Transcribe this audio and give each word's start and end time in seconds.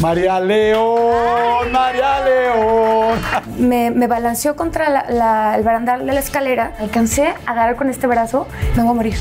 María 0.00 0.38
León, 0.40 1.72
María 1.72 2.22
León. 2.24 3.18
Me, 3.58 3.90
me 3.90 4.06
balanceó 4.06 4.54
contra 4.54 4.90
la- 4.90 5.06
la- 5.08 5.56
el 5.56 5.64
barandal 5.64 6.06
de 6.06 6.12
la 6.12 6.20
escalera. 6.20 6.74
Alcancé 6.78 7.28
a 7.46 7.50
agarrar 7.52 7.76
con 7.76 7.88
este 7.88 8.06
brazo. 8.06 8.46
Me 8.76 8.82
voy 8.82 8.90
a 8.92 8.94
morir. 8.94 9.14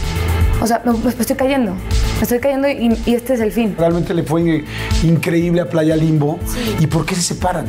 O 0.62 0.68
sea, 0.68 0.82
me, 0.86 0.92
me 0.94 1.10
estoy 1.10 1.36
cayendo. 1.36 1.74
Me 2.18 2.24
estoy 2.24 2.40
cayendo 2.40 2.68
y, 2.68 2.98
y 3.06 3.16
este 3.16 3.34
es 3.36 3.40
el 3.40 3.52
fin. 3.52 3.76
Realmente 3.78 4.14
le 4.14 4.24
fue 4.24 4.42
in- 4.42 4.66
increíble 5.04 5.62
a 5.62 5.70
Playa 5.70 5.96
Limbo. 5.96 6.40
¿Y 6.80 6.88
por 6.88 7.06
qué 7.06 7.16
se 7.16 7.22
separan? 7.22 7.66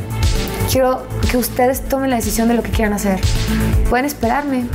Quiero 0.71 1.07
que 1.31 1.37
ustedes 1.37 1.81
tomen 1.87 2.09
la 2.09 2.17
decisión 2.17 2.49
de 2.49 2.55
lo 2.55 2.63
que 2.63 2.71
quieran 2.71 2.93
hacer. 2.93 3.19
Pueden 3.89 4.05
esperarme 4.05 4.65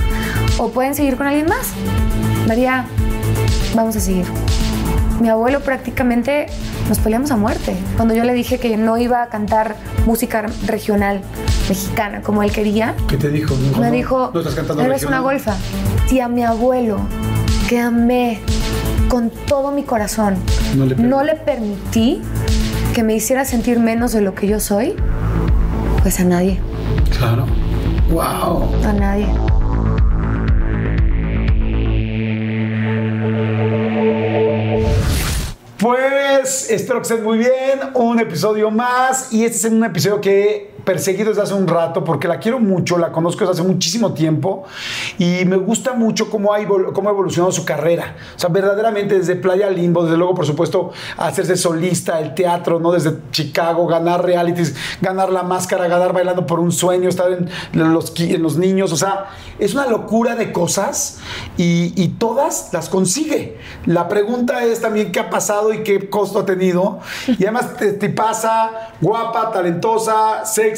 o 0.59 0.71
pueden 0.71 0.95
seguir 0.95 1.17
con 1.17 1.27
alguien 1.27 1.47
más. 1.47 1.69
María, 2.49 2.87
vamos 3.75 3.95
a 3.97 4.01
seguir. 4.01 4.25
Mi 5.23 5.29
abuelo 5.29 5.61
prácticamente 5.61 6.47
nos 6.89 6.99
peleamos 6.99 7.31
a 7.31 7.37
muerte. 7.37 7.77
Cuando 7.97 8.13
yo 8.13 8.25
le 8.25 8.35
dije 8.35 8.59
que 8.59 8.77
no 8.77 8.99
iba 8.99 9.23
a 9.23 9.29
cantar 9.29 9.77
música 10.05 10.45
regional 10.67 11.21
mexicana 11.69 12.23
como 12.23 12.43
él 12.43 12.51
quería, 12.51 12.97
¿Qué 13.07 13.17
te 13.17 13.29
dijo? 13.29 13.55
me 13.79 13.93
dijo, 13.93 14.33
¿No 14.35 14.41
estás 14.41 14.57
cantando 14.57 14.83
eres 14.83 15.05
una 15.05 15.21
golfa. 15.21 15.55
Si 16.09 16.19
a 16.19 16.27
mi 16.27 16.43
abuelo, 16.43 16.97
que 17.69 17.79
amé 17.79 18.41
con 19.09 19.31
todo 19.47 19.71
mi 19.71 19.85
corazón, 19.85 20.35
No 20.75 20.87
le 20.87 20.97
permití. 20.97 21.09
no 21.09 21.23
le 21.23 21.35
permití 21.37 22.23
que 22.93 23.05
me 23.05 23.15
hiciera 23.15 23.45
sentir 23.45 23.79
menos 23.79 24.11
de 24.11 24.23
lo 24.23 24.35
que 24.35 24.49
yo 24.49 24.59
soy, 24.59 24.97
pues 26.03 26.19
a 26.19 26.25
nadie, 26.25 26.59
Claro. 27.17 27.47
Wow. 28.11 28.75
a 28.85 28.93
nadie. 28.93 29.29
Pues 35.83 36.71
espero 36.71 37.01
que 37.01 37.09
estén 37.09 37.25
muy 37.25 37.39
bien. 37.39 37.81
Un 37.95 38.21
episodio 38.21 38.71
más. 38.71 39.33
Y 39.33 39.45
este 39.45 39.67
es 39.67 39.73
un 39.73 39.83
episodio 39.83 40.21
que 40.21 40.71
perseguido 40.85 41.29
desde 41.31 41.43
hace 41.43 41.55
un 41.55 41.69
rato 41.69 42.05
porque 42.05 42.29
la 42.29 42.39
quiero 42.39 42.59
mucho, 42.59 42.99
la 42.99 43.13
conozco 43.13 43.41
desde 43.47 43.61
hace 43.61 43.69
muchísimo 43.71 44.13
tiempo 44.15 44.65
y 45.19 45.45
me 45.45 45.57
gusta 45.57 45.93
mucho 45.95 46.31
cómo 46.31 46.53
ha, 46.53 46.61
evol- 46.61 46.93
cómo 46.93 47.09
ha 47.09 47.13
evolucionado 47.13 47.53
su 47.53 47.65
carrera. 47.65 48.17
O 48.37 48.39
sea, 48.39 48.51
verdaderamente 48.51 49.19
desde 49.19 49.37
Playa 49.37 49.71
Limbo, 49.71 50.03
desde 50.05 50.17
luego, 50.17 50.35
por 50.35 50.47
supuesto, 50.47 50.91
hacerse 51.17 51.57
solista, 51.57 52.21
el 52.21 52.35
teatro, 52.35 52.81
¿no? 52.81 52.93
Desde 52.93 53.17
Chicago, 53.31 53.87
ganar 53.87 54.25
realities, 54.25 54.75
ganar 55.01 55.31
la 55.31 55.43
máscara, 55.43 55.87
ganar 55.89 56.13
bailando 56.13 56.47
por 56.47 56.59
un 56.59 56.73
sueño, 56.73 57.09
estar 57.09 57.31
en 57.33 57.49
los, 57.93 58.13
en 58.19 58.43
los 58.43 58.57
niños. 58.57 58.93
O 58.93 58.97
sea, 58.97 59.27
es 59.59 59.75
una 59.75 59.87
locura 59.87 60.35
de 60.35 60.53
cosas 60.53 61.21
y, 61.57 61.93
y 62.03 62.09
todas 62.09 62.71
las 62.73 62.89
consigue. 62.89 63.59
La 63.87 64.09
pregunta 64.09 64.65
es 64.65 64.81
también 64.81 65.13
qué 65.13 65.21
ha 65.21 65.31
pasado 65.31 65.73
y 65.73 65.83
qué 65.83 66.09
costo 66.11 66.41
ha 66.41 66.47
tenido. 66.47 66.99
Y 67.29 67.45
además 67.45 67.77
te, 67.77 67.93
te 67.93 68.09
pasa 68.09 68.93
guapa, 69.01 69.51
talentosa, 69.53 70.45
sexy, 70.45 70.72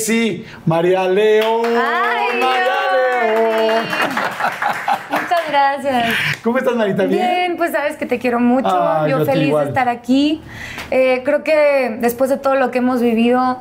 María 0.66 1.08
León. 1.08 1.66
Ay, 1.66 2.40
María 2.40 2.74
León. 2.92 3.84
Muchas 5.10 5.40
gracias. 5.48 6.14
¿Cómo 6.42 6.58
estás, 6.58 6.74
Marita? 6.74 7.04
¿Bien? 7.04 7.20
Bien, 7.20 7.56
pues 7.56 7.72
sabes 7.72 7.96
que 7.96 8.06
te 8.06 8.18
quiero 8.18 8.40
mucho. 8.40 8.68
Yo 9.08 9.22
a 9.22 9.24
feliz 9.24 9.54
de 9.54 9.64
estar 9.64 9.88
aquí. 9.88 10.42
Eh, 10.90 11.22
creo 11.24 11.44
que 11.44 11.96
después 12.00 12.30
de 12.30 12.36
todo 12.36 12.56
lo 12.56 12.70
que 12.70 12.78
hemos 12.78 13.00
vivido, 13.00 13.58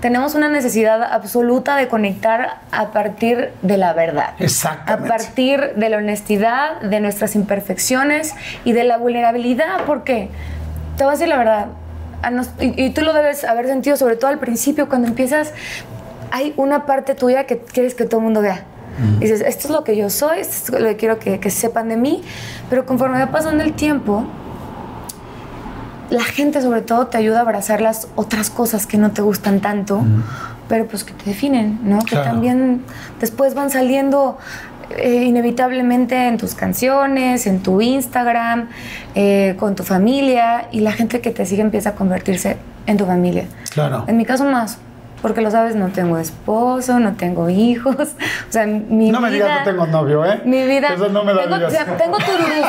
tenemos 0.00 0.34
una 0.34 0.48
necesidad 0.48 1.02
absoluta 1.02 1.76
de 1.76 1.88
conectar 1.88 2.58
a 2.70 2.88
partir 2.88 3.52
de 3.62 3.76
la 3.76 3.92
verdad. 3.92 4.34
A 4.38 4.44
Exactamente. 4.44 5.08
partir 5.08 5.74
de 5.76 5.88
la 5.88 5.98
honestidad, 5.98 6.80
de 6.80 7.00
nuestras 7.00 7.34
imperfecciones 7.34 8.34
y 8.64 8.72
de 8.72 8.84
la 8.84 8.98
vulnerabilidad, 8.98 9.84
porque 9.86 10.28
te 10.96 11.04
voy 11.04 11.12
a 11.12 11.14
decir 11.16 11.28
la 11.28 11.38
verdad, 11.38 11.66
a 11.68 11.85
nos- 12.32 12.50
y, 12.60 12.80
y 12.82 12.90
tú 12.90 13.02
lo 13.02 13.12
debes 13.12 13.44
haber 13.44 13.66
sentido, 13.66 13.96
sobre 13.96 14.16
todo 14.16 14.30
al 14.30 14.38
principio, 14.38 14.88
cuando 14.88 15.08
empiezas, 15.08 15.52
hay 16.30 16.52
una 16.56 16.86
parte 16.86 17.14
tuya 17.14 17.44
que 17.46 17.58
quieres 17.58 17.94
que 17.94 18.04
todo 18.04 18.18
el 18.20 18.24
mundo 18.24 18.40
vea. 18.42 18.64
Dices, 19.20 19.42
esto 19.42 19.68
es 19.68 19.70
lo 19.74 19.84
que 19.84 19.94
yo 19.94 20.08
soy, 20.08 20.38
esto 20.38 20.74
es 20.74 20.82
lo 20.82 20.88
que 20.88 20.96
quiero 20.96 21.18
que, 21.18 21.38
que 21.38 21.50
sepan 21.50 21.90
de 21.90 21.98
mí, 21.98 22.22
pero 22.70 22.86
conforme 22.86 23.18
va 23.18 23.30
pasando 23.30 23.62
el 23.62 23.74
tiempo, 23.74 24.24
la 26.08 26.22
gente 26.24 26.62
sobre 26.62 26.82
todo 26.82 27.08
te 27.08 27.18
ayuda 27.18 27.38
a 27.38 27.40
abrazar 27.42 27.80
las 27.80 28.08
otras 28.14 28.48
cosas 28.48 28.86
que 28.86 28.96
no 28.96 29.10
te 29.10 29.22
gustan 29.22 29.60
tanto, 29.60 30.02
pero 30.68 30.86
pues 30.86 31.04
que 31.04 31.12
te 31.12 31.26
definen, 31.26 31.78
¿no? 31.82 31.98
Que 31.98 32.10
Claro. 32.12 32.30
también 32.30 32.84
después 33.20 33.54
van 33.54 33.70
saliendo 33.70 34.38
eh, 34.96 35.24
inevitablemente 35.24 36.28
en 36.28 36.36
tus 36.38 36.54
canciones, 36.54 37.46
en 37.46 37.62
tu 37.62 37.80
Instagram, 37.80 38.68
eh, 39.14 39.56
con 39.58 39.74
tu 39.74 39.82
familia, 39.84 40.68
y 40.72 40.80
la 40.80 40.92
gente 40.92 41.20
que 41.20 41.30
te 41.30 41.46
sigue 41.46 41.62
empieza 41.62 41.90
a 41.90 41.94
convertirse 41.94 42.56
en 42.86 42.96
tu 42.96 43.06
familia. 43.06 43.44
Claro. 43.72 44.04
En 44.06 44.16
mi 44.16 44.24
caso 44.24 44.44
más, 44.44 44.78
porque 45.22 45.40
lo 45.40 45.50
sabes, 45.50 45.74
no 45.74 45.88
tengo 45.88 46.18
esposo, 46.18 47.00
no 47.00 47.14
tengo 47.14 47.48
hijos, 47.50 47.96
o 47.98 48.52
sea, 48.52 48.66
mi 48.66 49.10
No 49.10 49.20
me 49.20 49.30
vida... 49.30 49.46
digas 49.46 49.58
no 49.60 49.64
tengo 49.72 49.86
novio, 49.86 50.24
¿eh? 50.24 50.40
Mi 50.44 50.64
vida. 50.66 50.94
Eso 50.94 51.08
no 51.08 51.24
me 51.24 51.34
lo 51.34 51.42
tengo, 51.42 51.56
digas. 51.56 51.72
o 51.72 51.76
sea, 51.76 51.96
tengo 51.96 52.18
tururús 52.18 52.66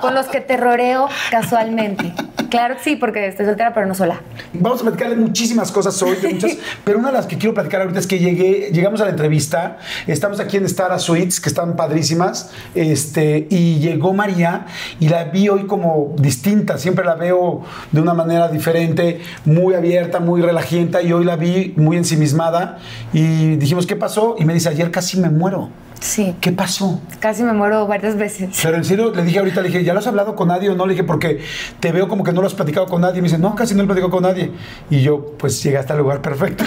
con 0.00 0.14
los 0.14 0.26
que 0.26 0.40
terroreo 0.40 1.08
casualmente. 1.30 2.12
Claro 2.50 2.76
que 2.76 2.82
sí, 2.82 2.96
porque 2.96 3.28
estoy 3.28 3.46
soltera, 3.46 3.72
pero 3.72 3.86
no 3.86 3.94
sola. 3.94 4.20
Vamos 4.52 4.80
a 4.80 4.82
platicar 4.82 5.10
de 5.10 5.16
muchísimas 5.16 5.70
cosas 5.70 6.02
hoy, 6.02 6.16
de 6.16 6.34
muchas, 6.34 6.56
pero 6.84 6.98
una 6.98 7.08
de 7.08 7.14
las 7.14 7.26
que 7.26 7.38
quiero 7.38 7.54
platicar 7.54 7.82
ahorita 7.82 8.00
es 8.00 8.08
que 8.08 8.18
llegué, 8.18 8.70
llegamos 8.72 9.00
a 9.00 9.04
la 9.04 9.10
entrevista, 9.10 9.78
estamos 10.08 10.40
aquí 10.40 10.56
en 10.56 10.68
Stara 10.68 10.98
Suites, 10.98 11.40
que 11.40 11.48
están 11.48 11.76
padrísimas, 11.76 12.50
este, 12.74 13.46
y 13.50 13.78
llegó 13.78 14.12
María 14.12 14.66
y 14.98 15.08
la 15.08 15.24
vi 15.24 15.48
hoy 15.48 15.66
como 15.66 16.16
distinta, 16.18 16.76
siempre 16.76 17.04
la 17.04 17.14
veo 17.14 17.62
de 17.92 18.00
una 18.00 18.14
manera 18.14 18.48
diferente, 18.48 19.20
muy 19.44 19.74
abierta, 19.74 20.18
muy 20.18 20.42
relajienta, 20.42 21.02
y 21.02 21.12
hoy 21.12 21.24
la 21.24 21.36
vi 21.36 21.72
muy 21.76 21.96
ensimismada, 21.96 22.78
y 23.12 23.56
dijimos, 23.56 23.86
¿qué 23.86 23.94
pasó? 23.94 24.34
Y 24.38 24.44
me 24.44 24.54
dice, 24.54 24.68
ayer 24.68 24.90
casi 24.90 25.20
me 25.20 25.30
muero. 25.30 25.70
Sí, 26.00 26.34
¿Qué 26.40 26.50
pasó? 26.50 26.98
casi 27.18 27.42
me 27.42 27.52
muero 27.52 27.86
varias 27.86 28.16
veces. 28.16 28.58
Pero 28.62 28.78
en 28.78 28.84
serio, 28.84 29.12
le 29.14 29.22
dije 29.22 29.38
ahorita, 29.38 29.60
le 29.60 29.68
dije, 29.68 29.84
¿ya 29.84 29.92
lo 29.92 29.98
has 29.98 30.06
hablado 30.06 30.34
con 30.34 30.48
nadie 30.48 30.70
o 30.70 30.74
no? 30.74 30.86
Le 30.86 30.94
dije, 30.94 31.04
porque 31.04 31.40
te 31.78 31.92
veo 31.92 32.08
como 32.08 32.24
que 32.24 32.32
no 32.32 32.40
lo 32.40 32.46
has 32.46 32.54
platicado 32.54 32.86
con 32.86 33.02
nadie. 33.02 33.18
Y 33.18 33.22
me 33.22 33.28
dice, 33.28 33.38
no, 33.38 33.54
casi 33.54 33.74
no 33.74 33.78
lo 33.78 33.84
he 33.84 33.86
platicado 33.88 34.10
con 34.10 34.22
nadie. 34.22 34.50
Y 34.88 35.02
yo, 35.02 35.36
pues 35.36 35.62
llegaste 35.62 35.92
al 35.92 35.98
lugar 35.98 36.22
perfecto. 36.22 36.64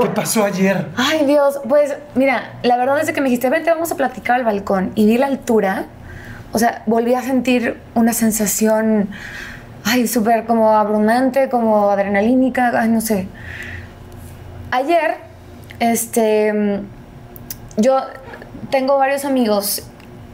¿Qué 0.00 0.06
pasó 0.10 0.44
ayer? 0.44 0.86
Ay, 0.96 1.26
Dios, 1.26 1.58
pues 1.68 1.96
mira, 2.14 2.60
la 2.62 2.76
verdad 2.76 3.00
es 3.00 3.10
que 3.10 3.20
me 3.20 3.28
dijiste, 3.28 3.50
vente, 3.50 3.70
vamos 3.70 3.90
a 3.90 3.96
platicar 3.96 4.36
al 4.36 4.44
balcón. 4.44 4.92
Y 4.94 5.06
vi 5.06 5.18
la 5.18 5.26
altura, 5.26 5.86
o 6.52 6.58
sea, 6.60 6.84
volví 6.86 7.14
a 7.14 7.22
sentir 7.22 7.78
una 7.94 8.12
sensación, 8.12 9.08
ay, 9.84 10.06
súper 10.06 10.44
como 10.46 10.70
abrumante, 10.70 11.48
como 11.48 11.90
adrenalínica, 11.90 12.70
ay, 12.80 12.88
no 12.90 13.00
sé. 13.00 13.26
Ayer, 14.70 15.16
este, 15.80 16.82
yo 17.76 17.98
tengo 18.70 18.98
varios 18.98 19.24
amigos, 19.24 19.82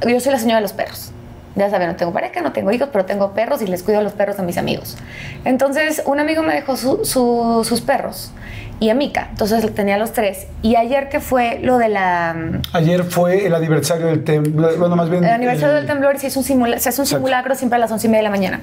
yo 0.07 0.21
soy 0.21 0.33
la 0.33 0.39
señora 0.39 0.57
de 0.57 0.63
los 0.63 0.73
perros. 0.73 1.13
Ya 1.55 1.69
saben, 1.69 1.89
no 1.89 1.97
tengo 1.97 2.13
pareja, 2.15 2.41
no 2.41 2.53
tengo 2.53 2.73
hijos, 2.73 2.89
pero 2.91 3.05
tengo 3.05 3.33
perros 3.33 3.61
y 3.61 3.67
les 3.67 3.83
cuido 3.83 4.01
a 4.01 4.03
los 4.03 4.15
perros 4.15 4.39
a 4.39 4.43
mis 4.43 4.57
amigos. 4.57 4.97
Entonces, 5.45 6.03
un 6.07 6.19
amigo 6.19 6.43
me 6.43 6.55
dejó 6.55 6.77
su- 6.79 7.05
su- 7.05 7.63
sus 7.69 7.83
perros 7.83 8.33
y 8.81 8.89
a 8.89 8.95
Mika. 8.95 9.27
Entonces, 9.33 9.75
tenía 9.75 9.99
los 9.99 10.13
tres. 10.13 10.47
Y 10.63 10.77
ayer 10.77 11.11
que 11.11 11.21
fue 11.21 11.59
lo 11.63 11.77
de 11.77 11.91
la... 11.91 12.35
mm, 12.35 12.63
Ayer 12.75 13.05
fue 13.05 13.47
el 13.47 13.55
aniversario 13.55 14.07
del 14.07 14.25
temblor. 14.25 14.79
Bueno, 14.79 14.97
más 14.97 15.11
bien. 15.11 15.25
El 15.25 15.31
aniversario 15.31 15.77
el- 15.77 15.83
del 15.83 15.87
temblor 15.87 16.19
se, 16.19 16.29
hizo 16.29 16.41
un 16.41 16.47
simula- 16.47 16.79
se 16.79 16.89
hace 16.89 17.03
un 17.03 17.05
Exacto. 17.05 17.17
simulacro 17.19 17.55
siempre 17.55 17.77
a 17.77 17.81
las 17.81 17.93
once 17.93 18.07
y 18.07 18.11
media 18.11 18.21
de 18.21 18.25
la 18.25 18.31
mañana. 18.31 18.61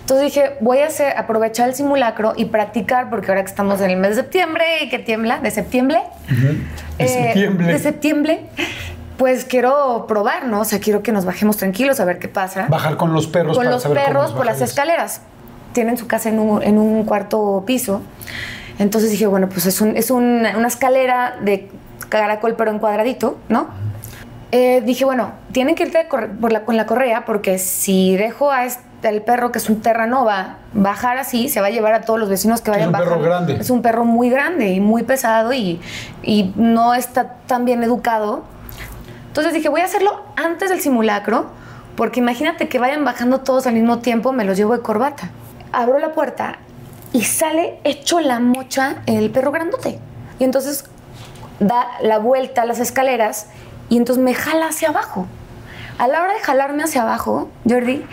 Entonces 0.00 0.24
dije, 0.34 0.56
voy 0.60 0.78
a 0.80 0.86
hacer, 0.88 1.16
aprovechar 1.16 1.68
el 1.68 1.76
simulacro 1.76 2.32
y 2.36 2.46
practicar, 2.46 3.08
porque 3.08 3.28
ahora 3.30 3.42
que 3.44 3.50
estamos 3.50 3.80
en 3.80 3.90
el 3.90 3.96
mes 3.98 4.10
de 4.16 4.22
septiembre 4.22 4.64
y 4.82 4.88
que 4.88 4.98
tiembla, 4.98 5.38
de 5.38 5.50
septiembre, 5.52 6.00
De 6.98 7.04
eh, 7.04 7.08
septiembre. 7.08 7.66
de 7.72 7.78
septiembre, 7.78 8.40
pues 9.16 9.44
quiero 9.44 10.06
probar, 10.06 10.46
¿no? 10.46 10.60
O 10.60 10.64
sea, 10.64 10.78
quiero 10.80 11.02
que 11.02 11.12
nos 11.12 11.24
bajemos 11.24 11.56
tranquilos 11.56 12.00
a 12.00 12.04
ver 12.04 12.18
qué 12.18 12.28
pasa. 12.28 12.66
Bajar 12.68 12.96
con 12.96 13.12
los 13.12 13.26
perros. 13.26 13.56
Con 13.56 13.64
para 13.64 13.74
los 13.74 13.82
saber 13.82 13.98
cómo 13.98 14.06
perros 14.08 14.24
nos 14.30 14.36
por 14.36 14.46
las 14.46 14.60
escaleras. 14.60 15.20
Tienen 15.72 15.96
su 15.96 16.06
casa 16.06 16.28
en 16.28 16.38
un, 16.38 16.62
en 16.62 16.78
un 16.78 17.04
cuarto 17.04 17.64
piso. 17.66 18.02
Entonces 18.78 19.10
dije, 19.10 19.26
bueno, 19.26 19.48
pues 19.48 19.66
es, 19.66 19.80
un- 19.80 19.96
es 19.96 20.10
un- 20.10 20.46
una 20.56 20.68
escalera 20.68 21.36
de 21.40 21.70
caracol, 22.08 22.54
pero 22.56 22.70
en 22.70 22.78
cuadradito, 22.78 23.38
¿no? 23.48 23.68
Eh, 24.52 24.82
dije, 24.84 25.04
bueno, 25.04 25.32
tienen 25.52 25.74
que 25.74 25.84
irte 25.84 26.06
por 26.10 26.52
la- 26.52 26.64
con 26.64 26.76
la 26.76 26.86
correa 26.86 27.24
porque 27.24 27.58
si 27.58 28.16
dejo 28.16 28.50
a 28.52 28.64
este, 28.64 29.08
el 29.08 29.22
perro, 29.22 29.50
que 29.52 29.58
es 29.58 29.68
un 29.68 29.80
Terranova, 29.80 30.56
bajar 30.72 31.18
así, 31.18 31.48
se 31.48 31.60
va 31.60 31.66
a 31.68 31.70
llevar 31.70 31.94
a 31.94 32.02
todos 32.02 32.18
los 32.20 32.28
vecinos 32.28 32.60
que 32.60 32.70
Es 32.70 32.76
vayan 32.76 32.88
un 32.88 32.92
perro 32.94 33.06
bajando. 33.18 33.24
grande. 33.28 33.56
Es 33.60 33.70
un 33.70 33.82
perro 33.82 34.04
muy 34.04 34.30
grande 34.30 34.68
y 34.72 34.80
muy 34.80 35.02
pesado 35.02 35.52
y, 35.52 35.80
y 36.22 36.52
no 36.56 36.94
está 36.94 37.34
tan 37.46 37.64
bien 37.64 37.82
educado. 37.82 38.44
Entonces 39.36 39.52
dije, 39.52 39.68
voy 39.68 39.82
a 39.82 39.84
hacerlo 39.84 40.22
antes 40.34 40.70
del 40.70 40.80
simulacro, 40.80 41.50
porque 41.94 42.20
imagínate 42.20 42.70
que 42.70 42.78
vayan 42.78 43.04
bajando 43.04 43.40
todos 43.40 43.66
al 43.66 43.74
mismo 43.74 43.98
tiempo, 43.98 44.32
me 44.32 44.44
los 44.44 44.56
llevo 44.56 44.74
de 44.74 44.80
corbata. 44.80 45.28
Abro 45.72 45.98
la 45.98 46.12
puerta 46.12 46.56
y 47.12 47.24
sale 47.24 47.78
hecho 47.84 48.18
la 48.20 48.40
mocha 48.40 49.02
el 49.04 49.30
perro 49.30 49.52
grandote. 49.52 49.98
Y 50.38 50.44
entonces 50.44 50.86
da 51.60 51.86
la 52.00 52.18
vuelta 52.18 52.62
a 52.62 52.64
las 52.64 52.78
escaleras 52.80 53.48
y 53.90 53.98
entonces 53.98 54.24
me 54.24 54.32
jala 54.32 54.68
hacia 54.68 54.88
abajo. 54.88 55.26
A 55.98 56.08
la 56.08 56.20
hora 56.22 56.34
de 56.34 56.40
jalarme 56.40 56.82
hacia 56.82 57.02
abajo, 57.02 57.48
Jordi, 57.68 58.04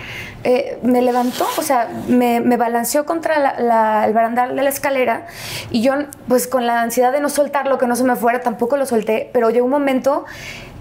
eh, 0.46 0.80
me 0.84 1.02
levantó, 1.02 1.46
o 1.58 1.62
sea, 1.62 1.90
me, 2.08 2.40
me 2.40 2.56
balanceó 2.58 3.06
contra 3.06 3.40
la- 3.40 3.60
la- 3.60 4.06
el 4.08 4.14
barandal 4.14 4.56
de 4.56 4.62
la 4.64 4.70
escalera 4.70 5.26
y 5.70 5.82
yo, 5.82 5.94
pues 6.28 6.48
con 6.48 6.66
la 6.66 6.82
ansiedad 6.82 7.12
de 7.12 7.20
no 7.20 7.30
soltarlo, 7.30 7.78
que 7.78 7.88
no 7.88 7.96
se 7.96 8.04
me 8.06 8.16
fuera, 8.16 8.40
tampoco 8.42 8.78
lo 8.78 8.86
solté, 8.86 9.30
pero 9.34 9.50
llegó 9.50 9.66
un 9.66 9.72
momento 9.72 10.26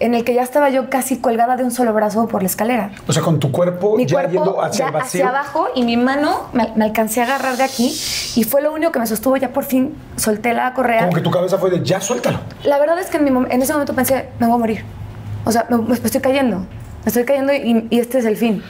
en 0.00 0.14
el 0.14 0.24
que 0.24 0.34
ya 0.34 0.42
estaba 0.42 0.68
yo 0.70 0.90
casi 0.90 1.18
colgada 1.20 1.56
de 1.56 1.62
un 1.64 1.70
solo 1.70 1.92
brazo 1.92 2.26
por 2.26 2.42
la 2.42 2.46
escalera. 2.46 2.90
O 3.06 3.12
sea, 3.12 3.22
con 3.22 3.38
tu 3.38 3.52
cuerpo 3.52 3.96
Mi 3.96 4.06
ya 4.06 4.14
cuerpo 4.16 4.32
yendo 4.32 4.62
hacia 4.62 4.78
ya 4.78 4.86
el 4.86 4.92
vacío. 4.92 5.24
hacia 5.24 5.28
abajo 5.28 5.68
y 5.76 5.84
mi 5.84 5.96
mano 5.96 6.48
me, 6.52 6.72
me 6.74 6.84
alcancé 6.84 7.20
a 7.20 7.24
agarrar 7.24 7.56
de 7.56 7.62
aquí 7.64 7.96
y 8.34 8.42
fue 8.44 8.62
lo 8.62 8.72
único 8.72 8.90
que 8.90 8.98
me 8.98 9.06
sostuvo. 9.06 9.36
Ya 9.36 9.50
por 9.52 9.62
fin 9.64 9.94
solté 10.16 10.54
la 10.54 10.72
correa. 10.74 11.00
Como 11.02 11.12
que 11.12 11.20
tu 11.20 11.30
cabeza 11.30 11.56
fue 11.58 11.70
de 11.70 11.84
ya 11.84 12.00
suéltalo. 12.00 12.40
La 12.64 12.78
verdad 12.80 12.98
es 12.98 13.06
que 13.10 13.18
en, 13.18 13.24
mi 13.24 13.30
en 13.52 13.62
ese 13.62 13.72
momento 13.72 13.94
pensé, 13.94 14.28
me 14.40 14.46
voy 14.46 14.56
a 14.56 14.58
morir. 14.58 14.84
O 15.44 15.52
sea, 15.52 15.66
me, 15.70 15.76
me 15.78 15.94
estoy 15.94 16.20
cayendo. 16.20 16.66
Me 17.04 17.08
estoy 17.08 17.24
cayendo 17.24 17.52
y, 17.52 17.86
este 17.90 18.18
es 18.18 18.24
el 18.24 18.36
fin. 18.36 18.62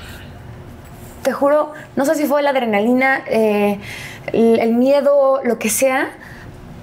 Te 1.22 1.32
juro, 1.32 1.72
no 1.96 2.04
sé 2.04 2.14
si 2.14 2.26
fue 2.26 2.42
la 2.42 2.50
adrenalina, 2.50 3.22
eh, 3.26 3.78
el, 4.32 4.74
miedo, 4.74 5.40
lo 5.44 5.58
que 5.58 5.68
sea. 5.68 6.10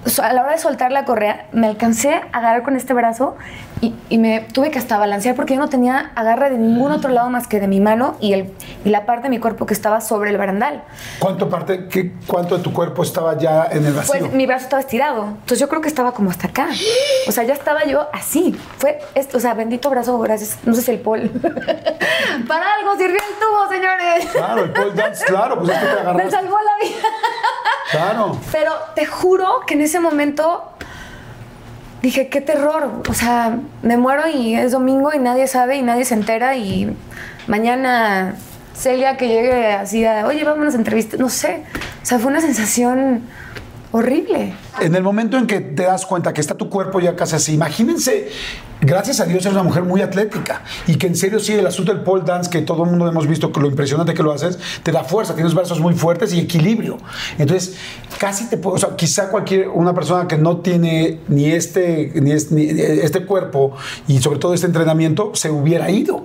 Sea, 0.06 0.28
a 0.28 0.32
la 0.32 0.42
hora 0.42 0.52
de 0.52 0.58
soltar 0.58 0.92
la 0.92 1.04
correa, 1.04 1.46
me 1.52 1.66
alcancé 1.66 2.14
a 2.14 2.38
agarrar 2.38 2.62
con 2.62 2.76
este 2.76 2.94
brazo 2.94 3.36
y, 3.80 3.94
y 4.10 4.18
me 4.18 4.40
tuve 4.40 4.70
que 4.70 4.78
hasta 4.78 4.98
balancear 4.98 5.34
porque 5.34 5.54
yo 5.54 5.60
no 5.60 5.68
tenía 5.68 6.12
agarre 6.14 6.50
de 6.50 6.58
ningún 6.58 6.92
otro 6.92 7.10
lado 7.10 7.30
más 7.30 7.46
que 7.46 7.60
de 7.60 7.66
mi 7.66 7.80
mano 7.80 8.16
y, 8.20 8.34
el, 8.34 8.52
y 8.84 8.90
la 8.90 9.06
parte 9.06 9.24
de 9.24 9.30
mi 9.30 9.38
cuerpo 9.38 9.64
que 9.66 9.72
estaba 9.74 10.00
sobre 10.00 10.30
el 10.30 10.36
barandal. 10.36 10.84
¿Cuánto, 11.18 11.48
parte, 11.48 11.88
qué, 11.88 12.12
¿Cuánto 12.26 12.58
de 12.58 12.62
tu 12.62 12.72
cuerpo 12.72 13.02
estaba 13.02 13.38
ya 13.38 13.66
en 13.70 13.86
el 13.86 13.94
vacío? 13.94 14.20
Pues 14.20 14.32
mi 14.32 14.46
brazo 14.46 14.64
estaba 14.64 14.80
estirado. 14.80 15.24
Entonces 15.24 15.58
yo 15.60 15.68
creo 15.68 15.80
que 15.80 15.88
estaba 15.88 16.12
como 16.12 16.30
hasta 16.30 16.48
acá. 16.48 16.68
O 17.26 17.32
sea, 17.32 17.44
ya 17.44 17.54
estaba 17.54 17.84
yo 17.84 18.06
así. 18.12 18.54
Fue 18.78 18.98
esto, 19.14 19.38
o 19.38 19.40
sea, 19.40 19.54
bendito 19.54 19.88
brazo, 19.88 20.18
gracias. 20.18 20.58
No 20.64 20.74
sé 20.74 20.82
si 20.82 20.90
el 20.90 21.00
pol. 21.00 21.30
Para 22.48 22.74
algo 22.74 22.96
sirvió 22.98 23.16
el 23.16 23.38
tubo, 23.38 23.68
señores. 23.70 24.26
Claro, 24.32 24.64
el 24.64 24.72
pole 24.72 24.92
dance, 24.92 25.24
claro, 25.24 25.58
pues 25.58 25.70
es 25.70 25.78
que 25.78 25.86
te 25.86 25.94
Me 25.94 26.00
agarraste. 26.00 26.30
salvó 26.30 26.56
la 26.58 26.86
vida. 26.86 27.08
Claro. 27.90 28.36
Pero 28.52 28.72
te 28.94 29.06
juro 29.06 29.60
que 29.66 29.74
en 29.74 29.82
ese 29.82 30.00
momento 30.00 30.64
dije, 32.02 32.28
qué 32.28 32.40
terror. 32.40 33.02
O 33.08 33.14
sea, 33.14 33.58
me 33.82 33.96
muero 33.96 34.28
y 34.28 34.54
es 34.54 34.72
domingo 34.72 35.12
y 35.14 35.18
nadie 35.18 35.46
sabe 35.46 35.76
y 35.76 35.82
nadie 35.82 36.04
se 36.04 36.14
entera 36.14 36.56
y 36.56 36.96
mañana 37.46 38.34
Celia 38.74 39.16
que 39.16 39.28
llegue 39.28 39.72
así 39.72 40.04
a, 40.04 40.26
oye, 40.26 40.44
vámonos 40.44 40.74
a 40.74 40.78
entrevistas, 40.78 41.20
no 41.20 41.28
sé. 41.28 41.64
O 42.02 42.06
sea, 42.06 42.18
fue 42.18 42.30
una 42.30 42.40
sensación 42.40 43.22
horrible. 43.92 44.54
En 44.80 44.94
el 44.94 45.02
momento 45.02 45.36
en 45.36 45.46
que 45.46 45.60
te 45.60 45.82
das 45.82 46.06
cuenta 46.06 46.32
que 46.32 46.40
está 46.40 46.54
tu 46.54 46.68
cuerpo 46.70 47.00
ya 47.00 47.16
casi 47.16 47.36
así, 47.36 47.54
imagínense, 47.54 48.28
gracias 48.80 49.20
a 49.20 49.24
Dios 49.24 49.44
eres 49.44 49.54
una 49.54 49.62
mujer 49.64 49.82
muy 49.82 50.00
atlética 50.00 50.62
y 50.86 50.94
que 50.96 51.06
en 51.08 51.16
serio 51.16 51.38
sí, 51.40 51.52
el 51.52 51.66
asunto 51.66 51.92
del 51.92 52.02
pole 52.02 52.22
dance 52.24 52.48
que 52.50 52.62
todo 52.62 52.84
el 52.84 52.90
mundo 52.90 53.08
hemos 53.08 53.26
visto, 53.26 53.52
que 53.52 53.60
lo 53.60 53.66
impresionante 53.66 54.14
que 54.14 54.22
lo 54.22 54.32
haces, 54.32 54.58
te 54.82 54.92
da 54.92 55.02
fuerza, 55.04 55.34
tienes 55.34 55.54
brazos 55.54 55.80
muy 55.80 55.94
fuertes 55.94 56.32
y 56.32 56.40
equilibrio. 56.40 56.98
Entonces, 57.38 57.76
casi 58.18 58.48
te 58.48 58.56
puedo, 58.56 58.76
o 58.76 58.78
sea, 58.78 58.96
quizá 58.96 59.28
cualquier, 59.28 59.68
una 59.68 59.92
persona 59.92 60.26
que 60.28 60.38
no 60.38 60.58
tiene 60.58 61.18
ni 61.28 61.46
este, 61.46 62.12
ni 62.14 62.30
es- 62.32 62.52
ni 62.52 62.64
este 62.66 63.26
cuerpo 63.26 63.76
y 64.06 64.20
sobre 64.20 64.38
todo 64.38 64.54
este 64.54 64.66
entrenamiento, 64.66 65.32
se 65.34 65.50
hubiera 65.50 65.90
ido. 65.90 66.24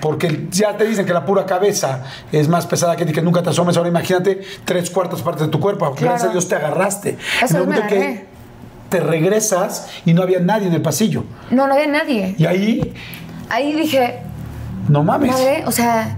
Porque 0.00 0.48
ya 0.50 0.76
te 0.76 0.84
dicen 0.86 1.06
que 1.06 1.14
la 1.14 1.24
pura 1.24 1.46
cabeza 1.46 2.02
es 2.30 2.48
más 2.48 2.66
pesada 2.66 2.96
que 2.96 3.06
ti, 3.06 3.12
que 3.12 3.22
nunca 3.22 3.42
te 3.42 3.50
asomes. 3.50 3.76
Ahora 3.78 3.88
imagínate 3.88 4.42
tres 4.66 4.90
cuartas 4.90 5.22
partes 5.22 5.46
de 5.46 5.48
tu 5.48 5.60
cuerpo. 5.60 5.86
Gracias 5.92 6.14
Claro. 6.14 6.28
a 6.28 6.32
Dios 6.32 6.48
te 6.48 6.54
agarraste. 6.56 7.16
Eso 7.42 7.56
En 7.56 7.62
el 7.62 7.68
me 7.68 7.74
momento 7.76 7.93
que 8.00 8.26
te 8.88 9.00
regresas 9.00 9.88
y 10.04 10.14
no 10.14 10.22
había 10.22 10.40
nadie 10.40 10.68
en 10.68 10.74
el 10.74 10.82
pasillo. 10.82 11.24
No, 11.50 11.66
no 11.66 11.74
había 11.74 11.86
nadie. 11.86 12.34
Y 12.38 12.46
ahí, 12.46 12.94
Ahí 13.50 13.72
dije, 13.72 14.20
no 14.88 15.02
mames. 15.02 15.32
madre, 15.32 15.64
o 15.66 15.72
sea, 15.72 16.16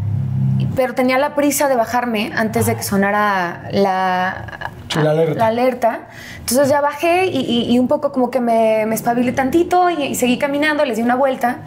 pero 0.75 0.95
tenía 0.95 1.19
la 1.19 1.35
prisa 1.35 1.69
de 1.69 1.77
bajarme 1.77 2.33
antes 2.37 2.67
de 2.67 2.77
que 2.77 2.83
sonara 2.83 3.69
la, 3.73 4.71
la 5.03 5.11
alerta. 5.11 5.47
alerta. 5.47 6.01
Entonces 6.41 6.69
ya 6.69 6.81
bajé 6.81 7.27
y, 7.27 7.39
y- 7.41 7.73
y 7.75 7.79
un 7.79 7.89
poco 7.89 8.13
como 8.13 8.31
que 8.31 8.41
me, 8.41 8.85
me 8.87 8.95
espabilé 8.95 9.33
tantito 9.33 9.91
y, 9.91 10.03
y 10.05 10.15
seguí 10.15 10.39
caminando, 10.39 10.85
les 10.85 10.97
di 10.99 11.03
una 11.03 11.17
vuelta. 11.17 11.59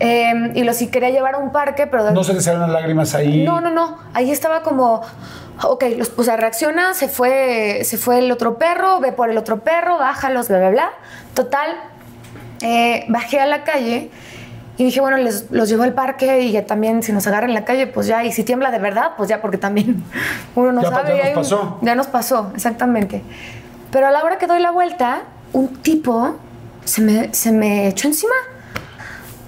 Eh, 0.00 0.52
y 0.54 0.64
los 0.64 0.76
sí 0.76 0.88
quería 0.88 1.10
llevar 1.10 1.34
a 1.36 1.38
un 1.38 1.52
parque, 1.52 1.86
pero... 1.86 2.10
No 2.10 2.24
se 2.24 2.38
salen 2.40 2.60
las 2.62 2.70
lágrimas 2.70 3.14
ahí. 3.14 3.44
No, 3.44 3.60
no, 3.60 3.70
no. 3.70 3.98
Ahí 4.14 4.30
estaba 4.32 4.62
como, 4.62 5.02
ok, 5.62 5.84
los, 5.96 6.12
o 6.16 6.22
sea, 6.24 6.36
reacciona, 6.36 6.94
se 6.94 7.08
fue, 7.08 7.80
se 7.84 7.96
fue 7.98 8.18
el 8.18 8.30
otro 8.32 8.56
perro, 8.58 9.00
ve 9.00 9.12
por 9.12 9.30
el 9.30 9.38
otro 9.38 9.60
perro, 9.60 9.98
bájalos, 9.98 10.48
bla, 10.48 10.58
bla, 10.58 10.70
bla. 10.70 10.90
Total, 11.34 11.68
eh, 12.62 13.04
bajé 13.08 13.40
a 13.40 13.46
la 13.46 13.64
calle 13.64 14.10
y 14.78 14.84
dije, 14.84 15.00
bueno, 15.00 15.16
les, 15.18 15.50
los 15.50 15.68
llevo 15.68 15.82
al 15.82 15.92
parque 15.94 16.40
y 16.40 16.52
ya 16.52 16.64
también 16.66 17.02
si 17.02 17.12
nos 17.12 17.26
agarran 17.26 17.50
en 17.50 17.54
la 17.54 17.64
calle, 17.64 17.86
pues 17.86 18.06
ya, 18.06 18.24
y 18.24 18.32
si 18.32 18.42
tiembla 18.44 18.70
de 18.70 18.78
verdad, 18.78 19.12
pues 19.16 19.28
ya, 19.28 19.40
porque 19.40 19.58
también 19.58 20.02
uno 20.54 20.72
no 20.72 20.82
Ya 20.82 20.90
sabe. 20.90 21.16
ya 21.18 21.24
nos 21.24 21.52
un- 21.52 21.58
pasó. 21.58 21.78
ya 21.82 21.94
nos 21.94 22.06
pasó, 22.06 22.52
exactamente. 22.54 23.22
Pero 23.90 24.06
a 24.06 24.10
la 24.10 24.22
hora 24.24 24.38
que 24.38 24.46
doy 24.46 24.60
la 24.60 24.70
vuelta, 24.70 25.22
un 25.52 25.68
tipo 25.82 26.36
se 26.84 27.02
me, 27.02 27.32
se 27.34 27.52
me 27.52 27.88
echó 27.88 28.08
encima. 28.08 28.32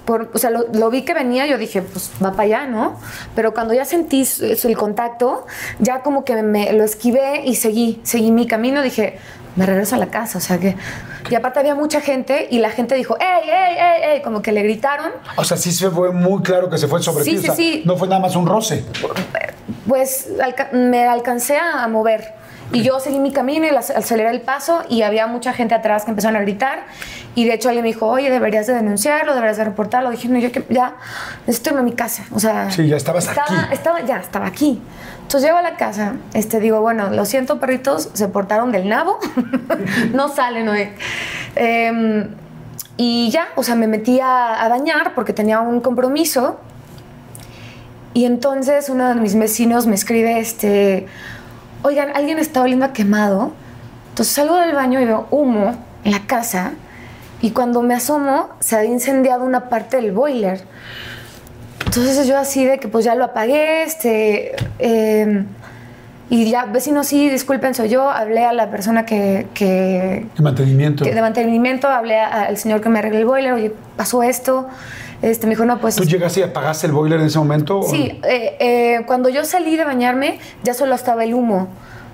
Por- 0.05 0.29
o 0.33 0.37
sea, 0.37 0.51
lo, 0.51 0.65
lo 0.73 0.89
vi 0.89 1.01
que 1.01 1.13
venía, 1.13 1.45
yo 1.47 1.57
dije, 1.57 1.81
pues 1.81 2.11
va 2.23 2.31
para 2.31 2.43
allá, 2.43 2.65
¿no? 2.67 2.99
Pero 3.35 3.53
cuando 3.53 3.73
ya 3.73 3.85
sentí 3.85 4.27
el 4.39 4.77
contacto, 4.77 5.45
ya 5.79 6.01
como 6.01 6.23
que 6.23 6.41
me 6.43 6.71
lo 6.73 6.83
esquivé 6.83 7.41
y 7.45 7.55
seguí, 7.55 7.99
seguí 8.03 8.31
mi 8.31 8.45
camino, 8.47 8.81
dije, 8.83 9.17
me 9.55 9.65
regreso 9.65 9.95
a 9.95 9.97
la 9.97 10.07
casa, 10.07 10.37
o 10.37 10.41
sea 10.41 10.57
que... 10.59 10.75
Y 11.29 11.33
aparte 11.33 11.59
había 11.59 11.73
mucha 11.73 12.01
gente 12.01 12.47
y 12.51 12.59
la 12.59 12.69
gente 12.69 12.93
dijo, 12.93 13.17
¡ey, 13.19 13.49
ey, 13.49 13.77
ey, 13.79 14.09
ey! 14.17 14.21
Como 14.21 14.43
que 14.43 14.51
le 14.51 14.61
gritaron. 14.61 15.11
O 15.37 15.43
sea, 15.43 15.57
sí 15.57 15.71
se 15.71 15.89
fue 15.89 16.11
muy 16.11 16.43
claro 16.43 16.69
que 16.69 16.77
se 16.77 16.87
fue 16.87 17.01
sobre 17.01 17.23
Sí, 17.23 17.31
ti. 17.31 17.37
o 17.37 17.39
sí, 17.39 17.45
sea, 17.47 17.55
sí. 17.55 17.83
No 17.83 17.97
fue 17.97 18.07
nada 18.07 18.21
más 18.21 18.35
un 18.35 18.45
roce. 18.45 18.83
Pues 19.87 20.27
alca- 20.43 20.69
me 20.71 21.05
alcancé 21.07 21.57
a 21.57 21.87
mover. 21.87 22.33
Y 22.71 22.81
yo 22.81 22.99
seguí 22.99 23.19
mi 23.19 23.31
camino 23.31 23.65
y 23.65 23.69
aceleré 23.69 24.29
el 24.31 24.41
paso 24.41 24.83
y 24.89 25.03
había 25.03 25.27
mucha 25.27 25.53
gente 25.53 25.75
atrás 25.75 26.03
que 26.03 26.11
empezaron 26.11 26.35
a 26.35 26.41
gritar. 26.41 26.85
Y 27.35 27.43
de 27.43 27.53
hecho 27.53 27.67
alguien 27.67 27.83
me 27.83 27.89
dijo, 27.89 28.07
oye, 28.07 28.29
deberías 28.29 28.65
de 28.65 28.73
denunciarlo, 28.73 29.33
deberías 29.33 29.57
de 29.57 29.65
reportarlo. 29.65 30.09
Dije, 30.09 30.29
no, 30.29 30.39
yo 30.39 30.53
que 30.53 30.65
ya 30.69 30.95
necesito 31.45 31.71
irme 31.71 31.81
a 31.81 31.83
mi 31.83 31.91
casa. 31.91 32.23
O 32.31 32.39
sea, 32.39 32.71
Sí, 32.71 32.87
ya 32.87 32.95
estabas 32.95 33.27
estaba, 33.27 33.63
aquí. 33.63 33.73
Estaba, 33.73 34.01
ya, 34.01 34.17
estaba 34.17 34.47
aquí. 34.47 34.81
Entonces 35.21 35.47
llego 35.47 35.57
a 35.57 35.61
la 35.61 35.75
casa, 35.75 36.13
este, 36.33 36.59
digo, 36.61 36.79
bueno, 36.79 37.09
lo 37.09 37.25
siento, 37.25 37.59
perritos, 37.59 38.09
se 38.13 38.29
portaron 38.29 38.71
del 38.71 38.87
nabo. 38.87 39.19
no 40.13 40.29
salen 40.29 40.69
hoy. 40.69 40.89
Em, 41.55 42.29
y 42.95 43.29
ya, 43.31 43.49
o 43.55 43.63
sea, 43.63 43.75
me 43.75 43.87
metí 43.87 44.21
a, 44.21 44.63
a 44.63 44.69
bañar 44.69 45.13
porque 45.13 45.33
tenía 45.33 45.59
un 45.59 45.81
compromiso. 45.81 46.57
Y 48.13 48.23
entonces 48.23 48.87
uno 48.87 49.09
de 49.09 49.15
mis 49.15 49.35
vecinos 49.35 49.87
me 49.87 49.95
escribe, 49.95 50.39
este, 50.39 51.05
oigan, 51.81 52.11
alguien 52.15 52.39
está 52.39 52.61
oliendo 52.61 52.85
a 52.85 52.93
quemado. 52.93 53.51
Entonces 54.11 54.33
salgo 54.33 54.55
del 54.55 54.73
baño 54.73 55.01
y 55.01 55.05
veo 55.05 55.27
humo 55.31 55.75
en 56.05 56.11
la 56.13 56.21
casa. 56.21 56.71
Y 57.45 57.51
cuando 57.51 57.83
me 57.83 57.93
asomo, 57.93 58.49
se 58.59 58.75
había 58.75 58.89
incendiado 58.89 59.43
una 59.45 59.69
parte 59.69 59.97
del 59.97 60.11
boiler. 60.11 60.61
Entonces 61.85 62.25
yo 62.25 62.39
así 62.39 62.65
de 62.65 62.79
que 62.79 62.87
pues 62.87 63.05
ya 63.05 63.13
lo 63.13 63.23
apagué, 63.23 63.83
este... 63.83 64.55
eh, 64.79 65.43
y 66.27 66.49
ya, 66.49 66.65
vecinos, 66.65 67.05
sí, 67.05 67.29
disculpen, 67.29 67.75
soy 67.75 67.89
yo. 67.89 68.09
Hablé 68.09 68.45
a 68.45 68.51
la 68.51 68.71
persona 68.71 69.05
que, 69.05 69.45
que, 69.53 70.25
El 70.35 70.41
mantenimiento. 70.41 71.03
que 71.05 71.13
de 71.13 71.21
mantenimiento, 71.21 71.87
hablé 71.87 72.19
al 72.19 72.57
señor 72.57 72.81
que 72.81 72.89
me 72.89 72.97
arregló 72.97 73.19
el 73.19 73.25
boiler, 73.25 73.53
oye, 73.53 73.71
pasó 73.95 74.23
esto. 74.23 74.67
Este, 75.21 75.45
me 75.45 75.51
dijo, 75.51 75.65
no, 75.65 75.77
pues... 75.79 75.97
¿Tú 75.97 76.03
llegaste 76.03 76.39
y 76.39 76.43
apagaste 76.43 76.87
el 76.87 76.93
boiler 76.93 77.19
en 77.19 77.27
ese 77.27 77.37
momento? 77.37 77.77
o- 77.81 77.83
Sí, 77.87 78.19
eh, 78.27 78.55
eh, 78.59 79.01
cuando 79.05 79.29
yo 79.29 79.45
salí 79.45 79.75
de 79.77 79.85
bañarme 79.85 80.39
ya 80.63 80.73
solo 80.73 80.95
estaba 80.95 81.23
el 81.23 81.35
humo, 81.35 81.67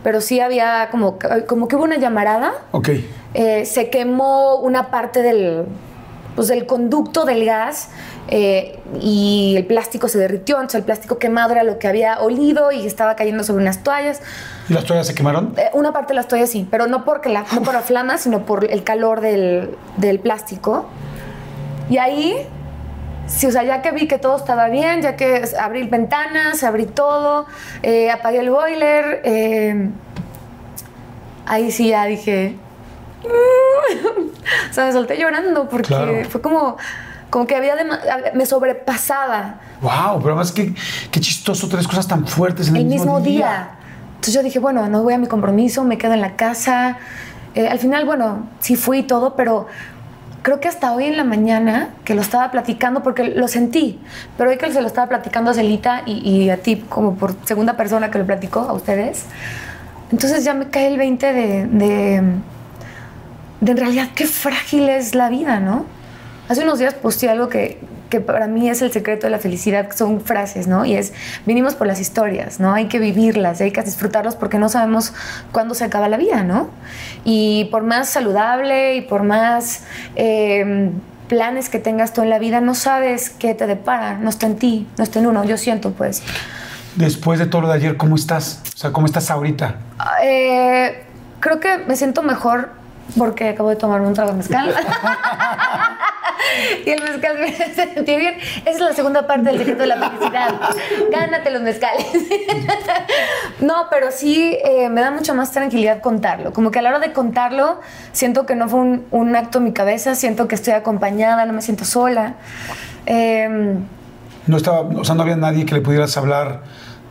pero 0.04 0.20
sí 0.20 0.42
había 0.42 0.90
como, 0.92 1.18
como 1.48 1.70
que 1.70 1.78
hubo 1.78 1.86
una 1.86 1.98
llamarada, 1.98 2.52
Ok. 2.74 2.90
Eh, 3.34 3.66
se 3.66 3.90
quemó 3.90 4.56
una 4.58 4.92
parte 4.92 5.22
del, 5.22 5.66
pues, 6.36 6.48
del 6.48 6.66
conducto 6.66 7.26
del 7.26 7.46
gas 7.46 7.90
eh, 8.28 8.80
y 9.00 9.56
el 9.58 9.66
plástico 9.66 10.08
se 10.08 10.18
derritió, 10.18 10.56
entonces 10.56 10.80
el 10.80 10.86
plástico 10.86 11.18
quemado 11.18 11.52
era 11.54 11.64
lo 11.64 11.80
que 11.80 11.88
había 11.88 12.20
olido 12.20 12.72
y 12.72 12.86
estaba 12.86 13.16
cayendo 13.16 13.44
sobre 13.44 13.64
unas 13.64 13.84
toallas. 13.84 14.22
¿Y 14.70 14.74
las 14.74 14.86
toallas 14.86 15.08
se 15.08 15.16
quemaron? 15.16 15.54
Eh, 15.58 15.70
una 15.74 15.92
parte 15.92 16.10
de 16.10 16.16
las 16.16 16.28
toallas 16.28 16.50
sí, 16.50 16.68
pero 16.70 16.88
no, 16.88 17.06
porque 17.06 17.30
la, 17.30 17.46
no 17.54 17.62
por 17.64 17.74
la 17.74 17.82
flama, 17.82 18.18
sino 18.18 18.46
por 18.46 18.70
el 18.70 18.84
calor 18.84 19.22
del, 19.22 19.76
del 19.98 20.20
plástico. 20.20 20.86
Y 21.90 21.98
ahí, 21.98 22.36
sí, 23.28 23.48
o 23.48 23.52
sea, 23.52 23.64
ya 23.64 23.82
que 23.82 23.92
vi 23.92 24.08
que 24.08 24.18
todo 24.18 24.38
estaba 24.38 24.68
bien, 24.70 25.02
ya 25.02 25.16
que 25.16 25.44
abrí 25.60 25.84
ventanas, 25.84 26.64
abrí 26.64 26.86
todo, 26.86 27.46
eh, 27.84 28.12
apagué 28.12 28.40
el 28.40 28.50
boiler, 28.50 29.22
eh, 29.24 29.90
ahí 31.46 31.72
sí 31.72 31.90
ya 31.90 32.06
dije... 32.06 32.56
o 33.24 34.74
sea, 34.74 34.86
me 34.86 34.92
solté 34.92 35.18
llorando 35.18 35.68
porque 35.70 35.88
Claro. 35.88 36.14
fue 36.30 36.42
como, 36.42 36.78
como 37.30 37.48
que 37.48 37.56
había 37.56 37.76
me 38.34 38.46
sobrepasaba 38.46 39.56
Wow, 39.82 40.20
pero 40.20 40.30
además 40.34 40.52
qué, 40.52 40.74
qué 41.12 41.20
chistoso 41.20 41.68
tres 41.68 41.88
cosas 41.88 42.08
tan 42.08 42.28
fuertes 42.28 42.68
en 42.70 42.76
el, 42.76 42.82
el 42.84 42.88
mismo 42.88 43.20
día. 43.20 43.72
Entonces 44.12 44.34
yo 44.36 44.44
dije, 44.44 44.60
bueno, 44.60 44.88
no 44.88 45.02
voy 45.02 45.16
a 45.16 45.18
mi 45.18 45.26
compromiso, 45.28 45.84
me 45.84 45.98
quedo 45.98 46.14
en 46.14 46.22
la 46.22 46.36
casa. 46.36 46.98
Eh, 47.56 47.68
al 47.68 47.80
final, 47.80 48.06
bueno, 48.06 48.46
sí 48.60 48.76
fui 48.76 49.00
y 49.00 49.04
todo, 49.04 49.36
pero 49.36 49.66
creo 50.44 50.60
que 50.60 50.68
hasta 50.68 50.94
hoy 50.94 51.06
en 51.06 51.18
la 51.18 51.24
mañana 51.24 51.90
que 52.06 52.14
lo 52.14 52.22
estaba 52.22 52.52
platicando, 52.52 53.02
porque 53.02 53.24
lo 53.24 53.48
sentí, 53.48 54.00
pero 54.38 54.52
hoy 54.52 54.58
que 54.58 54.72
se 54.72 54.82
lo 54.82 54.88
estaba 54.88 55.08
platicando 55.08 55.50
a 55.50 55.54
Celita 55.56 56.04
y, 56.06 56.14
y 56.30 56.50
a 56.52 56.58
ti 56.58 56.84
como 56.88 57.16
por 57.16 57.34
segunda 57.46 57.76
persona 57.76 58.12
que 58.12 58.20
lo 58.20 58.26
platicó, 58.28 58.60
a 58.62 58.74
ustedes, 58.74 59.26
entonces 60.12 60.44
ya 60.44 60.54
me 60.54 60.70
cae 60.70 60.88
el 60.88 60.98
20 60.98 61.34
de, 61.34 61.66
de, 61.68 62.24
de 63.62 63.72
en 63.72 63.78
realidad 63.78 64.10
qué 64.16 64.26
frágil 64.26 64.90
es 64.90 65.16
la 65.16 65.30
vida, 65.30 65.60
¿no? 65.60 65.86
Hace 66.50 66.64
unos 66.64 66.80
días 66.80 66.94
posté 66.96 67.30
algo 67.30 67.48
que, 67.48 67.80
que 68.10 68.20
para 68.20 68.48
mí 68.48 68.70
es 68.70 68.82
el 68.82 68.92
secreto 68.92 69.28
de 69.28 69.32
la 69.32 69.40
felicidad, 69.40 69.88
que 69.88 69.96
son 69.96 70.20
frases, 70.20 70.68
¿no? 70.68 70.84
Y 70.84 70.96
es, 70.96 71.14
vinimos 71.46 71.76
por 71.76 71.88
las 71.88 72.02
historias, 72.02 72.60
¿no? 72.60 72.74
Hay 72.74 72.88
que 72.88 73.00
vivirlas, 73.00 73.62
hay 73.62 73.72
que 73.72 73.82
disfrutarlas 73.84 74.36
porque 74.36 74.60
no 74.60 74.68
sabemos 74.68 75.14
cuándo 75.52 75.76
se 75.76 75.86
acaba 75.86 76.10
la 76.10 76.18
vida, 76.18 76.44
¿no? 76.44 76.70
Y 77.24 77.70
por 77.72 77.84
más 77.84 78.10
saludable 78.10 78.96
y 78.96 79.02
por 79.02 79.24
más 79.24 79.84
eh, 80.16 80.92
planes 81.30 81.70
que 81.70 81.80
tengas 81.80 82.14
tú 82.14 82.22
en 82.24 82.30
la 82.30 82.40
vida, 82.40 82.60
no 82.60 82.76
sabes 82.76 83.30
qué 83.30 83.54
te 83.54 83.66
depara, 83.66 84.18
no 84.18 84.30
está 84.30 84.48
en 84.48 84.58
ti, 84.58 84.88
no 84.98 85.04
está 85.06 85.20
en 85.20 85.28
uno, 85.28 85.46
yo 85.46 85.56
siento, 85.58 85.92
pues. 85.92 86.22
Después 86.96 87.40
de 87.40 87.46
todo 87.46 87.62
lo 87.62 87.68
de 87.70 87.76
ayer, 87.76 87.96
¿cómo 87.96 88.16
estás? 88.16 88.62
O 88.76 88.78
sea, 88.78 88.92
¿cómo 88.92 89.06
estás 89.06 89.32
ahorita? 89.32 89.76
Eh, 90.22 91.06
creo 91.40 91.62
que 91.62 91.78
me 91.78 91.96
siento 91.96 92.24
mejor 92.24 92.81
porque 93.18 93.50
acabo 93.50 93.70
de 93.70 93.76
tomar 93.76 94.02
un 94.02 94.14
trago 94.14 94.32
de 94.32 94.38
mezcal. 94.38 94.74
y 96.86 96.90
el 96.90 97.02
mezcal 97.02 97.38
me 97.40 97.48
hace 97.50 98.02
bien. 98.02 98.36
Esa 98.62 98.70
es 98.70 98.80
la 98.80 98.94
segunda 98.94 99.28
parte 99.28 99.50
del 99.50 99.58
secreto 99.58 99.82
de 99.82 99.88
la 99.88 100.10
felicidad. 100.10 100.56
Gánate 101.12 101.52
los 101.52 101.62
mezcales. 101.62 102.08
no, 103.62 103.88
pero 103.90 104.12
sí 104.12 104.58
eh, 104.64 104.90
me 104.90 105.02
da 105.02 105.12
mucha 105.12 105.34
más 105.34 105.52
tranquilidad 105.52 106.02
contarlo. 106.02 106.54
Como 106.54 106.72
que 106.72 106.80
a 106.80 106.82
la 106.82 106.90
hora 106.90 107.00
de 107.00 107.14
contarlo, 107.14 107.80
siento 108.12 108.46
que 108.46 108.56
no 108.56 108.70
fue 108.70 109.00
un, 109.12 109.36
acto 109.36 109.60
en 109.60 109.66
mi 109.66 109.74
cabeza, 109.74 110.16
siento 110.16 110.48
que 110.48 110.56
estoy 110.56 110.74
acompañada, 110.74 111.46
no 111.46 111.54
me 111.54 111.62
siento 111.62 111.86
sola. 111.86 112.36
Eh, 113.06 113.78
no 114.48 114.58
estaba, 114.58 114.82
o 114.82 115.04
sea, 115.04 115.16
no 115.16 115.24
había 115.24 115.36
nadie 115.36 115.66
que 115.66 115.76
le 115.76 115.82
pudieras 115.82 116.18
hablar 116.18 116.64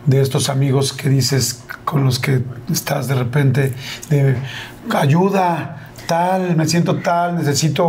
de 0.07 0.21
estos 0.21 0.49
amigos 0.49 0.93
que 0.93 1.09
dices 1.09 1.63
con 1.85 2.05
los 2.05 2.19
que 2.19 2.43
estás 2.71 3.07
de 3.07 3.15
repente 3.15 3.75
de 4.09 4.37
ayuda, 4.95 5.80
tal, 6.15 6.57
me 6.57 6.67
siento 6.67 6.97
tal, 6.97 7.37
necesito, 7.37 7.87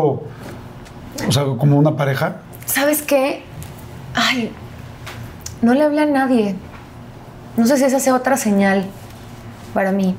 o 1.27 1.31
sea, 1.31 1.43
como 1.57 1.77
una 1.77 1.95
pareja. 1.95 2.35
¿Sabes 2.67 3.01
qué? 3.01 3.43
Ay, 4.13 4.51
no 5.63 5.73
le 5.73 5.83
hablé 5.83 6.01
a 6.01 6.05
nadie. 6.05 6.55
No 7.57 7.65
sé 7.65 7.77
si 7.77 7.83
esa 7.85 7.99
sea 7.99 8.13
otra 8.15 8.37
señal 8.37 8.85
para 9.73 9.91
mí. 9.91 10.15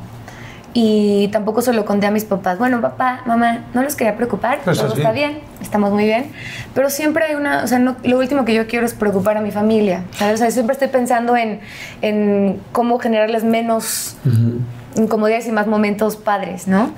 Y 0.75 1.29
tampoco 1.29 1.61
se 1.63 1.73
lo 1.75 1.85
conté 1.85 2.07
a 2.07 2.11
mis 2.11 2.25
papás. 2.25 2.59
Bueno, 2.59 2.81
papá, 2.81 3.21
mamá, 3.27 3.65
no 3.75 3.83
los 3.83 3.95
quería 3.95 4.17
preocupar, 4.17 4.61
Pero 4.65 4.75
todo 4.77 4.95
está 4.95 5.13
bien. 5.13 5.33
bien, 5.33 5.43
estamos 5.61 5.93
muy 5.93 6.05
bien. 6.05 6.33
Pero 6.75 6.89
siempre 6.91 7.25
hay 7.27 7.35
una, 7.35 7.63
o 7.63 7.67
sea, 7.67 7.79
no- 7.79 7.97
lo 8.05 8.19
último 8.19 8.45
que 8.47 8.55
yo 8.55 8.67
quiero 8.67 8.85
es 8.87 8.95
preocupar 8.95 9.37
a 9.37 9.41
mi 9.43 9.51
familia. 9.51 10.05
¿sabes? 10.17 10.35
O 10.35 10.39
sea, 10.39 10.51
siempre 10.51 10.73
estoy 10.73 10.89
pensando 10.89 11.37
en, 11.37 11.61
en 12.01 12.59
cómo 12.73 12.99
generarles 12.99 13.45
menos 13.45 14.17
incomodidades 14.97 15.47
y 15.47 15.53
más 15.53 15.67
momentos 15.67 16.17
padres, 16.17 16.67
¿no? 16.69 16.91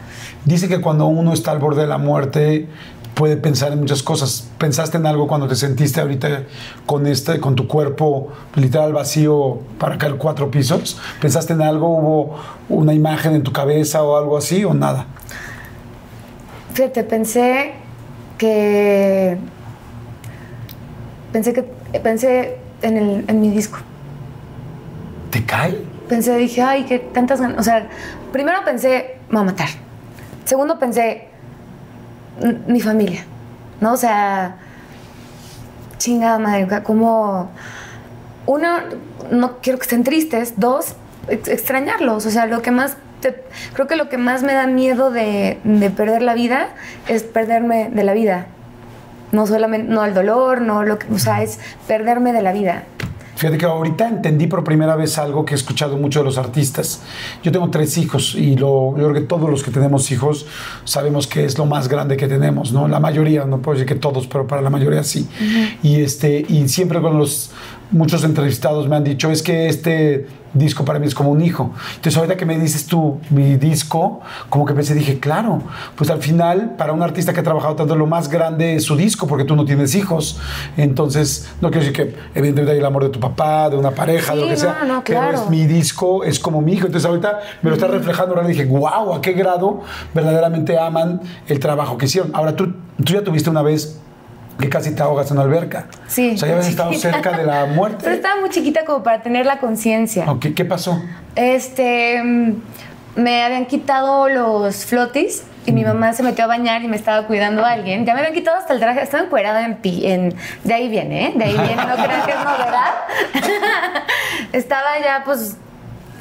Dice 0.45 0.69
que 0.69 0.81
cuando 0.81 1.07
uno 1.07 1.33
está 1.33 1.53
al 1.53 1.59
borde 1.59 1.83
de 1.83 1.87
la 1.87 1.99
muerte 1.99 2.69
puede 3.15 3.37
pensar 3.37 3.73
en 3.73 3.81
muchas 3.81 4.03
cosas. 4.03 4.49
¿Pensaste 4.59 4.99
en 4.99 5.07
algo 5.07 5.27
cuando 5.27 5.49
te 5.49 5.55
sentiste 5.55 6.01
ahorita 6.01 6.43
con 6.85 7.07
este, 7.07 7.41
con 7.41 7.55
tu 7.55 7.67
cuerpo 7.67 8.29
literal 8.57 8.93
vacío 8.93 9.61
para 9.79 9.97
caer 9.97 10.17
cuatro 10.17 10.51
pisos? 10.51 11.01
¿Pensaste 11.21 11.55
en 11.55 11.63
algo? 11.63 11.89
¿Hubo 11.89 12.39
una 12.69 12.93
imagen 12.93 13.35
en 13.35 13.43
tu 13.43 13.53
cabeza 13.53 14.03
o 14.03 14.17
algo 14.17 14.37
así 14.37 14.65
o 14.65 14.75
nada? 14.75 15.07
Fíjate, 16.75 17.05
pensé 17.05 17.73
que. 18.37 19.39
Pensé 21.33 21.53
que. 21.53 21.63
Pensé 22.01 22.59
en, 22.83 22.97
el, 22.97 23.25
en 23.29 23.41
mi 23.41 23.51
disco. 23.51 23.79
¿Te 25.31 25.45
cae? 25.45 25.81
Pensé, 26.09 26.37
dije, 26.37 26.61
ay, 26.61 26.85
que 26.85 26.99
tantas 26.99 27.41
ganas. 27.41 27.59
O 27.59 27.63
sea, 27.63 27.89
primero 28.33 28.59
pensé, 28.65 29.17
me 29.29 29.37
va 29.37 29.41
a 29.41 29.45
matar. 29.45 29.84
Segundo 30.45 30.79
pensé, 30.79 31.29
"M- 32.41 32.59
mi 32.67 32.81
familia. 32.81 33.25
¿No? 33.81 33.93
O 33.93 33.97
sea, 33.97 34.57
chingada 35.99 36.39
madre, 36.39 36.67
como. 36.83 37.51
Uno, 38.47 38.69
no 39.31 39.59
quiero 39.63 39.79
que 39.79 39.85
estén 39.85 40.05
tristes. 40.05 40.55
Dos, 40.59 40.95
ex- 41.29 41.49
extrañarlos. 41.49 42.27
O 42.27 42.31
sea, 42.31 42.47
lo 42.47 42.63
que 42.63 42.71
más. 42.71 42.97
te- 43.21 43.43
creo 43.73 43.87
que 43.87 43.97
lo 43.97 44.09
que 44.11 44.19
más 44.19 44.43
me 44.43 44.53
da 44.53 44.67
miedo 44.67 45.11
de, 45.11 45.59
de 45.65 45.91
perder 45.91 46.21
la 46.23 46.35
vida 46.35 46.69
es 47.09 47.23
perderme 47.23 47.89
de 47.91 48.05
la 48.05 48.13
vida. 48.13 48.47
No 49.33 49.47
solamente, 49.47 49.91
no 49.93 50.05
el 50.05 50.13
dolor, 50.15 50.61
no 50.61 50.85
lo 50.85 50.99
que. 50.99 51.13
O 51.13 51.19
sea, 51.19 51.43
es 51.43 51.59
perderme 51.89 52.33
de 52.33 52.43
la 52.43 52.53
vida. 52.53 52.83
Fíjate 53.45 53.59
que 53.59 53.67
ahorita 53.67 54.09
entendí 54.09 54.47
por 54.47 54.65
primera 54.65 54.97
vez 54.97 55.19
algo 55.19 55.45
que 55.45 55.53
he 55.53 55.55
escuchado 55.55 55.99
mucho 55.99 56.21
de 56.21 56.25
los 56.25 56.39
artistas. 56.39 57.03
Yo 57.43 57.53
tengo 57.53 57.69
tres 57.69 57.99
hijos 57.99 58.35
y 58.35 58.57
lo, 58.57 58.97
yo 58.97 59.11
creo 59.11 59.13
que 59.13 59.21
todos 59.21 59.51
los 59.51 59.63
que 59.63 59.71
tenemos 59.71 60.11
hijos 60.13 60.47
sabemos 60.85 61.27
que 61.27 61.45
es 61.45 61.59
lo 61.59 61.67
más 61.67 61.89
grande 61.89 62.17
que 62.17 62.27
tenemos, 62.27 62.73
¿no? 62.73 62.89
La 62.89 63.01
mayoría, 63.01 63.45
no 63.45 63.59
puedo 63.59 63.77
decir 63.77 63.87
que 63.87 64.01
todos, 64.01 64.27
pero 64.29 64.47
para 64.47 64.63
la 64.63 64.71
mayoría 64.71 65.05
sí. 65.05 65.29
Y, 65.83 65.97
este, 65.97 66.47
y 66.49 66.67
siempre 66.71 67.03
con 67.03 67.19
los 67.19 67.51
muchos 67.91 68.25
entrevistados 68.25 68.89
me 68.89 68.97
han 68.97 69.05
dicho, 69.05 69.31
es 69.31 69.43
que 69.43 69.69
este 69.69 70.27
disco 70.55 70.85
para 70.85 70.99
mí 70.99 71.07
es 71.07 71.15
como 71.15 71.31
un 71.31 71.43
hijo. 71.43 71.73
Entonces 71.97 72.17
ahorita 72.17 72.37
que 72.37 72.47
me 72.47 72.59
dices 72.59 72.87
tú 72.87 73.21
mi 73.31 73.57
disco, 73.57 74.21
como 74.49 74.65
que 74.65 74.73
pensé, 74.73 74.95
dije, 74.95 75.21
claro, 75.21 75.63
pues 75.97 76.11
al 76.11 76.21
final 76.21 76.75
para 76.79 76.93
un 76.93 77.03
artista 77.03 77.33
que 77.33 77.41
ha 77.41 77.43
trabajado 77.43 77.75
tanto 77.75 77.97
lo 77.97 78.07
más 78.07 78.29
grande 78.29 78.77
es 78.77 78.85
su 78.85 78.97
disco, 78.97 79.27
porque 79.27 79.45
tú 79.45 79.57
no 79.57 79.65
tienes 79.65 79.95
hijos. 79.95 80.39
Entonces, 80.77 81.49
no 81.61 81.71
quiero 81.71 81.87
decir 81.87 81.93
que 81.93 82.17
evidentemente 82.35 82.73
hay 82.73 82.79
el 82.79 82.87
amor 82.87 83.05
de 83.05 83.11
tu 83.11 83.21
papá, 83.21 83.69
de 83.69 83.77
una 83.77 83.91
pareja, 83.91 84.35
de 84.35 84.41
lo 84.41 84.49
que 84.49 84.57
sea, 84.57 84.79
no, 84.83 84.95
no, 84.95 85.03
pero 85.05 85.21
claro. 85.21 85.43
es 85.43 85.51
mi 85.51 85.67
disco, 85.67 86.25
es 86.25 86.39
como 86.39 86.61
mi 86.61 86.73
hijo. 86.73 86.87
Entonces 86.87 87.09
ahorita 87.09 87.41
me 87.63 87.71
lo 87.71 87.77
está 87.77 87.89
reflejando, 87.89 88.35
ahora 88.35 88.47
dije, 88.47 88.65
wow, 88.65 89.15
a 89.15 89.21
qué 89.21 89.33
grado 89.33 89.83
verdaderamente 90.15 90.79
aman 90.79 91.21
el 91.49 91.59
trabajo 91.59 91.99
que 91.99 92.07
hicieron. 92.07 92.31
Ahora 92.35 92.55
tú, 92.55 92.75
tú 93.03 93.13
ya 93.13 93.23
tuviste 93.23 93.51
una 93.51 93.63
vez 93.63 94.01
que 94.59 94.69
casi 94.69 94.95
te 94.95 95.03
ahogas 95.03 95.31
en 95.31 95.37
una 95.39 95.45
alberca. 95.47 95.87
Sí, 96.07 96.33
O 96.35 96.39
sea, 96.39 96.49
ya 96.49 96.55
habías 96.55 96.69
estado 96.69 96.93
cerca 96.95 97.33
de 97.33 97.45
la 97.45 97.67
muerte. 97.75 97.99
Pero 98.05 98.15
estaba 98.17 98.41
muy 98.41 98.51
chiquita 98.51 98.85
como 98.85 99.03
para 99.03 99.23
tener 99.23 99.47
la 99.47 99.59
conciencia. 99.59 100.31
Ok, 100.31 100.47
¿Qué 100.55 100.65
pasó? 100.65 101.03
Este, 101.37 102.23
mm, 102.23 102.53
me 103.17 103.43
habían 103.45 103.67
quitado 103.67 104.29
los 104.29 104.85
flotis 104.87 105.45
y 105.67 105.73
mi 105.73 105.83
mamá 105.85 106.13
se 106.13 106.23
metió 106.23 106.45
a 106.45 106.47
bañar 106.47 106.83
y 106.83 106.89
me 106.89 106.97
estaba 106.97 107.27
cuidando 107.27 107.65
a 107.65 107.71
alguien. 107.73 108.05
Ya 108.05 108.13
me 108.15 108.21
habían 108.21 108.35
quitado 108.35 108.59
hasta 108.59 108.73
el 108.75 108.81
traje, 108.81 109.03
estaba 109.03 109.25
encuerada 109.25 109.65
en, 109.65 109.77
pi- 109.77 110.07
en 110.07 110.35
de 110.63 110.75
ahí 110.75 110.89
viene, 110.89 111.29
¿eh? 111.29 111.33
De 111.37 111.45
ahí 111.45 111.53
viene, 111.53 111.77
no 111.77 111.95
crean 111.95 112.23
que 112.25 112.31
es 112.33 112.39
novedad. 112.39 112.91
estaba 114.53 114.99
ya, 115.03 115.23
pues, 115.25 115.57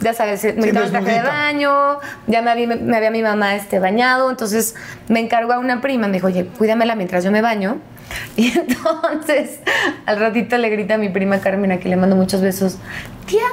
ya 0.01 0.13
sabes, 0.13 0.43
me 0.43 0.53
quitaron 0.67 0.83
el 0.83 0.91
traje 0.91 1.11
de 1.11 1.21
baño, 1.21 1.99
ya 2.27 2.41
me 2.41 2.51
había, 2.51 2.67
me 2.67 2.97
había 2.97 3.11
mi 3.11 3.21
mamá 3.21 3.55
este, 3.55 3.79
bañado, 3.79 4.29
entonces 4.29 4.75
me 5.07 5.19
encargó 5.19 5.53
a 5.53 5.59
una 5.59 5.81
prima, 5.81 6.07
me 6.07 6.13
dijo, 6.13 6.27
oye, 6.27 6.45
cuídamela 6.57 6.95
mientras 6.95 7.23
yo 7.23 7.31
me 7.31 7.41
baño. 7.41 7.77
Y 8.35 8.51
entonces 8.57 9.59
al 10.05 10.19
ratito 10.19 10.57
le 10.57 10.69
grita 10.69 10.95
a 10.95 10.97
mi 10.97 11.09
prima 11.09 11.39
Carmen, 11.39 11.71
a 11.71 11.77
quien 11.77 11.91
le 11.91 11.97
mando 11.97 12.15
muchos 12.15 12.41
besos, 12.41 12.77
tía, 13.27 13.43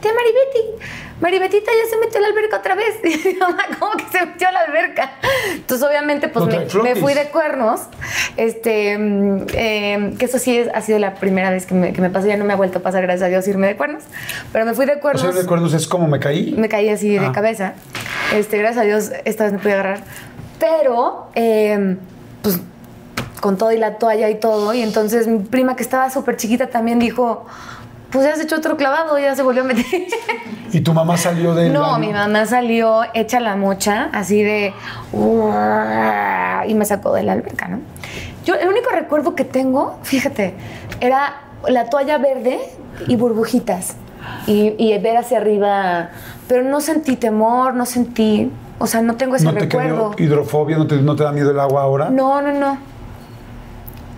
tía 0.00 0.12
Maribeti, 0.14 0.84
Maribetita 1.20 1.70
ya 1.70 1.90
se 1.90 1.98
metió 1.98 2.18
a 2.18 2.22
la 2.22 2.28
alberca 2.28 2.56
otra 2.58 2.74
vez. 2.74 2.94
Y 3.04 3.28
mi 3.28 3.34
mamá, 3.34 3.64
¿cómo 3.78 3.92
que 3.92 4.04
se 4.10 4.24
metió 4.24 4.48
a 4.48 4.52
la 4.52 4.60
alberca? 4.60 5.12
Entonces 5.54 5.86
obviamente 5.86 6.28
pues 6.28 6.46
me, 6.82 6.96
fui 6.96 7.12
de 7.12 7.24
cuernos, 7.28 7.82
este, 8.38 8.96
mm, 8.96 9.46
eh, 9.52 10.14
que 10.18 10.24
eso 10.24 10.38
sí 10.38 10.56
es- 10.56 10.68
ha 10.74 10.80
sido 10.80 10.98
la 10.98 11.14
primera 11.16 11.50
vez 11.50 11.66
que 11.66 11.74
me, 11.74 11.92
que 11.92 12.00
me 12.00 12.08
pasó, 12.08 12.26
ya 12.26 12.38
no 12.38 12.44
me 12.46 12.54
ha 12.54 12.56
vuelto 12.56 12.78
a 12.78 12.82
pasar, 12.82 13.02
gracias 13.02 13.26
a 13.26 13.28
Dios, 13.28 13.46
irme 13.48 13.66
de 13.66 13.76
cuernos, 13.76 14.04
pero 14.52 14.64
me 14.64 14.72
fui 14.72 14.86
de 14.86 14.94
O 14.94 15.00
cuernos 15.00 15.22
sea, 15.34 15.42
recuerdos 15.42 15.74
es 15.74 15.86
como 15.86 16.08
me 16.08 16.18
caí. 16.18 16.54
me 16.56 16.68
caí 16.70 16.88
así 16.88 17.10
de 17.18 17.26
Ah. 17.26 17.32
cabeza. 17.32 17.74
Este, 18.34 18.56
gracias 18.56 18.82
a 18.82 18.86
Dios, 18.86 19.10
esta 19.26 19.44
vez 19.44 19.52
me 19.52 19.58
pude 19.58 19.72
agarrar. 19.74 20.02
Pero, 20.58 21.28
eh, 21.34 21.96
pues, 22.42 22.60
con 23.40 23.56
todo 23.56 23.72
y 23.72 23.78
la 23.78 23.96
toalla 23.96 24.28
y 24.28 24.36
todo. 24.36 24.72
Y 24.74 24.82
entonces 24.82 25.26
mi 25.26 25.38
prima, 25.40 25.76
que 25.76 25.82
estaba 25.82 26.10
súper 26.10 26.36
chiquita, 26.36 26.68
también 26.68 26.98
dijo, 26.98 27.46
pues 28.10 28.24
ya 28.24 28.32
has 28.32 28.40
hecho 28.40 28.56
otro 28.56 28.76
clavado, 28.76 29.18
ya 29.18 29.34
se 29.34 29.42
volvió 29.42 29.62
a 29.62 29.66
meter. 29.66 29.84
Y 30.72 30.80
tu 30.80 30.92
mamá 30.92 31.16
salió 31.16 31.54
del 31.54 31.72
no, 31.72 31.98
mi 31.98 32.12
mamá 32.12 32.46
salió 32.46 33.02
hecha 33.14 33.40
la 33.40 33.56
mocha, 33.56 34.08
así 34.12 34.42
de... 34.42 34.72
Y 36.66 36.74
me 36.74 36.84
sacó 36.84 37.12
de 37.14 37.22
la 37.22 37.32
alberca, 37.32 37.68
¿no? 37.68 37.80
Yo, 38.44 38.54
el 38.54 38.68
único 38.68 38.90
recuerdo 38.90 39.34
que 39.34 39.44
tengo, 39.44 39.98
fíjate, 40.02 40.54
era 41.00 41.40
la 41.68 41.86
toalla 41.90 42.18
verde 42.18 42.58
y 43.08 43.16
burbujitas. 43.16 43.96
Y, 44.46 44.74
y 44.78 44.96
ver 44.98 45.16
hacia 45.16 45.38
arriba. 45.38 46.10
Pero 46.46 46.64
no 46.64 46.80
sentí 46.80 47.16
temor, 47.16 47.74
no 47.74 47.86
sentí... 47.86 48.50
O 48.78 48.86
sea, 48.86 49.02
no 49.02 49.16
tengo 49.16 49.36
ese 49.36 49.44
¿No 49.44 49.52
te 49.52 49.60
recuerdo. 49.60 50.10
quedó 50.12 50.26
hidrofobia? 50.26 50.78
¿No 50.78 50.86
te, 50.86 50.96
no 50.96 51.14
te 51.16 51.22
da 51.24 51.32
miedo 51.32 51.50
el 51.50 51.60
agua 51.60 51.82
ahora? 51.82 52.10
No, 52.10 52.40
no, 52.40 52.52
no. 52.52 52.78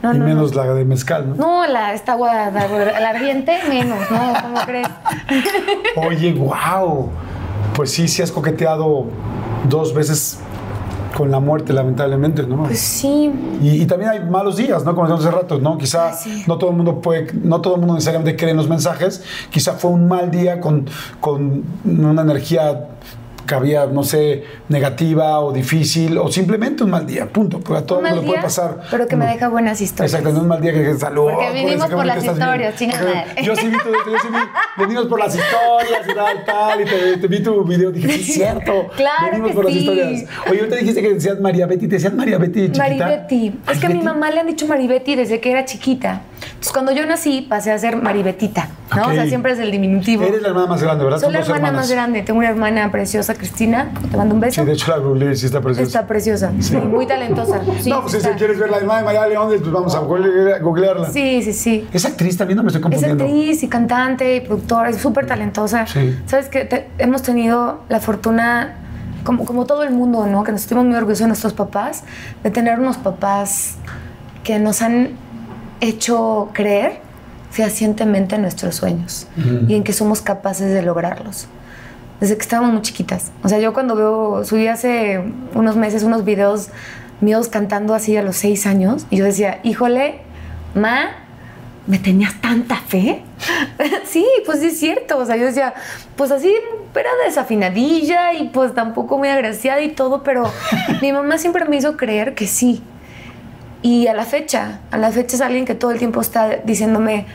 No, 0.02 0.12
y 0.14 0.18
no, 0.18 0.24
menos 0.24 0.54
no. 0.54 0.64
la 0.64 0.74
de 0.74 0.84
mezcal, 0.84 1.28
¿no? 1.28 1.34
No, 1.36 1.66
la, 1.66 1.94
esta 1.94 2.12
agua, 2.12 2.50
la, 2.50 2.68
la 3.00 3.08
ardiente, 3.10 3.58
menos, 3.68 3.98
¿no? 4.10 4.32
¿Cómo 4.42 4.60
crees? 4.66 4.88
Oye, 5.96 6.32
wow. 6.32 7.10
Pues 7.74 7.92
sí, 7.92 8.08
sí 8.08 8.20
has 8.20 8.32
coqueteado 8.32 9.06
dos 9.68 9.94
veces 9.94 10.40
con 11.12 11.30
la 11.30 11.40
muerte, 11.40 11.72
lamentablemente, 11.72 12.42
¿no? 12.42 12.64
Pues 12.64 12.80
sí. 12.80 13.30
Y, 13.62 13.82
y 13.82 13.86
también 13.86 14.10
hay 14.10 14.20
malos 14.20 14.56
días, 14.56 14.84
¿no? 14.84 14.94
Como 14.94 15.06
decíamos 15.06 15.24
hace 15.24 15.36
rato, 15.36 15.58
¿no? 15.58 15.78
Quizá 15.78 16.12
sí. 16.12 16.44
no 16.46 16.58
todo 16.58 16.70
el 16.70 16.76
mundo 16.76 17.00
puede, 17.00 17.28
no 17.34 17.60
todo 17.60 17.74
el 17.74 17.80
mundo 17.80 17.94
necesariamente 17.94 18.36
cree 18.36 18.50
en 18.50 18.56
los 18.56 18.68
mensajes. 18.68 19.22
Quizá 19.50 19.74
fue 19.74 19.90
un 19.90 20.08
mal 20.08 20.30
día 20.30 20.60
con, 20.60 20.86
con 21.20 21.64
una 21.84 22.22
energía 22.22 22.88
que 23.46 23.54
había, 23.54 23.86
no 23.86 24.02
sé, 24.02 24.44
negativa 24.68 25.40
o 25.40 25.52
difícil, 25.52 26.18
o 26.18 26.30
simplemente 26.30 26.84
un 26.84 26.90
mal 26.90 27.06
día, 27.06 27.26
punto. 27.26 27.60
Porque 27.60 27.82
a 27.82 27.86
todo 27.86 28.00
el 28.00 28.06
mundo 28.06 28.26
puede 28.26 28.42
pasar. 28.42 28.80
pero 28.90 29.06
que 29.06 29.16
me 29.16 29.26
deja 29.26 29.48
buenas 29.48 29.80
historias. 29.80 30.14
Exacto, 30.14 30.32
no 30.32 30.40
un 30.42 30.48
mal 30.48 30.60
día 30.60 30.72
que 30.72 30.82
que 30.82 30.94
salud. 30.94 31.30
Porque 31.32 31.52
vivimos 31.52 31.86
por 31.88 32.04
las 32.06 32.24
historias, 32.24 32.76
chinga 32.76 32.96
madre. 32.98 33.42
Yo 33.42 33.56
sí 33.56 33.68
vi 33.68 33.78
tu, 33.78 33.90
yo 33.90 34.18
sí 34.20 34.28
vi, 34.28 34.82
venimos 34.82 35.06
por 35.06 35.18
las 35.18 35.34
historias 35.34 36.02
y 36.08 36.14
tal, 36.14 36.44
tal, 36.44 36.80
y 36.80 36.84
te, 36.84 37.16
te 37.18 37.26
vi 37.26 37.42
tu 37.42 37.64
video, 37.64 37.90
dije, 37.90 38.08
sí, 38.12 38.20
es 38.20 38.26
cierto. 38.34 38.88
Claro 38.96 39.26
venimos 39.30 39.50
que 39.50 39.54
por 39.54 39.64
las 39.64 39.72
sí. 39.72 39.78
historias. 39.80 40.24
Oye, 40.50 40.58
ahorita 40.60 40.76
dijiste 40.76 41.02
que 41.02 41.14
decías 41.14 41.40
María 41.40 41.66
Betty, 41.66 41.88
¿te 41.88 41.94
decían 41.96 42.16
María 42.16 42.38
Betty 42.38 42.70
chiquita? 42.72 42.82
Maribeti. 42.82 43.60
Es 43.70 43.78
que 43.78 43.86
a 43.86 43.90
mi 43.90 44.02
mamá 44.02 44.30
le 44.30 44.40
han 44.40 44.46
dicho 44.46 44.66
Maribeti 44.66 45.16
desde 45.16 45.40
que 45.40 45.50
era 45.50 45.64
chiquita. 45.64 46.22
Entonces, 46.48 46.72
cuando 46.72 46.92
yo 46.92 47.06
nací, 47.06 47.42
pasé 47.48 47.72
a 47.72 47.78
ser 47.78 47.96
Maribetita, 47.96 48.68
¿no? 48.96 49.08
O 49.08 49.12
sea, 49.12 49.26
siempre 49.26 49.52
es 49.52 49.58
el 49.58 49.70
diminutivo. 49.70 50.22
Eres 50.24 50.42
la 50.42 50.48
hermana 50.48 50.66
más 50.66 50.82
grande, 50.82 51.04
¿verdad? 51.04 51.18
Soy 51.20 51.32
la 51.32 51.38
hermana 51.40 51.56
hermanas. 51.56 51.80
más 51.82 51.90
grande. 51.90 52.22
Tengo 52.22 52.38
una 52.40 52.48
hermana 52.50 52.90
preciosa, 52.90 53.34
Cristina. 53.34 53.90
Te 54.10 54.16
mando 54.16 54.34
un 54.34 54.40
beso. 54.40 54.60
Sí, 54.62 54.66
de 54.66 54.72
hecho 54.72 54.90
la 54.90 54.98
googleé, 54.98 55.34
sí 55.36 55.46
está 55.46 55.60
preciosa. 55.60 55.86
Está 55.86 56.06
preciosa. 56.06 56.52
Sí, 56.60 56.76
muy 56.76 57.06
talentosa. 57.06 57.60
Sí, 57.80 57.90
no, 57.90 58.02
pues 58.02 58.12
si 58.22 58.28
quieres 58.30 58.58
ver 58.58 58.70
la 58.70 58.78
hermana 58.78 59.00
de 59.00 59.04
María 59.06 59.26
León, 59.26 59.48
pues 59.48 59.72
vamos 59.72 59.94
a 59.94 59.98
google- 60.00 60.58
googlearla. 60.60 61.10
Sí, 61.10 61.42
sí, 61.42 61.52
sí. 61.52 61.88
¿Es 61.92 62.04
actriz 62.04 62.36
también? 62.36 62.56
No 62.56 62.62
me 62.62 62.68
estoy 62.68 62.80
Es 62.80 62.82
confundiendo. 62.82 63.24
actriz 63.24 63.62
y 63.62 63.68
cantante 63.68 64.36
y 64.36 64.40
productora, 64.40 64.90
es 64.90 64.96
súper 64.96 65.26
talentosa. 65.26 65.86
Sí. 65.86 66.18
Sabes 66.26 66.48
que 66.48 66.86
hemos 66.98 67.22
tenido 67.22 67.80
la 67.88 68.00
fortuna, 68.00 68.74
como, 69.24 69.44
como 69.44 69.66
todo 69.66 69.82
el 69.84 69.90
mundo, 69.92 70.26
¿no? 70.26 70.42
Que 70.44 70.52
nos 70.52 70.62
sentimos 70.62 70.84
muy 70.86 70.94
orgullosos 70.96 71.20
de 71.20 71.26
nuestros 71.28 71.52
papás, 71.52 72.04
de 72.42 72.50
tener 72.50 72.78
unos 72.80 72.96
papás 72.98 73.76
que 74.44 74.58
nos 74.58 74.82
han 74.82 75.10
hecho 75.82 76.48
creer 76.54 77.00
fehacientemente 77.50 78.36
en 78.36 78.42
nuestros 78.42 78.76
sueños 78.76 79.26
y 79.68 79.74
en 79.74 79.84
que 79.84 79.92
somos 79.92 80.22
capaces 80.22 80.72
de 80.72 80.80
lograrlos. 80.80 81.48
Desde 82.18 82.36
que 82.36 82.42
estábamos 82.42 82.72
muy 82.72 82.82
chiquitas. 82.82 83.32
O 83.42 83.48
sea, 83.48 83.58
yo 83.58 83.74
cuando 83.74 83.94
veo, 83.94 84.44
subí 84.44 84.68
hace 84.68 85.22
unos 85.54 85.76
meses 85.76 86.04
unos 86.04 86.24
videos 86.24 86.68
míos 87.20 87.48
cantando 87.48 87.94
así 87.94 88.16
a 88.16 88.22
los 88.22 88.36
seis 88.36 88.64
años 88.64 89.06
y 89.10 89.16
yo 89.16 89.24
decía, 89.24 89.60
híjole, 89.64 90.20
ma, 90.74 91.10
¿me 91.86 91.98
tenías 91.98 92.40
tanta 92.40 92.76
fe? 92.76 93.22
sí, 94.04 94.24
pues 94.46 94.60
sí 94.60 94.66
es 94.68 94.78
cierto. 94.78 95.18
O 95.18 95.26
sea, 95.26 95.36
yo 95.36 95.44
decía, 95.44 95.74
pues 96.16 96.30
así 96.30 96.54
era 96.94 97.10
desafinadilla 97.26 98.34
y 98.34 98.48
pues 98.48 98.74
tampoco 98.74 99.18
muy 99.18 99.28
agraciada 99.28 99.80
y 99.82 99.90
todo, 99.90 100.22
pero 100.22 100.44
mi 101.02 101.12
mamá 101.12 101.38
siempre 101.38 101.64
me 101.64 101.76
hizo 101.76 101.96
creer 101.96 102.34
que 102.34 102.46
sí. 102.46 102.82
Y 103.82 104.06
a 104.06 104.14
la 104.14 104.24
fecha, 104.24 104.80
a 104.90 104.96
la 104.96 105.10
fecha 105.10 105.36
es 105.36 105.42
alguien 105.42 105.64
que 105.64 105.74
todo 105.74 105.90
el 105.90 105.98
tiempo 105.98 106.20
está 106.20 106.60
diciéndome, 106.64 107.26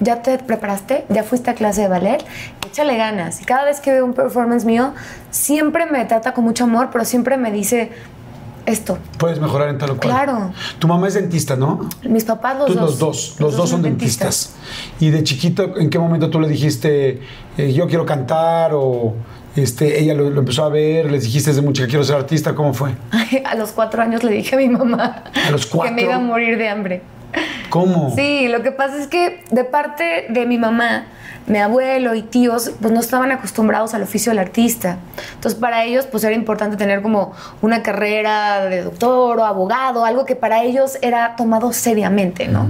ya 0.00 0.20
te 0.22 0.38
preparaste, 0.38 1.04
ya 1.08 1.22
fuiste 1.22 1.50
a 1.50 1.54
clase 1.54 1.82
de 1.82 1.88
ballet, 1.88 2.24
échale 2.66 2.96
ganas. 2.96 3.40
Y 3.40 3.44
cada 3.44 3.64
vez 3.64 3.80
que 3.80 3.92
veo 3.92 4.04
un 4.04 4.12
performance 4.12 4.64
mío, 4.64 4.92
siempre 5.30 5.86
me 5.86 6.04
trata 6.04 6.34
con 6.34 6.44
mucho 6.44 6.64
amor, 6.64 6.90
pero 6.92 7.04
siempre 7.04 7.36
me 7.36 7.52
dice 7.52 7.90
esto. 8.66 8.98
Puedes 9.16 9.40
mejorar 9.40 9.68
en 9.68 9.78
tal 9.78 9.90
o 9.90 9.96
cual. 9.96 10.08
Claro. 10.08 10.52
Tu 10.78 10.88
mamá 10.88 11.06
es 11.06 11.14
dentista, 11.14 11.56
¿no? 11.56 11.88
Mis 12.02 12.24
papás 12.24 12.58
los 12.58 12.66
Tú, 12.66 12.74
dos. 12.74 12.80
los 12.82 12.98
dos, 12.98 13.36
los, 13.38 13.56
dos 13.56 13.70
son 13.70 13.82
dentistas. 13.82 14.54
Y 14.98 15.10
de 15.10 15.22
chiquito, 15.22 15.78
¿en 15.78 15.88
qué 15.88 15.98
momento 15.98 16.28
tú 16.30 16.40
le 16.40 16.48
dijiste, 16.48 17.22
eh, 17.56 17.72
yo 17.72 17.86
quiero 17.86 18.04
cantar 18.04 18.72
o 18.74 19.14
este, 19.62 20.00
ella 20.00 20.14
lo, 20.14 20.30
lo 20.30 20.40
empezó 20.40 20.64
a 20.64 20.68
ver, 20.68 21.10
les 21.10 21.24
dijiste 21.24 21.50
desde 21.50 21.62
mucha 21.62 21.84
que 21.84 21.88
quiero 21.88 22.04
ser 22.04 22.16
artista, 22.16 22.54
¿cómo 22.54 22.74
fue? 22.74 22.92
A 23.44 23.54
los 23.54 23.72
cuatro 23.72 24.02
años 24.02 24.22
le 24.22 24.32
dije 24.32 24.54
a 24.54 24.58
mi 24.58 24.68
mamá 24.68 25.24
¿A 25.46 25.50
los 25.50 25.66
que 25.66 25.90
me 25.90 26.02
iba 26.02 26.16
a 26.16 26.18
morir 26.18 26.58
de 26.58 26.68
hambre. 26.68 27.02
¿Cómo? 27.70 28.14
Sí, 28.14 28.48
lo 28.48 28.62
que 28.62 28.72
pasa 28.72 29.00
es 29.00 29.08
que 29.08 29.44
de 29.50 29.64
parte 29.64 30.26
de 30.28 30.46
mi 30.46 30.58
mamá, 30.58 31.06
mi 31.46 31.58
abuelo 31.58 32.14
y 32.14 32.22
tíos, 32.22 32.72
pues 32.80 32.92
no 32.92 33.00
estaban 33.00 33.30
acostumbrados 33.32 33.94
al 33.94 34.02
oficio 34.02 34.30
del 34.30 34.38
artista. 34.38 34.98
Entonces 35.34 35.58
para 35.58 35.84
ellos 35.84 36.06
pues 36.06 36.24
era 36.24 36.34
importante 36.34 36.76
tener 36.76 37.02
como 37.02 37.32
una 37.62 37.82
carrera 37.82 38.64
de 38.66 38.82
doctor 38.82 39.38
o 39.38 39.44
abogado, 39.44 40.04
algo 40.04 40.24
que 40.24 40.36
para 40.36 40.62
ellos 40.62 40.98
era 41.02 41.36
tomado 41.36 41.72
seriamente, 41.72 42.48
¿no? 42.48 42.68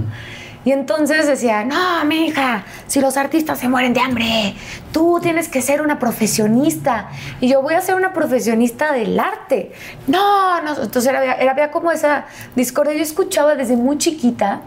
Y 0.67 0.73
entonces 0.73 1.29
decía, 1.29 1.65
no, 1.65 2.05
mi 2.07 2.27
hija, 2.27 2.65
si 2.89 3.01
los 3.01 3.17
artistas 3.17 3.61
se 3.61 3.69
mueren 3.69 3.95
de 3.95 4.01
hambre, 4.01 4.57
tú 4.91 5.21
tienes 5.23 5.49
que 5.49 5.63
ser 5.63 5.81
una 5.81 6.01
profesionista. 6.01 7.09
Y 7.41 7.47
yo 7.47 7.63
voy 7.63 7.75
a 7.75 7.81
ser 7.81 7.95
una 7.95 8.13
profesionista 8.13 8.93
del 8.93 9.17
arte. 9.21 9.71
No, 10.09 10.61
no. 10.63 10.71
Entonces 10.83 11.07
era, 11.07 11.37
había 11.49 11.71
como 11.71 11.93
esa 11.93 12.25
discordia. 12.57 12.95
Yo 12.95 13.03
escuchaba 13.03 13.55
desde 13.55 13.77
muy 13.77 13.99
chiquita 13.99 14.63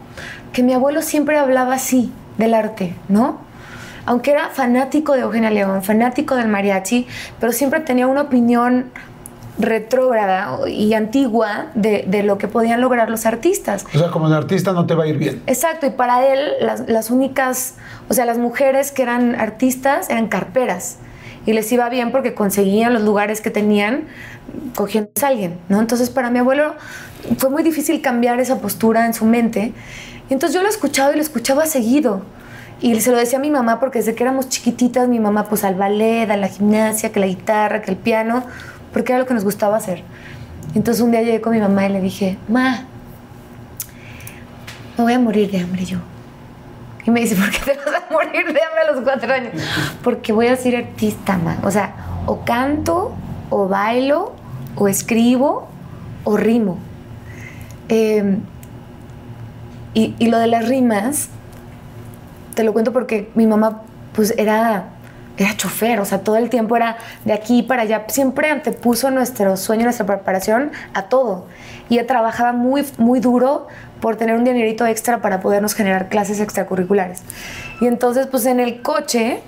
que 0.53 0.63
mi 0.63 0.71
abuelo 0.73 1.01
siempre 1.01 1.37
hablaba 1.37 1.73
así 1.73 2.13
del 2.37 2.53
arte, 2.53 2.95
¿no? 3.09 3.41
Aunque 4.05 4.31
era 4.31 4.47
fanático 4.51 5.15
de 5.15 5.23
Eugenia 5.23 5.51
León, 5.51 5.83
fanático 5.83 6.37
del 6.37 6.47
mariachi, 6.47 7.07
pero 7.41 7.51
siempre 7.51 7.81
tenía 7.81 8.07
una 8.07 8.21
opinión 8.21 8.89
retrógrada 9.59 10.67
y 10.67 10.93
antigua 10.93 11.67
de, 11.75 12.05
de, 12.07 12.23
lo 12.23 12.37
que 12.37 12.47
podían 12.47 12.81
lograr 12.81 13.09
los 13.09 13.25
artistas. 13.25 13.85
O 13.93 13.99
sea, 13.99 14.09
como 14.09 14.29
de 14.29 14.37
artista 14.37 14.71
no 14.71 14.85
te 14.85 14.95
va 14.95 15.03
a 15.03 15.07
ir 15.07 15.17
bien. 15.17 15.43
Exacto, 15.47 15.85
y 15.85 15.89
para 15.91 16.25
él 16.25 16.39
las, 16.61 16.87
las 16.87 17.11
únicas, 17.11 17.75
o 18.09 18.13
sea, 18.13 18.25
las 18.25 18.37
mujeres 18.37 18.91
que 18.91 19.03
eran 19.03 19.35
artistas 19.35 20.09
eran 20.09 20.27
carperas 20.27 20.97
y 21.45 21.53
les 21.53 21.71
iba 21.71 21.89
bien 21.89 22.11
porque 22.11 22.33
conseguían 22.33 22.93
los 22.93 23.03
lugares 23.03 23.41
que 23.41 23.49
tenían 23.49 24.05
cogiendo 24.75 25.09
a 25.21 25.27
alguien, 25.27 25.57
¿no? 25.67 25.79
Entonces 25.79 26.09
para 26.09 26.29
mi 26.29 26.39
abuelo 26.39 26.75
fue 27.37 27.49
muy 27.49 27.63
difícil 27.63 28.01
cambiar 28.01 28.39
esa 28.39 28.59
postura 28.59 29.05
en 29.05 29.13
su 29.13 29.25
mente. 29.25 29.73
Y 30.29 30.33
entonces 30.33 30.55
yo 30.55 30.63
lo 30.63 30.69
escuchaba 30.69 31.11
y 31.11 31.15
lo 31.15 31.21
escuchaba 31.21 31.65
seguido. 31.65 32.21
Y 32.81 32.99
se 33.01 33.11
lo 33.11 33.17
decía 33.17 33.39
a 33.39 33.41
mi 33.41 33.51
mamá 33.51 33.79
porque 33.79 33.99
desde 33.99 34.15
que 34.15 34.23
éramos 34.23 34.47
chiquititas, 34.47 35.09
mi 35.09 35.19
mamá 35.19 35.45
pues 35.45 35.63
al 35.63 35.75
ballet, 35.75 36.29
a 36.29 36.37
la 36.37 36.47
gimnasia, 36.47 37.11
que 37.11 37.19
la 37.19 37.27
guitarra, 37.27 37.81
que 37.81 37.91
el 37.91 37.97
piano, 37.97 38.45
porque 38.93 39.11
era 39.11 39.19
lo 39.19 39.25
que 39.25 39.33
nos 39.33 39.43
gustaba 39.43 39.77
hacer. 39.77 40.03
Entonces 40.75 41.03
un 41.03 41.11
día 41.11 41.21
llegué 41.21 41.41
con 41.41 41.53
mi 41.53 41.59
mamá 41.59 41.85
y 41.85 41.89
le 41.89 42.01
dije, 42.01 42.37
ma, 42.47 42.85
me 44.97 45.03
voy 45.03 45.13
a 45.13 45.19
morir 45.19 45.49
de 45.49 45.59
hambre 45.59 45.85
yo. 45.85 45.97
Y 47.05 47.11
me 47.11 47.21
dice, 47.21 47.35
¿por 47.35 47.49
qué 47.49 47.59
te 47.59 47.77
vas 47.77 48.03
a 48.09 48.13
morir 48.13 48.45
de 48.45 48.61
hambre 48.61 48.81
a 48.87 48.91
los 48.91 49.01
cuatro 49.03 49.33
años? 49.33 49.53
Porque 50.03 50.31
voy 50.31 50.47
a 50.47 50.55
ser 50.55 50.75
artista, 50.75 51.37
ma. 51.37 51.57
O 51.63 51.71
sea, 51.71 51.95
o 52.25 52.43
canto, 52.43 53.13
o 53.49 53.67
bailo, 53.67 54.33
o 54.75 54.87
escribo, 54.87 55.67
o 56.23 56.37
rimo. 56.37 56.77
Y, 59.93 60.15
y, 60.19 60.27
lo 60.27 60.37
de 60.37 60.47
las 60.47 60.67
rimas, 60.67 61.29
te 62.53 62.63
lo 62.63 62.73
cuento 62.73 62.93
porque 62.93 63.31
mi 63.33 63.47
mamá, 63.47 63.81
pues 64.13 64.35
era, 64.37 64.89
era 65.43 65.55
chofer, 65.55 65.99
o 65.99 66.05
sea, 66.05 66.19
todo 66.19 66.37
el 66.37 66.49
tiempo 66.49 66.75
era 66.75 66.97
de 67.25 67.33
aquí 67.33 67.63
para 67.63 67.83
allá. 67.83 68.05
Siempre 68.07 68.49
antepuso 68.49 69.09
nuestro 69.11 69.57
sueño, 69.57 69.83
nuestra 69.83 70.05
preparación 70.05 70.71
a 70.93 71.03
todo. 71.03 71.45
Y 71.89 71.95
ella 71.95 72.07
trabajaba 72.07 72.51
muy, 72.51 72.85
muy 72.97 73.19
duro 73.19 73.67
por 74.01 74.15
tener 74.15 74.35
un 74.35 74.43
dinerito 74.43 74.85
extra 74.85 75.21
para 75.21 75.39
podernos 75.39 75.73
generar 75.73 76.09
clases 76.09 76.39
extracurriculares. 76.39 77.21
Y 77.81 77.87
entonces, 77.87 78.27
pues 78.27 78.45
en 78.45 78.59
el 78.59 78.81
coche, 78.81 79.39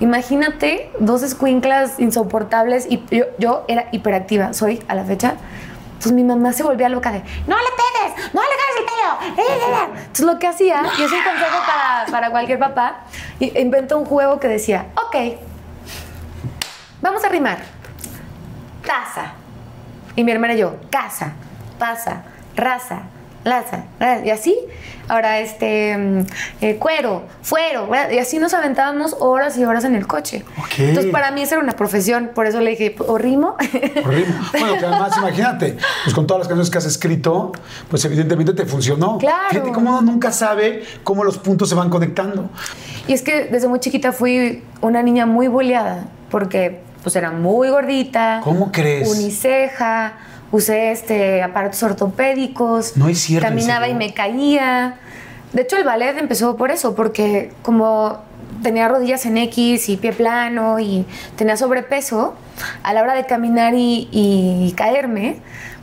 imagínate 0.00 0.90
dos 1.00 1.22
escuinclas 1.22 1.98
insoportables 1.98 2.86
y 2.90 3.02
yo, 3.10 3.24
yo 3.38 3.64
era 3.68 3.86
hiperactiva, 3.92 4.52
soy 4.52 4.82
a 4.88 4.94
la 4.94 5.04
fecha. 5.04 5.34
Entonces 5.96 6.12
mi 6.12 6.24
mamá 6.24 6.52
se 6.52 6.62
volvía 6.62 6.90
loca 6.90 7.10
de, 7.10 7.22
no 7.46 7.56
le 7.56 7.70
pegues, 7.72 8.34
no 8.34 8.42
le 8.42 8.48
caes 8.48 8.76
el 8.78 8.84
pelo. 8.84 9.92
Entonces 9.96 10.26
lo 10.26 10.38
que 10.38 10.46
hacía, 10.46 10.82
y 10.98 11.02
es 11.02 11.10
un 11.10 11.22
consejo 11.22 11.58
para, 11.66 12.06
para 12.10 12.30
cualquier 12.30 12.58
papá, 12.58 13.00
inventó 13.40 13.96
un 13.98 14.04
juego 14.04 14.38
que 14.38 14.46
decía, 14.46 14.86
ok, 14.94 15.38
vamos 17.00 17.24
a 17.24 17.28
rimar. 17.28 17.58
Taza. 18.86 19.32
Y 20.14 20.22
mi 20.22 20.32
hermana 20.32 20.54
y 20.54 20.58
yo, 20.58 20.76
casa, 20.90 21.32
pasa, 21.78 22.24
raza, 22.54 23.02
laza, 23.42 23.84
y 24.22 24.30
así. 24.30 24.56
Ahora, 25.08 25.40
este, 25.40 26.24
eh, 26.60 26.76
cuero, 26.76 27.24
fuero, 27.42 27.88
y 28.12 28.18
así 28.18 28.38
nos 28.38 28.54
aventábamos 28.54 29.16
horas 29.20 29.56
y 29.56 29.64
horas 29.64 29.84
en 29.84 29.94
el 29.94 30.06
coche. 30.06 30.44
Okay. 30.64 30.88
Entonces, 30.88 31.12
para 31.12 31.30
mí 31.30 31.42
esa 31.42 31.54
era 31.54 31.62
una 31.62 31.74
profesión, 31.74 32.30
por 32.34 32.46
eso 32.46 32.60
le 32.60 32.70
dije, 32.70 32.96
¿o 32.98 33.18
rimo? 33.18 33.56
O 34.04 34.08
rimo. 34.08 34.34
Bueno, 34.58 34.78
que 34.78 34.86
además, 34.86 35.16
imagínate, 35.18 35.76
pues 36.04 36.14
con 36.14 36.26
todas 36.26 36.40
las 36.40 36.48
canciones 36.48 36.70
que 36.70 36.78
has 36.78 36.86
escrito, 36.86 37.52
pues 37.88 38.04
evidentemente 38.04 38.52
te 38.52 38.64
funcionó. 38.64 39.18
Claro. 39.18 39.48
Fíjate 39.50 39.72
cómo 39.72 39.90
uno 39.90 40.02
nunca 40.02 40.32
sabe 40.32 40.84
cómo 41.04 41.24
los 41.24 41.38
puntos 41.38 41.68
se 41.68 41.74
van 41.74 41.90
conectando. 41.90 42.50
Y 43.06 43.12
es 43.12 43.22
que 43.22 43.44
desde 43.44 43.68
muy 43.68 43.78
chiquita 43.80 44.12
fui 44.12 44.64
una 44.80 45.02
niña 45.02 45.26
muy 45.26 45.48
boleada, 45.48 46.08
porque 46.30 46.80
pues 47.02 47.14
era 47.14 47.30
muy 47.30 47.68
gordita. 47.68 48.40
¿Cómo 48.42 48.72
crees? 48.72 49.08
Uniceja 49.08 50.14
usé 50.52 50.92
este, 50.92 51.42
aparatos 51.42 51.82
ortopédicos, 51.82 52.96
no 52.96 53.08
es 53.08 53.18
cierto, 53.18 53.48
caminaba 53.48 53.88
y 53.88 53.94
me 53.94 54.14
caía. 54.14 54.96
De 55.52 55.62
hecho, 55.62 55.76
el 55.76 55.84
ballet 55.84 56.16
empezó 56.18 56.56
por 56.56 56.70
eso, 56.70 56.94
porque 56.94 57.52
como 57.62 58.18
tenía 58.62 58.88
rodillas 58.88 59.26
en 59.26 59.36
X 59.38 59.88
y 59.88 59.96
pie 59.96 60.12
plano 60.12 60.78
y 60.78 61.06
tenía 61.36 61.56
sobrepeso, 61.56 62.34
a 62.82 62.92
la 62.92 63.02
hora 63.02 63.14
de 63.14 63.26
caminar 63.26 63.74
y, 63.74 64.08
y 64.10 64.72
caerme, 64.76 65.38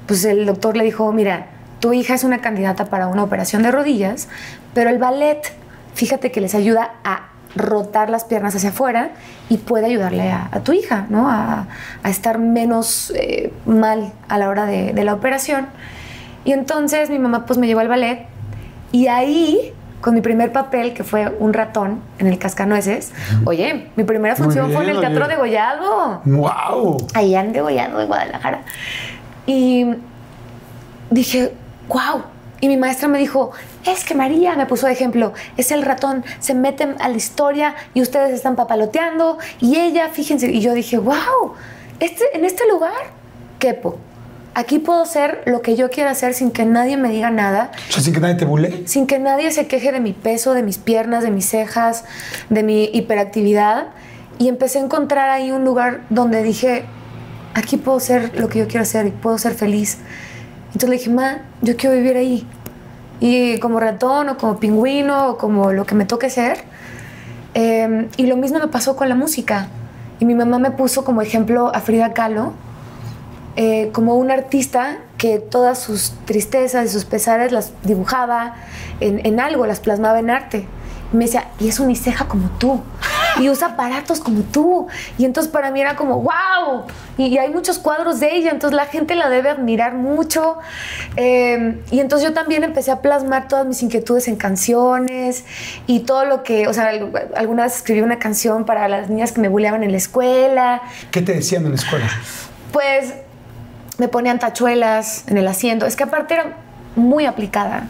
pues 0.07 0.25
el 0.25 0.45
doctor 0.45 0.75
le 0.75 0.83
dijo, 0.83 1.11
mira, 1.11 1.47
tu 1.79 1.93
hija 1.93 2.13
es 2.15 2.23
una 2.23 2.39
candidata 2.39 2.85
para 2.85 3.07
una 3.07 3.23
operación 3.23 3.63
de 3.63 3.71
rodillas, 3.71 4.27
pero 4.73 4.89
el 4.89 4.97
ballet, 4.97 5.53
fíjate 5.93 6.31
que 6.31 6.41
les 6.41 6.55
ayuda 6.55 6.93
a 7.03 7.29
rotar 7.55 8.09
las 8.09 8.23
piernas 8.25 8.55
hacia 8.55 8.69
afuera 8.69 9.11
y 9.53 9.57
puede 9.57 9.85
ayudarle 9.85 10.31
a, 10.31 10.49
a 10.51 10.61
tu 10.61 10.73
hija, 10.73 11.05
¿no? 11.09 11.29
A, 11.29 11.67
a 12.01 12.09
estar 12.09 12.39
menos 12.39 13.13
eh, 13.15 13.53
mal 13.67 14.11
a 14.27 14.37
la 14.39 14.49
hora 14.49 14.65
de, 14.65 14.93
de 14.93 15.03
la 15.03 15.13
operación. 15.13 15.67
Y 16.43 16.53
entonces 16.53 17.11
mi 17.11 17.19
mamá 17.19 17.45
pues 17.45 17.59
me 17.59 17.67
llevó 17.67 17.81
al 17.81 17.87
ballet 17.87 18.25
y 18.91 19.07
ahí 19.07 19.71
con 20.01 20.15
mi 20.15 20.21
primer 20.21 20.51
papel, 20.51 20.93
que 20.93 21.03
fue 21.03 21.31
un 21.39 21.53
ratón 21.53 22.01
en 22.17 22.27
el 22.27 22.37
Cascanueces. 22.37 23.13
Oye, 23.45 23.89
mi 23.95 24.03
primera 24.03 24.35
función 24.35 24.71
fue 24.71 24.83
en 24.83 24.89
el 24.89 24.99
Teatro 24.99 25.25
oye. 25.25 25.33
de 25.33 25.39
Gollado. 25.39 26.21
¡Wow! 26.25 26.97
Allá 27.13 27.41
en 27.41 27.53
Degollado, 27.53 28.01
en 28.01 28.07
Guadalajara. 28.07 28.63
Y 29.45 29.85
dije, 31.09 31.53
wow. 31.87 32.23
Y 32.63 32.69
mi 32.69 32.77
maestra 32.77 33.09
me 33.09 33.19
dijo, 33.19 33.51
es 33.85 34.05
que 34.05 34.15
María, 34.15 34.55
me 34.55 34.65
puso 34.65 34.87
de 34.87 34.93
ejemplo, 34.93 35.33
es 35.57 35.71
el 35.71 35.81
ratón, 35.81 36.23
se 36.39 36.53
meten 36.53 36.95
a 37.01 37.09
la 37.09 37.17
historia 37.17 37.75
y 37.93 38.01
ustedes 38.01 38.31
están 38.31 38.55
papaloteando. 38.55 39.37
Y 39.59 39.75
ella, 39.75 40.07
fíjense, 40.07 40.49
y 40.49 40.61
yo 40.61 40.73
dije, 40.73 40.97
wow, 40.97 41.55
este, 41.99 42.23
en 42.33 42.45
este 42.45 42.65
lugar, 42.69 42.93
quepo. 43.59 43.97
Aquí 44.53 44.79
puedo 44.79 45.05
ser 45.05 45.41
lo 45.45 45.61
que 45.61 45.75
yo 45.75 45.89
quiera 45.89 46.11
hacer 46.11 46.33
sin 46.33 46.51
que 46.51 46.63
nadie 46.63 46.95
me 46.95 47.09
diga 47.09 47.31
nada 47.31 47.71
O 47.89 47.91
sea, 47.91 48.01
sin 48.01 48.13
que 48.13 48.21
nadie 48.21 48.35
te 48.35 48.45
bule. 48.45 48.87
sin 48.87 49.07
que 49.07 49.19
nadie 49.19 49.51
se 49.51 49.67
queje 49.67 49.91
de 49.91 49.99
mi 49.99 50.13
peso, 50.13 50.53
de 50.53 50.63
mis 50.63 50.77
piernas, 50.77 51.21
de 51.21 51.31
mis 51.31 51.45
cejas, 51.45 52.05
de 52.49 52.63
mi 52.63 52.85
hiperactividad. 52.93 53.87
Y 54.39 54.47
empecé 54.47 54.79
a 54.79 54.83
encontrar 54.83 55.29
ahí 55.29 55.51
un 55.51 55.65
lugar 55.65 56.03
donde 56.09 56.41
dije, 56.41 56.85
aquí 57.55 57.75
puedo 57.75 57.99
ser 57.99 58.39
lo 58.39 58.47
que 58.47 58.59
yo 58.59 58.69
quiero 58.69 58.83
hacer 58.83 59.05
y 59.05 59.11
puedo 59.11 59.37
ser 59.37 59.53
feliz. 59.53 59.97
Entonces 60.73 60.89
le 60.89 60.97
dije, 60.97 61.09
ma, 61.09 61.39
yo 61.61 61.77
quiero 61.77 61.95
vivir 61.95 62.17
ahí. 62.17 62.47
Y 63.19 63.59
como 63.59 63.79
ratón 63.79 64.29
o 64.29 64.37
como 64.37 64.59
pingüino 64.59 65.29
o 65.29 65.37
como 65.37 65.71
lo 65.71 65.85
que 65.85 65.95
me 65.95 66.05
toque 66.05 66.29
ser. 66.29 66.63
Eh, 67.53 68.09
y 68.17 68.25
lo 68.25 68.35
mismo 68.37 68.59
me 68.59 68.67
pasó 68.67 68.95
con 68.95 69.07
la 69.07 69.15
música. 69.15 69.67
Y 70.19 70.25
mi 70.25 70.35
mamá 70.35 70.57
me 70.59 70.71
puso 70.71 71.05
como 71.05 71.21
ejemplo 71.21 71.73
a 71.73 71.79
Frida 71.79 72.13
Kahlo, 72.13 72.53
eh, 73.55 73.91
como 73.93 74.15
un 74.15 74.31
artista 74.31 74.97
que 75.17 75.39
todas 75.39 75.79
sus 75.79 76.13
tristezas 76.25 76.85
y 76.85 76.89
sus 76.89 77.05
pesares 77.05 77.51
las 77.51 77.71
dibujaba 77.83 78.55
en, 78.99 79.25
en 79.25 79.39
algo, 79.39 79.67
las 79.67 79.79
plasmaba 79.79 80.19
en 80.19 80.29
arte. 80.31 80.67
Y 81.13 81.17
me 81.17 81.25
decía, 81.25 81.49
y 81.59 81.67
es 81.67 81.79
uniceja 81.79 82.27
como 82.27 82.49
tú, 82.57 82.81
y 83.39 83.49
usa 83.49 83.69
aparatos 83.69 84.19
como 84.19 84.41
tú. 84.41 84.87
Y 85.17 85.25
entonces 85.25 85.51
para 85.51 85.71
mí 85.71 85.81
era 85.81 85.95
como, 85.95 86.21
wow, 86.21 86.83
y, 87.17 87.27
y 87.27 87.37
hay 87.37 87.49
muchos 87.51 87.79
cuadros 87.79 88.19
de 88.19 88.35
ella, 88.35 88.51
entonces 88.51 88.75
la 88.75 88.85
gente 88.85 89.15
la 89.15 89.29
debe 89.29 89.49
admirar 89.49 89.93
mucho. 89.93 90.57
Eh, 91.15 91.81
y 91.91 91.99
entonces 91.99 92.27
yo 92.27 92.33
también 92.33 92.63
empecé 92.63 92.91
a 92.91 93.01
plasmar 93.01 93.47
todas 93.47 93.65
mis 93.65 93.81
inquietudes 93.83 94.27
en 94.27 94.35
canciones 94.35 95.45
y 95.87 96.01
todo 96.01 96.25
lo 96.25 96.43
que, 96.43 96.67
o 96.67 96.73
sea, 96.73 96.89
al- 96.89 97.29
alguna 97.35 97.63
vez 97.63 97.75
escribí 97.77 98.01
una 98.01 98.19
canción 98.19 98.65
para 98.65 98.87
las 98.87 99.09
niñas 99.09 99.31
que 99.31 99.41
me 99.41 99.49
bulleaban 99.49 99.83
en 99.83 99.91
la 99.91 99.97
escuela. 99.97 100.81
¿Qué 101.11 101.21
te 101.21 101.33
decían 101.33 101.63
en 101.65 101.71
la 101.71 101.77
escuela? 101.77 102.09
Pues 102.71 103.13
me 103.97 104.07
ponían 104.07 104.39
tachuelas 104.39 105.25
en 105.27 105.37
el 105.37 105.47
asiento. 105.47 105.85
Es 105.85 105.95
que 105.95 106.03
aparte 106.03 106.33
era 106.33 106.57
muy 106.95 107.25
aplicada. 107.25 107.87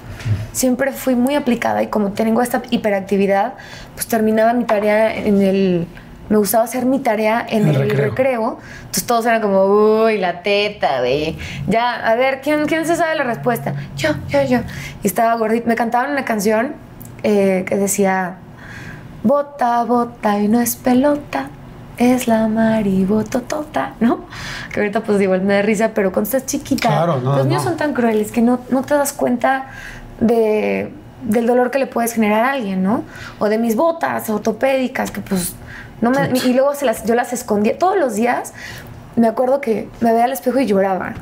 Siempre 0.51 0.91
fui 0.91 1.15
muy 1.15 1.35
aplicada 1.35 1.83
y 1.83 1.87
como 1.87 2.11
tengo 2.11 2.41
esta 2.41 2.61
hiperactividad, 2.69 3.53
pues 3.95 4.07
terminaba 4.07 4.53
mi 4.53 4.65
tarea 4.65 5.15
en 5.15 5.41
el... 5.41 5.87
Me 6.29 6.37
gustaba 6.37 6.63
hacer 6.63 6.85
mi 6.85 6.99
tarea 6.99 7.45
en 7.47 7.67
El 7.67 7.75
el, 7.75 7.81
recreo. 7.89 8.09
recreo. 8.09 8.59
Entonces 8.79 9.05
todos 9.05 9.25
eran 9.25 9.41
como, 9.41 9.65
uy, 9.65 10.17
la 10.17 10.41
teta, 10.41 11.01
de 11.01 11.35
Ya, 11.67 11.93
a 11.95 12.15
ver, 12.15 12.39
¿quién, 12.41 12.65
¿quién 12.65 12.85
se 12.87 12.95
sabe 12.95 13.15
la 13.15 13.23
respuesta? 13.23 13.75
Yo, 13.97 14.11
yo, 14.29 14.41
yo. 14.43 14.59
Y 15.03 15.07
estaba 15.07 15.35
gordita. 15.35 15.67
Me 15.67 15.75
cantaban 15.75 16.11
una 16.11 16.23
canción 16.23 16.75
eh, 17.23 17.65
que 17.67 17.75
decía, 17.75 18.37
bota, 19.23 19.83
bota 19.83 20.39
y 20.39 20.47
no 20.47 20.61
es 20.61 20.75
pelota, 20.75 21.49
es 21.97 22.27
la 22.27 22.47
maribototota, 22.47 23.93
¿no? 23.99 24.25
Que 24.73 24.79
ahorita 24.79 25.01
pues 25.01 25.21
igual 25.21 25.41
me 25.41 25.53
da 25.55 25.61
risa, 25.61 25.91
pero 25.93 26.11
cuando 26.11 26.27
estás 26.27 26.45
chiquita, 26.45 26.89
Claro, 26.89 27.19
no, 27.21 27.35
los 27.37 27.45
niños 27.45 27.63
no. 27.63 27.69
son 27.69 27.77
tan 27.77 27.93
crueles 27.93 28.31
que 28.31 28.41
no, 28.41 28.61
no 28.69 28.81
te 28.81 28.95
das 28.95 29.13
cuenta 29.13 29.67
de, 30.19 30.91
del 31.23 31.45
dolor 31.45 31.71
que 31.71 31.79
le 31.79 31.87
puedes 31.87 32.13
generar 32.13 32.45
a 32.45 32.51
alguien, 32.51 32.83
¿no? 32.83 33.03
O 33.39 33.49
de 33.49 33.57
mis 33.57 33.75
botas 33.75 34.29
ortopédicas, 34.29 35.11
que 35.11 35.21
pues 35.21 35.53
no 36.01 36.11
me... 36.11 36.29
Y 36.45 36.53
luego 36.53 36.73
se 36.75 36.85
las, 36.85 37.05
yo 37.05 37.15
las 37.15 37.31
escondía 37.33 37.77
todos 37.77 37.97
los 37.97 38.15
días. 38.15 38.53
Me 39.15 39.27
acuerdo 39.27 39.61
que 39.61 39.87
me 40.01 40.11
veía 40.11 40.25
al 40.25 40.33
espejo 40.33 40.59
y 40.59 40.65
lloraba. 40.65 41.13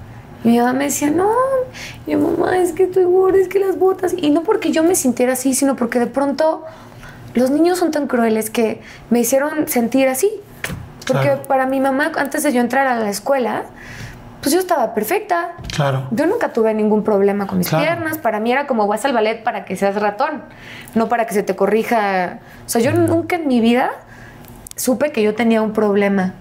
Y 0.43 0.49
mi 0.49 0.57
mamá 0.57 0.73
me 0.73 0.85
decía, 0.85 1.11
no, 1.11 1.29
y 2.07 2.11
yo, 2.11 2.19
mamá, 2.19 2.57
es 2.57 2.71
que 2.71 2.83
estoy 2.83 3.03
gorda, 3.03 3.37
es 3.37 3.47
que 3.47 3.59
las 3.59 3.77
botas. 3.77 4.13
Y 4.17 4.31
no 4.31 4.41
porque 4.43 4.71
yo 4.71 4.83
me 4.83 4.95
sintiera 4.95 5.33
así, 5.33 5.53
sino 5.53 5.75
porque 5.75 5.99
de 5.99 6.07
pronto 6.07 6.63
los 7.33 7.51
niños 7.51 7.77
son 7.77 7.91
tan 7.91 8.07
crueles 8.07 8.49
que 8.49 8.81
me 9.09 9.19
hicieron 9.19 9.67
sentir 9.67 10.07
así. 10.07 10.31
Porque 11.07 11.23
Claro. 11.27 11.43
para 11.43 11.65
mi 11.65 11.79
mamá, 11.79 12.11
antes 12.17 12.43
de 12.43 12.51
yo 12.53 12.61
entrar 12.61 12.87
a 12.87 12.95
la 12.99 13.09
escuela, 13.09 13.63
pues 14.41 14.53
yo 14.53 14.59
estaba 14.59 14.93
perfecta. 14.93 15.51
Claro. 15.75 16.07
Yo 16.11 16.25
nunca 16.25 16.51
tuve 16.53 16.73
ningún 16.73 17.03
problema 17.03 17.47
con 17.47 17.57
mis 17.59 17.69
Claro. 17.69 17.83
piernas. 17.85 18.17
Para 18.17 18.39
mí 18.39 18.51
era 18.51 18.65
como 18.67 18.87
vas 18.87 19.05
al 19.05 19.13
ballet 19.13 19.43
para 19.43 19.65
que 19.65 19.75
seas 19.75 19.95
ratón, 19.95 20.41
no 20.95 21.09
para 21.09 21.25
que 21.25 21.33
se 21.33 21.43
te 21.43 21.55
corrija. 21.55 22.39
O 22.65 22.69
sea, 22.69 22.81
yo 22.81 22.91
nunca 22.93 23.35
en 23.35 23.47
mi 23.47 23.59
vida 23.61 23.91
supe 24.75 25.11
que 25.11 25.21
yo 25.21 25.35
tenía 25.35 25.61
un 25.61 25.73
problema. 25.73 26.33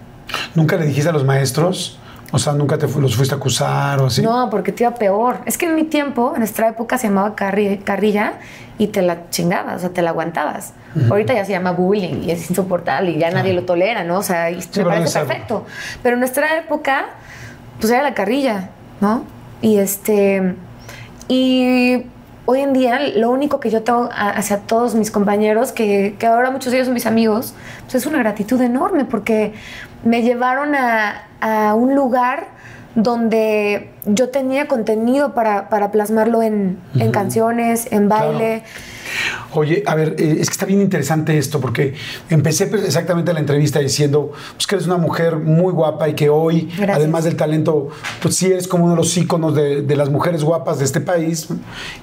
¿Nunca 0.55 0.77
le 0.77 0.87
dijiste 0.87 1.11
a 1.11 1.13
los 1.13 1.25
maestros? 1.25 2.00
O 2.33 2.39
sea, 2.39 2.53
¿nunca 2.53 2.79
te 2.79 2.87
fu- 2.87 3.01
los 3.01 3.17
fuiste 3.17 3.35
a 3.35 3.39
acusar 3.39 4.01
o 4.01 4.07
así? 4.07 4.23
No, 4.23 4.49
porque 4.51 4.71
te 4.73 4.85
iba 4.85 4.95
peor. 4.95 5.39
Es 5.47 5.59
que 5.59 5.67
en 5.67 5.75
mi 5.75 5.85
tiempo, 5.85 6.33
en 6.35 6.41
nuestra 6.41 6.69
época, 6.69 6.97
se 6.99 7.09
llamaba 7.09 7.35
carri- 7.35 7.83
carrilla 7.83 8.35
y 8.79 8.87
te 8.89 9.03
la 9.03 9.29
chingabas, 9.31 9.77
o 9.77 9.79
sea, 9.81 9.91
te 9.91 10.01
la 10.03 10.11
aguantabas. 10.11 10.73
Ahorita 11.11 11.35
ya 11.35 11.45
se 11.45 11.53
llama 11.53 11.71
bullying 11.73 12.23
y 12.25 12.31
es 12.31 12.49
insoportable 12.51 13.13
y 13.13 13.19
ya 13.19 13.31
nadie 13.31 13.53
lo 13.53 13.65
tolera, 13.65 14.03
¿no? 14.05 14.19
O 14.19 14.23
sea, 14.23 14.51
y 14.51 14.61
pero 14.75 14.89
me 14.91 14.97
parece 14.97 15.19
perfecto. 15.21 15.65
Pero 16.03 16.15
en 16.15 16.21
nuestra 16.21 16.59
época, 16.59 17.07
pues 17.81 17.93
era 17.93 18.03
la 18.03 18.15
carrilla, 18.15 18.71
¿no? 19.01 19.25
Y 19.63 19.77
este. 19.79 20.55
Y 21.29 22.05
hoy 22.47 22.61
en 22.61 22.73
día, 22.73 22.99
lo 23.17 23.31
único 23.31 23.61
que 23.61 23.71
yo 23.71 23.83
tengo 23.83 24.09
hacia 24.13 24.59
todos 24.59 24.95
mis 24.95 25.11
compañeros, 25.11 25.71
que, 25.73 26.17
que 26.19 26.27
ahora 26.27 26.51
muchos 26.51 26.73
de 26.73 26.79
ellos 26.79 26.87
son 26.87 26.95
mis 26.95 27.07
amigos, 27.07 27.55
pues 27.83 27.95
es 27.97 28.07
una 28.07 28.19
gratitud 28.19 28.61
enorme 28.61 29.05
porque 29.05 29.53
me 30.05 30.23
llevaron 30.23 30.75
a, 30.75 31.25
a 31.41 31.75
un 31.75 31.95
lugar 31.95 32.49
donde 32.95 33.91
yo 34.05 34.31
tenía 34.31 34.67
contenido 34.67 35.35
para, 35.35 35.69
para 35.69 35.91
plasmarlo 35.91 36.43
en, 36.43 36.79
en 36.99 37.13
canciones, 37.13 37.89
en 37.93 38.09
baile. 38.09 38.65
Oye, 39.53 39.83
a 39.87 39.95
ver, 39.95 40.17
eh, 40.19 40.37
es 40.41 40.49
que 40.49 40.53
está 40.53 40.67
bien 40.67 40.81
interesante 40.81 41.37
esto, 41.39 41.61
porque 41.61 41.95
empecé 42.29 42.67
pues, 42.67 42.85
exactamente 42.85 43.33
la 43.33 43.41
entrevista 43.41 43.79
diciendo 43.81 44.33
pues, 44.55 44.67
que 44.67 44.77
eres 44.77 44.87
una 44.87 44.97
mujer 44.97 45.37
muy 45.37 45.73
guapa 45.73 46.09
y 46.09 46.15
que 46.15 46.29
hoy, 46.29 46.69
Gracias. 46.77 46.97
además 46.97 47.25
del 47.25 47.37
talento, 47.37 47.89
pues 48.23 48.37
sí 48.37 48.47
eres 48.47 48.69
como 48.69 48.85
uno 48.85 48.93
de 48.95 48.99
los 48.99 49.17
íconos 49.17 49.55
de, 49.55 49.83
de 49.83 49.97
las 49.97 50.11
mujeres 50.11 50.45
guapas 50.45 50.79
de 50.79 50.85
este 50.85 51.01
país. 51.01 51.49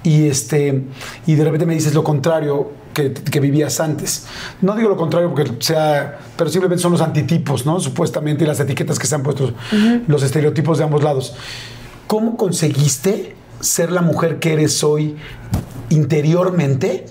Y, 0.04 0.28
este, 0.28 0.84
y 1.26 1.36
de 1.36 1.44
repente 1.44 1.66
me 1.66 1.74
dices 1.74 1.94
lo 1.94 2.04
contrario 2.04 2.72
que, 2.94 3.14
que 3.14 3.40
vivías 3.40 3.80
antes. 3.80 4.26
No 4.62 4.76
digo 4.76 4.90
lo 4.90 4.98
contrario 4.98 5.34
porque 5.34 5.52
sea, 5.60 6.20
pero 6.36 6.50
simplemente 6.50 6.82
son 6.82 6.92
los 6.92 7.02
antitipos, 7.02 7.66
¿no? 7.66 7.80
Supuestamente, 7.80 8.44
y 8.44 8.48
las 8.48 8.60
etiquetas 8.60 8.98
que 9.00 9.08
se 9.08 9.16
han 9.16 9.24
puesto, 9.24 9.54
los 10.08 10.24
estereotipos 10.24 10.80
de 10.80 10.84
ambos 10.84 11.04
lados. 11.04 11.36
¿Cómo 12.08 12.38
conseguiste 12.38 13.37
ser 13.60 13.92
la 13.92 14.02
mujer 14.02 14.40
que 14.40 14.54
eres 14.54 14.84
hoy 14.84 15.16
interiormente? 15.90 17.06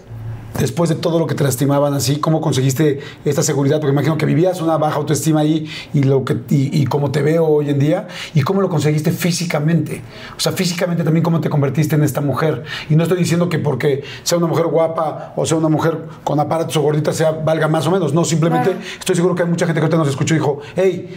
Después 0.59 0.89
de 0.89 0.97
todo 0.97 1.19
lo 1.19 1.27
que 1.27 1.35
te 1.35 1.45
lastimaban 1.45 1.93
así, 1.93 2.17
¿cómo 2.17 2.41
conseguiste 2.41 3.01
esta 3.27 3.43
seguridad? 3.43 3.79
Porque 3.79 3.93
imagino 3.93 4.17
que 4.17 4.25
vivías 4.25 4.63
una 4.63 4.79
baja 4.79 4.97
autoestima 4.97 5.41
ahí 5.41 5.69
y, 5.93 6.05
lo 6.05 6.25
que, 6.25 6.33
y, 6.49 6.81
y 6.81 6.87
cómo 6.87 7.11
te 7.11 7.21
veo 7.21 7.45
hoy 7.45 7.69
en 7.69 7.79
día. 7.79 8.09
¿Y 8.33 8.41
cómo 8.41 8.63
lo 8.63 8.71
conseguiste 8.71 9.13
físicamente? 9.13 10.01
O 10.35 10.41
sea, 10.41 10.53
físicamente 10.53 11.05
también 11.05 11.23
cómo 11.23 11.43
te 11.43 11.51
convertiste 11.51 11.97
en 11.97 12.05
esta 12.05 12.23
mujer. 12.23 12.65
Y 12.89 12.97
no 12.97 13.03
estoy 13.03 13.19
diciendo 13.19 13.51
que 13.51 13.59
porque 13.59 14.03
sea 14.23 14.39
una 14.39 14.47
mujer 14.47 14.69
guapa 14.69 15.35
o 15.37 15.45
sea 15.45 15.59
una 15.59 15.69
mujer 15.69 15.99
con 16.25 16.41
aparatos 16.41 16.75
o 16.79 16.81
gordita 16.81 17.13
sea 17.13 17.33
valga 17.33 17.69
más 17.69 17.87
o 17.87 17.91
menos. 17.91 18.15
No, 18.15 18.25
simplemente 18.25 18.71
Claro. 18.71 18.87
estoy 18.99 19.15
seguro 19.15 19.35
que 19.35 19.43
hay 19.43 19.51
mucha 19.51 19.67
gente 19.67 19.79
que 19.79 19.85
ahorita 19.85 19.99
nos 19.99 20.09
escuchó 20.09 20.35
y 20.35 20.39
dijo, 20.39 20.61
hey, 20.75 21.15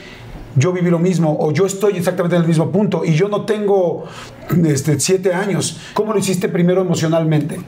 yo 0.55 0.73
viví 0.73 0.89
lo 0.89 0.99
mismo 0.99 1.37
o 1.39 1.53
yo 1.53 1.65
estoy 1.65 1.95
exactamente 1.95 2.35
en 2.35 2.41
el 2.41 2.47
mismo 2.47 2.71
punto 2.71 3.05
y 3.05 3.13
yo 3.13 3.29
no 3.29 3.45
tengo 3.45 4.03
este, 4.65 4.99
siete 4.99 5.33
años. 5.33 5.79
¿Cómo 5.93 6.13
lo 6.13 6.19
hiciste 6.19 6.49
primero 6.49 6.81
emocionalmente? 6.81 7.59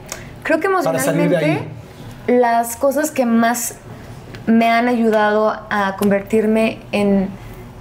Creo 0.42 0.60
que 0.60 0.66
emocionalmente 0.66 1.68
las 2.26 2.76
cosas 2.76 3.10
que 3.10 3.26
más 3.26 3.74
me 4.46 4.68
han 4.70 4.88
ayudado 4.88 5.50
a 5.70 5.96
convertirme 5.96 6.78
en, 6.92 7.28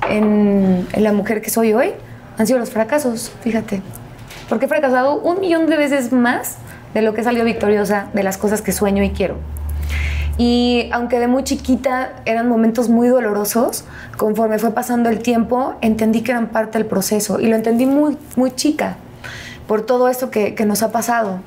en- 0.09 0.87
en 0.93 1.03
la 1.03 1.11
mujer 1.13 1.41
que 1.41 1.49
soy 1.49 1.73
hoy 1.73 1.91
han 2.37 2.47
sido 2.47 2.59
los 2.59 2.69
fracasos, 2.69 3.31
fíjate. 3.41 3.81
Porque 4.49 4.65
he 4.65 4.67
fracasado 4.67 5.19
un 5.19 5.39
millón 5.39 5.67
de 5.67 5.77
veces 5.77 6.11
más 6.11 6.57
de 6.93 7.01
lo 7.01 7.13
que 7.13 7.21
he 7.21 7.23
salido 7.23 7.45
victoriosa 7.45 8.07
de 8.13 8.21
las 8.23 8.37
cosas 8.37 8.61
que 8.61 8.71
sueño 8.71 9.03
y 9.03 9.11
quiero. 9.11 9.37
Y 10.43 10.89
aunque 10.91 11.19
de 11.19 11.27
muy 11.27 11.43
chiquita 11.43 12.13
eran 12.25 12.49
momentos 12.49 12.89
muy 12.89 13.07
dolorosos, 13.07 13.83
conforme 14.17 14.57
fue 14.57 14.71
pasando 14.71 15.07
el 15.07 15.19
tiempo, 15.19 15.75
entendí 15.81 16.21
que 16.21 16.31
eran 16.31 16.47
parte 16.47 16.79
del 16.79 16.87
proceso 16.87 17.39
y 17.39 17.45
lo 17.45 17.55
entendí 17.55 17.85
muy, 17.85 18.17
muy 18.35 18.49
chica 18.49 18.95
por 19.67 19.83
todo 19.83 20.07
esto 20.07 20.31
que, 20.31 20.55
nos 20.65 20.81
ha 20.81 20.91
pasado. 20.91 21.41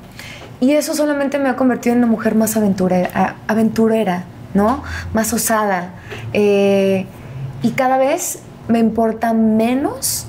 Y 0.61 0.71
eso 0.71 0.93
solamente 0.93 1.39
me 1.39 1.49
ha 1.49 1.57
convertido 1.57 1.91
en 1.91 1.97
una 1.97 2.07
mujer 2.07 2.35
más 2.35 2.55
aventurera, 2.55 3.35
aventurera 3.49 4.23
¿no? 4.53 4.81
Más 5.13 5.33
osada. 5.33 5.89
Eh, 6.31 7.05
y 7.63 7.71
cada 7.71 7.97
vez 7.97 8.43
me 8.69 8.79
importa 8.79 9.33
menos 9.33 10.25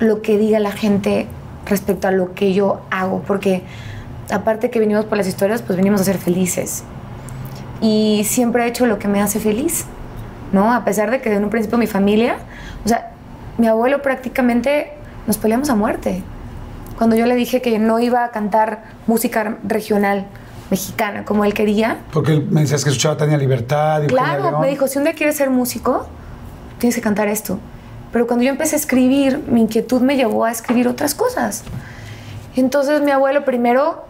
lo 0.00 0.22
que 0.22 0.38
diga 0.38 0.58
la 0.58 0.72
gente 0.72 1.28
respecto 1.66 2.08
a 2.08 2.10
lo 2.10 2.34
que 2.34 2.52
yo 2.52 2.80
hago, 2.90 3.22
porque 3.28 3.62
aparte 4.28 4.70
que 4.70 4.80
venimos 4.80 5.04
por 5.04 5.18
las 5.18 5.28
historias, 5.28 5.62
pues 5.62 5.76
venimos 5.76 6.00
a 6.00 6.04
ser 6.04 6.18
felices. 6.18 6.82
Y 7.82 8.22
siempre 8.24 8.64
he 8.64 8.68
hecho 8.68 8.86
lo 8.86 8.98
que 8.98 9.08
me 9.08 9.20
hace 9.20 9.40
feliz, 9.40 9.84
¿no? 10.52 10.72
A 10.72 10.84
pesar 10.84 11.10
de 11.10 11.20
que 11.20 11.34
en 11.34 11.44
un 11.44 11.50
principio 11.50 11.76
mi 11.76 11.86
familia, 11.86 12.36
o 12.84 12.88
sea, 12.88 13.10
mi 13.58 13.66
abuelo 13.66 14.00
prácticamente 14.00 14.92
nos 15.26 15.36
peleamos 15.36 15.68
a 15.68 15.74
muerte. 15.74 16.22
Cuando 16.96 17.16
yo 17.16 17.26
le 17.26 17.34
dije 17.34 17.60
que 17.60 17.78
no 17.78 17.98
iba 17.98 18.24
a 18.24 18.30
cantar 18.30 18.84
música 19.06 19.58
regional, 19.64 20.26
mexicana 20.70 21.24
como 21.24 21.44
él 21.44 21.52
quería. 21.52 21.98
Porque 22.12 22.36
me 22.36 22.62
decías 22.62 22.82
que 22.82 22.90
escuchaba 22.90 23.16
Tania 23.16 23.36
Libertad. 23.36 24.02
Y 24.04 24.06
claro, 24.06 24.58
me 24.58 24.68
dijo, 24.68 24.88
si 24.88 24.98
un 24.98 25.04
día 25.04 25.12
quieres 25.12 25.36
ser 25.36 25.50
músico, 25.50 26.06
tienes 26.78 26.94
que 26.94 27.02
cantar 27.02 27.28
esto. 27.28 27.58
Pero 28.12 28.26
cuando 28.26 28.44
yo 28.44 28.50
empecé 28.50 28.76
a 28.76 28.78
escribir, 28.78 29.42
mi 29.48 29.62
inquietud 29.62 30.00
me 30.00 30.16
llevó 30.16 30.44
a 30.44 30.50
escribir 30.50 30.88
otras 30.88 31.14
cosas. 31.14 31.64
Entonces 32.56 33.02
mi 33.02 33.10
abuelo 33.10 33.44
primero, 33.44 34.04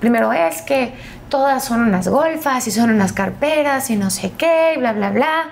primero 0.00 0.32
es 0.32 0.62
que 0.62 0.94
todas 1.28 1.64
son 1.64 1.80
unas 1.80 2.08
golfas 2.08 2.66
y 2.66 2.70
son 2.70 2.90
unas 2.90 3.12
carperas 3.12 3.90
y 3.90 3.96
no 3.96 4.10
sé 4.10 4.32
qué, 4.36 4.74
y 4.76 4.78
bla, 4.78 4.92
bla, 4.92 5.10
bla. 5.10 5.50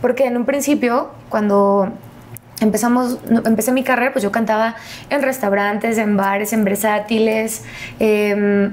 Porque 0.00 0.26
en 0.26 0.36
un 0.36 0.44
principio, 0.44 1.10
cuando 1.28 1.92
empezamos, 2.60 3.18
empecé 3.44 3.72
mi 3.72 3.82
carrera, 3.82 4.12
pues 4.12 4.22
yo 4.22 4.32
cantaba 4.32 4.76
en 5.10 5.22
restaurantes, 5.22 5.98
en 5.98 6.16
bares, 6.16 6.52
en 6.52 6.64
versátiles. 6.64 7.64
Eh, 8.00 8.70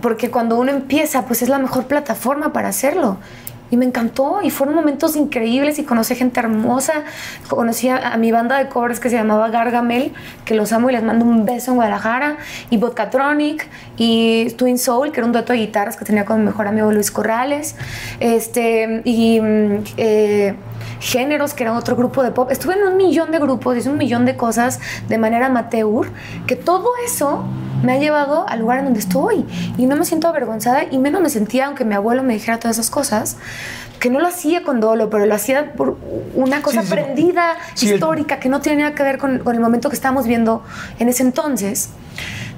porque 0.00 0.30
cuando 0.30 0.58
uno 0.58 0.70
empieza, 0.70 1.22
pues 1.22 1.42
es 1.42 1.48
la 1.48 1.58
mejor 1.58 1.86
plataforma 1.86 2.52
para 2.52 2.68
hacerlo. 2.68 3.18
Y 3.70 3.76
me 3.76 3.84
encantó 3.84 4.40
y 4.42 4.50
fueron 4.50 4.74
momentos 4.74 5.16
increíbles 5.16 5.78
y 5.78 5.84
conocí 5.84 6.14
gente 6.14 6.40
hermosa. 6.40 7.04
Conocí 7.48 7.88
a, 7.88 8.16
mi 8.16 8.32
banda 8.32 8.58
de 8.58 8.68
covers 8.68 9.00
que 9.00 9.10
se 9.10 9.16
llamaba 9.16 9.48
Gargamel, 9.48 10.12
que 10.44 10.54
los 10.54 10.72
amo 10.72 10.90
y 10.90 10.92
les 10.92 11.02
mando 11.02 11.24
un 11.24 11.44
beso 11.44 11.72
en 11.72 11.76
Guadalajara. 11.76 12.36
Y 12.70 12.76
Vodkatronic 12.76 13.68
y 13.96 14.50
Twin 14.56 14.78
Soul, 14.78 15.12
que 15.12 15.20
era 15.20 15.26
un 15.26 15.32
dueto 15.32 15.52
de 15.52 15.58
guitarras 15.60 15.96
que 15.96 16.04
tenía 16.04 16.24
con 16.24 16.38
mi 16.40 16.46
mejor 16.46 16.68
amigo 16.68 16.92
Luis 16.92 17.10
Corrales. 17.10 17.76
Este, 18.20 19.02
y 19.04 19.40
eh, 19.96 20.54
Géneros, 21.00 21.54
que 21.54 21.64
era 21.64 21.72
otro 21.72 21.96
grupo 21.96 22.22
de 22.22 22.30
pop. 22.30 22.50
Estuve 22.50 22.74
en 22.74 22.86
un 22.86 22.96
millón 22.96 23.30
de 23.30 23.38
grupos, 23.38 23.76
hice 23.76 23.90
un 23.90 23.98
millón 23.98 24.24
de 24.24 24.36
cosas 24.36 24.80
de 25.08 25.18
manera 25.18 25.46
amateur, 25.46 26.08
que 26.46 26.56
todo 26.56 26.88
eso 27.04 27.44
me 27.82 27.92
ha 27.92 27.98
llevado 27.98 28.48
al 28.48 28.60
lugar 28.60 28.78
en 28.78 28.84
donde 28.86 29.00
estoy. 29.00 29.44
Y 29.76 29.86
no 29.86 29.96
me 29.96 30.04
siento 30.04 30.28
avergonzada 30.28 30.84
y 30.90 30.98
menos 30.98 31.20
me 31.20 31.30
sentía, 31.30 31.66
aunque 31.66 31.84
mi 31.84 31.94
abuelo 31.94 32.22
me 32.22 32.34
dijera 32.34 32.58
todas 32.58 32.78
esas 32.78 32.90
cosas, 32.90 33.36
que 34.00 34.10
no 34.10 34.20
lo 34.20 34.28
hacía 34.28 34.62
con 34.62 34.80
dolo, 34.80 35.08
pero 35.10 35.26
lo 35.26 35.34
hacía 35.34 35.72
por 35.72 35.96
una 36.34 36.62
cosa 36.62 36.80
aprendida, 36.80 37.56
histórica, 37.80 38.38
que 38.38 38.48
no 38.48 38.60
tiene 38.60 38.82
nada 38.82 38.94
que 38.94 39.02
ver 39.02 39.18
con, 39.18 39.38
con 39.38 39.54
el 39.54 39.60
momento 39.60 39.88
que 39.88 39.96
estábamos 39.96 40.26
viendo 40.26 40.62
en 40.98 41.08
ese 41.08 41.22
entonces. 41.22 41.90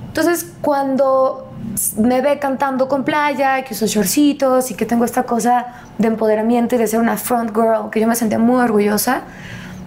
Entonces, 0.09 0.47
cuando 0.61 1.49
me 1.97 2.21
ve 2.21 2.39
cantando 2.39 2.89
con 2.89 3.05
playa, 3.05 3.63
que 3.63 3.75
uso 3.75 3.87
shortcitos 3.87 4.71
y 4.71 4.75
que 4.75 4.87
tengo 4.87 5.05
esta 5.05 5.25
cosa 5.25 5.67
de 5.99 6.09
empoderamiento 6.09 6.75
y 6.75 6.79
de 6.79 6.87
ser 6.87 7.01
una 7.01 7.17
front 7.17 7.55
girl, 7.55 7.91
que 7.91 8.01
yo 8.01 8.09
me 8.09 8.17
sentía 8.17 8.39
muy 8.39 8.61
orgullosa, 8.61 9.23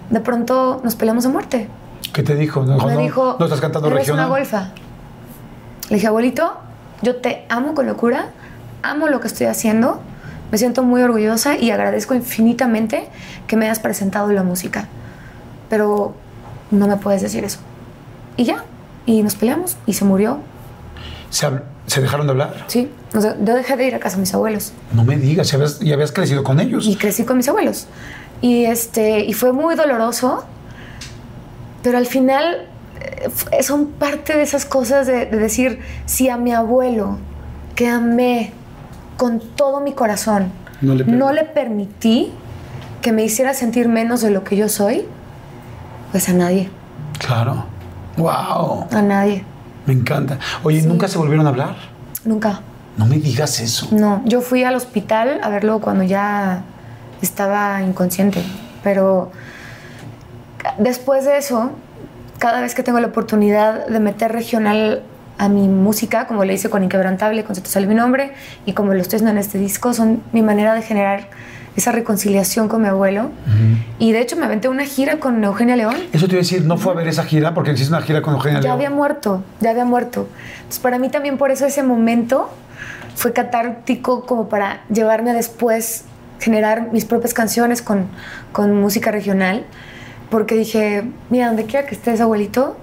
de 0.09 0.19
pronto 0.19 0.81
nos 0.83 0.95
peleamos 0.95 1.25
a 1.25 1.29
muerte. 1.29 1.67
¿Qué 2.13 2.23
te 2.23 2.35
dijo? 2.35 2.63
No, 2.63 2.85
me 2.85 2.97
dijo, 2.97 3.37
no 3.39 3.45
estás 3.45 3.61
cantando 3.61 3.87
eres 3.87 3.99
regional. 3.99 4.27
una 4.27 4.37
golfa. 4.37 4.71
Le 5.91 5.95
dije, 5.95 6.07
abuelito, 6.07 6.53
yo 7.01 7.17
te 7.17 7.43
amo 7.49 7.75
con 7.75 7.85
locura, 7.85 8.29
amo 8.81 9.09
lo 9.09 9.19
que 9.19 9.27
estoy 9.27 9.47
haciendo, 9.47 9.99
me 10.49 10.57
siento 10.57 10.83
muy 10.83 11.01
orgullosa 11.01 11.57
y 11.57 11.69
agradezco 11.69 12.13
infinitamente 12.13 13.09
que 13.45 13.57
me 13.57 13.65
hayas 13.65 13.79
presentado 13.79 14.31
la 14.31 14.41
música. 14.41 14.87
Pero 15.69 16.15
no 16.71 16.87
me 16.87 16.95
puedes 16.95 17.21
decir 17.21 17.43
eso. 17.43 17.59
Y 18.37 18.45
ya, 18.45 18.63
y 19.05 19.21
nos 19.21 19.35
peleamos 19.35 19.75
y 19.85 19.91
se 19.91 20.05
murió. 20.05 20.39
¿Se, 21.29 21.45
¿se 21.87 21.99
dejaron 21.99 22.25
de 22.25 22.31
hablar? 22.31 22.63
Sí, 22.67 22.89
o 23.13 23.19
sea, 23.19 23.35
yo 23.43 23.53
dejé 23.53 23.75
de 23.75 23.87
ir 23.87 23.95
a 23.95 23.99
casa 23.99 24.15
de 24.15 24.21
mis 24.21 24.33
abuelos. 24.33 24.71
No 24.93 25.03
me 25.03 25.17
digas, 25.17 25.51
ya 25.51 25.57
habías, 25.57 25.81
ya 25.81 25.95
habías 25.95 26.13
crecido 26.13 26.41
con 26.41 26.61
ellos. 26.61 26.87
Y 26.87 26.95
crecí 26.95 27.25
con 27.25 27.35
mis 27.35 27.49
abuelos. 27.49 27.87
Y, 28.39 28.63
este, 28.63 29.25
y 29.25 29.33
fue 29.33 29.51
muy 29.51 29.75
doloroso, 29.75 30.45
pero 31.83 31.97
al 31.97 32.07
final 32.07 32.69
son 33.61 33.87
parte 33.87 34.35
de 34.35 34.43
esas 34.43 34.65
cosas 34.65 35.07
de, 35.07 35.25
de, 35.25 35.37
decir, 35.37 35.79
si 36.05 36.29
a 36.29 36.37
mi 36.37 36.53
abuelo, 36.53 37.17
que 37.75 37.87
amé 37.87 38.51
con 39.17 39.39
todo 39.55 39.79
mi 39.81 39.93
corazón, 39.93 40.51
No 40.81 40.95
le, 40.95 41.05
no 41.05 41.31
le 41.31 41.43
permití 41.43 42.31
que 43.01 43.11
me 43.11 43.23
hiciera 43.23 43.53
sentir 43.53 43.87
menos 43.87 44.21
de 44.21 44.31
lo 44.31 44.43
que 44.43 44.55
yo 44.55 44.69
soy, 44.69 45.05
pues 46.11 46.29
a 46.29 46.33
nadie, 46.33 46.69
Claro. 47.19 47.65
Wow. 48.17 48.87
a 48.91 49.01
nadie, 49.01 49.43
Me 49.85 49.93
encanta. 49.93 50.37
Oye, 50.63 50.81
Sí. 50.81 50.87
¿nunca 50.87 51.07
se 51.07 51.17
volvieron 51.17 51.45
a 51.45 51.49
hablar? 51.49 51.75
nunca. 52.25 52.61
No 52.97 53.05
me 53.05 53.17
digas 53.17 53.59
eso. 53.61 53.87
No, 53.91 54.21
yo 54.25 54.41
fui 54.41 54.63
al 54.63 54.75
hospital 54.75 55.39
a 55.43 55.49
verlo 55.49 55.79
cuando 55.79 56.03
ya 56.03 56.61
estaba 57.21 57.81
inconsciente, 57.81 58.43
pero 58.83 59.31
después 60.77 61.23
de 61.25 61.37
eso, 61.37 61.71
cada 62.41 62.59
vez 62.59 62.73
que 62.73 62.81
tengo 62.81 62.99
la 62.99 63.05
oportunidad 63.05 63.85
de 63.85 63.99
meter 63.99 64.31
regional 64.31 65.03
a 65.37 65.47
mi 65.47 65.67
música, 65.67 66.25
como 66.25 66.43
le 66.43 66.55
hice 66.55 66.71
con 66.71 66.83
Inquebrantable, 66.83 67.43
con 67.43 67.55
sale 67.55 67.85
mi 67.85 67.93
nombre, 67.93 68.33
y 68.65 68.73
como 68.73 68.95
lo 68.95 68.99
estoy 68.99 69.17
haciendo 69.17 69.29
en 69.29 69.37
este 69.37 69.59
disco, 69.59 69.93
son 69.93 70.23
mi 70.31 70.41
manera 70.41 70.73
de 70.73 70.81
generar 70.81 71.27
esa 71.77 71.91
reconciliación 71.91 72.67
con 72.67 72.81
mi 72.81 72.87
abuelo. 72.87 73.29
Y 73.99 74.11
de 74.11 74.21
hecho 74.21 74.37
me 74.37 74.45
aventé 74.45 74.69
una 74.69 74.85
gira 74.85 75.19
con 75.19 75.43
Eugenia 75.43 75.75
León. 75.75 75.95
Eso 76.13 76.25
te 76.25 76.33
iba 76.33 76.39
a 76.39 76.41
decir, 76.41 76.65
no 76.65 76.77
fue 76.77 76.93
a 76.93 76.95
ver 76.95 77.07
esa 77.07 77.25
gira 77.25 77.53
porque 77.53 77.73
hiciste 77.73 77.93
una 77.93 78.01
gira 78.01 78.23
con 78.23 78.33
Eugenia 78.33 78.59
Ya 78.59 78.63
León. 78.63 78.73
había 78.73 78.89
muerto, 78.89 79.43
ya 79.59 79.69
había 79.69 79.85
muerto. 79.85 80.27
Entonces, 80.57 80.79
para 80.79 80.97
mí 80.97 81.09
también 81.09 81.37
por 81.37 81.51
eso 81.51 81.67
ese 81.67 81.83
momento 81.83 82.49
fue 83.13 83.33
catártico 83.33 84.25
como 84.25 84.49
para 84.49 84.81
llevarme 84.91 85.29
a 85.29 85.33
después 85.33 86.05
generar 86.39 86.91
mis 86.91 87.05
propias 87.05 87.35
canciones 87.35 87.83
con, 87.83 88.07
con 88.51 88.81
música 88.81 89.11
regional. 89.11 89.63
Porque 90.31 90.55
dije, 90.55 91.03
mira, 91.29 91.47
donde 91.47 91.65
quiera 91.65 91.85
que 91.85 91.93
estés, 91.93 92.19
abuelito, 92.21 92.75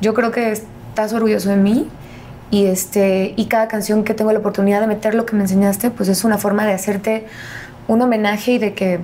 yo 0.00 0.14
creo 0.14 0.30
que 0.30 0.52
estás 0.52 1.12
orgulloso 1.12 1.48
de 1.48 1.56
mí. 1.56 1.88
Y, 2.52 2.66
este, 2.66 3.32
y 3.34 3.46
cada 3.46 3.66
canción 3.66 4.04
que 4.04 4.12
tengo 4.12 4.30
la 4.30 4.38
oportunidad 4.38 4.80
de 4.80 4.86
meter 4.86 5.14
lo 5.14 5.26
que 5.26 5.34
me 5.34 5.42
enseñaste, 5.42 5.90
pues 5.90 6.08
es 6.10 6.22
una 6.22 6.38
forma 6.38 6.66
de 6.66 6.74
hacerte 6.74 7.26
un 7.88 8.02
homenaje 8.02 8.52
y 8.52 8.58
de 8.58 8.74
que 8.74 9.00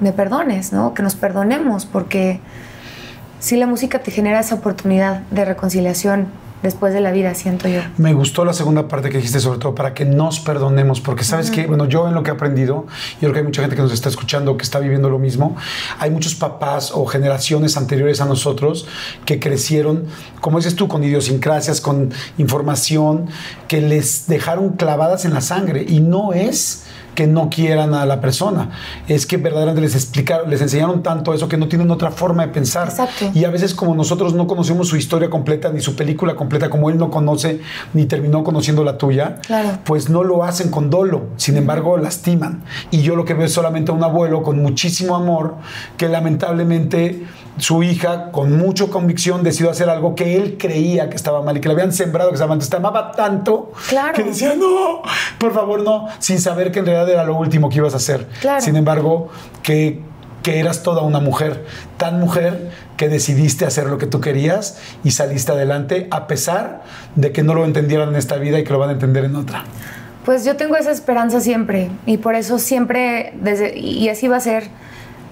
me 0.00 0.12
perdones, 0.12 0.72
¿no? 0.72 0.94
Que 0.94 1.02
nos 1.02 1.16
perdonemos, 1.16 1.84
porque 1.84 2.40
sí 3.40 3.56
la 3.56 3.66
música 3.66 3.98
te 3.98 4.12
genera 4.12 4.40
esa 4.40 4.54
oportunidad 4.54 5.20
de 5.32 5.44
reconciliación 5.44 6.28
después 6.62 6.94
de 6.94 7.00
la 7.00 7.12
vida, 7.12 7.34
siento 7.34 7.68
yo. 7.68 7.80
Me 7.98 8.12
gustó 8.12 8.44
la 8.44 8.52
segunda 8.52 8.88
parte 8.88 9.10
que 9.10 9.18
dijiste, 9.18 9.40
sobre 9.40 9.58
todo 9.58 9.74
para 9.74 9.94
que 9.94 10.04
nos 10.04 10.40
perdonemos, 10.40 11.00
porque 11.00 11.24
sabes 11.24 11.50
que, 11.50 11.66
bueno, 11.66 11.86
yo 11.86 12.08
en 12.08 12.14
lo 12.14 12.22
que 12.22 12.30
he 12.30 12.34
aprendido, 12.34 12.86
yo 13.14 13.18
creo 13.20 13.32
que 13.32 13.38
hay 13.40 13.44
mucha 13.44 13.62
gente 13.62 13.76
que 13.76 13.82
nos 13.82 13.92
está 13.92 14.08
escuchando 14.08 14.56
que 14.56 14.64
está 14.64 14.78
viviendo 14.78 15.10
lo 15.10 15.18
mismo. 15.18 15.56
Hay 15.98 16.10
muchos 16.10 16.34
papás 16.34 16.92
o 16.94 17.06
generaciones 17.06 17.76
anteriores 17.76 18.20
a 18.20 18.24
nosotros 18.24 18.86
que 19.24 19.38
crecieron, 19.38 20.06
como 20.40 20.58
dices 20.58 20.76
tú, 20.76 20.88
con 20.88 21.04
idiosincrasias, 21.04 21.80
con 21.80 22.12
información 22.38 23.28
que 23.68 23.80
les 23.80 24.26
dejaron 24.26 24.70
clavadas 24.70 25.24
en 25.24 25.34
la 25.34 25.40
sangre 25.40 25.84
y 25.86 26.00
no 26.00 26.32
es 26.32 26.85
que 27.16 27.26
no 27.26 27.50
quieran 27.50 27.94
a 27.94 28.06
la 28.06 28.20
persona, 28.20 28.70
es 29.08 29.26
que 29.26 29.36
verdaderamente 29.38 29.80
les 29.80 29.96
explicaron, 29.96 30.48
les 30.48 30.60
enseñaron 30.62 31.02
tanto 31.02 31.34
eso 31.34 31.48
que 31.48 31.56
no 31.56 31.66
tienen 31.66 31.90
otra 31.90 32.12
forma 32.12 32.46
de 32.46 32.52
pensar. 32.52 32.86
Exacto. 32.88 33.32
Y 33.34 33.44
a 33.44 33.50
veces 33.50 33.74
como 33.74 33.96
nosotros 33.96 34.34
no 34.34 34.46
conocemos 34.46 34.86
su 34.86 34.96
historia 34.96 35.28
completa 35.28 35.70
ni 35.70 35.80
su 35.80 35.96
película 35.96 36.36
completa, 36.36 36.70
como 36.70 36.90
él 36.90 36.98
no 36.98 37.10
conoce 37.10 37.60
ni 37.94 38.06
terminó 38.06 38.44
conociendo 38.44 38.84
la 38.84 38.96
tuya, 38.98 39.40
Claro. 39.44 39.78
pues 39.84 40.08
no 40.08 40.22
lo 40.22 40.44
hacen 40.44 40.70
con 40.70 40.90
dolo, 40.90 41.24
sin 41.36 41.56
embargo 41.56 41.96
lastiman. 41.96 42.62
Y 42.92 43.00
yo 43.02 43.16
lo 43.16 43.24
que 43.24 43.34
veo 43.34 43.46
es 43.46 43.52
solamente 43.52 43.90
a 43.90 43.94
un 43.94 44.04
abuelo 44.04 44.42
con 44.44 44.62
muchísimo 44.62 45.16
amor 45.16 45.56
que 45.96 46.08
lamentablemente 46.08 47.24
su 47.58 47.82
hija 47.82 48.30
con 48.32 48.56
mucha 48.58 48.86
convicción 48.86 49.42
decidió 49.42 49.70
hacer 49.70 49.88
algo 49.88 50.14
que 50.14 50.36
él 50.36 50.56
creía 50.58 51.08
que 51.08 51.16
estaba 51.16 51.42
mal 51.42 51.56
y 51.56 51.60
que 51.60 51.68
le 51.68 51.74
habían 51.74 51.92
sembrado 51.92 52.30
que 52.30 52.34
estaba 52.34 52.48
mal. 52.50 52.56
Entonces, 52.56 52.70
te 52.70 52.76
amaba 52.76 53.12
tanto 53.12 53.72
Claro. 53.88 54.12
que 54.14 54.24
decía, 54.24 54.54
no, 54.56 55.02
por 55.38 55.52
favor 55.54 55.82
no, 55.82 56.06
sin 56.18 56.38
saber 56.40 56.70
que 56.72 56.80
en 56.80 56.86
realidad 56.86 57.08
era 57.10 57.24
lo 57.24 57.36
último 57.36 57.68
que 57.68 57.76
ibas 57.76 57.94
a 57.94 57.96
hacer. 57.96 58.26
Claro. 58.40 58.60
Sin 58.60 58.76
embargo, 58.76 59.28
que, 59.62 60.00
que 60.42 60.60
eras 60.60 60.82
toda 60.82 61.02
una 61.02 61.18
mujer, 61.20 61.64
tan 61.96 62.20
mujer 62.20 62.70
que 62.96 63.08
decidiste 63.08 63.64
hacer 63.64 63.86
lo 63.86 63.98
que 63.98 64.06
tú 64.06 64.20
querías 64.20 64.78
y 65.02 65.10
saliste 65.12 65.52
adelante 65.52 66.08
a 66.10 66.26
pesar 66.26 66.82
de 67.14 67.32
que 67.32 67.42
no 67.42 67.54
lo 67.54 67.64
entendieran 67.64 68.10
en 68.10 68.16
esta 68.16 68.36
vida 68.36 68.58
y 68.58 68.64
que 68.64 68.72
lo 68.72 68.78
van 68.78 68.90
a 68.90 68.92
entender 68.92 69.24
en 69.24 69.34
otra. 69.36 69.64
Pues 70.24 70.44
yo 70.44 70.56
tengo 70.56 70.76
esa 70.76 70.90
esperanza 70.90 71.40
siempre 71.40 71.88
y 72.04 72.16
por 72.18 72.34
eso 72.34 72.58
siempre, 72.58 73.32
desde, 73.40 73.78
y 73.78 74.08
así 74.08 74.26
va 74.28 74.36
a 74.38 74.40
ser, 74.40 74.64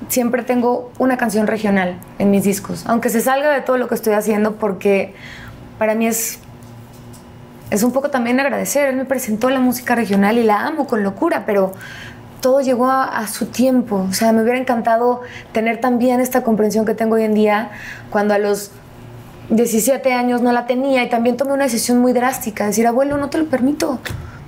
siempre 0.09 0.43
tengo 0.43 0.93
una 0.99 1.17
canción 1.17 1.47
regional 1.47 1.99
en 2.19 2.31
mis 2.31 2.45
discos, 2.45 2.85
aunque 2.87 3.09
se 3.09 3.21
salga 3.21 3.53
de 3.53 3.61
todo 3.61 3.79
lo 3.79 3.89
que 3.89 3.95
estoy 3.95 4.15
haciendo 4.15 4.57
porque 4.57 5.15
para 5.79 5.95
mí 5.95 6.07
es 6.07 6.39
es 7.71 7.83
un 7.83 7.93
poco 7.93 8.11
también 8.11 8.39
agradecer. 8.41 8.89
Él 8.89 8.97
me 8.97 9.05
presentó 9.05 9.51
la 9.51 9.61
música 9.61 9.95
regional 9.95 10.39
y 10.39 10.45
la 10.45 10.67
amo 10.67 10.87
con 10.87 11.03
locura, 11.03 11.45
pero 11.45 11.73
todo 12.41 12.61
llegó 12.61 12.91
a, 12.91 13.27
su 13.27 13.47
tiempo. 13.47 14.07
O 14.09 14.13
sea, 14.13 14.33
me 14.33 14.43
hubiera 14.43 14.59
encantado 14.59 15.23
tener 15.53 15.81
también 15.81 16.21
esta 16.21 16.43
comprensión 16.43 16.85
que 16.85 16.95
tengo 16.95 17.17
hoy 17.17 17.25
en 17.25 17.35
día 17.35 17.71
cuando 18.11 18.35
a 18.35 18.39
los 18.39 18.71
17 19.51 20.13
años 20.13 20.43
no 20.43 20.53
la 20.53 20.67
tenía 20.67 21.03
y 21.03 21.09
también 21.09 21.37
tomé 21.37 21.53
una 21.53 21.65
decisión 21.65 21.99
muy 21.99 22.13
drástica, 22.13 22.67
decir, 22.67 22.87
abuelo, 22.87 23.17
no 23.17 23.31
te 23.31 23.39
lo 23.39 23.47
permito. 23.47 23.99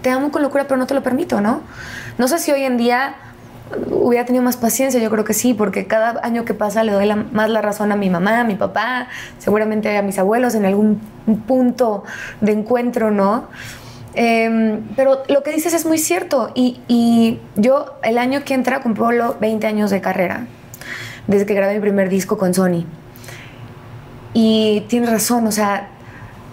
Te 0.02 0.10
amo 0.10 0.30
con 0.30 0.42
locura, 0.42 0.64
pero 0.64 0.76
no 0.76 0.86
te 0.86 0.94
lo 0.94 1.02
permito, 1.02 1.40
¿no? 1.40 1.62
No 2.18 2.28
sé 2.28 2.38
si 2.38 2.52
hoy 2.52 2.62
en 2.62 2.76
día 2.76 3.16
hubiera 3.90 4.24
tenido 4.24 4.44
más 4.44 4.56
paciencia, 4.56 5.00
yo 5.00 5.10
creo 5.10 5.24
que 5.24 5.34
sí, 5.34 5.54
porque 5.54 5.86
cada 5.86 6.20
año 6.24 6.44
que 6.44 6.54
pasa 6.54 6.84
le 6.84 6.92
doy 6.92 7.12
más 7.32 7.50
la 7.50 7.62
razón 7.62 7.92
a 7.92 7.96
mi 7.96 8.10
mamá, 8.10 8.40
a 8.40 8.44
mi 8.44 8.54
papá, 8.54 9.08
seguramente 9.38 9.96
a 9.96 10.02
mis 10.02 10.18
abuelos 10.18 10.54
en 10.54 10.64
algún 10.64 11.00
punto 11.46 12.04
de 12.40 12.52
encuentro, 12.52 13.10
¿no? 13.10 13.48
Em, 14.14 14.80
pero 14.96 15.22
lo 15.28 15.42
que 15.42 15.52
dices 15.52 15.74
es 15.74 15.84
muy 15.84 15.98
cierto 15.98 16.50
y, 16.54 17.38
yo 17.56 17.98
el 18.02 18.16
año 18.16 18.44
que 18.44 18.54
entra 18.54 18.80
cumplo 18.80 19.36
20 19.40 19.66
años 19.66 19.90
de 19.90 20.00
carrera, 20.00 20.46
desde 21.26 21.44
que 21.44 21.54
grabé 21.54 21.74
mi 21.74 21.80
primer 21.80 22.08
disco 22.08 22.38
con 22.38 22.54
Sony. 22.54 22.86
Y 24.32 24.84
tienes 24.88 25.10
razón, 25.10 25.46
o 25.46 25.52
sea, 25.52 25.88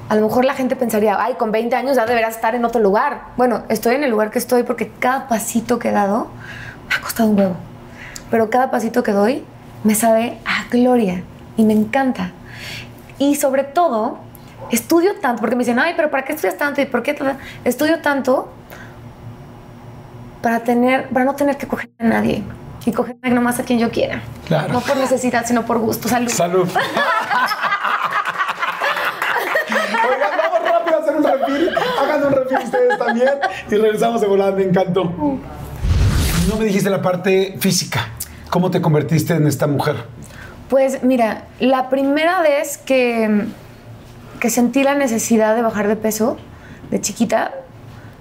a 0.10 0.16
lo 0.16 0.28
mejor 0.28 0.46
la 0.46 0.54
gente 0.56 0.76
pensaría, 0.76 1.18
ay, 1.20 1.36
con 1.36 1.52
20 1.52 1.76
años 1.76 1.96
ya 1.96 2.06
deberás 2.06 2.36
estar 2.36 2.56
en 2.56 2.66
otro 2.66 2.82
lugar. 2.82 3.28
Bueno, 3.38 3.64
estoy 3.70 3.96
en 3.96 4.04
el 4.04 4.12
lugar 4.12 4.32
que 4.32 4.40
estoy 4.40 4.64
porque 4.64 4.92
cada 5.00 5.28
pasito 5.28 5.80
que 5.80 5.90
he 5.90 5.92
dado 5.92 6.28
me 6.88 6.96
ha 6.96 7.02
costado 7.02 7.30
un 7.30 7.38
huevo. 7.38 7.56
Pero 8.30 8.50
cada 8.50 8.72
pasito 8.72 9.04
que 9.04 9.12
doy 9.12 9.46
me 9.84 9.96
sabe 9.96 10.40
a 10.46 10.66
gloria 10.70 11.24
y 11.58 11.64
me 11.64 11.74
encanta. 11.74 12.32
Y 13.20 13.36
sobre 13.36 13.64
todo, 13.64 14.20
estudio 14.72 15.16
tanto, 15.22 15.42
porque 15.42 15.56
me 15.56 15.64
dicen, 15.64 15.80
ay, 15.80 15.94
pero 15.96 16.10
¿para 16.10 16.24
qué 16.26 16.34
estudias 16.34 16.58
tanto? 16.58 16.82
¿Y 16.82 16.86
por 16.86 17.04
qué? 17.04 17.16
Estudio 17.64 18.00
tanto 18.00 18.52
para, 20.42 20.62
tener, 20.62 21.10
para 21.10 21.26
no 21.26 21.36
tener 21.36 21.58
que 21.58 21.68
coger 21.68 21.90
a 22.00 22.04
nadie 22.04 22.44
y 22.86 22.92
coger 22.92 23.16
nomás 23.32 23.60
a 23.60 23.64
quien 23.64 23.80
yo 23.80 23.92
quiera. 23.92 24.22
No 24.72 24.82
por 24.82 24.98
necesidad, 24.98 25.46
sino 25.46 25.66
por 25.66 25.80
gusto. 25.80 26.10
Salud. 26.10 26.30
Salud. 26.30 26.70
Oigan, 30.04 30.32
vamos 30.38 30.70
rápido 30.70 30.98
a 30.98 31.00
hacer 31.02 31.16
un 31.16 31.24
refil. 31.24 31.70
Hagan 32.02 32.26
un 32.26 32.34
refil 32.34 32.58
ustedes 32.58 32.98
también 32.98 33.30
y 33.70 33.76
regresamos 33.76 34.22
de 34.22 34.28
volada. 34.28 34.52
Me 34.52 34.64
encantó. 34.64 35.14
No 36.50 36.58
me 36.58 36.66
dijiste 36.66 36.90
la 36.90 37.02
parte 37.02 37.56
física. 37.60 38.10
¿Cómo 38.50 38.70
te 38.70 38.82
convertiste 38.82 39.34
en 39.34 39.48
esta 39.48 39.66
mujer? 39.66 39.96
Pues 40.70 41.02
mira, 41.02 41.46
la 41.60 41.90
primera 41.90 42.42
vez 42.42 42.78
que, 42.78 43.46
que 44.42 44.50
sentí 44.50 44.84
la 44.84 44.94
necesidad 44.94 45.56
de 45.56 45.62
bajar 45.62 45.88
de 45.88 45.96
peso 45.96 46.38
de 46.92 47.00
chiquita 47.00 47.52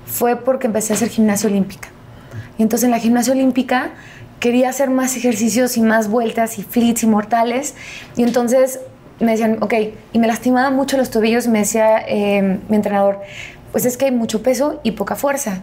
fue 0.07 0.37
porque 0.37 0.69
empecé 0.69 0.93
a 0.93 0.97
hacer 0.97 1.09
gimnasia 1.09 1.51
olímpica. 1.51 1.89
Y 2.59 2.63
entonces 2.63 2.85
en 2.85 2.93
la 2.93 3.01
gimnasia 3.01 3.33
olímpica 3.33 3.91
quería 4.39 4.69
hacer 4.69 4.91
más 4.91 5.17
ejercicios 5.17 5.77
y 5.77 5.83
más 5.83 6.09
vueltas 6.09 6.59
y 6.59 6.63
flits 6.63 7.03
y 7.03 7.09
mortales. 7.09 7.75
Y 8.17 8.23
entonces 8.23 8.79
me 9.19 9.33
decían, 9.33 9.59
ok, 9.61 9.75
y 10.13 10.19
me 10.19 10.29
lastimaba 10.29 10.71
mucho 10.71 10.97
los 10.97 11.11
tobillos 11.11 11.49
me 11.49 11.61
decía 11.61 11.99
eh, 12.07 12.61
mi 12.69 12.77
entrenador, 12.77 13.21
pues 13.73 13.85
es 13.85 13.97
que 13.97 14.05
hay 14.05 14.11
mucho 14.13 14.43
peso 14.43 14.81
y 14.85 14.93
poca 14.93 15.17
fuerza. 15.17 15.63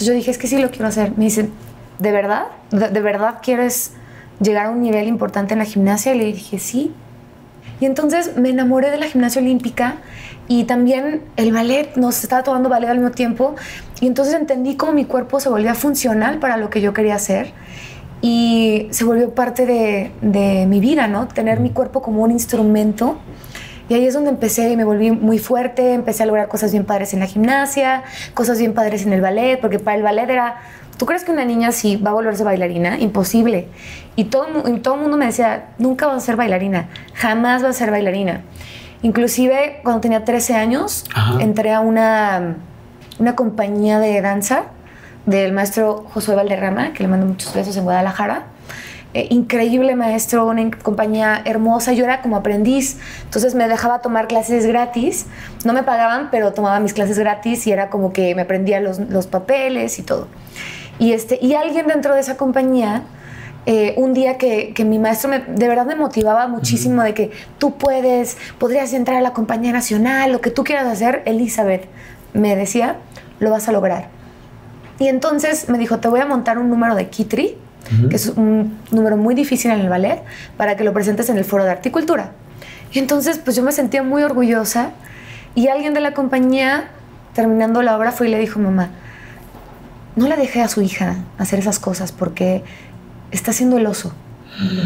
Entonces 0.00 0.14
yo 0.14 0.16
dije, 0.16 0.30
es 0.30 0.38
que 0.38 0.46
sí 0.46 0.56
lo 0.56 0.70
quiero 0.70 0.86
hacer. 0.86 1.12
Me 1.18 1.24
dicen, 1.24 1.52
¿de 1.98 2.10
verdad? 2.10 2.44
¿De, 2.70 3.02
verdad 3.02 3.40
quieres 3.42 3.92
llegar 4.40 4.64
a 4.64 4.70
un 4.70 4.80
nivel 4.80 5.06
importante 5.06 5.52
en 5.52 5.58
la 5.58 5.66
gimnasia? 5.66 6.14
Y 6.14 6.18
le 6.18 6.24
dije, 6.24 6.58
sí. 6.58 6.94
Y 7.80 7.84
entonces 7.84 8.34
me 8.38 8.48
enamoré 8.48 8.90
de 8.90 8.96
la 8.96 9.04
gimnasia 9.08 9.42
olímpica 9.42 9.96
y 10.48 10.64
también 10.64 11.20
el 11.36 11.52
ballet, 11.52 11.96
nos 11.96 12.22
estaba 12.22 12.42
tomando 12.42 12.70
ballet 12.70 12.88
al 12.88 12.96
mismo 12.96 13.10
tiempo. 13.10 13.56
Y 14.00 14.06
entonces 14.06 14.32
entendí 14.32 14.74
cómo 14.74 14.92
mi 14.92 15.04
cuerpo 15.04 15.38
se 15.38 15.50
volvía 15.50 15.74
funcional 15.74 16.38
para 16.38 16.56
lo 16.56 16.70
que 16.70 16.80
yo 16.80 16.94
quería 16.94 17.16
hacer. 17.16 17.52
Y 18.22 18.88
se 18.92 19.04
volvió 19.04 19.34
parte 19.34 19.66
de, 19.66 20.12
de 20.22 20.64
mi 20.64 20.80
vida, 20.80 21.08
¿no? 21.08 21.28
Tener 21.28 21.60
mi 21.60 21.68
cuerpo 21.68 22.00
como 22.00 22.22
un 22.22 22.30
instrumento 22.30 23.18
y 23.90 23.94
ahí 23.94 24.06
es 24.06 24.14
donde 24.14 24.30
empecé 24.30 24.70
y 24.70 24.76
me 24.76 24.84
volví 24.84 25.10
muy 25.10 25.40
fuerte, 25.40 25.94
empecé 25.94 26.22
a 26.22 26.26
lograr 26.26 26.46
cosas 26.46 26.70
bien 26.70 26.84
padres 26.84 27.12
en 27.12 27.18
la 27.18 27.26
gimnasia, 27.26 28.04
cosas 28.34 28.60
bien 28.60 28.72
padres 28.72 29.04
en 29.04 29.12
el 29.12 29.20
ballet, 29.20 29.60
porque 29.60 29.80
para 29.80 29.96
el 29.96 30.04
ballet 30.04 30.30
era, 30.30 30.60
¿tú 30.96 31.06
crees 31.06 31.24
que 31.24 31.32
una 31.32 31.44
niña 31.44 31.72
sí 31.72 31.96
va 31.96 32.10
a 32.10 32.12
volverse 32.12 32.44
bailarina? 32.44 33.00
Imposible. 33.00 33.66
Y 34.14 34.26
todo, 34.26 34.46
todo 34.80 34.94
el 34.94 35.00
mundo 35.00 35.16
me 35.16 35.26
decía, 35.26 35.70
nunca 35.78 36.06
vas 36.06 36.18
a 36.18 36.20
ser 36.20 36.36
bailarina, 36.36 36.88
jamás 37.14 37.64
vas 37.64 37.70
a 37.70 37.78
ser 37.80 37.90
bailarina. 37.90 38.42
Inclusive 39.02 39.80
cuando 39.82 40.00
tenía 40.00 40.24
13 40.24 40.54
años, 40.54 41.04
entré 41.40 41.72
a 41.72 41.80
una, 41.80 42.58
una 43.18 43.34
compañía 43.34 43.98
de 43.98 44.20
danza 44.20 44.66
del 45.26 45.52
maestro 45.52 46.06
Josué 46.14 46.36
Valderrama, 46.36 46.92
que 46.92 47.02
le 47.02 47.08
mando 47.08 47.26
muchos 47.26 47.52
besos 47.52 47.76
en 47.76 47.82
Guadalajara. 47.82 48.44
Eh, 49.12 49.26
increíble 49.30 49.96
maestro, 49.96 50.46
una 50.46 50.70
compañía 50.70 51.42
hermosa. 51.44 51.92
Yo 51.92 52.04
era 52.04 52.22
como 52.22 52.36
aprendiz, 52.36 52.98
entonces 53.24 53.56
me 53.56 53.66
dejaba 53.66 54.00
tomar 54.00 54.28
clases 54.28 54.66
gratis. 54.66 55.26
No 55.64 55.72
me 55.72 55.82
pagaban, 55.82 56.30
pero 56.30 56.52
tomaba 56.52 56.78
mis 56.78 56.92
clases 56.92 57.18
gratis 57.18 57.66
y 57.66 57.72
era 57.72 57.90
como 57.90 58.12
que 58.12 58.34
me 58.36 58.42
aprendía 58.42 58.80
los, 58.80 59.00
los 59.00 59.26
papeles 59.26 59.98
y 59.98 60.02
todo. 60.02 60.28
Y, 61.00 61.12
este, 61.12 61.38
y 61.42 61.54
alguien 61.54 61.88
dentro 61.88 62.14
de 62.14 62.20
esa 62.20 62.36
compañía, 62.36 63.02
eh, 63.66 63.94
un 63.96 64.14
día 64.14 64.38
que, 64.38 64.72
que, 64.74 64.84
mi 64.84 65.00
maestro 65.00 65.28
me, 65.28 65.40
de 65.40 65.68
verdad 65.68 65.86
me 65.86 65.96
motivaba 65.96 66.46
muchísimo 66.46 67.02
de 67.02 67.12
que 67.12 67.32
tú 67.58 67.78
puedes, 67.78 68.36
podrías 68.58 68.92
entrar 68.92 69.16
a 69.18 69.22
la 69.22 69.32
compañía 69.32 69.72
nacional, 69.72 70.30
lo 70.30 70.40
que 70.40 70.50
tú 70.50 70.62
quieras 70.62 70.86
hacer, 70.86 71.22
Elizabeth, 71.26 71.88
me 72.32 72.54
decía, 72.54 72.98
lo 73.40 73.50
vas 73.50 73.68
a 73.68 73.72
lograr. 73.72 74.08
Y 75.00 75.08
entonces 75.08 75.68
me 75.68 75.78
dijo, 75.78 75.98
te 75.98 76.08
voy 76.08 76.20
a 76.20 76.26
montar 76.26 76.58
un 76.58 76.68
número 76.68 76.94
de 76.94 77.08
Kitri 77.08 77.56
que 78.08 78.16
es 78.16 78.28
un 78.28 78.78
número 78.90 79.16
muy 79.16 79.34
difícil 79.34 79.70
en 79.70 79.80
el 79.80 79.88
ballet, 79.88 80.22
para 80.56 80.76
que 80.76 80.84
lo 80.84 80.92
presentes 80.92 81.28
en 81.28 81.38
el 81.38 81.44
foro 81.44 81.64
de 81.64 81.70
articultura. 81.70 82.32
Y 82.92 82.98
entonces, 82.98 83.38
pues 83.38 83.56
yo 83.56 83.62
me 83.62 83.72
sentía 83.72 84.02
muy 84.02 84.22
orgullosa 84.22 84.90
y 85.54 85.68
alguien 85.68 85.94
de 85.94 86.00
la 86.00 86.12
compañía, 86.12 86.90
terminando 87.34 87.82
la 87.82 87.96
obra, 87.96 88.12
fue 88.12 88.28
y 88.28 88.30
le 88.30 88.38
dijo, 88.38 88.58
mamá, 88.60 88.90
no 90.16 90.28
la 90.28 90.36
dejé 90.36 90.62
a 90.62 90.68
su 90.68 90.82
hija 90.82 91.16
hacer 91.38 91.58
esas 91.58 91.78
cosas 91.78 92.12
porque 92.12 92.62
está 93.30 93.52
haciendo 93.52 93.78
el 93.78 93.86
oso. 93.86 94.12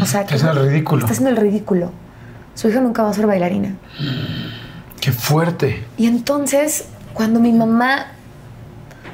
O 0.01 0.05
sea, 0.05 0.21
está 0.21 0.35
haciendo 0.35 0.61
el 0.61 0.69
ridículo. 0.69 1.01
Está 1.01 1.13
haciendo 1.13 1.29
el 1.31 1.37
ridículo. 1.37 1.91
Su 2.53 2.69
hija 2.69 2.79
nunca 2.79 3.03
va 3.03 3.09
a 3.09 3.13
ser 3.13 3.27
bailarina. 3.27 3.75
Qué 5.01 5.11
fuerte. 5.11 5.83
Y 5.97 6.07
entonces, 6.07 6.85
cuando 7.13 7.39
mi 7.39 7.51
mamá 7.51 8.07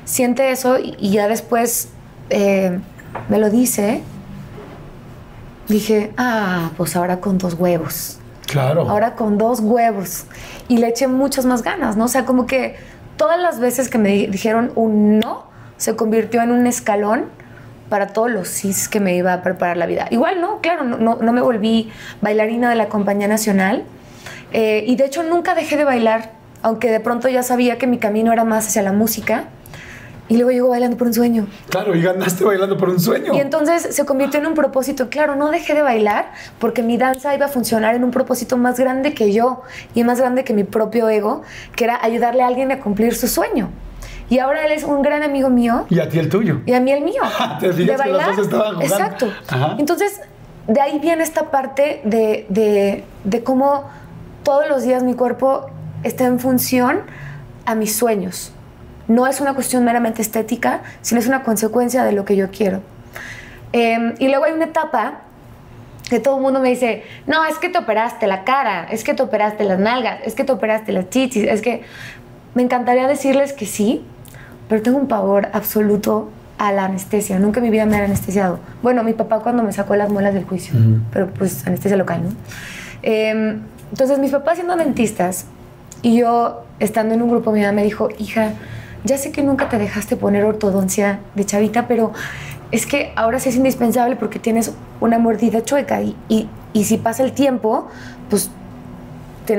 siente 0.05 0.51
eso 0.51 0.77
y 0.77 1.11
ya 1.11 1.27
después 1.27 1.89
eh, 2.29 2.79
me 3.29 3.39
lo 3.39 3.49
dice, 3.49 4.01
dije, 5.67 6.11
ah, 6.17 6.71
pues 6.77 6.95
ahora 6.95 7.19
con 7.19 7.37
dos 7.37 7.55
huevos. 7.55 8.19
Claro. 8.47 8.89
Ahora 8.89 9.15
con 9.15 9.37
dos 9.37 9.59
huevos. 9.61 10.25
Y 10.67 10.77
le 10.77 10.89
eché 10.89 11.07
muchas 11.07 11.45
más 11.45 11.63
ganas, 11.63 11.95
¿no? 11.97 12.05
O 12.05 12.07
sea, 12.07 12.25
como 12.25 12.45
que 12.45 12.75
todas 13.17 13.39
las 13.39 13.59
veces 13.59 13.89
que 13.89 13.97
me 13.97 14.27
dijeron 14.27 14.71
un 14.75 15.19
no, 15.19 15.45
se 15.77 15.95
convirtió 15.95 16.41
en 16.41 16.51
un 16.51 16.67
escalón 16.67 17.25
para 17.89 18.07
todos 18.07 18.31
los 18.31 18.47
sí 18.47 18.73
que 18.89 18.99
me 18.99 19.15
iba 19.15 19.33
a 19.33 19.41
preparar 19.41 19.77
la 19.77 19.85
vida. 19.85 20.07
Igual, 20.11 20.39
¿no? 20.39 20.61
Claro, 20.61 20.83
no, 20.83 21.15
no, 21.15 21.33
me 21.33 21.41
volví 21.41 21.91
bailarina 22.21 22.69
de 22.69 22.75
la 22.75 22.87
Compañía 22.87 23.27
Nacional. 23.27 23.83
Eh, 24.53 24.83
y 24.87 24.95
de 24.95 25.05
hecho 25.05 25.23
nunca 25.23 25.55
dejé 25.55 25.77
de 25.77 25.83
bailar, 25.83 26.31
aunque 26.61 26.89
de 26.89 26.99
pronto 26.99 27.29
ya 27.29 27.43
sabía 27.43 27.77
que 27.77 27.87
mi 27.87 27.97
camino 27.97 28.31
era 28.33 28.43
más 28.43 28.67
hacia 28.67 28.81
la 28.81 28.91
música 28.91 29.45
y 30.31 30.37
luego 30.37 30.51
llegó 30.51 30.69
bailando 30.69 30.95
por 30.95 31.07
un 31.07 31.13
sueño. 31.13 31.45
Claro, 31.67 31.93
y 31.93 32.01
ganaste 32.01 32.45
bailando 32.45 32.77
por 32.77 32.87
un 32.87 33.01
sueño. 33.01 33.33
Y 33.35 33.39
entonces 33.41 33.93
se 33.93 34.05
convirtió 34.05 34.39
en 34.39 34.45
un 34.45 34.53
propósito. 34.53 35.09
Claro, 35.09 35.35
no 35.35 35.51
dejé 35.51 35.73
de 35.73 35.81
bailar 35.81 36.31
porque 36.57 36.83
mi 36.83 36.95
danza 36.95 37.35
iba 37.35 37.47
a 37.47 37.49
funcionar 37.49 37.95
en 37.95 38.05
un 38.05 38.11
propósito 38.11 38.55
más 38.55 38.79
grande 38.79 39.13
que 39.13 39.33
yo 39.33 39.61
y 39.93 40.05
más 40.05 40.21
grande 40.21 40.45
que 40.45 40.53
mi 40.53 40.63
propio 40.63 41.09
ego, 41.09 41.41
que 41.75 41.83
era 41.83 41.99
ayudarle 42.01 42.43
a 42.43 42.47
alguien 42.47 42.71
a 42.71 42.79
cumplir 42.79 43.13
su 43.13 43.27
sueño. 43.27 43.71
Y 44.29 44.39
ahora 44.39 44.65
él 44.65 44.71
es 44.71 44.85
un 44.85 45.01
gran 45.01 45.21
amigo 45.21 45.49
mío. 45.49 45.85
Y 45.89 45.99
a 45.99 46.07
ti 46.07 46.17
el 46.17 46.29
tuyo. 46.29 46.61
Y 46.65 46.71
a 46.71 46.79
mí 46.79 46.93
el 46.93 47.03
mío. 47.03 47.23
Te 47.59 47.73
de 47.73 47.97
bailar. 47.97 48.33
Que. 48.33 48.85
Exacto. 48.85 49.27
Entonces, 49.79 50.21
de 50.65 50.79
ahí 50.79 50.97
viene 50.99 51.23
esta 51.23 51.51
parte 51.51 51.99
de, 52.05 52.45
de, 52.47 53.03
de 53.25 53.43
cómo 53.43 53.83
todos 54.43 54.69
los 54.69 54.83
días 54.83 55.03
mi 55.03 55.13
cuerpo 55.13 55.69
está 56.03 56.23
en 56.23 56.39
función 56.39 57.01
a 57.65 57.75
mis 57.75 57.93
sueños 57.93 58.53
no 59.11 59.27
es 59.27 59.41
una 59.41 59.53
cuestión 59.53 59.83
meramente 59.83 60.21
estética, 60.21 60.81
sino 61.01 61.19
es 61.19 61.27
una 61.27 61.43
consecuencia 61.43 62.03
de 62.03 62.13
lo 62.13 62.23
que 62.23 62.35
yo 62.35 62.49
quiero. 62.49 62.81
Em, 63.73 64.13
y 64.19 64.27
luego 64.27 64.45
hay 64.45 64.53
una 64.53 64.65
etapa 64.65 65.21
que 66.09 66.19
todo 66.19 66.37
el 66.37 66.41
mundo 66.41 66.59
me 66.59 66.69
dice, 66.69 67.03
no, 67.27 67.45
es 67.45 67.57
que 67.57 67.69
te 67.69 67.77
operaste 67.77 68.27
la 68.27 68.43
cara, 68.43 68.87
es 68.89 69.03
que 69.03 69.13
te 69.13 69.23
operaste 69.23 69.63
las 69.63 69.79
nalgas, 69.79 70.19
es 70.25 70.33
que 70.33 70.43
te 70.43 70.51
operaste 70.51 70.91
las 70.91 71.09
chichis, 71.09 71.43
es 71.43 71.61
que 71.61 71.83
me 72.53 72.63
encantaría 72.63 73.07
decirles 73.07 73.53
que 73.53 73.65
sí, 73.65 74.03
pero 74.67 74.81
tengo 74.81 74.97
un 74.97 75.07
pavor 75.07 75.49
absoluto 75.53 76.29
a 76.57 76.71
la 76.71 76.85
anestesia. 76.85 77.39
Nunca 77.39 77.59
en 77.59 77.65
mi 77.65 77.69
vida 77.69 77.85
me 77.85 77.97
han 77.97 78.03
anestesiado. 78.03 78.59
Bueno, 78.81 79.03
mi 79.03 79.13
papá 79.13 79.39
cuando 79.39 79.63
me 79.63 79.71
sacó 79.71 79.95
las 79.95 80.09
muelas 80.09 80.33
del 80.33 80.45
juicio, 80.45 80.73
pero 81.11 81.27
pues 81.27 81.65
anestesia 81.65 81.97
local, 81.97 82.23
¿no? 82.23 82.29
Em, 83.03 83.61
entonces, 83.89 84.19
mis 84.19 84.31
papás 84.31 84.55
siendo 84.55 84.75
dentistas 84.75 85.45
y 86.01 86.19
yo 86.19 86.63
estando 86.79 87.13
en 87.13 87.21
un 87.21 87.29
grupo, 87.29 87.51
mi 87.51 87.61
mamá 87.61 87.73
me 87.73 87.83
dijo, 87.83 88.09
hija, 88.19 88.53
ya 89.03 89.17
sé 89.17 89.31
que 89.31 89.43
nunca 89.43 89.69
te 89.69 89.77
dejaste 89.77 90.15
poner 90.15 90.45
ortodoncia 90.45 91.19
de 91.35 91.45
chavita, 91.45 91.87
pero 91.87 92.11
es 92.71 92.85
que 92.85 93.11
ahora 93.15 93.39
sí 93.39 93.49
es 93.49 93.55
indispensable 93.55 94.15
porque 94.15 94.39
tienes 94.39 94.73
una 94.99 95.19
mordida 95.19 95.63
chueca 95.63 96.01
y, 96.01 96.15
y, 96.29 96.49
y 96.73 96.85
si 96.85 96.97
pasa 96.97 97.23
el 97.23 97.33
tiempo, 97.33 97.87
pues 98.29 98.49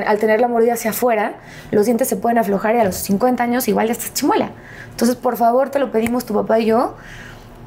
al 0.06 0.18
tener 0.18 0.40
la 0.40 0.48
mordida 0.48 0.74
hacia 0.74 0.90
afuera, 0.90 1.34
los 1.70 1.86
dientes 1.86 2.08
se 2.08 2.16
pueden 2.16 2.38
aflojar 2.38 2.74
y 2.74 2.78
a 2.78 2.84
los 2.84 2.96
50 2.96 3.42
años 3.42 3.68
igual 3.68 3.88
ya 3.88 3.92
estás 3.92 4.14
chimuela. 4.14 4.50
Entonces, 4.90 5.16
por 5.16 5.36
favor, 5.36 5.70
te 5.70 5.78
lo 5.78 5.90
pedimos 5.90 6.24
tu 6.24 6.34
papá 6.34 6.60
y 6.60 6.66
yo. 6.66 6.94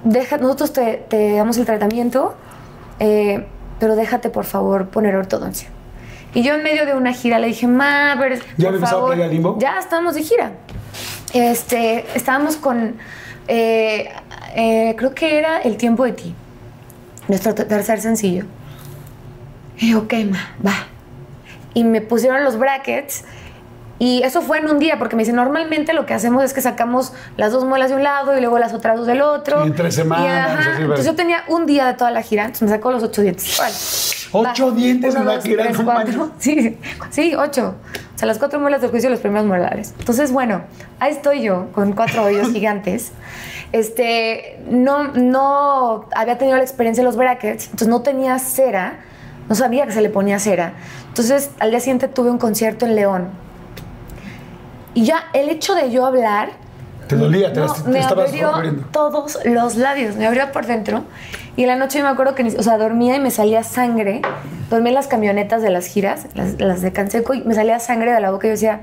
Deja, 0.03 0.37
nosotros 0.37 0.73
te, 0.73 1.05
damos 1.35 1.57
el 1.57 1.65
tratamiento, 1.65 2.35
eh, 2.99 3.45
pero 3.79 3.95
déjate, 3.95 4.29
por 4.29 4.45
favor, 4.45 4.87
poner 4.87 5.15
ortodoncia. 5.15 5.69
Y 6.33 6.43
yo 6.43 6.55
en 6.55 6.63
medio 6.63 6.85
de 6.85 6.93
una 6.93 7.13
gira 7.13 7.39
le 7.39 7.47
dije, 7.47 7.67
ma, 7.67 8.15
pero 8.19 8.35
¿Ya 8.57 8.69
por 8.71 8.79
favor, 8.81 9.21
a 9.21 9.27
limbo? 9.27 9.57
Ya 9.59 9.79
estamos 9.79 10.15
de 10.15 10.23
gira. 10.23 10.51
Este, 11.35 12.05
estábamos 12.15 12.55
con, 12.55 12.95
eh, 13.47 14.09
eh, 14.55 14.95
creo 14.97 15.13
que 15.13 15.37
era 15.37 15.59
El 15.61 15.77
tiempo 15.77 16.05
de 16.05 16.13
ti, 16.13 16.35
nuestro 17.27 17.53
tercer 17.53 18.01
sencillo. 18.01 18.45
Y 19.77 19.91
yo, 19.91 19.99
ok, 19.99 20.13
va 20.65 20.87
y 21.75 21.83
me 21.83 22.01
pusieron 22.01 22.43
los 22.43 22.57
brackets. 22.57 23.23
Y 23.97 24.23
eso 24.23 24.41
fue 24.41 24.59
en 24.59 24.69
un 24.69 24.79
día, 24.79 24.99
porque 24.99 25.15
me 25.15 25.21
dice, 25.21 25.31
normalmente 25.31 25.93
lo 25.93 26.05
que 26.05 26.13
hacemos 26.13 26.43
es 26.43 26.53
que 26.53 26.61
sacamos 26.61 27.13
las 27.37 27.53
dos 27.53 27.63
muelas 27.63 27.89
de 27.89 27.95
un 27.95 28.03
lado 28.03 28.37
y 28.37 28.41
luego 28.41 28.59
las 28.59 28.73
otras 28.73 28.97
dos 28.97 29.07
del 29.07 29.21
otro. 29.21 29.63
Y 29.63 29.67
en 29.67 29.75
tres 29.75 29.95
semanas. 29.95 30.79
entonces 30.79 31.05
yo 31.05 31.15
tenía 31.15 31.43
un 31.47 31.65
día 31.65 31.87
de 31.87 31.93
toda 31.93 32.11
la 32.11 32.21
gira, 32.21 32.43
entonces 32.43 32.69
me 32.69 32.75
sacó 32.75 32.91
los 32.91 33.03
ocho 33.03 33.21
dientes. 33.21 34.29
¿Ocho 34.31 34.71
dientes 34.71 35.15
en 35.15 35.25
la 35.25 35.41
gira? 35.41 35.71
sí, 36.39 36.77
sí, 37.09 37.35
ocho. 37.35 37.75
O 38.13 38.17
sea, 38.17 38.27
las 38.27 38.37
cuatro 38.37 38.59
muelas 38.59 38.81
del 38.81 38.91
juicio 38.91 39.09
y 39.09 39.11
los 39.11 39.21
primeros 39.21 39.47
molares. 39.47 39.93
Entonces, 39.97 40.31
bueno, 40.31 40.61
ahí 40.99 41.13
estoy 41.13 41.41
yo 41.41 41.71
con 41.71 41.93
cuatro 41.93 42.23
hoyos 42.25 42.49
gigantes. 42.51 43.11
Este, 43.71 44.59
no, 44.69 45.09
no 45.13 46.05
había 46.15 46.37
tenido 46.37 46.57
la 46.57 46.63
experiencia 46.63 47.01
de 47.01 47.05
los 47.05 47.17
brackets, 47.17 47.65
entonces 47.65 47.87
no 47.87 48.01
tenía 48.01 48.39
cera 48.39 48.99
no 49.47 49.55
sabía 49.55 49.85
que 49.85 49.91
se 49.91 50.01
le 50.01 50.09
ponía 50.09 50.39
cera. 50.39 50.73
Entonces, 51.07 51.51
al 51.59 51.69
día 51.69 51.79
siguiente 51.79 52.07
tuve 52.07 52.31
un 52.31 52.37
concierto 52.37 52.85
en 52.85 52.95
León. 52.95 53.44
Y 54.95 55.05
ya 55.05 55.25
el 55.33 55.49
hecho 55.49 55.75
de 55.75 55.91
yo 55.91 56.05
hablar... 56.05 56.49
¿Te 57.07 57.15
dolía? 57.15 57.53
¿Te, 57.53 57.61
me 57.87 58.01
abrió 58.01 58.51
todos 58.91 59.37
los 59.45 59.75
labios, 59.75 60.15
me 60.15 60.25
abrió 60.25 60.51
por 60.51 60.65
dentro. 60.65 61.03
Y 61.55 61.61
en 61.61 61.67
la 61.67 61.75
noche 61.75 62.01
me 62.01 62.09
acuerdo 62.09 62.33
que, 62.33 62.43
o 62.43 62.63
sea, 62.63 62.79
dormía 62.79 63.15
y 63.15 63.19
me 63.19 63.29
salía 63.29 63.61
sangre. 63.63 64.23
Dormía 64.71 64.89
en 64.89 64.95
las 64.95 65.07
camionetas 65.07 65.61
de 65.61 65.69
las 65.69 65.85
giras, 65.85 66.25
las, 66.33 66.59
las 66.59 66.81
de 66.81 66.91
Canseco, 66.91 67.35
y 67.35 67.43
me 67.43 67.53
salía 67.53 67.79
sangre 67.79 68.11
de 68.11 68.19
la 68.19 68.31
boca 68.31 68.47
y 68.47 68.49
yo 68.49 68.53
decía, 68.53 68.79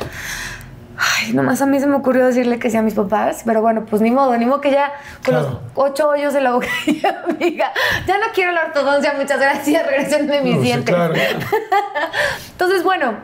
Ay, 1.04 1.32
nomás 1.32 1.60
a 1.60 1.66
mí 1.66 1.80
se 1.80 1.86
me 1.86 1.96
ocurrió 1.96 2.26
decirle 2.26 2.58
que 2.60 2.70
sí 2.70 2.76
a 2.76 2.82
mis 2.82 2.94
papás, 2.94 3.42
pero 3.44 3.60
bueno, 3.60 3.84
pues 3.86 4.00
ni 4.02 4.10
modo, 4.10 4.36
ni 4.36 4.44
modo 4.44 4.60
que 4.60 4.70
ya 4.70 4.92
con 5.24 5.34
los 5.34 5.58
ocho 5.74 6.08
hoyos 6.08 6.32
de 6.32 6.40
la 6.40 6.52
boca, 6.52 6.68
amiga, 7.28 7.72
ya 8.06 8.18
no 8.18 8.26
quiero 8.32 8.52
la 8.52 8.66
ortodoncia, 8.66 9.14
muchas 9.18 9.40
gracias, 9.40 9.84
regresenme 9.86 10.42
mis 10.42 10.60
dientes. 10.60 10.94
Entonces, 12.52 12.84
bueno, 12.84 13.14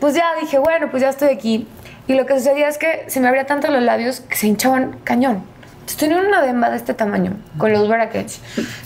pues 0.00 0.14
ya 0.14 0.28
dije, 0.40 0.58
bueno, 0.58 0.90
pues 0.90 1.02
ya 1.02 1.10
estoy 1.10 1.28
aquí. 1.28 1.68
Y 2.08 2.14
lo 2.14 2.26
que 2.26 2.38
sucedía 2.38 2.68
es 2.68 2.78
que 2.78 3.04
se 3.06 3.20
me 3.20 3.28
abría 3.28 3.46
tanto 3.46 3.70
los 3.70 3.82
labios 3.82 4.20
que 4.20 4.34
se 4.34 4.48
hinchaban 4.48 4.96
cañón. 5.04 5.44
Entonces 5.80 5.98
tenía 5.98 6.18
una 6.18 6.42
demanda 6.42 6.70
de 6.70 6.76
este 6.78 6.94
tamaño, 6.94 7.36
con 7.56 7.72
los 7.72 7.88
brackets. 7.88 8.40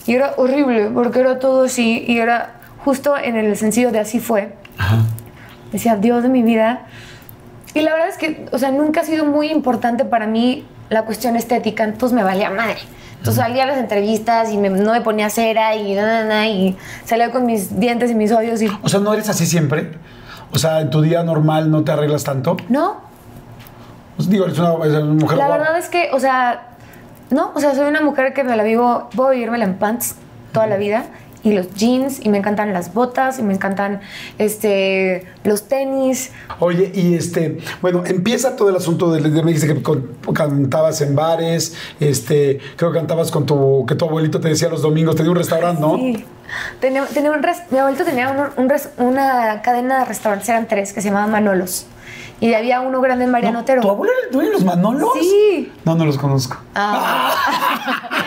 Y 0.07 0.15
era 0.15 0.35
horrible, 0.37 0.91
porque 0.93 1.21
era 1.21 1.39
todo 1.39 1.65
así, 1.65 2.05
y 2.07 2.19
era 2.19 2.55
justo 2.85 3.17
en 3.17 3.37
el 3.37 3.57
sencillo 3.57 3.91
de 3.91 4.01
así 4.01 4.21
fue. 4.21 4.55
Decía, 5.73 5.97
Dios 5.97 6.23
de 6.23 6.29
mi 6.29 6.43
vida, 6.43 6.87
y 7.75 7.81
la 7.81 7.93
verdad 7.93 8.09
es 8.09 8.19
que, 8.19 8.47
o 8.53 8.59
sea, 8.59 8.71
nunca 8.71 9.01
ha 9.01 9.05
sido 9.05 9.25
muy 9.25 9.51
importante 9.51 10.05
para 10.05 10.27
mí 10.27 10.67
la 10.91 11.05
cuestión 11.05 11.37
estética, 11.37 11.85
entonces 11.85 12.15
me 12.15 12.23
valía 12.23 12.51
madre. 12.51 12.79
Entonces 13.19 13.43
salía 13.43 13.63
a 13.63 13.67
las 13.67 13.79
entrevistas 13.79 14.51
y 14.51 14.57
no 14.57 14.93
me 14.93 15.01
ponía 15.01 15.31
cera 15.31 15.75
y 15.77 15.95
nada, 15.95 16.47
y 16.49 16.77
salía 17.05 17.31
con 17.31 17.47
mis 17.47 17.79
dientes 17.79 18.11
y 18.11 18.15
mis 18.15 18.33
hoyos. 18.33 18.61
Y... 18.61 18.69
O 18.83 18.89
sea, 18.89 19.01
¿no 19.01 19.15
eres 19.15 19.29
así 19.29 19.47
siempre? 19.47 19.93
O 20.51 20.59
sea, 20.59 20.81
¿en 20.81 20.91
tu 20.91 21.01
día 21.01 21.23
normal 21.23 21.71
no 21.71 21.83
te 21.83 21.93
arreglas 21.93 22.25
tanto? 22.25 22.57
No. 22.69 23.12
Pues 24.17 24.29
digo, 24.29 24.45
eres 24.45 24.59
una, 24.59 24.73
mujer 25.01 25.39
La 25.39 25.49
verdad 25.49 25.79
es 25.79 25.89
que, 25.89 26.11
o 26.13 26.21
sea, 26.21 26.69
no, 27.31 27.53
o 27.55 27.61
sea, 27.61 27.75
soy 27.75 27.87
una 27.87 28.01
mujer 28.01 28.35
que 28.35 28.45
me 28.45 28.57
la 28.57 28.63
vivo, 28.63 29.09
puedo 29.15 29.31
vivírmela 29.31 29.65
en 29.65 29.75
pants 29.75 30.17
toda 30.53 30.67
la 30.67 30.77
vida 30.77 31.07
y 31.45 31.53
los 31.53 31.75
jeans 31.75 32.25
y 32.25 32.29
me 32.29 32.39
encantan 32.39 32.73
las 32.73 32.95
botas 32.95 33.39
y 33.39 33.43
me 33.43 33.55
encantan 33.55 34.01
este 34.39 35.27
los 35.45 35.65
tenis. 35.69 36.31
Oye, 36.61 36.93
y 36.95 37.15
este, 37.15 37.59
bueno, 37.81 38.05
empieza 38.07 38.57
todo 38.57 38.69
el 38.69 38.77
asunto 38.77 39.13
de, 39.13 39.21
me 39.43 39.53
dice 39.53 39.67
que 39.67 39.83
cantabas 40.33 41.01
en 41.01 41.17
bares, 41.17 41.75
este, 42.01 42.61
creo 42.77 42.93
que 42.93 42.99
cantabas 42.99 43.31
con 43.31 43.47
tu 43.47 43.85
que 43.87 43.95
tu 43.95 44.05
abuelito 44.05 44.41
te 44.41 44.49
decía 44.49 44.69
los 44.69 44.83
domingos, 44.83 45.17
tenía 45.17 45.31
un 45.31 45.37
restaurante, 45.37 45.81
¿no? 45.81 45.97
Sí. 45.97 46.25
Tenía, 46.81 47.07
tenía 47.07 47.31
un 47.31 47.41
mi 47.71 47.79
abuelito 47.79 48.05
tenía 48.05 48.53
una 48.99 49.63
cadena 49.63 50.01
de 50.01 50.05
restaurantes, 50.05 50.49
eran 50.49 50.69
tres, 50.69 50.93
que 50.93 51.01
se 51.01 51.09
llamaban 51.09 51.31
Manolos. 51.31 51.87
Y 52.43 52.55
había 52.55 52.81
uno 52.81 53.01
grande 53.01 53.25
en 53.25 53.31
Mariano 53.31 53.61
Otero. 53.61 53.83
¿Tu 53.83 53.89
abuelo 53.89 54.13
era 54.13 54.27
el 54.27 54.33
dueño 54.33 54.49
de 54.51 54.55
los 54.57 54.65
Manolos? 54.65 55.11
Sí. 55.15 55.73
No, 55.85 55.95
no 55.95 56.05
los 56.05 56.19
conozco. 56.19 56.57
Ah. 56.75 57.33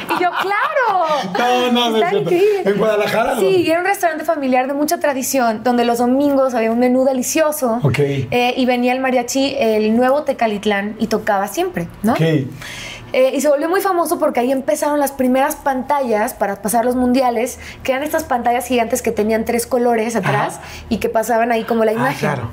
y 0.18 0.24
yo, 0.24 0.30
claro. 0.42 1.72
No, 1.74 1.92
no, 1.92 1.98
increíble. 1.98 2.62
¿En 2.64 2.78
Guadalajara? 2.78 3.38
Sí, 3.38 3.70
era 3.70 3.82
un 3.82 3.86
restaurante 3.86 4.24
familiar 4.24 4.68
de 4.68 4.74
mucha 4.74 5.02
tradición, 5.02 5.66
donde 5.66 5.84
los 5.84 5.98
domingos 5.98 6.54
había 6.54 6.72
un 6.72 6.80
menú 6.80 7.04
delicioso. 7.04 7.82
Ok. 7.84 8.00
Eh, 8.00 8.54
y 8.56 8.66
venía 8.66 8.94
el 8.94 9.02
mariachi, 9.02 9.58
el 9.60 9.98
nuevo 9.98 10.24
Tecalitlán, 10.24 10.96
y 10.98 11.08
tocaba 11.08 11.50
siempre, 11.50 11.90
¿no? 12.02 12.14
Ok. 12.14 12.22
Eh, 12.22 13.32
y 13.34 13.42
se 13.42 13.50
volvió 13.50 13.68
muy 13.68 13.82
famoso 13.82 14.18
porque 14.18 14.40
ahí 14.40 14.52
empezaron 14.54 14.98
las 14.98 15.12
primeras 15.12 15.58
pantallas 15.58 16.34
para 16.34 16.62
pasar 16.62 16.86
los 16.86 16.96
mundiales, 16.96 17.60
que 17.84 17.92
eran 17.92 18.04
estas 18.04 18.24
pantallas 18.24 18.66
gigantes 18.66 19.02
que 19.02 19.12
tenían 19.12 19.44
tres 19.44 19.68
colores 19.68 20.16
atrás 20.16 20.62
y 20.88 21.00
que 21.00 21.10
pasaban 21.10 21.52
ahí 21.52 21.66
como 21.66 21.84
la 21.84 21.92
ah, 21.92 21.96
imagen. 21.96 22.30
Claro. 22.30 22.50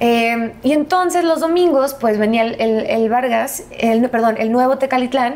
Eh, 0.00 0.54
y 0.62 0.72
entonces 0.72 1.24
los 1.24 1.40
domingos, 1.40 1.94
pues 1.94 2.18
venía 2.18 2.42
el, 2.42 3.08
Vargas, 3.10 3.64
el, 3.78 4.08
perdón, 4.08 4.36
el 4.38 4.50
nuevo 4.50 4.78
Tecalitlán, 4.78 5.34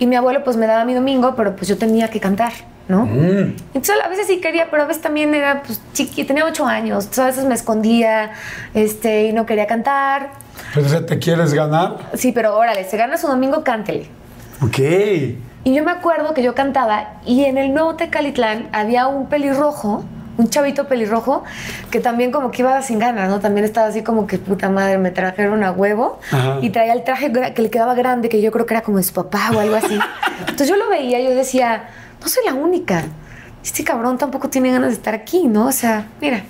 y 0.00 0.06
mi 0.06 0.16
abuelo 0.16 0.42
pues 0.42 0.56
me 0.56 0.66
daba 0.66 0.84
mi 0.84 0.94
domingo, 0.94 1.34
pero 1.36 1.54
pues 1.54 1.68
yo 1.68 1.78
tenía 1.78 2.08
que 2.08 2.18
cantar, 2.18 2.52
¿no? 2.88 3.06
Mm. 3.06 3.54
Entonces 3.72 3.96
a 4.04 4.08
veces 4.08 4.26
sí 4.26 4.40
quería, 4.40 4.68
pero 4.68 4.82
a 4.82 4.86
veces 4.86 5.00
también 5.00 5.32
era 5.32 5.62
pues 5.62 5.80
chiqui, 5.92 6.24
tenía 6.24 6.44
ocho 6.44 6.66
años, 6.66 7.04
entonces 7.04 7.18
a 7.20 7.26
veces 7.26 7.44
me 7.44 7.54
escondía 7.54 8.32
este, 8.74 9.26
y 9.26 9.32
no 9.32 9.46
quería 9.46 9.68
cantar. 9.68 10.30
Pero 10.74 11.06
¿te 11.06 11.18
quieres 11.20 11.54
ganar? 11.54 12.10
Sí, 12.14 12.32
pero 12.32 12.56
órale, 12.56 12.84
se 12.84 12.96
gana 12.96 13.16
su 13.16 13.28
domingo, 13.28 13.62
cántele. 13.62 14.08
Ok. 14.60 14.78
Y 15.66 15.72
yo 15.72 15.84
me 15.84 15.92
acuerdo 15.92 16.34
que 16.34 16.42
yo 16.42 16.54
cantaba 16.54 17.14
y 17.24 17.44
en 17.44 17.58
el 17.58 17.72
nuevo 17.72 17.94
Tecalitlán 17.94 18.68
había 18.72 19.06
un 19.06 19.28
pelirrojo 19.28 20.04
un 20.36 20.50
chavito 20.50 20.88
pelirrojo 20.88 21.44
que 21.90 22.00
también 22.00 22.32
como 22.32 22.50
que 22.50 22.62
iba 22.62 22.80
sin 22.82 22.98
ganas, 22.98 23.28
¿no? 23.28 23.40
También 23.40 23.64
estaba 23.64 23.86
así 23.86 24.02
como 24.02 24.26
que 24.26 24.38
puta 24.38 24.68
madre, 24.68 24.98
me 24.98 25.10
trajeron 25.10 25.62
a 25.64 25.72
huevo 25.72 26.18
y 26.60 26.70
traía 26.70 26.92
el 26.92 27.04
traje 27.04 27.32
que 27.32 27.62
le 27.62 27.70
quedaba 27.70 27.94
grande, 27.94 28.28
que 28.28 28.40
yo 28.40 28.50
creo 28.50 28.66
que 28.66 28.74
era 28.74 28.82
como 28.82 28.98
de 28.98 29.04
su 29.04 29.12
papá 29.12 29.50
o 29.54 29.60
algo 29.60 29.76
así. 29.76 29.98
Entonces 30.40 30.68
yo 30.68 30.76
lo 30.76 30.88
veía 30.88 31.20
yo 31.20 31.30
decía, 31.30 31.88
no 32.20 32.28
soy 32.28 32.44
la 32.44 32.54
única. 32.54 33.04
Este 33.62 33.82
cabrón 33.82 34.18
tampoco 34.18 34.50
tiene 34.50 34.70
ganas 34.70 34.90
de 34.90 34.94
estar 34.94 35.14
aquí, 35.14 35.46
¿no? 35.46 35.66
O 35.66 35.72
sea, 35.72 36.08
mira. 36.20 36.42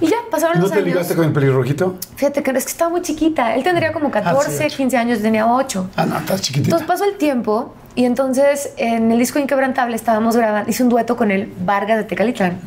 Y 0.00 0.08
ya, 0.08 0.16
pasaron 0.30 0.60
los 0.60 0.70
años. 0.70 0.80
¿No 0.80 0.84
te 0.84 0.90
ligaste 0.90 1.14
con 1.16 1.24
el 1.24 1.32
pelirrojito? 1.32 1.98
Fíjate 2.16 2.42
que 2.42 2.50
es 2.50 2.64
que 2.64 2.70
estaba 2.70 2.90
muy 2.90 3.00
chiquita. 3.00 3.54
Él 3.54 3.62
tendría 3.62 3.92
como 3.92 4.10
14, 4.10 4.68
15 4.68 4.96
ah, 4.96 5.00
años, 5.00 5.22
tenía 5.22 5.50
8. 5.50 5.90
Ah, 5.96 6.04
no, 6.04 6.18
estás 6.18 6.42
chiquitita. 6.42 6.76
Entonces 6.76 6.86
pasó 6.86 7.04
el 7.04 7.16
tiempo 7.16 7.74
y 7.96 8.04
entonces 8.04 8.74
en 8.76 9.10
el 9.10 9.18
disco 9.18 9.38
Inquebrantable 9.38 9.96
estábamos 9.96 10.36
grabando, 10.36 10.70
hice 10.70 10.82
un 10.82 10.90
dueto 10.90 11.16
con 11.16 11.30
el 11.30 11.50
Vargas 11.60 11.96
de 11.96 12.04
Tecalitlán. 12.04 12.60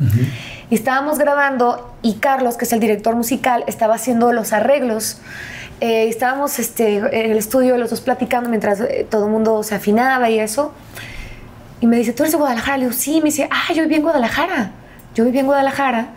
Y 0.68 0.74
estábamos 0.74 1.18
grabando 1.18 1.94
y 2.02 2.14
Carlos, 2.14 2.56
que 2.56 2.64
es 2.64 2.72
el 2.72 2.80
director 2.80 3.14
musical, 3.14 3.62
estaba 3.68 3.94
haciendo 3.94 4.32
los 4.32 4.52
arreglos. 4.52 5.20
Eh, 5.80 6.08
estábamos 6.08 6.58
este, 6.58 6.96
en 6.96 7.30
el 7.30 7.38
estudio 7.38 7.78
los 7.78 7.90
dos 7.90 8.00
platicando 8.00 8.50
mientras 8.50 8.80
eh, 8.80 9.06
todo 9.08 9.26
el 9.26 9.30
mundo 9.30 9.62
se 9.62 9.76
afinaba 9.76 10.28
y 10.30 10.40
eso. 10.40 10.74
Y 11.80 11.86
me 11.86 11.96
dice, 11.96 12.12
¿tú 12.12 12.24
eres 12.24 12.32
de 12.32 12.38
Guadalajara? 12.38 12.76
Le 12.76 12.84
digo, 12.86 12.96
sí. 12.96 13.18
Me 13.18 13.26
dice, 13.26 13.48
ah, 13.52 13.72
yo 13.72 13.84
viví 13.84 13.94
en 13.94 14.02
Guadalajara. 14.02 14.72
Yo 15.14 15.24
viví 15.24 15.38
en 15.38 15.46
Guadalajara. 15.46 16.08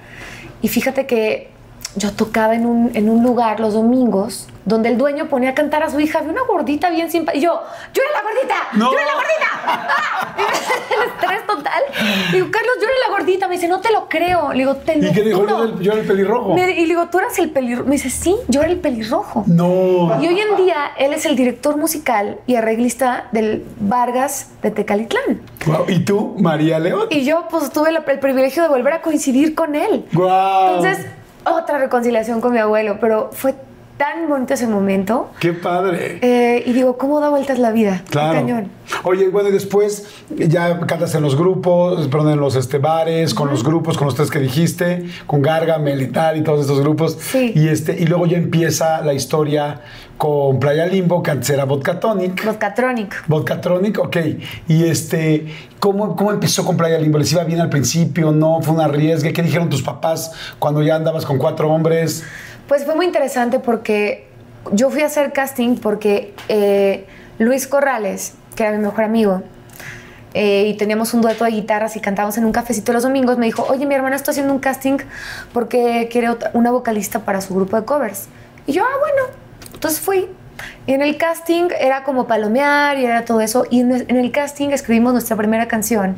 Y 0.64 0.70
fíjate 0.70 1.06
que 1.06 1.53
yo 1.96 2.12
tocaba 2.12 2.56
en 2.56 2.66
un, 2.66 2.92
en 2.96 3.10
un 3.10 3.24
lugar 3.24 3.60
los 3.60 3.74
domingos 3.74 4.48
donde 4.66 4.90
el 4.90 4.98
dueño 4.98 5.28
ponía 5.28 5.50
a 5.50 5.54
cantar 5.54 5.84
a 5.84 5.90
su 5.90 6.00
hija, 6.00 6.20
había 6.20 6.32
una 6.32 6.44
gordita 6.44 6.90
bien 6.90 7.12
simpática. 7.12 7.38
Y 7.38 7.42
yo, 7.44 7.60
yo 7.94 8.02
era 8.02 8.12
la 8.14 8.24
gordita, 8.24 8.56
No. 8.74 8.92
yo 8.92 8.98
era 8.98 9.08
la 9.08 9.14
gordita. 9.16 9.50
¡Ah! 9.66 10.36
el 10.96 11.10
estrés 11.10 11.46
total. 11.48 11.84
Digo, 12.32 12.48
Carlos, 12.50 12.72
yo 12.80 12.88
era 12.88 12.96
la 13.10 13.18
gordita. 13.18 13.48
Me 13.50 13.56
dice, 13.56 13.68
no 13.68 13.82
te 13.82 13.92
lo 13.92 14.08
creo. 14.08 14.52
Le 14.54 14.60
digo, 14.60 14.76
te 14.78 14.96
lo 14.96 15.08
¿Y 15.10 15.12
qué 15.12 15.22
dijo? 15.22 15.46
Yo 15.46 15.56
era 15.58 15.64
el- 15.66 15.80
yo 15.82 15.92
era 15.92 16.02
el 16.02 16.08
pelirrojo. 16.08 16.54
Me- 16.54 16.72
y 16.72 16.82
le 16.82 16.88
digo, 16.88 17.08
tú 17.10 17.20
eras 17.20 17.38
el 17.40 17.50
pelirrojo. 17.52 17.88
Me 17.90 17.96
dice, 17.96 18.10
sí, 18.10 18.36
yo 18.48 18.62
era 18.62 18.70
el 18.72 18.80
pelirrojo. 18.80 19.44
No. 19.48 20.18
Y 20.22 20.28
hoy 20.28 20.40
en 20.40 20.56
día 20.56 20.92
él 20.98 21.14
es 21.14 21.26
el 21.26 21.36
director 21.36 21.76
musical 21.78 22.38
y 22.48 22.56
arreglista 22.56 23.28
del 23.34 23.66
Vargas 23.82 24.50
de 24.62 24.72
Tecalitlán. 24.72 25.42
Guau, 25.66 25.86
¿Y 25.90 26.00
tú, 26.06 26.36
María 26.40 26.80
León? 26.80 27.08
Y 27.10 27.26
yo 27.26 27.48
pues 27.50 27.70
tuve 27.72 27.92
la- 27.92 28.04
el 28.08 28.20
privilegio 28.20 28.64
de 28.64 28.70
volver 28.70 28.94
a 28.94 29.02
coincidir 29.02 29.56
con 29.56 29.76
él. 29.76 30.06
Guau. 30.14 30.76
Entonces, 30.78 31.06
otra 31.46 31.78
reconciliación 31.78 32.42
con 32.42 32.54
mi 32.54 32.60
abuelo, 32.60 32.98
pero 33.00 33.30
fue 33.32 33.56
tan 34.04 34.28
bonito 34.28 34.54
ese 34.54 34.68
momento. 34.68 35.30
Qué 35.40 35.54
padre. 35.54 36.20
Eh, 36.22 36.62
y 36.66 36.74
digo, 36.74 36.98
¿cómo 36.98 37.22
da 37.22 37.30
vueltas 37.30 37.58
la 37.58 37.72
vida? 37.72 38.04
Claro. 38.10 38.34
Cañón. 38.34 38.68
Oye, 39.04 39.30
bueno, 39.30 39.48
y 39.48 39.54
después 39.54 40.10
ya 40.30 40.78
cantas 40.82 41.16
en 41.16 41.24
los 41.24 41.38
grupos, 41.38 42.10
perdón, 42.10 42.34
en 42.34 42.40
los 42.42 42.58
este, 42.58 42.80
bares, 42.80 43.34
con 43.34 43.50
los 43.50 43.64
grupos, 43.64 43.98
con 43.98 44.06
los 44.08 44.16
tres 44.16 44.30
que 44.30 44.40
dijiste, 44.40 45.06
con 45.26 45.42
Gargamel 45.42 46.02
y 46.02 46.08
tal, 46.08 46.36
y 46.36 46.42
todos 46.42 46.60
estos 46.60 46.82
grupos. 46.82 47.18
Sí. 47.18 47.54
Y, 47.56 47.70
este, 47.70 47.96
y 47.98 48.06
luego 48.06 48.26
ya 48.26 48.36
empieza 48.36 49.00
la 49.00 49.14
historia 49.14 49.80
con 50.18 50.60
Playa 50.60 50.86
Limbo, 50.86 51.24
que 51.24 51.32
antes 51.32 51.50
era 51.50 51.64
Vodka 51.64 52.02
Tonic. 52.02 52.46
Vodkatronic. 52.46 53.28
Vodka 53.28 53.62
Tronic, 53.62 54.00
ok. 54.00 54.18
Y 54.68 54.84
este, 54.84 55.46
¿cómo, 55.80 56.18
¿cómo 56.18 56.34
empezó 56.34 56.66
con 56.66 56.76
Playa 56.76 56.98
Limbo? 56.98 57.20
¿Les 57.20 57.32
iba 57.32 57.46
bien 57.46 57.62
al 57.62 57.70
principio? 57.70 58.34
¿No? 58.34 58.62
¿Fue 58.62 58.74
un 58.74 58.82
arriesgue? 58.82 59.32
¿Qué 59.32 59.42
dijeron 59.42 59.70
tus 59.70 59.82
papás 59.82 60.34
cuando 60.60 60.82
ya 60.82 60.96
andabas 60.96 61.26
con 61.26 61.38
cuatro 61.38 61.72
hombres? 61.72 62.26
Pues 62.74 62.86
fue 62.86 62.96
muy 62.96 63.06
interesante 63.06 63.60
porque 63.60 64.26
yo 64.72 64.90
fui 64.90 65.04
a 65.04 65.06
hacer 65.06 65.32
casting 65.32 65.76
porque 65.76 66.34
eh, 66.50 67.06
Luis 67.38 67.68
Corrales, 67.68 68.34
que 68.56 68.64
era 68.64 68.76
mi 68.76 68.84
mejor 68.84 69.04
amigo, 69.04 69.44
eh, 70.34 70.66
y 70.70 70.74
teníamos 70.76 71.14
un 71.14 71.22
dueto 71.22 71.46
de 71.46 71.52
guitarras 71.52 71.96
y 71.98 72.00
cantábamos 72.00 72.36
en 72.40 72.46
un 72.46 72.52
cafecito 72.52 72.92
los 72.92 73.04
domingos, 73.04 73.38
me 73.38 73.46
dijo, 73.46 73.64
oye, 73.70 73.86
mi 73.86 73.94
hermana 73.94 74.16
está 74.16 74.32
haciendo 74.32 74.52
un 74.52 74.58
casting 74.60 74.98
porque 75.54 76.10
quiere 76.12 76.30
otra- 76.32 76.50
una 76.56 76.72
vocalista 76.72 77.20
para 77.20 77.42
su 77.42 77.54
grupo 77.54 77.80
de 77.80 77.86
covers. 77.86 78.26
Y 78.66 78.72
yo, 78.74 78.84
ah, 78.84 78.98
bueno, 79.00 79.38
entonces 79.76 80.00
fui. 80.00 80.28
Y 80.88 80.94
en 80.94 81.04
el 81.04 81.18
casting 81.18 81.66
era 81.80 82.04
como 82.04 82.26
palomear 82.26 82.98
y 82.98 83.06
era 83.06 83.24
todo 83.24 83.42
eso. 83.42 83.68
Y 83.70 83.82
en, 83.82 83.92
en 83.92 84.18
el 84.18 84.32
casting 84.32 84.70
escribimos 84.70 85.14
nuestra 85.14 85.38
primera 85.38 85.68
canción 85.68 86.16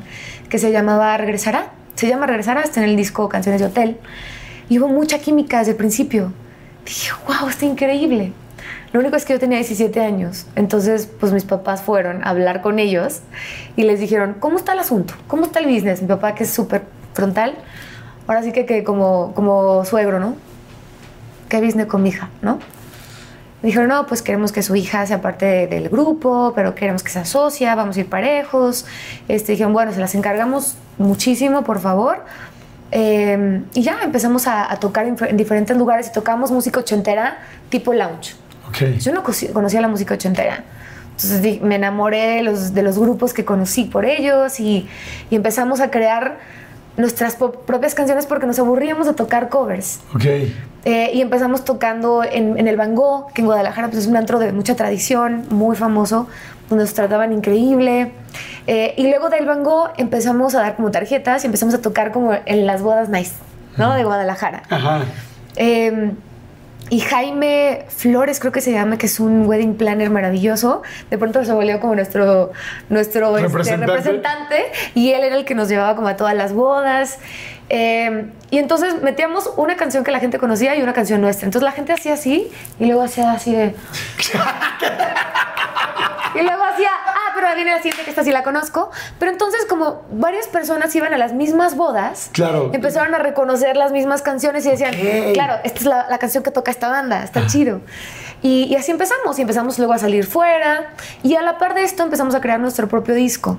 que 0.47 0.57
se 0.57 0.71
llamaba 0.71 1.17
Regresará. 1.17 1.73
Se 1.95 2.07
llama 2.07 2.27
Regresará, 2.27 2.61
está 2.61 2.81
en 2.81 2.91
el 2.91 2.95
disco 2.95 3.27
Canciones 3.27 3.59
de 3.59 3.67
Hotel. 3.67 3.97
Y 4.69 4.79
hubo 4.79 4.87
mucha 4.87 5.19
química 5.19 5.59
desde 5.59 5.71
el 5.71 5.77
principio. 5.77 6.31
Dije, 6.85 7.11
wow, 7.27 7.49
está 7.49 7.65
increíble. 7.65 8.31
Lo 8.93 8.99
único 8.99 9.15
es 9.17 9.25
que 9.25 9.33
yo 9.33 9.39
tenía 9.39 9.57
17 9.57 9.99
años. 10.01 10.45
Entonces, 10.55 11.09
pues 11.19 11.33
mis 11.33 11.43
papás 11.43 11.81
fueron 11.81 12.23
a 12.23 12.29
hablar 12.29 12.61
con 12.61 12.79
ellos 12.79 13.21
y 13.75 13.83
les 13.83 13.99
dijeron, 13.99 14.35
¿cómo 14.39 14.57
está 14.57 14.73
el 14.73 14.79
asunto? 14.79 15.13
¿Cómo 15.27 15.45
está 15.45 15.59
el 15.59 15.65
business? 15.65 16.01
Mi 16.01 16.07
papá, 16.07 16.35
que 16.35 16.43
es 16.45 16.51
súper 16.51 16.83
frontal, 17.13 17.55
ahora 18.27 18.43
sí 18.43 18.51
que, 18.51 18.65
que 18.65 18.83
como, 18.83 19.33
como 19.35 19.83
suegro, 19.85 20.19
¿no? 20.19 20.35
¿Qué 21.49 21.59
business 21.61 21.87
con 21.87 22.03
mi 22.03 22.09
hija, 22.09 22.29
no? 22.41 22.59
Dijeron, 23.61 23.87
no, 23.89 24.05
pues 24.05 24.21
queremos 24.21 24.51
que 24.51 24.61
su 24.61 24.75
hija 24.75 25.05
sea 25.07 25.21
parte 25.21 25.45
de- 25.45 25.67
del 25.67 25.89
grupo, 25.89 26.53
pero 26.55 26.75
queremos 26.75 27.01
que 27.03 27.09
sea 27.09 27.25
socia, 27.25 27.73
vamos 27.73 27.97
a 27.97 28.01
ir 28.01 28.09
parejos. 28.09 28.85
Este, 29.27 29.53
dijeron, 29.53 29.73
bueno, 29.73 29.91
se 29.91 29.99
las 29.99 30.13
encargamos 30.13 30.75
muchísimo, 30.99 31.63
por 31.63 31.79
favor. 31.79 32.23
Eh, 32.91 33.61
y 33.73 33.81
ya 33.81 33.97
empezamos 34.03 34.47
a, 34.47 34.71
a 34.71 34.79
tocar 34.79 35.05
en, 35.05 35.17
en 35.27 35.37
diferentes 35.37 35.75
lugares 35.75 36.07
y 36.07 36.11
tocamos 36.11 36.51
música 36.51 36.79
ochentera 36.79 37.39
tipo 37.69 37.93
lounge. 37.93 38.35
Ok. 38.69 38.99
Yo 38.99 39.11
no 39.11 39.23
conocía 39.53 39.81
la 39.81 39.87
música 39.87 40.13
ochentera. 40.13 40.63
Entonces 41.11 41.61
me 41.61 41.75
enamoré 41.75 42.37
de 42.37 42.43
los, 42.43 42.73
de 42.73 42.83
los 42.83 42.99
grupos 42.99 43.33
que 43.33 43.45
conocí 43.45 43.85
por 43.85 44.05
ellos 44.05 44.59
y, 44.59 44.87
y 45.29 45.35
empezamos 45.35 45.79
a 45.79 45.89
crear 45.89 46.37
nuestras 46.97 47.35
propias 47.35 47.95
canciones 47.95 48.25
porque 48.25 48.45
nos 48.45 48.59
aburríamos 48.59 49.07
de 49.07 49.13
tocar 49.13 49.49
covers. 49.49 49.99
Ok. 50.13 50.25
Eh, 50.85 51.11
y 51.13 51.21
empezamos 51.21 51.65
tocando 51.65 52.23
en, 52.23 52.57
en 52.59 52.67
el 52.67 52.77
Van 52.77 52.95
Gogh, 52.95 53.31
que 53.33 53.41
en 53.41 53.47
Guadalajara 53.47 53.87
pues, 53.87 54.03
es 54.03 54.07
un 54.07 54.15
antro 54.15 54.39
de 54.39 54.51
mucha 54.51 54.75
tradición, 54.75 55.45
muy 55.49 55.75
famoso, 55.75 56.27
donde 56.69 56.83
nos 56.83 56.93
trataban 56.93 57.33
increíble. 57.33 58.11
Eh, 58.67 58.93
y 58.97 59.07
luego 59.09 59.29
del 59.29 59.45
Van 59.45 59.63
Gogh 59.63 59.91
empezamos 59.97 60.55
a 60.55 60.61
dar 60.61 60.75
como 60.75 60.91
tarjetas 60.91 61.43
y 61.43 61.47
empezamos 61.47 61.75
a 61.75 61.81
tocar 61.81 62.11
como 62.11 62.33
en 62.45 62.65
las 62.65 62.81
bodas 62.81 63.09
nice, 63.09 63.33
¿no? 63.77 63.93
De 63.93 64.03
Guadalajara. 64.03 64.63
Ajá. 64.69 65.01
Eh, 65.55 66.11
y 66.89 66.99
Jaime 66.99 67.85
Flores, 67.89 68.39
creo 68.39 68.51
que 68.51 68.61
se 68.61 68.71
llama, 68.71 68.97
que 68.99 69.07
es 69.07 69.19
un 69.19 69.47
wedding 69.47 69.75
planner 69.75 70.11
maravilloso. 70.11 70.83
De 71.09 71.17
pronto 71.17 71.43
se 71.43 71.51
volvió 71.51 71.79
como 71.79 71.95
nuestro, 71.95 72.51
nuestro 72.89 73.35
este, 73.37 73.47
Representante. 73.47 73.87
representante. 73.87 74.65
Y 74.93 75.11
él 75.11 75.23
era 75.23 75.35
el 75.35 75.45
que 75.45 75.55
nos 75.55 75.67
llevaba 75.67 75.95
como 75.95 76.09
a 76.09 76.15
todas 76.15 76.35
las 76.35 76.53
bodas. 76.53 77.17
Eh, 77.69 78.27
y 78.51 78.59
entonces 78.59 79.01
metíamos 79.01 79.51
una 79.57 79.75
canción 79.75 80.03
que 80.03 80.11
la 80.11 80.19
gente 80.19 80.37
conocía 80.37 80.75
y 80.75 80.83
una 80.83 80.93
canción 80.93 81.21
nuestra. 81.21 81.47
Entonces 81.47 81.65
la 81.65 81.71
gente 81.71 81.91
hacía 81.91 82.13
así 82.13 82.51
y 82.79 82.85
luego 82.85 83.01
hacía 83.01 83.31
así 83.31 83.55
de. 83.55 83.75
Y 86.35 86.41
luego 86.41 86.63
hacía, 86.65 86.89
ah, 87.07 87.24
pero 87.35 87.47
ahí 87.47 87.55
viene 87.55 87.71
la 87.71 87.77
siguiente 87.77 88.03
que 88.03 88.09
esta 88.09 88.23
sí 88.23 88.31
la 88.31 88.43
conozco. 88.43 88.89
Pero 89.19 89.31
entonces 89.31 89.65
como 89.65 90.03
varias 90.11 90.47
personas 90.47 90.95
iban 90.95 91.13
a 91.13 91.17
las 91.17 91.33
mismas 91.33 91.75
bodas, 91.75 92.29
Claro. 92.33 92.71
empezaron 92.73 93.13
a 93.13 93.19
reconocer 93.19 93.75
las 93.77 93.91
mismas 93.91 94.21
canciones 94.21 94.65
y 94.65 94.71
decían, 94.71 94.93
claro, 95.33 95.55
esta 95.63 95.79
es 95.79 95.85
la, 95.85 96.07
la 96.09 96.17
canción 96.17 96.43
que 96.43 96.51
toca 96.51 96.71
esta 96.71 96.87
banda, 96.89 97.23
está 97.23 97.45
chido. 97.47 97.81
Y, 98.41 98.63
y 98.65 98.75
así 98.75 98.91
empezamos, 98.91 99.37
y 99.39 99.41
empezamos 99.41 99.77
luego 99.79 99.93
a 99.93 99.97
salir 99.97 100.25
fuera. 100.25 100.91
Y 101.23 101.35
a 101.35 101.41
la 101.41 101.57
par 101.57 101.73
de 101.73 101.83
esto 101.83 102.03
empezamos 102.03 102.35
a 102.35 102.41
crear 102.41 102.59
nuestro 102.59 102.87
propio 102.87 103.15
disco. 103.15 103.57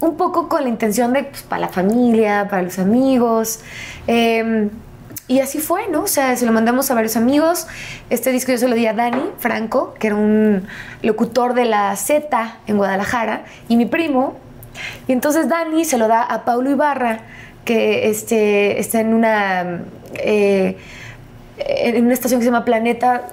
Un 0.00 0.16
poco 0.16 0.48
con 0.48 0.62
la 0.64 0.68
intención 0.68 1.12
de, 1.12 1.22
pues, 1.24 1.42
para 1.42 1.60
la 1.60 1.68
familia, 1.68 2.48
para 2.50 2.62
los 2.62 2.78
amigos. 2.80 3.60
Eh, 4.08 4.68
y 5.28 5.40
así 5.40 5.58
fue, 5.58 5.88
¿no? 5.88 6.02
O 6.02 6.06
sea, 6.06 6.36
se 6.36 6.44
lo 6.44 6.52
mandamos 6.52 6.90
a 6.90 6.94
varios 6.94 7.16
amigos. 7.16 7.66
Este 8.10 8.32
disco 8.32 8.52
yo 8.52 8.58
se 8.58 8.68
lo 8.68 8.74
di 8.74 8.86
a 8.86 8.92
Dani 8.92 9.22
Franco, 9.38 9.94
que 9.98 10.08
era 10.08 10.16
un 10.16 10.66
locutor 11.02 11.54
de 11.54 11.64
la 11.64 11.94
Z 11.96 12.56
en 12.66 12.76
Guadalajara, 12.76 13.44
y 13.68 13.76
mi 13.76 13.86
primo. 13.86 14.36
Y 15.06 15.12
entonces 15.12 15.48
Dani 15.48 15.84
se 15.84 15.96
lo 15.96 16.08
da 16.08 16.22
a 16.22 16.44
Paulo 16.44 16.70
Ibarra, 16.70 17.20
que 17.64 18.10
este, 18.10 18.80
está 18.80 19.00
en 19.00 19.14
una, 19.14 19.82
eh, 20.14 20.76
en 21.58 22.04
una 22.04 22.14
estación 22.14 22.40
que 22.40 22.44
se 22.44 22.50
llama 22.50 22.64
Planeta, 22.64 23.28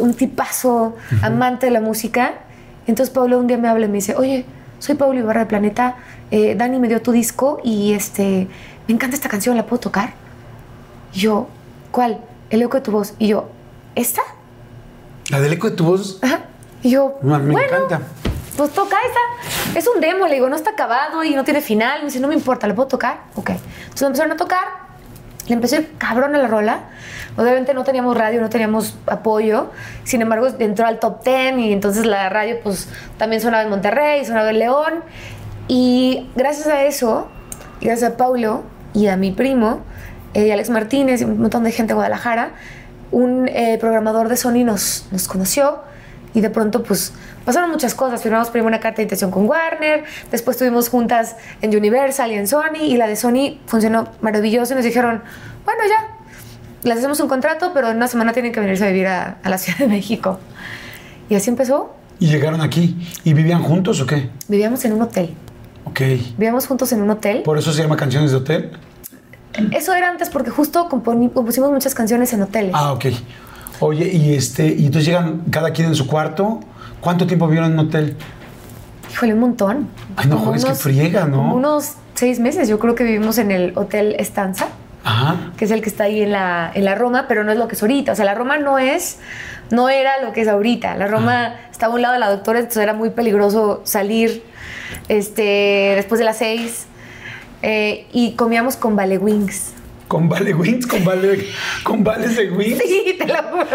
un 0.00 0.14
tipazo, 0.14 0.96
amante 1.22 1.66
de 1.66 1.72
la 1.72 1.80
música. 1.80 2.34
Entonces 2.86 3.12
Paulo 3.12 3.38
un 3.38 3.46
día 3.46 3.58
me 3.58 3.68
habla 3.68 3.86
y 3.86 3.88
me 3.88 3.96
dice, 3.96 4.14
oye, 4.14 4.44
soy 4.78 4.94
Paulo 4.94 5.18
Ibarra 5.18 5.40
de 5.40 5.46
Planeta, 5.46 5.96
eh, 6.30 6.54
Dani 6.56 6.78
me 6.78 6.88
dio 6.88 7.02
tu 7.02 7.12
disco 7.12 7.60
y 7.62 7.92
este, 7.92 8.46
me 8.86 8.94
encanta 8.94 9.16
esta 9.16 9.28
canción, 9.28 9.56
¿la 9.56 9.66
puedo 9.66 9.80
tocar? 9.80 10.21
Y 11.12 11.20
yo, 11.20 11.48
¿cuál? 11.90 12.18
El 12.50 12.62
eco 12.62 12.76
de 12.78 12.82
tu 12.82 12.90
voz. 12.92 13.14
Y 13.18 13.28
yo, 13.28 13.48
¿esta? 13.94 14.22
La 15.30 15.40
del 15.40 15.52
eco 15.54 15.70
de 15.70 15.76
tu 15.76 15.84
voz. 15.84 16.18
Ajá. 16.22 16.40
Y 16.82 16.90
yo, 16.90 17.18
Me- 17.22 17.38
me 17.38 17.52
bueno, 17.52 17.66
encanta. 17.66 18.00
Pues 18.56 18.70
toca 18.72 18.96
esta. 19.06 19.78
Es 19.78 19.88
un 19.88 20.00
demo, 20.00 20.26
le 20.26 20.34
digo, 20.34 20.48
no 20.48 20.56
está 20.56 20.70
acabado 20.70 21.24
y 21.24 21.34
no 21.34 21.44
tiene 21.44 21.60
final. 21.60 22.00
Me 22.00 22.06
dice, 22.06 22.20
no 22.20 22.28
me 22.28 22.34
importa, 22.34 22.66
¿le 22.66 22.74
puedo 22.74 22.88
tocar? 22.88 23.22
Ok. 23.34 23.50
Entonces 23.50 24.00
lo 24.02 24.06
empezaron 24.08 24.32
a 24.32 24.36
tocar. 24.36 24.82
Le 25.48 25.54
empezó 25.54 25.76
ir 25.76 25.94
cabrón 25.98 26.34
a 26.34 26.38
la 26.38 26.48
rola. 26.48 26.80
Obviamente 27.36 27.72
no 27.72 27.82
teníamos 27.82 28.16
radio, 28.16 28.40
no 28.40 28.48
teníamos 28.50 28.96
apoyo. 29.06 29.70
Sin 30.04 30.20
embargo, 30.22 30.46
entró 30.58 30.86
al 30.86 30.98
top 30.98 31.24
10 31.24 31.58
y 31.58 31.72
entonces 31.72 32.04
la 32.04 32.28
radio 32.28 32.56
pues 32.62 32.88
también 33.16 33.40
sonaba 33.40 33.62
en 33.62 33.70
Monterrey, 33.70 34.24
sonaba 34.24 34.50
en 34.50 34.58
León. 34.58 34.94
Y 35.68 36.28
gracias 36.36 36.66
a 36.66 36.84
eso, 36.84 37.28
gracias 37.80 38.12
a 38.12 38.16
Paulo 38.16 38.62
y 38.92 39.06
a 39.06 39.16
mi 39.16 39.30
primo, 39.32 39.80
eh, 40.34 40.52
Alex 40.52 40.70
Martínez 40.70 41.20
y 41.20 41.24
un 41.24 41.40
montón 41.40 41.64
de 41.64 41.72
gente 41.72 41.90
de 41.90 41.94
Guadalajara, 41.94 42.52
un 43.10 43.48
eh, 43.48 43.78
programador 43.78 44.28
de 44.28 44.36
Sony 44.36 44.64
nos, 44.64 45.06
nos 45.10 45.28
conoció 45.28 45.80
y 46.34 46.40
de 46.40 46.50
pronto 46.50 46.82
pues 46.82 47.12
pasaron 47.44 47.70
muchas 47.70 47.94
cosas. 47.94 48.22
Firmamos 48.22 48.50
primero 48.50 48.68
una 48.68 48.80
carta 48.80 48.96
de 48.96 49.02
intención 49.02 49.30
con 49.30 49.46
Warner, 49.46 50.04
después 50.30 50.56
estuvimos 50.56 50.88
juntas 50.88 51.36
en 51.60 51.76
Universal 51.76 52.30
y 52.32 52.34
en 52.34 52.46
Sony 52.46 52.82
y 52.82 52.96
la 52.96 53.06
de 53.06 53.16
Sony 53.16 53.58
funcionó 53.66 54.08
maravilloso 54.20 54.72
y 54.72 54.76
nos 54.76 54.84
dijeron, 54.84 55.22
bueno 55.64 55.82
ya, 55.88 56.16
les 56.82 56.98
hacemos 56.98 57.20
un 57.20 57.28
contrato, 57.28 57.72
pero 57.74 57.90
en 57.90 57.96
una 57.96 58.08
semana 58.08 58.32
tienen 58.32 58.52
que 58.52 58.60
venirse 58.60 58.84
a 58.84 58.88
vivir 58.88 59.06
a, 59.06 59.38
a 59.42 59.48
la 59.48 59.58
Ciudad 59.58 59.78
de 59.78 59.86
México. 59.86 60.40
Y 61.28 61.34
así 61.34 61.48
empezó. 61.50 61.94
Y 62.18 62.26
llegaron 62.26 62.60
aquí. 62.60 62.96
¿Y 63.24 63.34
vivían 63.34 63.62
juntos 63.62 64.00
o 64.00 64.06
qué? 64.06 64.28
Vivíamos 64.48 64.84
en 64.84 64.92
un 64.92 65.02
hotel. 65.02 65.34
Ok. 65.84 66.00
Vivíamos 66.36 66.66
juntos 66.66 66.92
en 66.92 67.02
un 67.02 67.10
hotel. 67.10 67.42
¿Por 67.42 67.58
eso 67.58 67.72
se 67.72 67.82
llama 67.82 67.96
Canciones 67.96 68.30
de 68.30 68.36
Hotel? 68.36 68.70
Eso 69.70 69.94
era 69.94 70.08
antes 70.08 70.30
porque 70.30 70.50
justo 70.50 70.88
compusimos 70.88 71.70
muchas 71.70 71.94
canciones 71.94 72.32
en 72.32 72.42
hoteles. 72.42 72.72
Ah, 72.74 72.92
ok. 72.92 73.06
Oye, 73.80 74.08
y 74.12 74.34
este, 74.34 74.66
y 74.66 74.86
entonces 74.86 75.06
llegan 75.06 75.42
cada 75.50 75.70
quien 75.72 75.88
en 75.88 75.94
su 75.94 76.06
cuarto. 76.06 76.60
¿Cuánto 77.00 77.26
tiempo 77.26 77.46
vivieron 77.46 77.72
en 77.72 77.78
un 77.78 77.86
hotel? 77.86 78.16
Híjole, 79.12 79.34
un 79.34 79.40
montón. 79.40 79.88
Ay, 80.16 80.26
no 80.28 80.36
Como 80.36 80.52
jodes, 80.52 80.64
que 80.64 80.74
friega, 80.74 81.26
¿no? 81.26 81.54
Unos 81.54 81.94
seis 82.14 82.38
meses. 82.38 82.68
Yo 82.68 82.78
creo 82.78 82.94
que 82.94 83.04
vivimos 83.04 83.38
en 83.38 83.50
el 83.50 83.72
Hotel 83.76 84.14
Estanza. 84.18 84.68
Ajá. 85.04 85.50
que 85.56 85.64
es 85.64 85.72
el 85.72 85.82
que 85.82 85.88
está 85.88 86.04
ahí 86.04 86.22
en 86.22 86.30
la, 86.30 86.70
en 86.72 86.84
la 86.84 86.94
Roma, 86.94 87.24
pero 87.26 87.42
no 87.42 87.50
es 87.50 87.58
lo 87.58 87.66
que 87.66 87.74
es 87.74 87.82
ahorita. 87.82 88.12
O 88.12 88.14
sea, 88.14 88.24
la 88.24 88.36
Roma 88.36 88.56
no 88.58 88.78
es, 88.78 89.18
no 89.72 89.88
era 89.88 90.22
lo 90.22 90.32
que 90.32 90.42
es 90.42 90.48
ahorita. 90.48 90.94
La 90.96 91.08
Roma 91.08 91.54
estaba 91.72 91.92
a 91.92 91.96
un 91.96 92.02
lado 92.02 92.14
de 92.14 92.20
la 92.20 92.30
doctora, 92.30 92.60
entonces 92.60 92.80
era 92.84 92.94
muy 92.94 93.10
peligroso 93.10 93.80
salir 93.82 94.44
este, 95.08 95.94
después 95.96 96.20
de 96.20 96.24
las 96.24 96.38
seis. 96.38 96.86
Eh, 97.62 98.06
y 98.12 98.32
comíamos 98.32 98.76
con 98.76 98.96
Vale 98.96 99.18
Wings. 99.18 99.72
Con 100.08 100.28
Vale 100.28 100.52
Wings, 100.52 100.86
con 100.86 101.04
Vale, 101.04 101.46
con 101.84 102.04
Vales 102.04 102.36
de 102.36 102.50
Wings. 102.50 102.78
Sí, 102.84 103.16
te 103.18 103.26
lo 103.26 103.42
juro. 103.44 103.66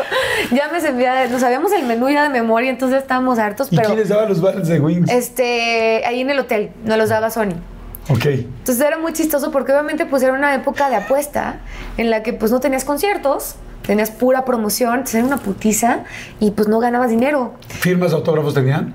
Ya 0.52 0.70
me 0.72 0.80
servía, 0.80 1.28
nos 1.30 1.42
sabíamos 1.42 1.72
el 1.72 1.86
menú 1.88 2.10
ya 2.10 2.22
de 2.24 2.30
memoria, 2.30 2.70
entonces 2.70 3.02
estábamos 3.02 3.40
hartos, 3.40 3.70
¿Y 3.72 3.76
pero 3.76 3.88
quién 3.90 4.00
les 4.00 4.10
daba 4.10 4.28
los 4.30 4.40
Vales 4.40 4.68
de 4.68 4.80
Wings? 4.80 5.10
este, 5.10 6.04
ahí 6.06 6.22
en 6.22 6.30
el 6.30 6.38
hotel 6.40 6.70
nos 6.86 6.98
los 6.98 7.10
daba 7.10 7.32
Sony. 7.32 7.56
Ok. 8.10 8.26
Entonces 8.26 8.80
era 8.86 8.98
muy 9.00 9.14
chistoso 9.14 9.52
porque 9.52 9.72
obviamente 9.72 10.06
pues 10.06 10.22
era 10.22 10.34
una 10.34 10.54
época 10.54 10.90
de 10.90 10.98
apuesta 10.98 11.60
en 11.98 12.10
la 12.12 12.22
que 12.24 12.34
pues 12.34 12.52
no 12.52 12.60
tenías 12.60 12.86
conciertos, 12.86 13.56
tenías 13.86 14.12
pura 14.12 14.46
promoción, 14.46 14.92
entonces 14.94 15.16
era 15.16 15.26
una 15.26 15.38
putiza 15.38 16.04
y 16.40 16.52
pues 16.52 16.68
no 16.68 16.80
ganabas 16.80 17.10
dinero. 17.10 17.56
¿Firmas 17.68 18.14
autógrafos 18.14 18.54
tenían? 18.54 18.94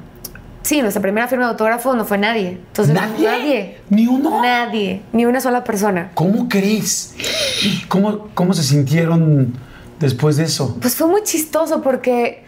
Sí, 0.72 0.80
nuestra 0.80 1.02
primera 1.02 1.28
firma 1.28 1.44
de 1.44 1.50
autógrafo 1.50 1.94
no 1.94 2.06
fue 2.06 2.16
nadie. 2.16 2.48
Entonces 2.68 2.94
¿Nadie? 2.94 3.28
nadie. 3.28 3.78
¿Ni 3.90 4.06
uno? 4.06 4.40
Nadie, 4.40 5.02
ni 5.12 5.26
una 5.26 5.38
sola 5.38 5.64
persona. 5.64 6.12
¿Cómo 6.14 6.48
crees? 6.48 7.14
¿Cómo, 7.88 8.28
¿Cómo 8.32 8.54
se 8.54 8.62
sintieron 8.62 9.52
después 10.00 10.38
de 10.38 10.44
eso? 10.44 10.78
Pues 10.80 10.96
fue 10.96 11.08
muy 11.08 11.24
chistoso 11.24 11.82
porque, 11.82 12.44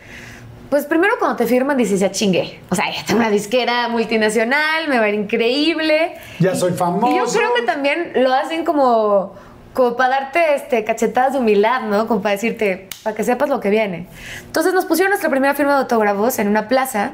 pues 0.71 0.87
primero 0.87 1.17
cuando 1.19 1.37
te 1.37 1.45
firman 1.47 1.77
dices, 1.77 2.01
ya 2.01 2.11
chingué. 2.13 2.61
O 2.71 2.75
sea, 2.75 2.87
ya 2.91 3.05
tengo 3.05 3.21
una 3.21 3.29
disquera 3.29 3.89
multinacional, 3.91 4.89
me 4.89 4.99
va 4.99 5.05
a 5.05 5.09
ir 5.11 5.17
increíble. 5.17 6.15
Ya 6.41 6.55
soy 6.55 6.73
famoso. 6.73 7.15
Y 7.15 7.19
yo 7.19 7.27
creo 7.27 7.53
que 7.55 7.61
también 7.61 8.13
lo 8.15 8.33
hacen 8.33 8.65
como, 8.65 9.35
como 9.75 9.97
para 9.97 10.21
darte 10.21 10.55
este, 10.55 10.85
cachetadas 10.85 11.35
de 11.35 11.41
humildad, 11.41 11.83
¿no? 11.83 12.07
Como 12.07 12.23
para 12.23 12.33
decirte, 12.37 12.89
para 13.03 13.15
que 13.15 13.25
sepas 13.25 13.49
lo 13.49 13.61
que 13.61 13.71
viene. 13.71 14.07
Entonces 14.47 14.73
nos 14.73 14.87
pusieron 14.87 15.11
nuestra 15.11 15.29
primera 15.29 15.55
firma 15.55 15.73
de 15.73 15.79
autógrafos 15.81 16.39
en 16.39 16.49
una 16.49 16.69
plaza 16.69 17.13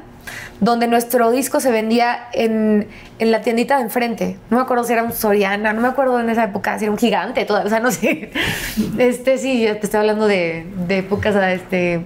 donde 0.59 0.87
nuestro 0.87 1.31
disco 1.31 1.59
se 1.59 1.71
vendía 1.71 2.27
en, 2.33 2.87
en 3.17 3.31
la 3.31 3.41
tiendita 3.41 3.77
de 3.77 3.83
enfrente. 3.83 4.37
No 4.51 4.57
me 4.57 4.63
acuerdo 4.63 4.83
si 4.83 4.93
era 4.93 5.03
un 5.03 5.11
Soriana, 5.11 5.73
no 5.73 5.81
me 5.81 5.87
acuerdo 5.87 6.19
en 6.19 6.29
esa 6.29 6.43
época 6.43 6.77
si 6.77 6.85
era 6.85 6.91
un 6.91 6.99
gigante, 6.99 7.45
todo, 7.45 7.63
o 7.65 7.69
sea, 7.69 7.79
no 7.79 7.91
sé. 7.91 8.31
Este 8.99 9.39
sí, 9.39 9.63
ya 9.63 9.79
te 9.79 9.87
estoy 9.87 9.99
hablando 9.99 10.27
de, 10.27 10.67
de 10.87 10.99
épocas 10.99 11.35
este, 11.35 12.05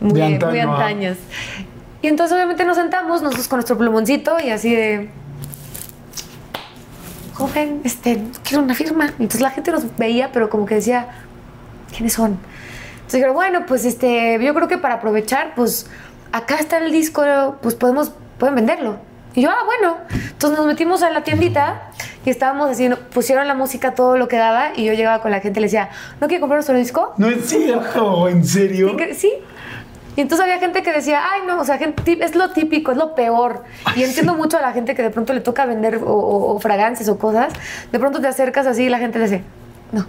muy, 0.00 0.20
De 0.20 0.26
antaño, 0.26 0.50
muy 0.50 0.60
ah. 0.60 0.62
antañas. 0.62 1.16
Y 2.00 2.06
entonces 2.06 2.36
obviamente 2.36 2.64
nos 2.64 2.76
sentamos, 2.76 3.20
nosotros 3.20 3.48
con 3.48 3.56
nuestro 3.56 3.76
plumoncito 3.76 4.36
y 4.38 4.50
así 4.50 4.72
de 4.72 5.08
joven, 7.38 7.80
este, 7.84 8.20
quiero 8.42 8.64
una 8.64 8.74
firma. 8.74 9.06
Entonces 9.06 9.40
la 9.40 9.50
gente 9.50 9.70
nos 9.70 9.96
veía, 9.96 10.32
pero 10.32 10.50
como 10.50 10.66
que 10.66 10.74
decía, 10.74 11.08
¿quiénes 11.90 12.12
son? 12.12 12.32
Entonces 12.32 13.12
dijeron, 13.12 13.34
bueno, 13.34 13.64
pues 13.66 13.84
este, 13.84 14.38
yo 14.42 14.52
creo 14.54 14.68
que 14.68 14.76
para 14.76 14.94
aprovechar, 14.94 15.54
pues 15.54 15.86
acá 16.32 16.56
está 16.56 16.78
el 16.78 16.90
disco, 16.90 17.22
pues 17.62 17.74
podemos, 17.74 18.12
pueden 18.38 18.56
venderlo. 18.56 18.98
Y 19.34 19.42
yo, 19.42 19.50
ah, 19.50 19.64
bueno. 19.64 19.96
Entonces 20.12 20.58
nos 20.58 20.66
metimos 20.66 21.02
a 21.02 21.10
la 21.10 21.22
tiendita 21.22 21.90
y 22.24 22.30
estábamos 22.30 22.70
haciendo, 22.70 22.98
pusieron 22.98 23.46
la 23.46 23.54
música 23.54 23.94
todo 23.94 24.16
lo 24.16 24.26
que 24.26 24.36
daba 24.36 24.72
y 24.74 24.84
yo 24.84 24.92
llegaba 24.94 25.22
con 25.22 25.30
la 25.30 25.40
gente 25.40 25.60
y 25.60 25.62
le 25.62 25.66
decía, 25.66 25.90
¿no 26.20 26.26
quiere 26.26 26.40
comprar 26.40 26.58
nuestro 26.58 26.76
disco? 26.76 27.14
No 27.18 27.28
es 27.28 27.48
cierto, 27.48 28.28
¿en 28.28 28.44
serio? 28.44 28.96
Sí. 29.16 29.32
Y 30.18 30.20
entonces 30.20 30.42
había 30.42 30.58
gente 30.58 30.82
que 30.82 30.92
decía, 30.92 31.20
ay, 31.30 31.42
no, 31.46 31.60
o 31.60 31.64
sea, 31.64 31.78
gente, 31.78 32.18
es 32.24 32.34
lo 32.34 32.50
típico, 32.50 32.90
es 32.90 32.98
lo 32.98 33.14
peor. 33.14 33.62
Y 33.94 34.02
entiendo 34.02 34.34
mucho 34.34 34.58
a 34.58 34.60
la 34.60 34.72
gente 34.72 34.96
que 34.96 35.02
de 35.04 35.10
pronto 35.10 35.32
le 35.32 35.38
toca 35.38 35.64
vender 35.64 35.98
o, 35.98 36.10
o- 36.12 36.54
o 36.56 36.58
fragancias 36.58 37.08
o 37.08 37.20
cosas. 37.20 37.52
De 37.92 38.00
pronto 38.00 38.20
te 38.20 38.26
acercas 38.26 38.66
así 38.66 38.82
y 38.82 38.88
la 38.88 38.98
gente 38.98 39.20
le 39.20 39.26
dice, 39.26 39.44
no, 39.92 40.06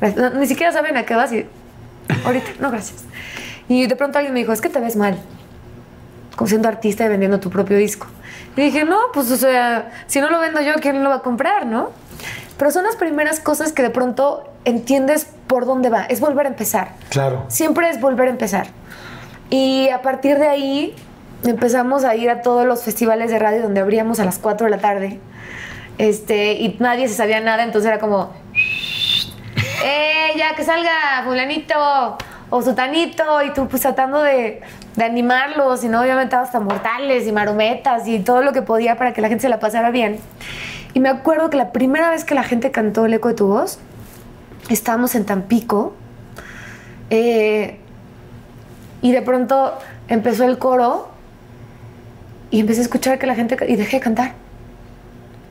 gracias". 0.00 0.32
No, 0.32 0.38
ni 0.38 0.46
siquiera 0.46 0.70
saben 0.70 0.96
a 0.96 1.02
qué 1.04 1.16
vas 1.16 1.32
y 1.32 1.44
ahorita, 2.24 2.50
no, 2.60 2.70
gracias. 2.70 3.02
Y 3.66 3.84
de 3.88 3.96
pronto 3.96 4.18
alguien 4.18 4.32
me 4.32 4.38
dijo, 4.38 4.52
es 4.52 4.60
que 4.60 4.68
te 4.68 4.78
ves 4.78 4.94
mal, 4.94 5.18
como 6.36 6.46
siendo 6.46 6.68
artista 6.68 7.04
y 7.04 7.08
vendiendo 7.08 7.40
tu 7.40 7.50
propio 7.50 7.76
disco. 7.76 8.06
Y 8.56 8.60
dije, 8.60 8.84
no, 8.84 8.96
pues, 9.12 9.28
o 9.32 9.36
sea, 9.36 9.90
si 10.06 10.20
no 10.20 10.30
lo 10.30 10.38
vendo 10.38 10.60
yo, 10.60 10.74
¿quién 10.80 11.02
lo 11.02 11.10
va 11.10 11.16
a 11.16 11.22
comprar, 11.22 11.66
no? 11.66 11.90
Pero 12.58 12.70
son 12.70 12.84
las 12.84 12.94
primeras 12.94 13.40
cosas 13.40 13.72
que 13.72 13.82
de 13.82 13.90
pronto 13.90 14.44
entiendes 14.64 15.26
por 15.48 15.66
dónde 15.66 15.88
va. 15.88 16.04
Es 16.04 16.20
volver 16.20 16.46
a 16.46 16.48
empezar. 16.48 16.90
Claro. 17.08 17.44
Siempre 17.48 17.88
es 17.90 18.00
volver 18.00 18.28
a 18.28 18.30
empezar. 18.30 18.68
Y 19.52 19.90
a 19.90 20.00
partir 20.00 20.38
de 20.38 20.48
ahí 20.48 20.94
empezamos 21.44 22.04
a 22.04 22.16
ir 22.16 22.30
a 22.30 22.40
todos 22.40 22.64
los 22.64 22.82
festivales 22.82 23.30
de 23.30 23.38
radio 23.38 23.60
donde 23.60 23.82
abríamos 23.82 24.18
a 24.18 24.24
las 24.24 24.38
4 24.38 24.64
de 24.64 24.70
la 24.70 24.78
tarde. 24.78 25.20
Este, 25.98 26.54
y 26.54 26.74
nadie 26.80 27.06
se 27.06 27.14
sabía 27.14 27.38
nada, 27.40 27.62
entonces 27.62 27.86
era 27.90 27.98
como, 28.00 28.32
¡eh, 29.84 30.30
ya 30.38 30.54
que 30.54 30.64
salga 30.64 31.22
fulanito 31.26 31.74
o 32.48 32.62
sutanito! 32.62 33.42
Y 33.42 33.52
tú 33.52 33.68
pues 33.68 33.82
tratando 33.82 34.22
de, 34.22 34.62
de 34.96 35.04
animarlos, 35.04 35.84
y 35.84 35.88
no 35.88 36.00
obviamente 36.00 36.34
hasta 36.34 36.58
mortales 36.58 37.26
y 37.26 37.32
marometas 37.32 38.08
y 38.08 38.20
todo 38.20 38.40
lo 38.40 38.54
que 38.54 38.62
podía 38.62 38.96
para 38.96 39.12
que 39.12 39.20
la 39.20 39.28
gente 39.28 39.42
se 39.42 39.48
la 39.50 39.60
pasara 39.60 39.90
bien. 39.90 40.18
Y 40.94 41.00
me 41.00 41.10
acuerdo 41.10 41.50
que 41.50 41.58
la 41.58 41.72
primera 41.72 42.08
vez 42.10 42.24
que 42.24 42.34
la 42.34 42.42
gente 42.42 42.70
cantó 42.70 43.04
El 43.04 43.12
eco 43.12 43.28
de 43.28 43.34
tu 43.34 43.48
voz, 43.48 43.78
estábamos 44.70 45.14
en 45.14 45.26
Tampico. 45.26 45.92
eh, 47.10 47.80
y 49.02 49.12
de 49.12 49.20
pronto 49.22 49.74
empezó 50.08 50.44
el 50.44 50.56
coro 50.58 51.08
y 52.50 52.60
empecé 52.60 52.80
a 52.80 52.84
escuchar 52.84 53.18
que 53.18 53.26
la 53.26 53.34
gente... 53.34 53.56
Y 53.68 53.76
dejé 53.76 53.96
de 53.98 54.00
cantar. 54.02 54.32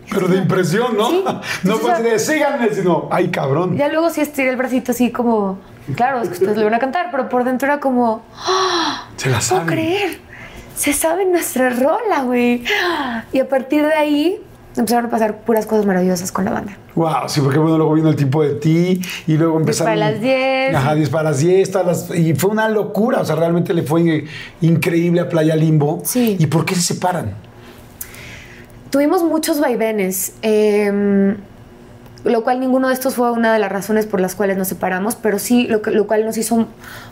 Pero 0.09 0.27
de 0.27 0.37
impresión, 0.37 0.97
¿no? 0.97 1.09
Sí. 1.09 1.23
No 1.63 1.77
fue 1.77 1.91
así 1.91 2.03
de 2.03 2.19
síganme, 2.19 2.69
sino, 2.73 3.07
ay, 3.11 3.29
cabrón. 3.29 3.77
Ya 3.77 3.87
luego 3.87 4.09
sí 4.09 4.21
estiré 4.21 4.49
el 4.49 4.55
bracito 4.57 4.91
así 4.91 5.11
como... 5.11 5.59
Claro, 5.95 6.21
es 6.21 6.27
que 6.29 6.33
ustedes 6.35 6.57
lo 6.57 6.65
van 6.65 6.73
a 6.75 6.79
cantar, 6.79 7.07
pero 7.11 7.27
por 7.29 7.43
dentro 7.43 7.67
era 7.67 7.79
como... 7.79 8.23
¡Ah! 8.35 9.07
Se 9.17 9.29
la 9.29 9.37
No 9.37 9.39
puedo 9.39 9.61
saben. 9.61 9.67
creer. 9.67 10.19
Se 10.75 10.93
sabe 10.93 11.25
nuestra 11.25 11.69
rola, 11.71 12.21
güey. 12.23 12.63
Y 13.33 13.39
a 13.39 13.47
partir 13.49 13.85
de 13.85 13.93
ahí 13.93 14.41
empezaron 14.77 15.05
a 15.05 15.09
pasar 15.09 15.39
puras 15.41 15.65
cosas 15.65 15.85
maravillosas 15.85 16.31
con 16.31 16.45
la 16.45 16.51
banda. 16.51 16.77
Wow, 16.95 17.27
sí, 17.27 17.41
porque 17.41 17.59
bueno, 17.59 17.77
luego 17.77 17.93
vino 17.93 18.09
el 18.09 18.15
tipo 18.15 18.41
de 18.43 18.55
ti 18.55 19.01
y 19.27 19.33
luego 19.37 19.57
empezaron. 19.57 19.93
para 19.95 20.11
las 20.11 20.21
10. 20.21 20.75
Ajá, 20.75 20.95
10 20.95 21.09
para 21.09 21.23
las 21.31 21.39
10, 21.39 21.71
todas 21.71 21.87
las- 22.09 22.17
y 22.17 22.33
fue 22.35 22.49
una 22.51 22.69
locura, 22.69 23.19
o 23.21 23.25
sea, 23.25 23.35
realmente 23.35 23.73
le 23.73 23.83
fue 23.83 24.25
increíble 24.61 25.21
a 25.21 25.29
Playa 25.29 25.55
Limbo. 25.55 26.01
Sí. 26.05 26.35
¿Y 26.39 26.45
por 26.47 26.65
qué 26.65 26.75
se 26.75 26.81
separan? 26.81 27.33
Tuvimos 28.89 29.23
muchos 29.23 29.59
vaivenes, 29.59 30.33
eh, 30.41 31.35
lo 32.23 32.43
cual 32.43 32.59
ninguno 32.59 32.89
de 32.89 32.93
estos 32.93 33.15
fue 33.15 33.31
una 33.31 33.53
de 33.53 33.59
las 33.59 33.71
razones 33.71 34.05
por 34.05 34.19
las 34.21 34.35
cuales 34.35 34.57
nos 34.57 34.67
separamos, 34.67 35.15
pero 35.15 35.39
sí 35.39 35.65
lo, 35.67 35.81
que- 35.81 35.91
lo 35.91 36.07
cual 36.07 36.25
nos 36.25 36.37
hizo 36.37 36.67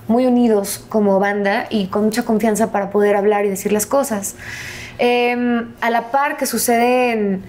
muy 0.07 0.25
unidos 0.25 0.83
como 0.89 1.19
banda 1.19 1.65
y 1.69 1.87
con 1.87 2.03
mucha 2.03 2.23
confianza 2.23 2.71
para 2.71 2.89
poder 2.91 3.15
hablar 3.15 3.45
y 3.45 3.49
decir 3.49 3.71
las 3.71 3.85
cosas. 3.85 4.35
Eh, 4.99 5.65
a 5.81 5.89
la 5.89 6.11
par 6.11 6.35
que 6.37 6.45
sucede 6.45 7.11
en 7.13 7.43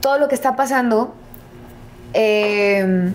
todo 0.00 0.18
lo 0.18 0.28
que 0.28 0.34
está 0.34 0.54
pasando, 0.56 1.14
eh, 2.12 3.10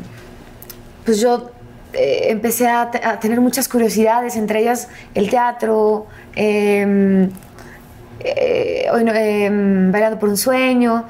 pues 1.06 1.20
yo 1.22 1.52
eh, 1.94 2.28
empecé 2.30 2.68
a, 2.68 2.90
te- 2.92 3.04
a 3.06 3.20
tener 3.20 3.40
muchas 3.40 3.68
curiosidades, 3.68 4.36
entre 4.36 4.62
ellas 4.62 4.88
el 5.14 5.30
teatro, 5.30 6.08
eh, 6.36 7.30
eh, 8.20 8.88
bailando 9.92 10.20
por 10.20 10.30
un 10.30 10.38
sueño 10.38 11.06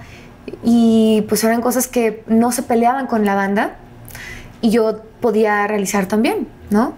y 0.64 1.26
pues 1.30 1.44
eran 1.44 1.62
cosas 1.62 1.88
que 1.88 2.24
no 2.28 2.52
se 2.52 2.64
peleaban 2.64 3.08
con 3.08 3.26
la 3.26 3.36
banda 3.36 3.76
y 4.62 4.70
yo 4.70 5.02
podía 5.20 5.66
realizar 5.68 6.06
también, 6.06 6.48
¿no? 6.70 6.94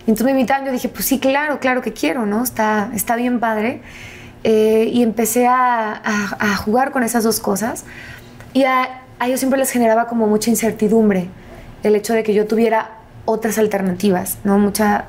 Entonces 0.00 0.24
me 0.26 0.32
invitaron, 0.32 0.66
yo 0.66 0.72
dije, 0.72 0.88
pues 0.88 1.06
sí, 1.06 1.18
claro, 1.18 1.58
claro 1.60 1.80
que 1.80 1.92
quiero, 1.92 2.26
¿no? 2.26 2.42
Está, 2.42 2.90
está 2.94 3.16
bien 3.16 3.40
padre. 3.40 3.80
Eh, 4.46 4.90
y 4.92 5.02
empecé 5.02 5.46
a, 5.46 6.02
jugar 6.64 6.92
con 6.92 7.02
esas 7.02 7.24
dos 7.24 7.40
cosas 7.40 7.84
y 8.52 8.64
a, 8.64 9.00
a 9.18 9.26
ellos 9.26 9.40
siempre 9.40 9.58
les 9.58 9.70
generaba 9.70 10.06
como 10.06 10.26
mucha 10.26 10.50
incertidumbre 10.50 11.30
el 11.82 11.96
hecho 11.96 12.12
de 12.12 12.22
que 12.22 12.34
yo 12.34 12.46
tuviera 12.46 12.90
otras 13.24 13.58
alternativas, 13.58 14.38
¿no? 14.44 14.58
Mucha, 14.58 15.06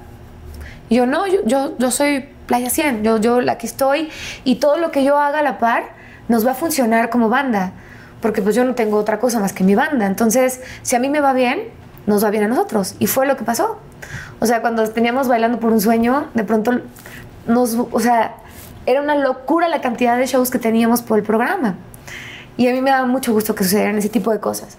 yo 0.89 1.05
no, 1.05 1.27
yo, 1.27 1.39
yo, 1.45 1.77
yo 1.77 1.91
soy 1.91 2.29
Playa 2.45 2.69
100, 2.69 3.03
yo, 3.03 3.17
yo 3.17 3.39
aquí 3.49 3.67
estoy 3.67 4.09
y 4.43 4.55
todo 4.55 4.77
lo 4.77 4.91
que 4.91 5.03
yo 5.03 5.17
haga 5.17 5.39
a 5.39 5.43
la 5.43 5.57
par 5.57 5.83
nos 6.27 6.45
va 6.45 6.51
a 6.51 6.55
funcionar 6.55 7.09
como 7.09 7.29
banda, 7.29 7.71
porque 8.21 8.41
pues 8.41 8.55
yo 8.55 8.63
no 8.63 8.75
tengo 8.75 8.97
otra 8.97 9.19
cosa 9.19 9.39
más 9.39 9.53
que 9.53 9.63
mi 9.63 9.75
banda. 9.75 10.05
Entonces, 10.05 10.61
si 10.81 10.95
a 10.95 10.99
mí 10.99 11.09
me 11.09 11.21
va 11.21 11.33
bien, 11.33 11.63
nos 12.07 12.23
va 12.23 12.29
bien 12.29 12.43
a 12.43 12.47
nosotros. 12.47 12.95
Y 12.99 13.07
fue 13.07 13.25
lo 13.25 13.35
que 13.37 13.43
pasó. 13.43 13.79
O 14.39 14.45
sea, 14.45 14.61
cuando 14.61 14.87
teníamos 14.89 15.27
bailando 15.27 15.59
por 15.59 15.71
un 15.71 15.81
sueño, 15.81 16.27
de 16.33 16.43
pronto 16.43 16.81
nos, 17.47 17.75
o 17.75 17.99
sea, 17.99 18.35
era 18.85 19.01
una 19.01 19.15
locura 19.15 19.67
la 19.67 19.81
cantidad 19.81 20.17
de 20.17 20.25
shows 20.25 20.49
que 20.49 20.59
teníamos 20.59 21.01
por 21.01 21.17
el 21.17 21.23
programa. 21.23 21.75
Y 22.57 22.67
a 22.67 22.71
mí 22.71 22.81
me 22.81 22.91
daba 22.91 23.05
mucho 23.05 23.33
gusto 23.33 23.55
que 23.55 23.63
sucedieran 23.63 23.97
ese 23.97 24.09
tipo 24.09 24.31
de 24.31 24.39
cosas. 24.39 24.77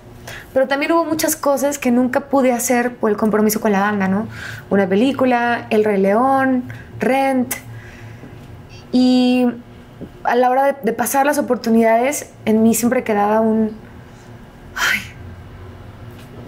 Pero 0.55 0.67
también 0.67 0.93
hubo 0.93 1.05
muchas 1.05 1.37
cosas 1.37 1.79
que 1.79 1.91
nunca 1.91 2.21
pude 2.21 2.53
hacer 2.53 2.97
por 2.97 3.11
el 3.11 3.17
compromiso 3.17 3.61
con 3.61 3.73
la 3.73 3.81
banda, 3.81 4.09
¿no? 4.09 4.27
Una 4.71 4.89
película, 4.89 5.67
El 5.71 5.85
Rey 5.85 6.01
León, 6.01 6.65
Rent. 6.99 7.55
Y 8.93 9.47
a 10.25 10.35
la 10.35 10.51
hora 10.51 10.65
de, 10.65 10.77
de 10.83 10.93
pasar 10.93 11.27
las 11.27 11.39
oportunidades, 11.39 12.31
en 12.45 12.63
mí 12.63 12.75
siempre 12.75 13.05
quedaba 13.05 13.41
un... 13.41 13.77
Ay, 14.75 15.01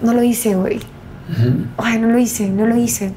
no 0.02 0.14
lo 0.14 0.22
hice, 0.22 0.54
güey. 0.54 0.80
Ay, 1.76 1.98
no 1.98 2.09
lo 2.09 2.18
hice, 2.18 2.48
no 2.48 2.66
lo 2.66 2.76
hice. 2.76 3.12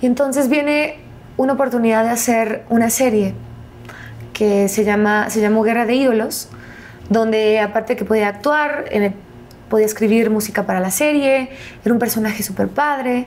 Y 0.00 0.06
entonces 0.06 0.48
viene 0.48 0.98
una 1.38 1.54
oportunidad 1.54 2.04
de 2.04 2.10
hacer 2.10 2.64
una 2.68 2.90
serie 2.90 3.32
que 4.34 4.68
se, 4.68 4.84
llama, 4.84 5.30
se 5.30 5.40
llamó 5.40 5.62
Guerra 5.62 5.86
de 5.86 5.94
Ídolos, 5.94 6.50
donde 7.08 7.60
aparte 7.60 7.96
que 7.96 8.04
podía 8.04 8.28
actuar, 8.28 8.84
podía 9.70 9.86
escribir 9.86 10.28
música 10.28 10.66
para 10.66 10.80
la 10.80 10.90
serie, 10.90 11.48
era 11.82 11.92
un 11.94 11.98
personaje 11.98 12.42
súper 12.42 12.68
padre. 12.68 13.26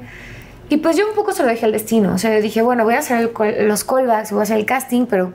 Y 0.69 0.77
pues 0.77 0.95
yo 0.95 1.07
un 1.09 1.15
poco 1.15 1.33
se 1.33 1.41
lo 1.41 1.49
dejé 1.49 1.65
al 1.65 1.71
destino. 1.71 2.13
O 2.13 2.17
sea, 2.17 2.39
dije, 2.39 2.61
bueno, 2.61 2.83
voy 2.83 2.93
a 2.93 2.99
hacer 2.99 3.31
los 3.61 3.83
callbacks, 3.83 4.31
voy 4.31 4.41
a 4.41 4.43
hacer 4.43 4.57
el 4.57 4.65
casting, 4.65 5.05
pero 5.05 5.33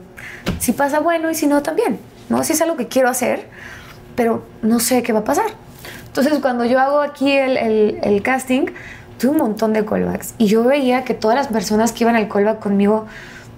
si 0.61 0.73
pasa 0.73 1.01
bueno 1.01 1.31
y 1.31 1.35
si 1.35 1.47
no, 1.47 1.63
también. 1.63 1.99
¿no? 2.29 2.43
Si 2.45 2.53
es 2.53 2.63
algo 2.63 2.77
que 2.77 2.89
quiero 2.89 3.09
hacer, 3.09 3.47
pero 4.15 4.45
no 4.63 4.81
sé 4.81 5.03
qué 5.03 5.13
va 5.13 5.21
a 5.21 5.25
pasar. 5.25 5.47
Entonces, 6.07 6.39
cuando 6.41 6.65
yo 6.65 6.79
hago 6.79 7.01
aquí 7.01 7.31
el, 7.31 7.59
el, 7.59 8.23
casting, 8.23 8.67
tuve 9.19 9.33
un 9.33 9.39
montón 9.39 9.73
de 9.73 9.85
callbacks. 9.85 10.35
Y 10.39 10.47
yo 10.47 10.65
veía 10.65 11.05
que 11.05 11.15
todas 11.15 11.37
las 11.37 11.49
personas 11.49 11.93
que 11.93 12.05
iban 12.05 12.17
al 12.17 12.29
callback 12.29 12.59
conmigo, 12.59 13.07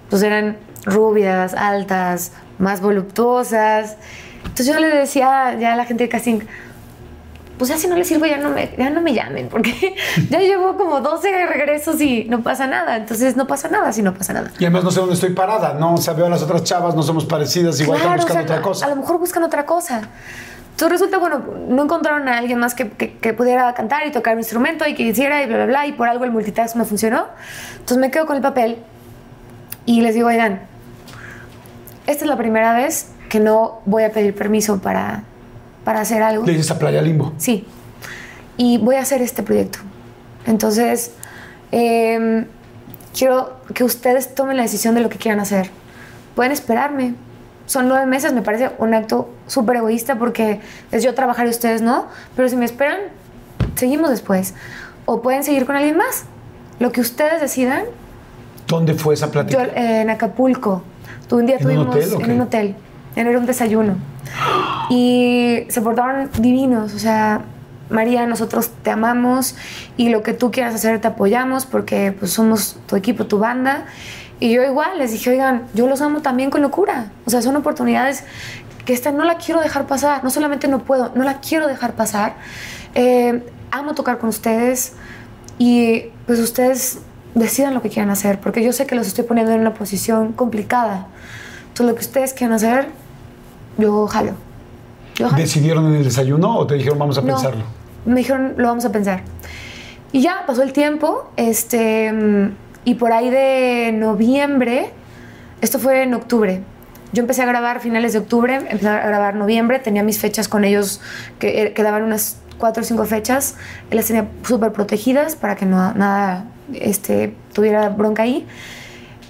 pues 0.09 0.23
eran 0.23 0.57
rubias, 0.85 1.53
altas, 1.53 2.31
más 2.57 2.81
voluptuosas. 2.81 3.97
Entonces 4.43 4.67
yo 4.67 4.79
le 4.79 4.87
decía 4.87 5.57
ya 5.59 5.73
a 5.73 5.75
la 5.75 5.85
gente 5.85 6.03
de 6.03 6.09
casting, 6.09 6.39
pues 7.57 7.69
ya 7.69 7.77
si 7.77 7.87
no 7.87 7.95
les 7.97 8.07
sirvo 8.07 8.25
ya 8.25 8.37
no 8.37 8.49
me, 8.49 8.73
ya 8.77 8.89
no 8.89 9.01
me 9.01 9.13
llamen, 9.13 9.49
porque 9.49 9.95
ya 10.29 10.39
llevo 10.39 10.77
como 10.77 11.01
12 11.01 11.45
regresos 11.45 11.99
y 11.99 12.23
no 12.25 12.41
pasa 12.41 12.67
nada. 12.67 12.95
Entonces 12.95 13.35
no 13.35 13.47
pasa 13.47 13.67
nada 13.67 13.91
si 13.91 14.01
no 14.01 14.13
pasa 14.13 14.33
nada. 14.33 14.51
Y 14.57 14.63
además 14.63 14.85
no 14.85 14.91
sé 14.91 15.01
dónde 15.01 15.15
estoy 15.15 15.31
parada, 15.31 15.73
¿no? 15.73 15.95
O 15.95 15.97
sea, 15.97 16.13
veo 16.13 16.27
a 16.27 16.29
las 16.29 16.41
otras 16.41 16.63
chavas, 16.63 16.95
no 16.95 17.03
somos 17.03 17.25
parecidas, 17.25 17.79
igual 17.81 17.99
están 17.99 18.15
buscando 18.15 18.43
otra 18.43 18.61
cosa. 18.61 18.85
A 18.85 18.89
lo 18.89 18.95
mejor 18.95 19.19
buscan 19.19 19.43
otra 19.43 19.65
cosa. 19.65 20.01
Entonces 20.79 21.01
resulta, 21.01 21.17
bueno, 21.17 21.43
no 21.67 21.83
encontraron 21.83 22.29
a 22.29 22.37
alguien 22.37 22.57
más 22.57 22.73
que, 22.73 22.89
que, 22.89 23.33
pudiera 23.33 23.73
cantar 23.73 24.07
y 24.07 24.11
tocar 24.11 24.35
un 24.35 24.39
instrumento 24.39 24.87
y 24.87 24.95
que 24.95 25.03
hiciera 25.03 25.43
y 25.43 25.45
bla, 25.45 25.57
bla, 25.57 25.65
bla, 25.65 25.87
y 25.87 25.91
por 25.91 26.07
algo 26.07 26.23
el 26.23 26.31
multitask 26.31 26.77
me 26.77 26.85
funcionó. 26.85 27.25
Entonces 27.73 27.97
me 27.97 28.11
quedo 28.11 28.25
con 28.25 28.37
el 28.37 28.41
papel 28.41 28.77
y 29.85 29.99
les 29.99 30.15
digo, 30.15 30.29
oigan, 30.29 30.61
esta 32.07 32.23
es 32.23 32.29
la 32.29 32.37
primera 32.37 32.73
vez 32.73 33.11
que 33.27 33.41
no 33.41 33.81
voy 33.85 34.03
a 34.03 34.13
pedir 34.13 34.33
permiso 34.33 34.79
para 34.79 35.23
para 35.83 35.99
hacer 35.99 36.21
algo. 36.21 36.45
Le 36.45 36.53
dices 36.53 36.71
a 36.71 36.79
Playa 36.79 37.01
Limbo. 37.01 37.33
Sí. 37.37 37.65
Y 38.55 38.77
voy 38.77 38.95
a 38.95 39.01
hacer 39.01 39.21
este 39.21 39.43
proyecto. 39.43 39.79
Entonces, 40.45 41.11
em, 41.73 42.45
quiero 43.17 43.57
que 43.73 43.83
ustedes 43.83 44.33
tomen 44.33 44.55
la 44.55 44.63
decisión 44.63 44.95
de 44.95 45.01
lo 45.01 45.09
que 45.09 45.17
quieran 45.17 45.41
hacer. 45.41 45.71
Pueden 46.35 46.53
esperarme. 46.53 47.15
Son 47.69 47.87
nueve 47.87 48.07
meses, 48.07 48.33
me 48.33 48.41
parece 48.41 48.71
un 48.79 48.95
acto 48.95 49.29
súper 49.45 49.75
egoísta 49.75 50.15
porque 50.15 50.59
es 50.91 51.03
yo 51.03 51.13
trabajar 51.13 51.45
y 51.45 51.51
ustedes 51.51 51.83
no. 51.83 52.07
Pero 52.35 52.49
si 52.49 52.55
me 52.55 52.65
esperan, 52.65 52.97
seguimos 53.75 54.09
después. 54.09 54.55
O 55.05 55.21
pueden 55.21 55.43
seguir 55.43 55.67
con 55.67 55.75
alguien 55.75 55.95
más. 55.95 56.23
Lo 56.79 56.91
que 56.91 56.99
ustedes 56.99 57.39
decidan. 57.39 57.83
¿Dónde 58.67 58.95
fue 58.95 59.13
esa 59.13 59.29
plática? 59.29 59.65
Yo, 59.65 59.71
en 59.75 60.09
Acapulco. 60.09 60.81
Un 61.29 61.45
día 61.45 61.57
¿En 61.59 61.77
un 61.77 61.87
hotel, 61.89 62.09
en 62.19 62.31
un 62.31 62.41
hotel. 62.41 62.75
Era 63.15 63.37
un 63.37 63.45
desayuno. 63.45 63.97
Y 64.89 65.65
se 65.69 65.81
portaron 65.81 66.31
divinos, 66.39 66.95
o 66.95 66.99
sea, 66.99 67.41
María, 67.91 68.25
nosotros 68.25 68.71
te 68.81 68.89
amamos 68.89 69.55
y 69.95 70.09
lo 70.09 70.23
que 70.23 70.33
tú 70.33 70.49
quieras 70.49 70.73
hacer 70.73 70.99
te 71.01 71.07
apoyamos 71.07 71.67
porque 71.67 72.15
pues 72.17 72.31
somos 72.31 72.77
tu 72.87 72.95
equipo, 72.95 73.27
tu 73.27 73.37
banda. 73.37 73.85
Y 74.39 74.51
yo 74.51 74.63
igual 74.63 74.97
les 74.99 75.11
dije, 75.11 75.31
oigan, 75.31 75.63
yo 75.73 75.87
los 75.87 76.01
amo 76.01 76.21
también 76.21 76.49
con 76.49 76.61
locura. 76.61 77.11
O 77.25 77.29
sea, 77.29 77.41
son 77.41 77.55
oportunidades 77.55 78.23
que 78.85 78.93
esta 78.93 79.11
no 79.11 79.25
la 79.25 79.37
quiero 79.37 79.59
dejar 79.59 79.85
pasar. 79.85 80.23
No 80.23 80.29
solamente 80.29 80.67
no 80.67 80.79
puedo, 80.79 81.11
no 81.15 81.23
la 81.23 81.41
quiero 81.41 81.67
dejar 81.67 81.93
pasar. 81.93 82.35
Eh, 82.95 83.43
amo 83.71 83.93
tocar 83.93 84.17
con 84.17 84.29
ustedes 84.29 84.93
y 85.57 86.05
pues 86.25 86.39
ustedes 86.39 86.99
decidan 87.35 87.73
lo 87.73 87.81
que 87.81 87.89
quieran 87.89 88.09
hacer 88.09 88.39
porque 88.39 88.63
yo 88.63 88.73
sé 88.73 88.87
que 88.87 88.95
los 88.95 89.05
estoy 89.07 89.25
poniendo 89.25 89.51
en 89.51 89.61
una 89.61 89.73
posición 89.73 90.33
complicada. 90.33 91.07
Entonces, 91.67 91.85
lo 91.87 91.95
que 91.95 92.01
ustedes 92.01 92.33
quieran 92.33 92.55
hacer, 92.55 92.87
yo 93.77 94.07
jalo. 94.07 94.31
¿Decidieron 95.35 95.87
en 95.87 95.95
el 95.95 96.03
desayuno 96.03 96.57
o 96.57 96.65
te 96.65 96.75
dijeron 96.75 96.97
vamos 96.97 97.17
a 97.17 97.21
pensarlo? 97.21 97.63
Me 98.05 98.15
dijeron 98.15 98.53
lo 98.57 98.67
vamos 98.69 98.85
a 98.85 98.91
pensar. 98.91 99.23
Y 100.11 100.21
ya 100.21 100.43
pasó 100.47 100.63
el 100.63 100.73
tiempo, 100.73 101.29
este, 101.35 102.51
y 102.89 102.95
por 102.95 103.13
ahí 103.13 103.29
de 103.29 103.91
noviembre, 103.93 104.89
esto 105.61 105.77
fue 105.77 106.01
en 106.01 106.15
octubre. 106.15 106.63
Yo 107.13 107.21
empecé 107.21 107.43
a 107.43 107.45
grabar 107.45 107.81
finales 107.81 108.13
de 108.13 108.19
octubre, 108.19 108.55
empecé 108.55 108.87
a 108.87 109.05
grabar 109.05 109.35
noviembre, 109.35 109.77
tenía 109.77 110.01
mis 110.01 110.17
fechas 110.17 110.47
con 110.47 110.63
ellos, 110.63 110.99
que 111.37 111.61
eh, 111.61 111.73
quedaban 111.73 112.01
unas 112.01 112.37
cuatro 112.57 112.81
o 112.81 112.83
cinco 112.83 113.05
fechas, 113.05 113.57
las 113.91 114.07
tenía 114.07 114.27
súper 114.41 114.71
protegidas 114.71 115.35
para 115.35 115.55
que 115.55 115.67
no, 115.67 115.93
nada 115.93 116.45
este, 116.73 117.35
tuviera 117.53 117.89
bronca 117.89 118.23
ahí. 118.23 118.47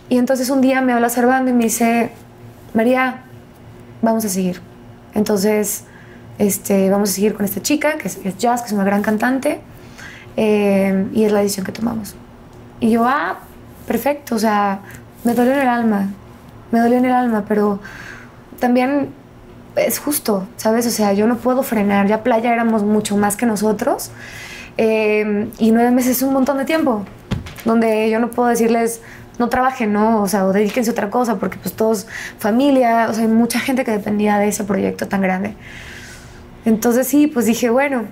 Y 0.08 0.18
entonces 0.18 0.50
un 0.50 0.62
día 0.62 0.80
me 0.80 0.94
habla 0.94 1.10
Servando 1.10 1.52
y 1.52 1.54
me 1.54 1.66
dice, 1.66 2.12
María, 2.74 3.24
vamos 4.02 4.24
a 4.24 4.30
seguir. 4.30 4.62
Entonces, 5.14 5.84
este, 6.38 6.90
vamos 6.90 7.10
a 7.10 7.14
seguir 7.14 7.34
con 7.34 7.44
esta 7.44 7.62
chica, 7.62 7.98
que 7.98 8.08
es, 8.08 8.38
Jazz, 8.38 8.62
que 8.62 8.68
es 8.68 8.74
una 8.74 8.86
gran 8.86 9.02
cantante, 9.02 9.60
eh, 10.38 11.08
y 11.12 11.26
es 11.26 11.34
la 11.34 11.40
decisión 11.40 11.66
que 11.66 11.74
tomamos. 11.74 12.16
Y 12.80 12.92
yo, 12.92 13.06
ah, 13.06 13.40
perfecto, 13.90 14.36
o 14.36 14.40
sea, 14.40 14.82
me 15.24 15.34
dolió 15.34 15.52
en 15.52 15.62
el 15.62 15.68
alma, 15.68 16.10
me 16.70 16.80
dolió 16.80 17.00
en 17.00 17.06
el 17.06 17.12
alma, 17.12 17.46
pero 17.48 17.80
también 18.60 19.10
es 19.76 19.98
justo, 19.98 20.48
¿sabes? 20.58 20.86
O 20.86 20.92
sea, 20.92 21.14
yo 21.14 21.26
no 21.26 21.38
puedo 21.38 21.64
frenar, 21.64 22.06
ya 22.06 22.22
Playa 22.22 22.54
éramos 22.54 22.84
mucho 22.84 23.18
más 23.18 23.36
que 23.36 23.48
nosotros, 23.48 24.12
eh, 24.78 25.50
y 25.58 25.72
nueve 25.72 25.90
meses 25.90 26.18
es 26.18 26.22
un 26.22 26.34
montón 26.34 26.60
de 26.60 26.66
tiempo, 26.66 27.04
donde 27.66 28.12
yo 28.12 28.20
no 28.20 28.30
puedo 28.30 28.50
decirles, 28.50 29.02
no 29.40 29.50
trabajen, 29.50 29.92
¿no? 29.92 30.22
O 30.22 30.28
sea, 30.28 30.46
o 30.46 30.54
dedíquense 30.54 30.92
a 30.92 30.94
otra 30.94 31.10
cosa, 31.10 31.38
porque 31.38 31.58
pues 31.58 31.74
todos, 31.74 32.06
familia, 32.38 33.08
o 33.10 33.14
sea, 33.16 33.24
hay 33.24 33.28
mucha 33.28 33.60
gente 33.60 33.84
que 33.86 33.92
dependía 33.92 34.38
de 34.38 34.50
ese 34.50 34.66
proyecto 34.66 35.08
tan 35.08 35.22
grande. 35.22 35.56
Entonces 36.64 37.08
sí, 37.08 37.26
pues 37.26 37.48
dije, 37.48 37.72
bueno, 37.72 38.04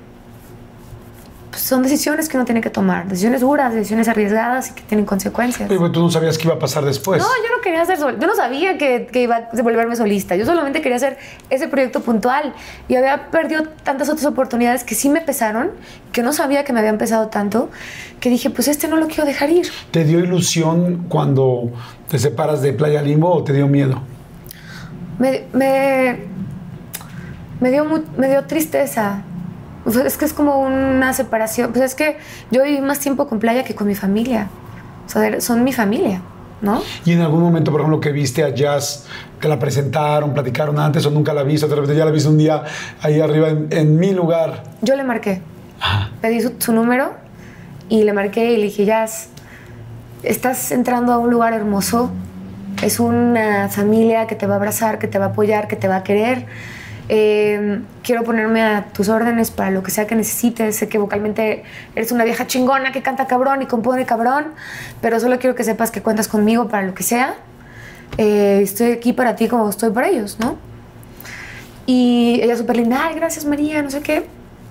pues, 1.57 1.65
son 1.65 1.81
decisiones 1.81 2.29
que 2.29 2.37
uno 2.37 2.45
tiene 2.45 2.61
que 2.61 2.69
tomar, 2.69 3.07
decisiones 3.07 3.41
duras, 3.41 3.73
decisiones 3.73 4.07
arriesgadas 4.07 4.69
y 4.69 4.73
que 4.73 4.83
tienen 4.83 5.07
consecuencias. 5.07 5.67
Pero 5.67 5.91
tú 5.91 6.01
no 6.01 6.11
sabías 6.11 6.37
qué 6.37 6.43
iba 6.43 6.53
a 6.53 6.59
pasar 6.59 6.85
después. 6.85 7.19
No, 7.19 7.27
yo 7.27 7.55
no 7.55 7.63
quería 7.63 7.81
hacer 7.81 7.97
sol 7.97 8.17
yo 8.19 8.27
no 8.27 8.35
sabía 8.35 8.77
que, 8.77 9.07
que, 9.11 9.23
iba 9.23 9.49
a 9.51 9.61
volverme 9.63 9.95
solista, 9.95 10.35
yo 10.35 10.45
solamente 10.45 10.81
quería 10.81 10.97
hacer 10.97 11.17
ese 11.49 11.67
proyecto 11.67 12.01
puntual 12.01 12.53
y 12.87 12.95
había 12.95 13.31
perdido 13.31 13.63
tantas 13.81 14.07
otras 14.07 14.27
oportunidades 14.27 14.83
que 14.83 14.93
sí 14.93 15.09
me 15.09 15.19
pesaron, 15.19 15.71
que 16.11 16.21
no 16.21 16.31
sabía 16.31 16.63
que 16.63 16.73
me 16.73 16.79
habían 16.79 16.99
pesado 16.99 17.29
tanto, 17.29 17.71
que 18.19 18.29
dije, 18.29 18.51
pues 18.51 18.67
este 18.67 18.87
no 18.87 18.97
lo 18.97 19.07
quiero 19.07 19.25
dejar 19.25 19.49
ir. 19.49 19.67
¿Te 19.89 20.03
dio 20.03 20.19
ilusión 20.19 21.07
cuando 21.09 21.71
te 22.07 22.19
separas 22.19 22.61
de 22.61 22.73
Playa 22.73 23.01
Limbo 23.01 23.33
o 23.33 23.43
te 23.43 23.53
dio 23.53 23.67
miedo? 23.67 23.99
Me, 25.17 25.45
me, 25.53 26.19
me 27.59 27.71
dio, 27.71 27.83
me 28.15 28.29
dio 28.29 28.43
tristeza 28.43 29.23
es 29.95 30.17
que 30.17 30.25
es 30.25 30.33
como 30.33 30.59
una 30.59 31.13
separación. 31.13 31.71
Pues 31.71 31.83
es 31.83 31.95
que 31.95 32.17
yo 32.51 32.63
viví 32.63 32.81
más 32.81 32.99
tiempo 32.99 33.27
con 33.27 33.39
playa 33.39 33.63
que 33.63 33.75
con 33.75 33.87
mi 33.87 33.95
familia. 33.95 34.49
O 35.05 35.09
sea, 35.09 35.39
son 35.39 35.63
mi 35.63 35.71
familia, 35.71 36.21
¿no? 36.61 36.81
Y 37.05 37.13
en 37.13 37.21
algún 37.21 37.41
momento, 37.41 37.71
por 37.71 37.79
ejemplo, 37.79 38.01
que 38.01 38.11
viste 38.11 38.43
a 38.43 38.49
Jazz, 38.49 39.05
que 39.39 39.47
la 39.47 39.57
presentaron, 39.57 40.33
platicaron 40.33 40.77
antes 40.79 41.05
o 41.05 41.11
nunca 41.11 41.33
la 41.33 41.43
viste, 41.43 41.67
de 41.67 41.75
repente 41.75 41.95
ya 41.95 42.03
la 42.03 42.11
viste 42.11 42.29
un 42.29 42.37
día 42.37 42.63
ahí 43.01 43.21
arriba 43.21 43.49
en, 43.49 43.97
mi 43.97 44.13
lugar. 44.13 44.63
Yo 44.81 44.95
le 44.95 45.03
marqué. 45.03 45.41
Pedí 46.21 46.41
su, 46.59 46.73
número 46.73 47.11
y 47.87 48.03
le 48.03 48.11
marqué 48.11 48.51
y 48.51 48.57
le 48.57 48.63
dije, 48.63 48.83
Jazz, 48.83 49.29
estás 50.23 50.71
entrando 50.71 51.13
a 51.13 51.19
un 51.19 51.29
lugar 51.29 51.53
hermoso. 51.53 52.11
Es 52.83 52.99
una 52.99 53.69
familia 53.69 54.27
que 54.27 54.35
te 54.35 54.45
va 54.45 54.55
a 54.55 54.57
abrazar, 54.57 54.99
que 54.99 55.07
te 55.07 55.17
va 55.19 55.25
a 55.25 55.29
apoyar, 55.29 55.67
que 55.67 55.77
te 55.77 55.87
va 55.87 55.97
a 55.97 56.03
querer 56.03 56.45
Em, 57.09 57.85
quiero 58.03 58.23
ponerme 58.23 58.61
a 58.61 58.87
tus 58.93 59.07
órdenes 59.07 59.49
para 59.49 59.71
lo 59.71 59.81
que 59.81 59.91
sea 59.91 60.07
que 60.07 60.15
necesites. 60.15 60.75
Sé 60.75 60.89
que 60.89 60.97
vocalmente 60.97 61.63
eres 61.95 62.11
una 62.11 62.25
vieja 62.25 62.47
chingona 62.47 62.91
que 62.91 63.01
canta 63.01 63.27
cabrón 63.27 63.61
y 63.61 63.65
compone 63.65 64.05
cabrón, 64.05 64.47
pero 65.01 65.19
solo 65.19 65.39
quiero 65.39 65.55
que 65.55 65.63
sepas 65.63 65.91
que 65.91 66.01
cuentas 66.01 66.27
conmigo 66.27 66.67
para 66.67 66.85
lo 66.85 66.93
que 66.93 67.03
sea. 67.03 67.35
Eh, 68.17 68.59
estoy 68.61 68.91
aquí 68.91 69.13
para 69.13 69.35
ti 69.35 69.47
como 69.47 69.69
estoy 69.69 69.91
para 69.91 70.09
ellos, 70.09 70.37
¿no? 70.39 70.57
Y 71.85 72.41
ella 72.43 72.57
súper 72.57 72.75
linda, 72.75 73.05
ay, 73.05 73.15
gracias 73.15 73.45
María, 73.45 73.81
no 73.81 73.89
sé 73.89 74.01
qué. 74.01 74.25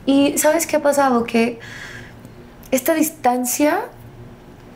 Y 0.05 0.37
¿sabes 0.37 0.67
qué 0.67 0.77
ha 0.77 0.83
pasado? 0.83 1.25
Que 1.25 1.59
esta 2.71 2.95
distancia 2.95 3.81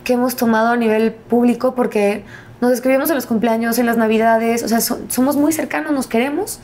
que 0.03 0.13
hemos 0.13 0.35
tomado 0.35 0.69
a 0.69 0.77
nivel 0.77 1.11
público, 1.11 1.75
porque 1.75 2.23
nos 2.59 2.71
escribimos 2.71 3.09
en 3.09 3.15
los 3.15 3.27
cumpleaños, 3.27 3.77
en 3.77 3.85
las 3.85 3.97
navidades, 3.97 4.63
o 4.63 4.67
sea, 4.67 4.81
somos 4.81 5.35
muy 5.35 5.53
cercanos, 5.53 5.91
nos 5.91 6.07
queremos, 6.07 6.59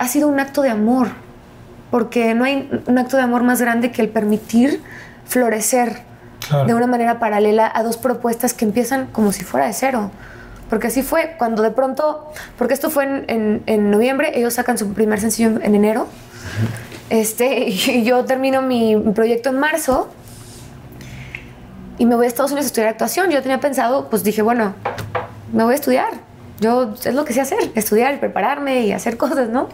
ha 0.00 0.08
sido 0.08 0.28
un 0.28 0.40
acto 0.40 0.62
de 0.62 0.70
amor, 0.70 1.08
porque 1.90 2.34
no 2.34 2.44
hay 2.44 2.70
un 2.86 2.98
acto 2.98 3.18
de 3.18 3.22
amor 3.22 3.42
más 3.42 3.60
grande 3.60 3.92
que 3.92 4.00
el 4.00 4.08
permitir 4.08 4.82
florecer 5.26 6.00
de 6.66 6.72
una 6.72 6.86
manera 6.86 7.20
paralela 7.20 7.70
a 7.72 7.82
dos 7.82 7.98
propuestas 7.98 8.54
que 8.54 8.64
empiezan 8.64 9.08
como 9.08 9.30
si 9.30 9.44
fuera 9.44 9.66
de 9.66 9.74
cero. 9.74 10.10
Porque 10.70 10.86
así 10.86 11.02
fue, 11.02 11.34
cuando 11.36 11.62
de 11.62 11.70
pronto, 11.70 12.32
porque 12.56 12.72
esto 12.72 12.88
fue 12.88 13.24
en, 13.26 13.90
noviembre, 13.90 14.32
ellos 14.38 14.54
sacan 14.54 14.78
su 14.78 14.94
primer 14.94 15.20
sencillo 15.20 15.60
en, 15.60 15.74
enero, 15.74 16.06
Este, 17.10 17.68
y 17.68 18.02
yo 18.02 18.24
termino 18.24 18.62
mi 18.62 18.96
proyecto 19.14 19.50
en 19.50 19.58
marzo 19.58 20.08
y 21.98 22.06
me 22.06 22.16
voy 22.16 22.24
a 22.24 22.28
Estados 22.28 22.52
Unidos 22.52 22.64
a 22.64 22.68
estudiar 22.68 22.88
actuación. 22.88 23.30
Yo 23.30 23.42
tenía 23.42 23.60
pensado, 23.60 24.08
pues 24.08 24.24
dije, 24.24 24.40
bueno, 24.40 24.72
me 25.52 25.62
voy 25.62 25.72
a 25.72 25.74
estudiar. 25.74 26.29
Yo 26.60 26.94
es 27.04 27.14
lo 27.14 27.24
que 27.24 27.32
sé 27.32 27.40
hacer, 27.40 27.58
estudiar 27.74 28.14
y 28.14 28.18
prepararme 28.18 28.86
y 28.86 28.92
hacer 28.92 29.16
cosas, 29.16 29.48
¿no? 29.48 29.68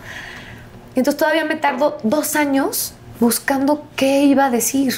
Y 0.95 1.01
entonces 1.01 1.18
todavía 1.18 1.45
me 1.45 1.57
tardo 1.57 1.99
dos 2.03 2.37
años 2.37 2.95
buscando 3.20 3.87
qué 3.97 4.22
iba 4.22 4.47
a 4.47 4.51
decir, 4.51 4.95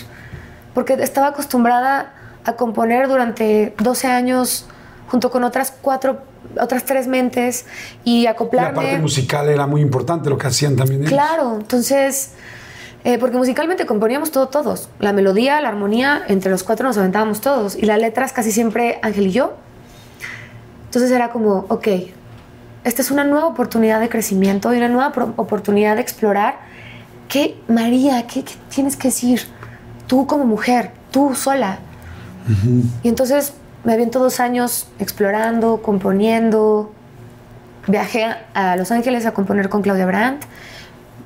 porque 0.74 0.95
estaba 0.95 1.28
acostumbrada 1.28 2.14
a 2.45 2.53
componer 2.55 3.09
durante 3.09 3.74
12 3.78 4.07
años 4.07 4.66
junto 5.09 5.30
con 5.30 5.43
otras 5.45 5.72
cuatro, 5.80 6.22
otras 6.61 6.84
tres 6.84 7.07
mentes 7.07 7.66
y 8.05 8.26
acoplarme. 8.26 8.76
La 8.76 8.82
parte 8.82 8.99
musical 8.99 9.49
era 9.49 9.66
muy 9.66 9.80
importante 9.80 10.30
lo 10.30 10.39
que 10.39 10.47
hacían 10.47 10.76
también 10.76 11.01
ellos. 11.01 11.12
Claro, 11.12 11.57
entonces 11.57 12.32
eh, 13.05 13.18
porque 13.18 13.36
musicalmente 13.36 13.86
componíamos 13.86 14.30
todo 14.30 14.49
todos. 14.49 14.89
La 14.99 15.12
melodía, 15.12 15.61
la 15.61 15.68
armonía, 15.68 16.22
entre 16.28 16.51
los 16.51 16.64
cuatro 16.64 16.86
nos 16.86 16.99
aventábamos 16.99 17.41
todos. 17.41 17.76
Y 17.76 17.82
las 17.82 17.99
letras 17.99 18.32
casi 18.32 18.53
siempre 18.53 18.99
Ángel 19.03 19.28
y 19.28 19.32
yo. 19.32 19.55
Entonces 20.89 21.11
era 21.11 21.28
como, 21.28 21.66
ok, 21.68 21.86
esta 22.84 23.03
es 23.03 23.11
una 23.11 23.24
nueva 23.24 23.47
oportunidad 23.47 24.01
de 24.01 24.09
crecimiento 24.09 24.72
y 24.72 24.78
una 24.78 24.89
nueva 24.89 25.12
oportunidad 25.36 25.97
de 25.97 26.01
explorar 26.01 26.57
qué, 27.28 27.61
María, 27.68 28.26
qué, 28.26 28.43
tienes 28.74 28.97
que 28.97 29.09
decir 29.09 29.43
tú 30.07 30.26
como 30.26 30.47
mujer, 30.47 30.93
tú 31.11 31.34
sola. 31.34 31.78
Y 33.03 33.09
entonces 33.09 33.53
me 33.84 33.93
aviento 33.93 34.18
dos 34.18 34.41
años 34.41 34.89
explorando, 34.99 35.82
componiendo. 35.82 36.91
Viajé 37.86 38.34
a 38.55 38.76
Los 38.76 38.91
Ángeles 38.91 39.26
a 39.26 39.32
componer 39.32 39.68
con 39.68 39.82
Claudia 39.82 40.07
Brandt 40.07 40.45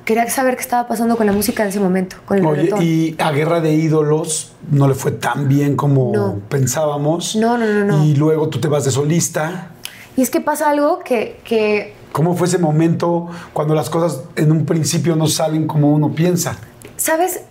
quería 0.05 0.29
saber 0.29 0.55
qué 0.55 0.61
estaba 0.61 0.87
pasando 0.87 1.15
con 1.15 1.25
la 1.25 1.31
música 1.31 1.63
en 1.63 1.69
ese 1.69 1.79
momento, 1.79 2.17
con 2.25 2.37
el 2.37 2.45
Oye, 2.45 2.69
y 2.83 3.15
a 3.19 3.31
Guerra 3.31 3.61
de 3.61 3.73
Ídolos 3.73 4.53
no 4.69 4.87
le 4.87 4.95
fue 4.95 5.11
tan 5.11 5.47
bien 5.47 5.75
como 5.75 6.39
pensábamos. 6.49 7.35
No, 7.35 7.57
no, 7.57 7.65
no, 7.65 7.85
no. 7.85 8.03
Y 8.03 8.15
luego 8.15 8.49
tú 8.49 8.59
te 8.59 8.67
vas 8.67 8.85
de 8.85 8.91
solista. 8.91 9.69
Y 10.15 10.21
es 10.21 10.29
que 10.29 10.41
pasa 10.41 10.69
algo 10.69 10.99
que, 10.99 11.39
que... 11.43 11.95
¿Cómo 12.11 12.35
fue 12.35 12.47
ese 12.47 12.59
momento 12.59 13.29
cuando 13.53 13.73
las 13.73 13.89
cosas 13.89 14.21
en 14.35 14.51
un 14.51 14.65
principio 14.65 15.15
no 15.15 15.27
salen 15.27 15.67
como 15.67 15.91
uno 15.91 16.13
piensa? 16.13 16.57
¿Sabes 16.97 17.41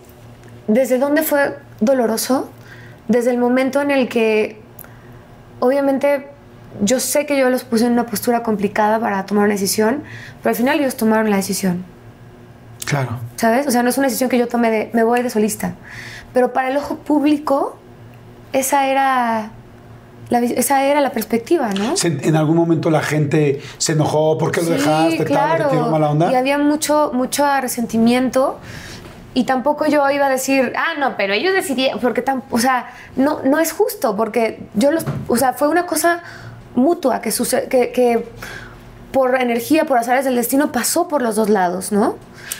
desde 0.67 0.97
dónde 0.97 1.23
fue 1.23 1.57
doloroso? 1.81 2.49
Desde 3.09 3.31
el 3.31 3.37
momento 3.37 3.81
en 3.81 3.91
el 3.91 4.07
que, 4.07 4.61
obviamente, 5.59 6.29
yo 6.81 7.01
sé 7.01 7.25
que 7.25 7.37
yo 7.37 7.49
los 7.49 7.65
puse 7.65 7.85
en 7.85 7.91
una 7.91 8.05
postura 8.05 8.43
complicada 8.43 8.99
para 8.99 9.25
tomar 9.25 9.45
una 9.45 9.53
decisión, 9.53 10.03
pero 10.41 10.51
al 10.51 10.55
final 10.55 10.79
ellos 10.79 10.95
tomaron 10.95 11.29
la 11.29 11.35
decisión. 11.35 11.83
Claro. 12.85 13.19
¿Sabes? 13.35 13.67
O 13.67 13.71
sea, 13.71 13.83
no 13.83 13.89
es 13.89 13.97
una 13.97 14.07
decisión 14.07 14.29
que 14.29 14.37
yo 14.37 14.47
tomé 14.47 14.71
de 14.71 14.89
me 14.93 15.03
voy 15.03 15.21
de 15.21 15.29
solista. 15.29 15.75
Pero 16.33 16.53
para 16.53 16.69
el 16.69 16.77
ojo 16.77 16.97
público, 16.97 17.77
esa 18.51 18.87
era 18.87 19.51
la, 20.29 20.39
esa 20.39 20.83
era 20.83 21.01
la 21.01 21.11
perspectiva, 21.11 21.69
¿no? 21.73 21.93
En 22.03 22.35
algún 22.35 22.55
momento 22.55 22.89
la 22.89 23.01
gente 23.01 23.61
se 23.77 23.93
enojó, 23.93 24.37
¿por 24.37 24.51
qué 24.51 24.61
lo 24.61 24.69
dejaste? 24.69 25.25
Claro. 25.25 25.69
Tal, 25.69 25.91
mala 25.91 26.09
onda? 26.09 26.31
Y 26.31 26.35
había 26.35 26.57
mucho, 26.57 27.11
mucho 27.13 27.45
resentimiento. 27.61 28.59
Y 29.35 29.45
tampoco 29.45 29.87
yo 29.87 30.09
iba 30.11 30.27
a 30.27 30.29
decir, 30.29 30.73
ah, 30.75 30.99
no, 30.99 31.17
pero 31.17 31.33
ellos 31.33 31.53
decidieron, 31.53 31.99
porque 31.99 32.21
tan, 32.21 32.43
o 32.51 32.59
sea, 32.59 32.91
no, 33.15 33.41
no 33.43 33.59
es 33.59 33.71
justo, 33.71 34.15
porque 34.15 34.67
yo 34.75 34.91
los, 34.91 35.05
o 35.27 35.37
sea, 35.37 35.53
fue 35.53 35.69
una 35.69 35.87
cosa 35.87 36.21
mutua 36.75 37.19
que, 37.19 37.31
que, 37.69 37.91
que 37.91 38.27
por 39.11 39.35
energía, 39.35 39.85
por 39.85 39.97
azares 39.97 40.25
del 40.25 40.35
destino, 40.35 40.71
pasó 40.71 41.07
por 41.07 41.23
los 41.23 41.35
dos 41.35 41.49
lados, 41.49 41.91
¿no? 41.91 42.15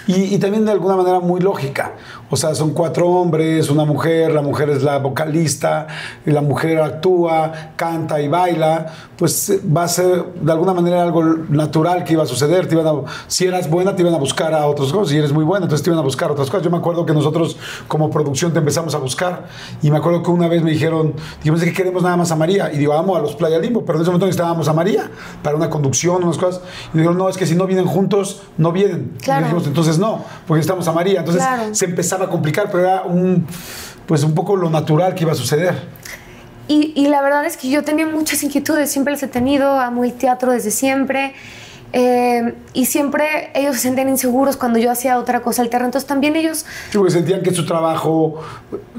Y, 0.07 0.37
también 0.37 0.65
de 0.65 0.71
alguna 0.71 0.95
manera 0.95 1.19
muy 1.19 1.39
lógica. 1.41 1.93
O 2.29 2.35
sea, 2.35 2.55
son 2.55 2.73
cuatro 2.73 3.07
hombres, 3.07 3.69
una 3.69 3.85
mujer, 3.85 4.31
la 4.31 4.41
mujer 4.41 4.69
es 4.69 4.83
la 4.83 4.97
vocalista, 4.97 5.87
y 6.25 6.31
la 6.31 6.41
mujer 6.41 6.79
actúa, 6.79 7.51
canta 7.75 8.21
y 8.21 8.27
baila, 8.27 8.87
pues 9.17 9.49
eh, 9.49 9.61
va 9.65 9.83
a 9.83 9.87
ser 9.87 10.33
de 10.33 10.51
alguna 10.51 10.73
manera 10.73 11.03
algo 11.03 11.23
natural 11.23 12.03
que 12.03 12.13
iba 12.13 12.23
a 12.23 12.25
suceder. 12.25 12.67
Te 12.67 12.75
iban 12.75 13.03
si 13.27 13.45
eras 13.45 13.69
buena, 13.69 13.95
te 13.95 14.01
iban 14.01 14.13
a 14.13 14.17
buscar 14.17 14.53
a 14.53 14.65
otros 14.67 14.91
cosas. 14.91 15.09
Si 15.09 15.17
eres 15.17 15.31
muy 15.31 15.43
buena, 15.43 15.65
entonces 15.65 15.83
te 15.83 15.89
iban 15.89 15.99
a 15.99 16.03
buscar 16.03 16.31
otras 16.31 16.49
cosas. 16.49 16.63
Yo 16.63 16.71
me 16.71 16.77
acuerdo 16.77 17.05
que 17.05 17.13
nosotros 17.13 17.57
como 17.87 18.09
producción 18.09 18.51
te 18.51 18.59
empezamos 18.59 18.95
a 18.95 18.97
buscar 18.97 19.45
y 19.81 19.91
me 19.91 19.97
acuerdo 19.97 20.23
que 20.23 20.31
una 20.31 20.47
vez 20.47 20.63
me 20.63 20.71
dijeron, 20.71 21.13
dijimos 21.37 21.61
que 21.61 21.73
queremos 21.73 22.03
nada 22.03 22.17
más 22.17 22.31
a 22.31 22.35
María. 22.35 22.71
Y 22.73 22.77
digo, 22.77 22.93
vamos 22.93 23.17
a 23.17 23.21
los 23.21 23.35
Playa 23.35 23.59
Limbo, 23.59 23.85
pero 23.85 23.97
en 23.97 24.01
ese 24.01 24.09
momento 24.09 24.25
necesitábamos 24.25 24.67
a 24.67 24.73
María 24.73 25.09
para 25.41 25.55
una 25.55 25.69
conducción, 25.69 26.23
unas 26.23 26.37
cosas. 26.37 26.61
Y 26.93 26.97
dijeron, 26.97 27.17
no, 27.17 27.29
es 27.29 27.37
que 27.37 27.45
si 27.45 27.55
no 27.55 27.65
vienen 27.65 27.85
juntos, 27.85 28.43
no 28.57 28.71
vienen. 28.71 29.13
Claro. 29.21 29.45
dijimos, 29.45 29.65
entonces 29.73 29.97
no, 29.97 30.23
porque 30.45 30.61
estamos 30.61 30.87
a 30.87 30.91
María. 30.91 31.21
Entonces 31.21 31.43
se 31.71 31.85
empezaba 31.85 32.25
a 32.25 32.29
complicar, 32.29 32.69
pero 32.69 32.83
era 32.83 33.01
un, 33.01 33.47
pues 34.05 34.23
un 34.23 34.35
poco 34.35 34.55
lo 34.55 34.69
natural 34.69 35.15
que 35.15 35.23
iba 35.23 35.31
a 35.31 35.35
suceder. 35.35 35.75
Y, 36.67 37.07
la 37.07 37.21
verdad 37.21 37.45
es 37.45 37.57
que 37.57 37.69
yo 37.69 37.83
tenía 37.83 38.05
muchas 38.07 38.41
inquietudes, 38.43 38.89
siempre 38.89 39.13
las 39.13 39.21
he 39.23 39.27
tenido, 39.27 39.79
amo 39.79 40.03
el 40.03 40.13
teatro 40.13 40.51
desde 40.51 40.69
siempre. 40.69 41.33
Eh, 41.95 42.55
y 42.73 42.85
siempre 42.85 43.51
ellos 43.53 43.75
se 43.75 43.81
sentían 43.83 44.09
inseguros 44.09 44.57
cuando 44.57 44.79
yo 44.79 44.89
hacía 44.89 45.19
otra 45.19 45.41
cosa 45.41 45.61
alterna. 45.63 45.87
Entonces 45.87 46.07
también 46.07 46.35
ellos... 46.35 46.65
Sí, 46.89 46.97
porque 46.97 47.11
sentían 47.11 47.41
que 47.41 47.53
su 47.53 47.65
trabajo 47.65 48.41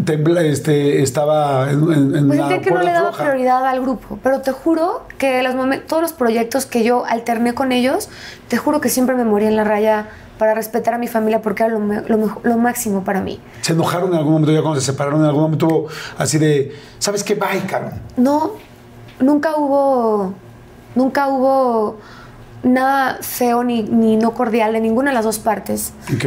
este, 0.06 1.02
estaba 1.02 1.70
en, 1.70 1.82
en 2.14 2.26
pues 2.26 2.38
sentían 2.38 2.60
que 2.60 2.70
no 2.70 2.82
le 2.82 2.92
daba 2.92 3.12
prioridad 3.12 3.64
al 3.66 3.80
grupo. 3.80 4.18
Pero 4.22 4.42
te 4.42 4.52
juro 4.52 5.06
que 5.18 5.42
los 5.42 5.54
todos 5.86 6.02
los 6.02 6.12
proyectos 6.12 6.66
que 6.66 6.84
yo 6.84 7.04
alterné 7.04 7.54
con 7.54 7.72
ellos, 7.72 8.08
te 8.48 8.58
juro 8.58 8.80
que 8.80 8.88
siempre 8.88 9.16
me 9.16 9.24
moría 9.24 9.48
en 9.48 9.56
la 9.56 9.64
raya 9.64 10.08
para 10.38 10.54
respetar 10.54 10.94
a 10.94 10.98
mi 10.98 11.08
familia 11.08 11.40
porque 11.40 11.62
era 11.62 11.78
lo, 11.78 12.58
máximo 12.58 13.04
para 13.04 13.20
mí. 13.20 13.40
¿Se 13.60 13.72
enojaron 13.72 14.10
en 14.10 14.18
algún 14.18 14.32
momento 14.32 14.52
ya 14.52 14.62
cuando 14.62 14.80
se 14.80 14.86
separaron? 14.86 15.20
¿En 15.20 15.26
algún 15.26 15.42
momento 15.42 15.86
así 16.18 16.38
de, 16.38 16.74
¿sabes 16.98 17.22
qué? 17.22 17.34
Bye, 17.34 17.62
Karen. 17.66 17.92
No, 18.16 18.52
nunca 19.20 19.56
hubo, 19.56 20.34
nunca 20.94 21.28
hubo 21.28 21.98
nada 22.62 23.18
feo 23.20 23.62
ni, 23.62 23.82
ni 23.82 24.16
no 24.16 24.32
cordial 24.34 24.72
de 24.72 24.80
ninguna 24.80 25.10
de 25.10 25.14
las 25.14 25.24
dos 25.24 25.38
partes. 25.38 25.92
Ok. 26.14 26.26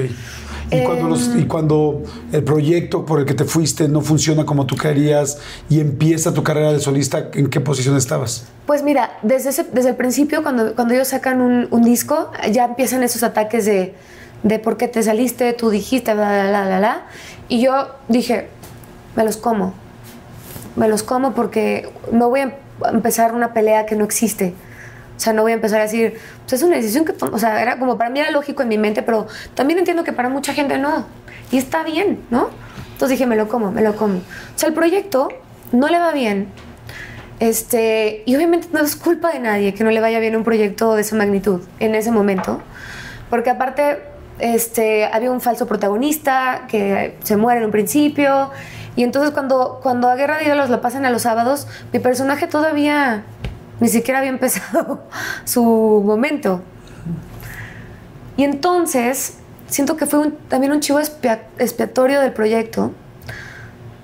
Y, 0.70 0.84
cuando 0.84 1.15
y, 1.15 1.41
em, 1.41 1.47
cuando 1.47 2.03
el 2.32 2.43
proyecto 2.43 3.05
por 3.05 3.20
el 3.20 3.26
que 3.26 3.34
te 3.34 3.45
fuiste 3.45 3.88
no 3.88 4.01
funciona 4.01 4.45
como 4.45 4.65
tú 4.65 4.76
querías 4.76 5.38
y 5.70 5.80
empieza 5.80 6.34
tu 6.34 6.43
carrera 6.43 6.74
de 6.74 6.80
solista, 6.80 7.30
¿en 7.34 7.49
qué 7.49 7.61
posición 7.61 7.95
estabas? 7.95 8.47
Pues 8.65 8.84
mira, 8.84 9.18
desde, 9.22 9.63
desde 9.72 9.89
el 9.89 9.95
principio, 9.95 10.43
cuando, 10.43 10.76
cuando 10.76 10.93
ellos 10.93 11.07
sacan 11.07 11.39
un, 11.41 11.68
un 11.72 11.84
disco, 11.84 12.32
ya 12.51 12.65
empiezan 12.65 13.01
esos 13.03 13.24
ataques 13.24 13.65
de, 13.65 13.93
de 14.43 14.59
por 14.59 14.78
qué 14.78 14.88
te 14.88 15.01
saliste, 15.03 15.53
tú 15.53 15.70
dijiste, 15.70 16.13
bla, 16.13 16.30
bla, 16.30 16.49
bla, 16.49 16.65
bla, 16.65 16.78
bla. 16.80 17.05
Y 17.47 17.61
yo 17.61 17.89
dije, 18.09 18.47
me 19.15 19.24
los 19.24 19.38
como. 19.38 19.74
Me 20.76 20.88
los 20.88 21.01
como 21.01 21.34
porque 21.34 21.89
no 22.11 22.30
voy 22.30 22.41
a 22.41 22.57
empezar 22.91 23.34
una 23.34 23.53
pelea 23.53 23.86
que 23.86 23.95
no 23.95 24.03
existe. 24.03 24.53
O 25.18 25.20
sea, 25.20 25.34
no 25.34 25.41
voy 25.41 25.51
a 25.51 25.55
empezar 25.55 25.80
a 25.80 25.84
decir, 25.84 26.20
pues 26.41 26.53
es 26.53 26.63
una 26.63 26.76
decisión 26.76 27.03
que, 27.03 27.13
o 27.20 27.39
sea, 27.39 27.59
era 27.61 27.80
como 27.80 27.97
para 27.97 28.11
mí 28.11 28.20
era 28.20 28.30
lógico 28.30 28.61
en 28.61 28.70
mi 28.70 28.78
mente, 28.78 29.01
pero 29.01 29.28
también 29.55 29.80
entiendo 29.80 30.03
que 30.03 30.13
para 30.13 30.30
mucha 30.30 30.53
gente 30.53 30.78
no. 30.78 31.07
Y 31.51 31.57
está 31.57 31.84
bien, 31.84 32.24
¿no? 32.30 32.49
Entonces 32.93 33.18
dije, 33.18 33.26
me 33.26 33.36
lo 33.36 33.47
como, 33.47 33.72
me 33.72 33.82
lo 33.82 33.95
como. 33.95 34.20
O 34.20 34.22
sea, 34.55 34.70
el 34.70 34.76
proyecto 34.76 35.30
no 35.72 35.88
le 35.88 35.97
va 35.97 36.11
bien. 36.11 36.47
Este, 37.39 38.24
y 38.26 38.36
obviamente 38.36 38.68
no 38.72 38.80
es 38.80 38.95
culpa 38.95 39.32
de 39.32 39.39
nadie 39.39 39.74
que 39.74 39.84
no 39.84 39.91
le 39.91 39.99
vaya 39.99 40.20
bien 40.20 40.36
un 40.36 40.43
proyecto 40.43 40.95
de 40.95 41.01
esa 41.01 41.15
magnitud 41.15 41.61
en 41.80 41.95
ese 41.95 42.11
momento. 42.11 42.61
Porque 43.30 43.49
aparte, 43.49 43.99
este, 44.39 45.05
había 45.05 45.32
un 45.32 45.41
falso 45.41 45.68
protagonista 45.68 46.65
que 46.68 47.15
se 47.24 47.38
muere 47.38 47.59
en 47.59 47.65
un 47.65 47.72
principio. 47.72 48.51
Y 48.95 49.03
entonces 49.03 49.32
cuando, 49.32 49.80
cuando 49.84 50.09
a 50.09 50.15
Guerra 50.15 50.38
de 50.38 50.45
Ídolos 50.45 50.70
la 50.70 50.82
pasan 50.82 51.05
a 51.05 51.11
los 51.11 51.24
sábados, 51.24 51.68
mi 51.93 51.99
personaje 51.99 52.47
todavía 52.47 53.24
ni 53.80 53.89
siquiera 53.89 54.19
había 54.19 54.32
empezado 54.32 55.03
su 55.45 55.63
momento. 56.05 56.61
Y 58.36 58.43
entonces, 58.43 59.38
siento 59.67 59.97
que 59.97 60.05
fue 60.05 60.32
también 60.47 60.71
un 60.71 60.80
chivo 60.80 60.99
expiatorio 60.99 62.21
del 62.21 62.34
proyecto, 62.34 62.91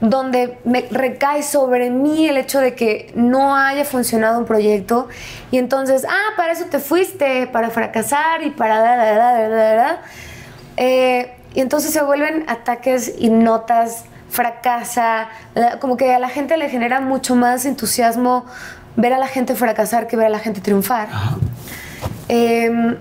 donde 0.02 0.58
me 0.66 0.82
recae 0.92 1.44
sobre 1.44 1.90
mí 1.90 2.28
el 2.28 2.38
hecho 2.38 2.60
de 2.60 2.76
que 2.76 3.14
no 3.16 3.56
haya 3.56 3.86
funcionado 3.86 4.38
un 4.40 4.46
proyecto. 4.46 5.08
Y 5.52 5.58
entonces, 5.58 6.06
ah, 6.10 6.34
para 6.36 6.52
eso 6.52 6.66
te 6.66 6.80
fuiste, 6.80 7.48
para 7.48 7.70
fracasar 7.70 8.44
y 8.44 8.50
para... 8.50 10.02
Eh, 10.76 11.32
y 11.54 11.62
entonces 11.62 11.94
se 11.94 12.02
vuelven 12.02 12.46
ataques 12.48 13.14
y 13.18 13.30
notas, 13.30 14.06
fracasa, 14.30 15.30
como 15.80 15.96
que 15.96 16.14
a 16.14 16.20
la 16.20 16.30
gente 16.30 16.58
le 16.58 16.68
genera 16.68 17.00
mucho 17.00 17.36
más 17.36 17.66
entusiasmo 17.66 18.46
ver 18.96 19.14
a 19.14 19.18
la 19.18 19.28
gente 19.28 19.56
fracasar 19.56 20.08
que 20.08 20.16
ver 20.16 20.28
a 20.28 20.30
la 20.30 20.40
gente 20.40 20.62
triunfar. 20.62 21.10
Em, 22.28 22.96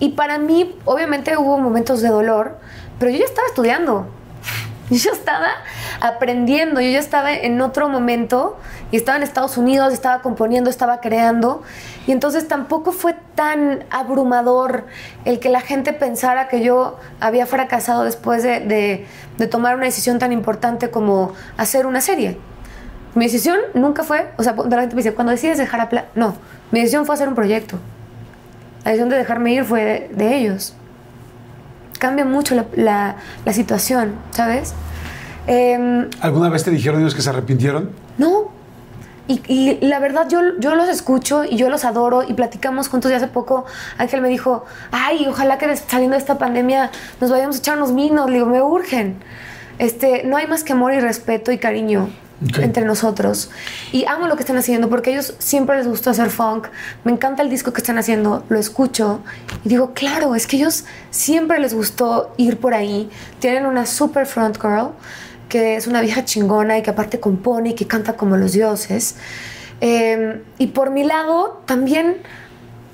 y 0.00 0.10
para 0.10 0.38
mí, 0.38 0.76
obviamente 0.84 1.36
hubo 1.36 1.58
momentos 1.58 2.00
de 2.02 2.08
dolor, 2.08 2.58
pero 2.98 3.10
yo 3.10 3.18
ya 3.18 3.24
estaba 3.24 3.46
estudiando. 3.46 4.06
Yo 4.90 5.12
estaba 5.12 5.48
aprendiendo, 6.00 6.80
yo 6.80 6.88
ya 6.88 6.98
estaba 6.98 7.34
en 7.34 7.60
otro 7.60 7.90
momento 7.90 8.56
y 8.90 8.96
estaba 8.96 9.18
en 9.18 9.22
Estados 9.22 9.58
Unidos, 9.58 9.92
estaba 9.92 10.22
componiendo, 10.22 10.70
estaba 10.70 11.02
creando 11.02 11.62
y 12.06 12.12
entonces 12.12 12.48
tampoco 12.48 12.92
fue 12.92 13.14
tan 13.34 13.84
abrumador 13.90 14.86
el 15.26 15.40
que 15.40 15.50
la 15.50 15.60
gente 15.60 15.92
pensara 15.92 16.48
que 16.48 16.62
yo 16.62 16.98
había 17.20 17.44
fracasado 17.44 18.04
después 18.04 18.42
de, 18.42 18.60
de 19.36 19.46
tomar 19.46 19.76
una 19.76 19.84
decisión 19.84 20.18
tan 20.18 20.32
importante 20.32 20.90
como 20.90 21.34
hacer 21.58 21.84
una 21.84 22.00
serie. 22.00 22.38
Mi 23.14 23.24
decisión 23.24 23.58
nunca 23.74 24.02
fue, 24.02 24.30
o 24.36 24.42
sea, 24.42 24.52
de 24.52 24.70
la 24.70 24.82
gente 24.82 24.94
me 24.94 25.02
dice, 25.02 25.14
cuando 25.14 25.32
decides 25.32 25.58
dejar 25.58 25.80
a... 25.80 26.04
no, 26.14 26.36
mi 26.70 26.80
decisión 26.80 27.06
fue 27.06 27.14
hacer 27.14 27.28
un 27.28 27.34
proyecto. 27.34 27.78
La 28.84 28.92
decisión 28.92 29.08
de 29.08 29.16
dejarme 29.16 29.52
ir 29.52 29.64
fue 29.64 30.10
de, 30.12 30.36
ellos. 30.36 30.74
Cambia 31.98 32.24
mucho 32.24 32.54
la, 32.54 33.16
la, 33.44 33.52
situación, 33.52 34.14
¿sabes? 34.30 34.74
Em, 35.46 36.08
¿Alguna 36.20 36.48
vez 36.48 36.62
te 36.64 36.70
dijeron 36.70 37.00
ellos 37.00 37.14
que 37.14 37.22
se 37.22 37.30
arrepintieron? 37.30 37.90
No. 38.18 38.52
Y, 39.26 39.42
y, 39.46 39.86
la 39.86 39.98
verdad, 39.98 40.26
yo, 40.28 40.40
yo 40.58 40.74
los 40.74 40.88
escucho 40.88 41.44
y 41.44 41.56
yo 41.56 41.68
los 41.70 41.84
adoro 41.84 42.22
y 42.22 42.34
platicamos 42.34 42.88
juntos. 42.88 43.10
Y 43.10 43.14
hace 43.14 43.26
poco 43.26 43.66
Ángel 43.98 44.20
me 44.20 44.28
dijo, 44.28 44.64
ay, 44.90 45.26
ojalá 45.28 45.58
que 45.58 45.74
saliendo 45.76 46.14
de 46.14 46.20
esta 46.20 46.38
pandemia 46.38 46.90
nos 47.20 47.30
vayamos 47.30 47.56
a 47.56 47.58
echar 47.58 47.76
unos 47.76 47.94
vinos. 47.94 48.28
Le 48.28 48.34
digo, 48.34 48.46
me 48.46 48.62
urgen. 48.62 49.16
Este, 49.78 50.22
no 50.24 50.36
hay 50.36 50.46
más 50.46 50.64
que 50.64 50.72
amor 50.72 50.94
y 50.94 51.00
respeto 51.00 51.52
y 51.52 51.58
cariño 51.58 52.08
entre 52.58 52.84
nosotros. 52.84 53.50
Y 53.92 54.04
amo 54.06 54.26
lo 54.26 54.36
que 54.36 54.42
están 54.42 54.56
haciendo 54.56 54.88
porque 54.88 55.10
a 55.10 55.12
ellos 55.14 55.34
siempre 55.38 55.76
les 55.76 55.86
gustó 55.86 56.10
hacer 56.10 56.30
funk. 56.30 56.68
Me 57.04 57.12
encanta 57.12 57.42
el 57.42 57.50
disco 57.50 57.72
que 57.72 57.80
están 57.80 57.98
haciendo, 57.98 58.44
lo 58.48 58.58
escucho 58.58 59.20
y 59.64 59.68
digo, 59.68 59.92
claro, 59.94 60.34
es 60.34 60.46
que 60.46 60.56
ellos 60.56 60.84
siempre 61.10 61.58
les 61.58 61.74
gustó 61.74 62.32
ir 62.36 62.58
por 62.58 62.74
ahí. 62.74 63.10
Tienen 63.40 63.66
una 63.66 63.86
super 63.86 64.26
front 64.26 64.56
girl 64.60 64.90
que 65.48 65.76
es 65.76 65.86
una 65.86 66.00
vieja 66.00 66.24
chingona 66.24 66.78
y 66.78 66.82
que 66.82 66.90
aparte 66.90 67.20
compone 67.20 67.70
y 67.70 67.74
que 67.74 67.86
canta 67.86 68.14
como 68.14 68.36
los 68.36 68.52
dioses. 68.52 69.16
Em, 69.80 70.42
y 70.58 70.68
por 70.68 70.90
mi 70.90 71.04
lado 71.04 71.62
también 71.64 72.18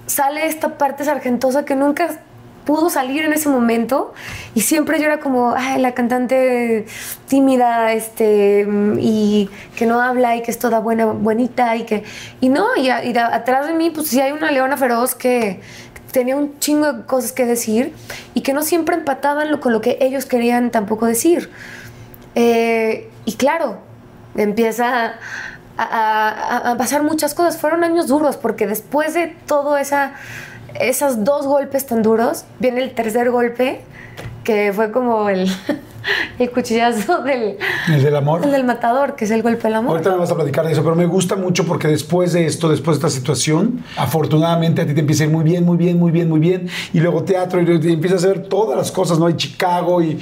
sale 0.07 0.47
esta 0.47 0.77
parte 0.79 1.05
sargentosa 1.05 1.65
que 1.65 1.75
nunca 1.75 2.21
pudo 2.65 2.91
salir 2.91 3.25
en 3.25 3.33
ese 3.33 3.49
momento 3.49 4.15
y 4.55 4.63
siempre 4.63 4.99
yo 4.99 5.07
era 5.07 5.21
como 5.21 5.55
Ay, 5.57 5.81
la 5.81 5.93
cantante 5.93 6.87
tímida 7.29 7.93
este 7.93 8.67
y 8.99 9.51
que 9.77 9.87
no 9.87 10.01
habla 10.01 10.37
y 10.37 10.43
que 10.43 10.51
es 10.51 10.59
toda 10.59 10.79
buena 10.81 11.07
buenita 11.07 11.77
y 11.77 11.85
que 11.85 12.05
y 12.41 12.49
no 12.49 12.77
y, 12.77 12.89
atrás 12.89 13.67
de 13.67 13.75
mí 13.75 13.91
pues 13.91 14.09
sí 14.09 14.21
hay 14.21 14.33
una 14.33 14.51
leona 14.51 14.77
feroz 14.77 15.15
que 15.15 15.61
tenía 16.15 16.37
un 16.37 16.59
chingo 16.61 16.93
de 16.93 17.07
cosas 17.07 17.33
que 17.33 17.45
decir 17.45 17.93
y 18.35 18.41
que 18.41 18.53
no 18.53 18.63
siempre 18.63 18.95
empataban 18.95 19.59
con 19.59 19.73
lo 19.73 19.81
que 19.81 19.99
ellos 20.01 20.27
querían 20.27 20.71
tampoco 20.71 21.07
decir. 21.07 21.51
Eh, 22.37 23.11
y 23.25 23.35
claro 23.35 23.79
empieza 24.37 25.15
a, 25.77 26.71
a 26.71 26.77
pasar 26.77 27.03
muchas 27.03 27.35
cosas. 27.35 27.59
Fueron 27.59 27.83
años 27.83 28.07
duros 28.07 28.37
porque 28.37 28.67
después 28.67 29.15
de 29.15 29.37
todo 29.47 29.77
esa 29.77 30.15
esos 30.81 31.25
dos 31.25 31.47
golpes 31.47 31.87
tan 31.87 32.03
duros, 32.03 32.45
viene 32.59 32.83
el 32.83 32.93
tercer 32.93 33.31
golpe, 33.31 33.81
que 34.43 34.73
fue 34.73 34.93
como 34.93 35.29
el, 35.29 35.49
el 36.39 36.51
cuchillazo 36.51 37.23
del... 37.23 37.57
El 37.89 38.03
del 38.03 38.17
amor. 38.17 38.45
El 38.45 38.53
del 38.53 38.65
matador, 38.65 39.17
que 39.17 39.25
es 39.25 39.31
el 39.31 39.43
golpe 39.43 39.63
del 39.63 39.75
amor. 39.75 39.93
Ahorita 39.93 40.11
me 40.11 40.19
vas 40.19 40.31
a 40.31 40.35
platicar 40.35 40.67
de 40.67 40.73
eso, 40.73 40.83
pero 40.83 40.95
me 40.95 41.07
gusta 41.07 41.37
mucho 41.37 41.65
porque 41.65 41.89
después 41.89 42.33
de 42.33 42.47
esto, 42.47 42.69
después 42.69 42.99
de 42.99 43.07
esta 43.07 43.19
situación, 43.19 43.83
afortunadamente 43.97 44.83
a 44.83 44.87
ti 44.87 44.95
te 44.95 45.01
empieza 45.01 45.25
a 45.25 45.27
ir 45.27 45.33
muy 45.33 45.45
bien, 45.45 45.65
muy 45.65 45.77
bien, 45.77 45.99
muy 45.99 46.11
bien, 46.11 46.29
muy 46.29 46.41
bien. 46.41 46.69
Y 46.93 47.01
luego 47.01 47.25
teatro, 47.25 47.61
y, 47.61 47.93
empiezas 47.93 48.25
a 48.25 48.29
ver 48.29 48.43
todas 48.49 48.77
las 48.77 48.93
cosas, 48.93 49.19
¿no? 49.19 49.27
Hay 49.27 49.35
Chicago 49.35 50.03
y 50.03 50.19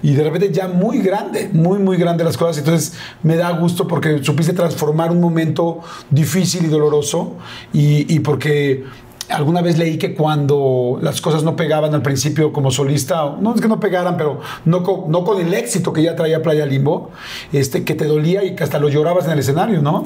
y 0.00 0.12
de 0.12 0.22
repente 0.22 0.52
ya 0.52 0.68
muy 0.68 1.00
grande, 1.00 1.50
muy, 1.52 1.78
muy 1.80 1.96
grande 1.96 2.22
las 2.22 2.36
cosas. 2.36 2.58
Entonces 2.58 2.94
me 3.22 3.36
da 3.36 3.50
gusto 3.50 3.88
porque 3.88 4.22
supiste 4.22 4.52
transformar 4.52 5.10
un 5.10 5.20
momento 5.20 5.80
difícil 6.08 6.66
y 6.66 6.68
doloroso 6.68 7.36
y, 7.72 8.14
y 8.14 8.20
porque 8.20 8.84
alguna 9.28 9.62
vez 9.62 9.78
leí 9.78 9.98
que 9.98 10.14
cuando 10.14 10.98
las 11.02 11.20
cosas 11.20 11.42
no 11.44 11.56
pegaban 11.56 11.94
al 11.94 12.02
principio 12.02 12.52
como 12.52 12.70
solista, 12.70 13.36
no 13.40 13.54
es 13.54 13.60
que 13.60 13.68
no 13.68 13.80
pegaran, 13.80 14.16
pero 14.16 14.40
no 14.64 14.82
con, 14.82 15.10
no 15.10 15.24
con 15.24 15.40
el 15.40 15.54
éxito 15.54 15.92
que 15.92 16.02
ya 16.02 16.16
traía 16.16 16.42
Playa 16.42 16.66
Limbo, 16.66 17.10
este, 17.52 17.84
que 17.84 17.94
te 17.94 18.06
dolía 18.06 18.44
y 18.44 18.54
que 18.54 18.64
hasta 18.64 18.78
lo 18.78 18.88
llorabas 18.88 19.26
en 19.26 19.32
el 19.32 19.38
escenario, 19.40 19.82
¿no? 19.82 20.02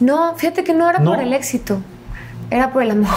No, 0.00 0.34
fíjate 0.36 0.64
que 0.64 0.74
no 0.74 0.88
era 0.88 1.02
por 1.02 1.20
el 1.20 1.32
éxito. 1.32 1.80
Era 2.50 2.72
por 2.72 2.82
el 2.82 2.92
amor. 2.92 3.08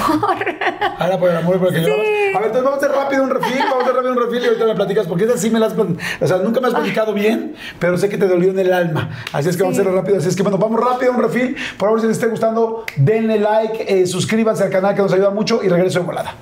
Ah, 0.97 1.07
era 1.07 1.19
por 1.19 1.29
el 1.29 1.37
amor, 1.37 1.59
porque 1.59 1.83
sí. 1.83 1.91
A 2.35 2.39
ver, 2.39 2.47
entonces 2.47 2.63
vamos 2.63 2.83
a 2.83 2.85
hacer 2.85 2.91
rápido 2.91 3.23
un 3.23 3.29
refil, 3.29 3.57
vamos 3.59 3.79
a 3.79 3.83
hacer 3.83 3.95
rápido 3.95 4.13
un 4.13 4.19
refil 4.19 4.43
y 4.43 4.45
ahorita 4.47 4.65
me 4.65 4.75
platicas, 4.75 5.07
porque 5.07 5.23
esa 5.25 5.37
sí 5.37 5.49
me 5.49 5.59
las. 5.59 5.73
O 5.77 6.27
sea, 6.27 6.37
nunca 6.37 6.59
me 6.59 6.67
has 6.67 6.73
platicado 6.73 7.13
bien, 7.13 7.55
pero 7.79 7.97
sé 7.97 8.09
que 8.09 8.17
te 8.17 8.27
dolió 8.27 8.49
en 8.49 8.59
el 8.59 8.73
alma. 8.73 9.09
Así 9.31 9.49
es 9.49 9.55
que 9.55 9.63
vamos 9.63 9.77
a 9.77 9.81
hacerlo 9.81 9.97
rápido. 9.97 10.17
Así 10.17 10.29
es 10.29 10.35
que 10.35 10.43
bueno, 10.43 10.57
vamos 10.57 10.79
rápido 10.79 11.13
un 11.13 11.21
refil. 11.21 11.55
Por 11.77 11.87
favor, 11.87 12.01
si 12.01 12.07
les 12.07 12.17
esté 12.17 12.27
gustando, 12.27 12.85
denle 12.97 13.39
like, 13.39 13.85
eh, 13.87 14.07
suscríbanse 14.07 14.63
al 14.63 14.69
canal 14.69 14.95
que 14.95 15.01
nos 15.01 15.13
ayuda 15.13 15.29
mucho 15.29 15.61
y 15.63 15.69
regreso 15.69 15.99
en 15.99 16.05
volada. 16.07 16.33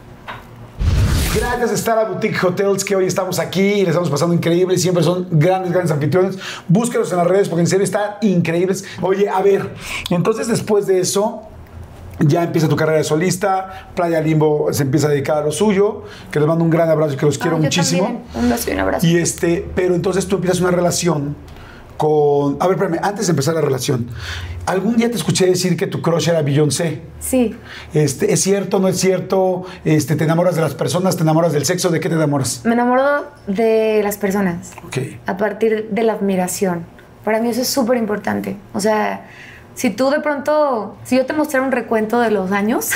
Gracias 1.35 1.69
a 1.69 1.73
estar 1.75 1.99
a 1.99 2.05
Boutique 2.05 2.38
Hotels 2.43 2.83
que 2.83 2.95
hoy 2.95 3.05
estamos 3.05 3.38
aquí 3.38 3.61
y 3.61 3.79
les 3.81 3.89
estamos 3.89 4.09
pasando 4.09 4.33
increíble. 4.33 4.77
Siempre 4.77 5.03
son 5.03 5.27
grandes, 5.29 5.71
grandes 5.71 5.91
anfitriones. 5.91 6.38
Búsquenlos 6.67 7.11
en 7.11 7.17
las 7.19 7.27
redes 7.27 7.47
porque 7.47 7.61
en 7.61 7.67
serio 7.67 7.83
están 7.83 8.15
increíbles. 8.21 8.85
Oye, 9.01 9.29
a 9.29 9.41
ver, 9.41 9.69
entonces 10.09 10.47
después 10.47 10.88
de 10.88 10.99
eso, 10.99 11.43
ya 12.20 12.43
empieza 12.43 12.68
tu 12.68 12.76
carrera 12.76 12.97
de 12.97 13.03
solista, 13.03 13.89
Playa 13.95 14.22
Limbo 14.22 14.70
se 14.72 14.84
empieza 14.84 15.07
a 15.07 15.11
dedicar 15.11 15.38
a 15.38 15.41
lo 15.41 15.51
suyo, 15.51 16.03
que 16.32 16.39
les 16.39 16.47
mando 16.47 16.63
un 16.63 16.70
gran 16.70 16.89
abrazo 16.89 17.13
y 17.13 17.18
que 17.18 17.26
los 17.26 17.38
quiero 17.38 17.57
muchísimo. 17.57 18.22
Un 18.34 18.49
beso 18.49 18.70
y 18.70 18.74
un 18.74 18.80
abrazo. 18.80 19.05
Y 19.05 19.18
este, 19.18 19.65
pero 19.76 19.95
entonces 19.95 20.28
tú 20.28 20.36
empiezas 20.36 20.59
una 20.61 20.72
relación 20.72 21.36
con... 21.97 22.57
A 22.59 22.68
ver, 22.68 22.78
espérame, 22.78 22.99
antes 23.03 23.28
de 23.28 23.32
empezar 23.32 23.55
la 23.55 23.61
relación, 23.61 24.07
algún 24.65 24.97
día 24.97 25.09
te 25.09 25.18
escuché 25.18 25.45
decir 25.47 25.78
que 25.78 25.88
tu 25.88 26.01
crush 26.01 26.30
era 26.30 26.41
Beyoncé. 26.41 27.01
Sí. 27.20 27.55
Este, 27.93 28.32
¿Es 28.34 28.41
cierto, 28.41 28.80
no 28.80 28.88
es 28.88 28.99
cierto? 28.99 29.65
Este, 29.86 30.15
¿Te 30.15 30.24
enamoras 30.24 30.55
de 30.55 30.61
las 30.61 30.74
personas? 30.74 31.18
¿Te 31.18 31.24
enamoras 31.24 31.53
del 31.53 31.65
sexo? 31.65 31.89
¿De 31.89 31.99
qué 31.99 32.09
te 32.09 32.15
enamoras? 32.15 32.61
Me 32.65 32.74
enamoro 32.74 33.26
de 33.47 34.01
las 34.03 34.18
personas. 34.18 34.72
Ok. 34.86 34.97
A 35.26 35.38
partir 35.38 35.89
de 35.91 36.03
la 36.03 36.13
admiración. 36.13 36.86
Para 37.24 37.41
mí 37.41 37.49
eso 37.49 37.61
es 37.61 37.68
súper 37.68 37.97
importante. 37.97 38.55
O 38.74 38.80
sea 38.80 39.26
si 39.78 39.91
tú 39.91 40.09
de 40.09 40.21
pronto, 40.21 40.97
si 41.03 41.17
yo 41.17 41.28
te 41.28 41.34
mostrara 41.34 41.63
un 41.63 41.71
recuento 41.71 42.19
de 42.19 42.32
los 42.32 42.51
años, 42.51 42.89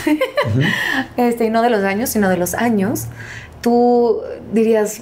este, 1.16 1.46
y 1.46 1.50
no 1.52 1.62
de 1.62 1.70
los 1.70 1.84
años, 1.84 2.10
sino 2.10 2.28
de 2.28 2.38
los 2.38 2.56
años, 2.56 3.06
tú 3.62 4.22
dirías, 4.52 5.02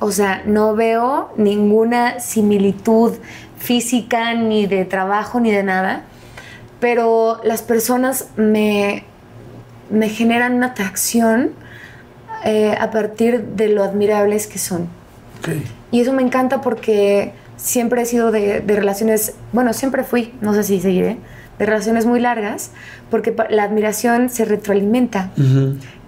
o 0.00 0.10
sea, 0.10 0.42
no 0.46 0.74
veo 0.74 1.32
ninguna 1.36 2.18
similitud 2.18 3.14
física, 3.56 4.34
ni 4.34 4.66
de 4.66 4.84
trabajo, 4.84 5.38
ni 5.38 5.52
de 5.52 5.62
nada, 5.62 6.02
pero 6.80 7.40
las 7.44 7.62
personas 7.62 8.26
me, 8.34 9.04
me 9.88 10.08
generan 10.08 10.54
una 10.54 10.66
atracción 10.66 11.52
eh, 12.44 12.76
a 12.80 12.90
partir 12.90 13.44
de 13.44 13.68
lo 13.68 13.84
admirables 13.84 14.48
que 14.48 14.58
son. 14.58 14.88
Y 15.92 16.00
eso 16.00 16.12
me 16.12 16.22
encanta 16.22 16.60
porque 16.60 17.32
siempre 17.56 18.02
he 18.02 18.06
sido 18.06 18.30
de, 18.30 18.62
relaciones, 18.66 19.34
bueno, 19.52 19.72
siempre 19.72 20.04
fui, 20.04 20.32
no 20.40 20.54
sé 20.54 20.62
si 20.62 20.80
seguiré, 20.80 21.18
de 21.58 21.66
relaciones 21.66 22.06
muy 22.06 22.20
largas, 22.20 22.70
porque 23.10 23.34
la 23.50 23.64
admiración 23.64 24.28
se 24.28 24.44
retroalimenta. 24.44 25.30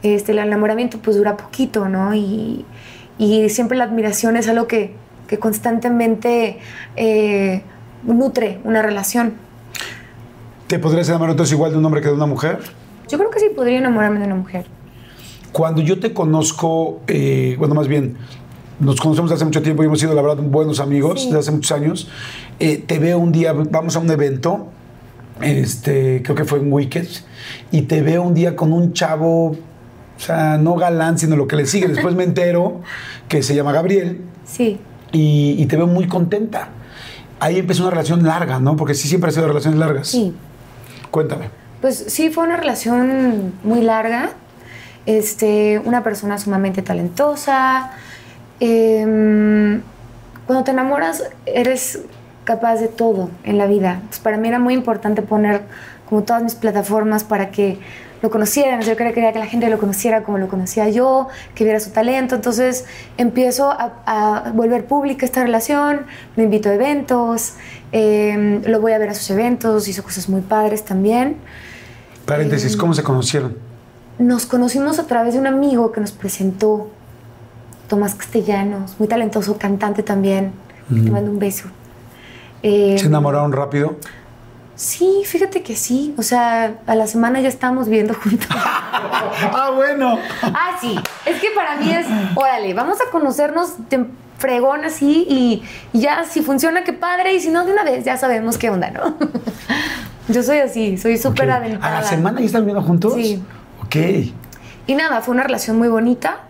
este, 0.02 0.32
el 0.32 0.38
enamoramiento 0.38 0.98
pues 0.98 1.16
dura 1.16 1.36
poquito, 1.36 1.88
¿no? 1.88 2.14
Y, 2.14 2.64
siempre 3.48 3.76
la 3.76 3.84
admiración 3.84 4.36
es 4.36 4.48
algo 4.48 4.66
que, 4.66 4.94
constantemente 5.40 6.58
eh, 6.96 7.62
nutre 8.04 8.60
una 8.64 8.80
relación. 8.80 9.34
¿Te 10.68 10.78
podrías 10.78 11.08
enamorar 11.08 11.32
entonces 11.32 11.52
igual 11.52 11.72
de 11.72 11.78
un 11.78 11.84
hombre 11.84 12.00
que 12.00 12.08
de 12.08 12.14
una 12.14 12.26
mujer? 12.26 12.60
Yo 13.08 13.18
creo 13.18 13.30
que 13.30 13.40
sí 13.40 13.46
podría 13.54 13.78
enamorarme 13.78 14.20
de 14.20 14.26
una 14.26 14.34
mujer. 14.34 14.66
Cuando 15.52 15.80
yo 15.80 15.98
te 15.98 16.12
conozco, 16.12 17.00
eh, 17.08 17.56
bueno, 17.58 17.74
más 17.74 17.88
bien, 17.88 18.16
nos 18.80 19.00
conocemos 19.00 19.30
desde 19.30 19.38
hace 19.38 19.44
mucho 19.44 19.62
tiempo 19.62 19.82
y 19.82 19.86
hemos 19.86 20.00
sido, 20.00 20.14
la 20.14 20.22
verdad, 20.22 20.42
buenos 20.42 20.80
amigos 20.80 21.24
desde 21.26 21.38
hace 21.38 21.50
muchos 21.50 21.72
años. 21.72 22.08
Eh, 22.60 22.82
te 22.86 22.98
veo 22.98 23.18
un 23.18 23.32
día, 23.32 23.52
vamos 23.52 23.96
a 23.96 23.98
un 23.98 24.10
evento, 24.10 24.68
este, 25.40 26.22
creo 26.22 26.36
que 26.36 26.44
fue 26.44 26.58
en 26.60 26.72
Wicked, 26.72 27.08
y 27.70 27.82
te 27.82 28.02
veo 28.02 28.22
un 28.22 28.34
día 28.34 28.56
con 28.56 28.72
un 28.72 28.92
chavo, 28.92 29.50
o 29.50 29.56
sea, 30.20 30.58
no 30.58 30.74
galán, 30.76 31.18
sino 31.18 31.36
lo 31.36 31.46
que 31.46 31.56
le 31.56 31.66
sigue. 31.66 31.88
Después 31.88 32.14
me 32.14 32.24
entero 32.24 32.80
que 33.28 33.42
se 33.42 33.54
llama 33.54 33.72
Gabriel. 33.72 34.20
Sí. 34.44 34.78
Y, 35.12 35.64
te 35.66 35.76
veo 35.76 35.86
muy 35.86 36.06
contenta. 36.06 36.68
Ahí 37.40 37.58
empezó 37.58 37.82
una 37.82 37.90
relación 37.90 38.24
larga, 38.24 38.58
¿no? 38.58 38.76
Porque 38.76 38.94
sí 38.94 39.08
siempre 39.08 39.30
ha 39.30 39.32
sido 39.32 39.46
relaciones 39.46 39.78
largas. 39.78 40.08
Sí. 40.08 40.34
Cuéntame. 41.10 41.50
Pues 41.80 42.04
sí, 42.08 42.30
fue 42.30 42.44
una 42.44 42.56
relación 42.56 43.54
muy 43.62 43.80
larga. 43.80 44.30
Este, 45.06 45.80
una 45.84 46.02
persona 46.02 46.36
sumamente 46.36 46.82
talentosa, 46.82 47.92
Em, 48.60 49.82
cuando 50.46 50.64
te 50.64 50.70
enamoras 50.70 51.24
eres 51.46 52.00
capaz 52.44 52.76
de 52.76 52.88
todo 52.88 53.30
en 53.44 53.58
la 53.58 53.66
vida. 53.66 54.00
Pues 54.08 54.18
para 54.20 54.36
mí 54.36 54.48
era 54.48 54.58
muy 54.58 54.74
importante 54.74 55.22
poner 55.22 55.62
como 56.08 56.22
todas 56.22 56.42
mis 56.42 56.54
plataformas 56.54 57.24
para 57.24 57.50
que 57.50 57.78
lo 58.22 58.30
conocieran, 58.30 58.80
yo 58.80 58.96
quería 58.96 59.32
que 59.32 59.38
la 59.38 59.46
gente 59.46 59.68
lo 59.70 59.78
conociera 59.78 60.24
como 60.24 60.38
lo 60.38 60.48
conocía 60.48 60.88
yo, 60.88 61.28
que 61.54 61.64
viera 61.64 61.78
su 61.78 61.90
talento, 61.90 62.34
entonces 62.34 62.84
empiezo 63.16 63.70
a, 63.70 63.92
a 64.06 64.50
volver 64.52 64.86
pública 64.86 65.24
esta 65.24 65.42
relación, 65.42 66.00
lo 66.34 66.42
invito 66.42 66.68
a 66.68 66.74
eventos, 66.74 67.54
eh, 67.92 68.60
lo 68.66 68.80
voy 68.80 68.92
a 68.92 68.98
ver 68.98 69.10
a 69.10 69.14
sus 69.14 69.30
eventos, 69.30 69.86
hizo 69.88 70.02
cosas 70.02 70.28
muy 70.28 70.40
padres 70.40 70.84
también. 70.84 71.36
Paréntesis, 72.26 72.76
¿cómo 72.76 72.92
se 72.92 73.02
conocieron? 73.02 73.56
Nos 74.18 74.46
conocimos 74.46 74.98
a 74.98 75.06
través 75.06 75.34
de 75.34 75.40
un 75.40 75.46
amigo 75.46 75.92
que 75.92 76.00
nos 76.00 76.10
presentó, 76.10 76.90
Tomás 77.88 78.14
Castellanos, 78.14 78.96
muy 78.98 79.08
talentoso, 79.08 79.58
cantante 79.58 80.02
también. 80.02 80.52
Le 80.90 81.10
mando 81.10 81.30
un 81.30 81.38
beso. 81.38 81.68
Eh, 82.62 82.96
¿Se 82.98 83.06
enamoraron 83.06 83.52
rápido? 83.52 83.96
Sí, 84.74 85.22
fíjate 85.26 85.62
que 85.62 85.74
sí. 85.76 86.14
O 86.16 86.22
sea, 86.22 86.74
a 86.86 86.94
la 86.94 87.06
semana 87.06 87.40
ya 87.40 87.48
estamos 87.48 87.88
viendo 87.88 88.14
juntos. 88.14 88.48
ah, 88.50 89.72
bueno. 89.74 90.18
ah, 90.42 90.78
sí. 90.80 90.98
Es 91.26 91.40
que 91.40 91.48
para 91.54 91.76
mí 91.76 91.90
es, 91.90 92.06
órale, 92.36 92.72
vamos 92.74 92.98
a 93.00 93.10
conocernos 93.10 93.88
de 93.90 94.06
fregón 94.38 94.84
así 94.84 95.26
y, 95.28 95.62
y 95.92 96.00
ya 96.00 96.24
si 96.24 96.42
funciona, 96.42 96.84
qué 96.84 96.92
padre. 96.92 97.34
Y 97.34 97.40
si 97.40 97.50
no, 97.50 97.64
de 97.66 97.72
una 97.72 97.84
vez 97.84 98.04
ya 98.04 98.16
sabemos 98.16 98.56
qué 98.56 98.70
onda, 98.70 98.90
¿no? 98.90 99.16
Yo 100.28 100.42
soy 100.42 100.58
así, 100.58 100.96
soy 100.96 101.16
súper 101.18 101.48
Ok. 101.48 101.56
aventada. 101.56 101.98
¿A 101.98 102.00
la 102.02 102.06
semana 102.06 102.40
ya 102.40 102.46
están 102.46 102.62
viviendo 102.62 102.82
juntos? 102.82 103.14
Sí. 103.14 103.42
Ok. 103.82 103.96
Y 104.86 104.94
nada, 104.94 105.20
fue 105.22 105.34
una 105.34 105.42
relación 105.42 105.76
muy 105.78 105.88
bonita. 105.88 106.40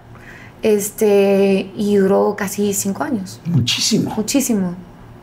Este, 0.63 1.71
y 1.77 1.97
duró 1.97 2.35
casi 2.37 2.75
cinco 2.75 3.05
años. 3.05 3.41
Muchísimo. 3.45 4.13
Muchísimo. 4.17 4.75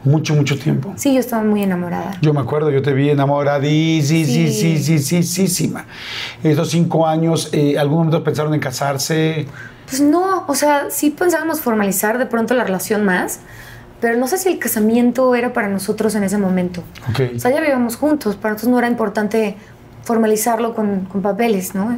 Mucho, 0.05 0.35
mucho 0.35 0.57
tiempo. 0.57 0.93
Sí, 0.95 1.13
yo 1.13 1.19
estaba 1.19 1.43
muy 1.43 1.63
enamorada. 1.63 2.11
Yo 2.21 2.33
me 2.33 2.39
acuerdo, 2.39 2.69
yo 2.69 2.83
te 2.83 2.93
vi 2.93 3.09
enamoradísima. 3.09 5.85
Esos 6.43 6.69
cinco 6.69 7.07
años, 7.07 7.49
eh, 7.51 7.77
¿algún 7.79 7.97
momento 7.97 8.23
pensaron 8.23 8.53
en 8.53 8.59
casarse? 8.59 9.47
Pues 9.89 10.01
no, 10.01 10.45
o 10.47 10.55
sea, 10.55 10.85
sí 10.89 11.09
pensábamos 11.09 11.59
formalizar 11.59 12.19
de 12.19 12.27
pronto 12.27 12.53
la 12.53 12.63
relación 12.63 13.03
más, 13.03 13.39
pero 13.99 14.17
no 14.17 14.27
sé 14.27 14.37
si 14.37 14.49
el 14.49 14.59
casamiento 14.59 15.33
era 15.33 15.53
para 15.53 15.69
nosotros 15.69 16.13
en 16.13 16.23
ese 16.23 16.37
momento. 16.37 16.83
Ok. 17.09 17.21
O 17.35 17.39
sea, 17.39 17.51
ya 17.51 17.59
vivíamos 17.59 17.95
juntos, 17.95 18.35
para 18.35 18.53
nosotros 18.53 18.71
no 18.71 18.79
era 18.79 18.87
importante 18.87 19.57
formalizarlo 20.03 20.75
con, 20.75 21.05
con 21.05 21.23
papeles, 21.23 21.73
¿no? 21.73 21.97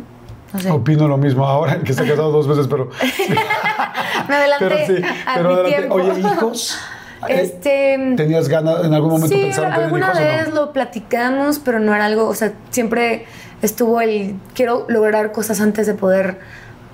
No 0.53 0.59
sé. 0.59 0.71
Opino 0.71 1.07
lo 1.07 1.17
mismo 1.17 1.45
ahora, 1.47 1.79
que 1.79 1.93
se 1.93 2.01
ha 2.01 2.05
casado 2.07 2.31
dos 2.31 2.47
veces, 2.47 2.67
pero... 2.67 2.89
Me 4.29 4.35
adelanté 4.35 4.65
pero 4.67 4.77
sí, 4.87 5.03
a 5.25 5.33
pero 5.35 5.49
mi 5.49 5.53
adelante. 5.55 5.77
tiempo. 5.77 5.95
Oye, 5.95 6.19
¿hijos? 6.19 6.77
Eh, 7.27 7.41
Este, 7.41 8.13
¿Tenías 8.15 8.47
ganas, 8.47 8.85
en 8.85 8.93
algún 8.93 9.09
momento 9.09 9.35
sí, 9.35 9.41
pensaron 9.41 9.71
tener 9.71 9.85
alguna 9.85 10.05
hijos 10.05 10.19
vez 10.19 10.47
o 10.47 10.49
no? 10.51 10.55
lo 10.55 10.71
platicamos, 10.71 11.57
pero 11.57 11.79
no 11.79 11.95
era 11.95 12.05
algo, 12.05 12.27
o 12.27 12.35
sea, 12.35 12.53
siempre 12.69 13.25
estuvo 13.63 14.01
el 14.01 14.35
quiero 14.53 14.85
lograr 14.87 15.31
cosas 15.31 15.59
antes 15.59 15.87
de 15.87 15.95
poder 15.95 16.37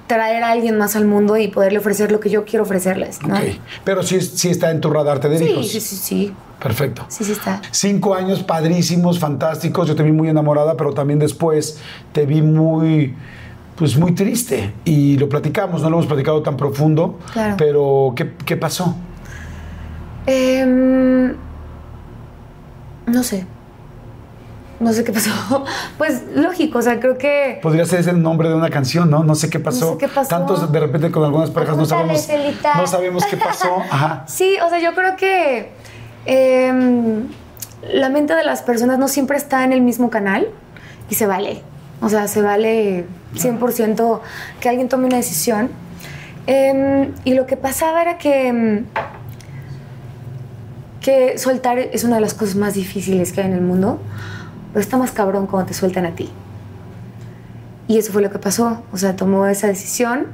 traer 0.07 0.43
a 0.45 0.51
alguien 0.51 0.77
más 0.77 0.95
al 0.95 1.03
mundo 1.03 1.35
y 1.35 1.49
poderle 1.49 1.79
ofrecer 1.79 2.09
lo 2.09 2.21
que 2.21 2.29
yo 2.29 2.45
quiero 2.45 2.63
ofrecerles, 2.63 3.21
¿no? 3.23 3.35
Ok. 3.35 3.41
Pero 3.83 4.01
sí, 4.01 4.21
sí 4.21 4.49
está 4.49 4.71
en 4.71 4.79
tu 4.79 4.89
radar 4.91 5.19
tener 5.19 5.39
Sí, 5.39 5.43
hijos. 5.45 5.67
sí, 5.69 5.81
sí, 5.81 5.95
sí, 5.97 6.33
Perfecto. 6.57 7.03
sí, 7.09 7.25
sí 7.25 7.33
está. 7.33 7.61
Cinco 7.71 8.15
años 8.15 8.43
padrísimos, 8.43 9.19
fantásticos. 9.19 9.89
Yo 9.89 9.95
te 9.95 10.03
vi 10.03 10.13
muy 10.13 10.29
enamorada, 10.29 10.77
pero 10.77 10.93
también 10.93 11.19
después 11.19 11.81
te 12.13 12.25
vi 12.25 12.41
muy, 12.41 13.13
pues 13.75 13.97
muy 13.97 14.13
triste. 14.13 14.73
Y 14.85 15.17
lo 15.17 15.29
platicamos, 15.29 15.81
no 15.81 15.89
lo 15.89 15.97
hemos 15.97 16.07
platicado 16.07 16.41
tan 16.41 16.57
profundo. 16.57 17.19
Claro. 17.31 17.55
Pero, 17.57 18.13
¿qué, 18.15 18.33
qué 18.45 18.57
pasó? 18.57 18.95
Em, 20.25 21.35
no 23.07 23.23
sé. 23.23 23.45
No 24.79 24.91
sé 24.91 25.03
qué 25.03 25.11
pasó. 25.11 25.31
Pues 25.97 26.23
lógico, 26.35 26.79
o 26.79 26.81
sea, 26.81 26.99
creo 26.99 27.17
que. 27.17 27.59
Podría 27.61 27.85
ser 27.85 27.99
ese 27.99 28.09
el 28.09 28.21
nombre 28.21 28.49
de 28.49 28.55
una 28.55 28.69
canción, 28.69 29.09
¿no? 29.09 29.23
No 29.23 29.35
sé 29.35 29.49
qué 29.49 29.59
pasó. 29.59 29.85
No 29.85 29.91
sé 29.93 29.97
qué 29.99 30.07
pasó. 30.07 30.29
Tantos 30.29 30.71
de 30.71 30.79
repente 30.79 31.11
con 31.11 31.23
algunas 31.23 31.49
parejas 31.51 31.77
no 31.77 31.85
sabemos, 31.85 32.27
no 32.75 32.87
sabemos 32.87 33.25
qué 33.25 33.37
pasó. 33.37 33.77
Ajá. 33.91 34.25
Sí, 34.27 34.57
o 34.65 34.69
sea, 34.69 34.79
yo 34.79 34.93
creo 34.93 35.15
que 35.15 35.71
em, 36.25 37.27
la 37.93 38.09
mente 38.09 38.35
de 38.35 38.43
las 38.43 38.61
personas 38.61 38.99
no 38.99 39.07
siempre 39.07 39.37
está 39.37 39.63
en 39.63 39.71
el 39.71 39.81
mismo 39.81 40.09
canal 40.09 40.47
y 41.09 41.15
se 41.15 41.27
vale. 41.27 41.61
O 42.03 42.09
sea, 42.09 42.27
se 42.27 42.41
vale 42.41 43.05
100% 43.35 44.19
que 44.59 44.69
alguien 44.69 44.89
tome 44.89 45.05
una 45.05 45.17
decisión. 45.17 45.69
Em, 46.45 47.13
y 47.23 47.33
lo 47.33 47.45
que 47.47 47.55
pasaba 47.55 48.01
era 48.01 48.17
que, 48.17 48.47
em, 48.49 48.85
que 50.99 51.37
soltar 51.37 51.79
es 51.79 52.03
una 52.03 52.15
de 52.15 52.21
las 52.21 52.33
cosas 52.33 52.55
más 52.55 52.73
difíciles 52.73 53.31
que 53.31 53.41
hay 53.41 53.47
en 53.47 53.53
el 53.53 53.61
mundo, 53.61 53.99
pero 54.73 54.81
está 54.81 54.97
más 54.97 55.11
cabrón 55.11 55.47
cuando 55.47 55.67
te 55.67 55.73
sueltan 55.73 56.05
a 56.05 56.13
ti. 56.13 56.29
Y 57.87 57.97
eso 57.97 58.11
fue 58.11 58.21
lo 58.21 58.29
que 58.29 58.39
pasó. 58.39 58.83
O 58.91 58.97
sea, 58.97 59.15
tomó 59.15 59.45
esa 59.47 59.67
decisión 59.67 60.27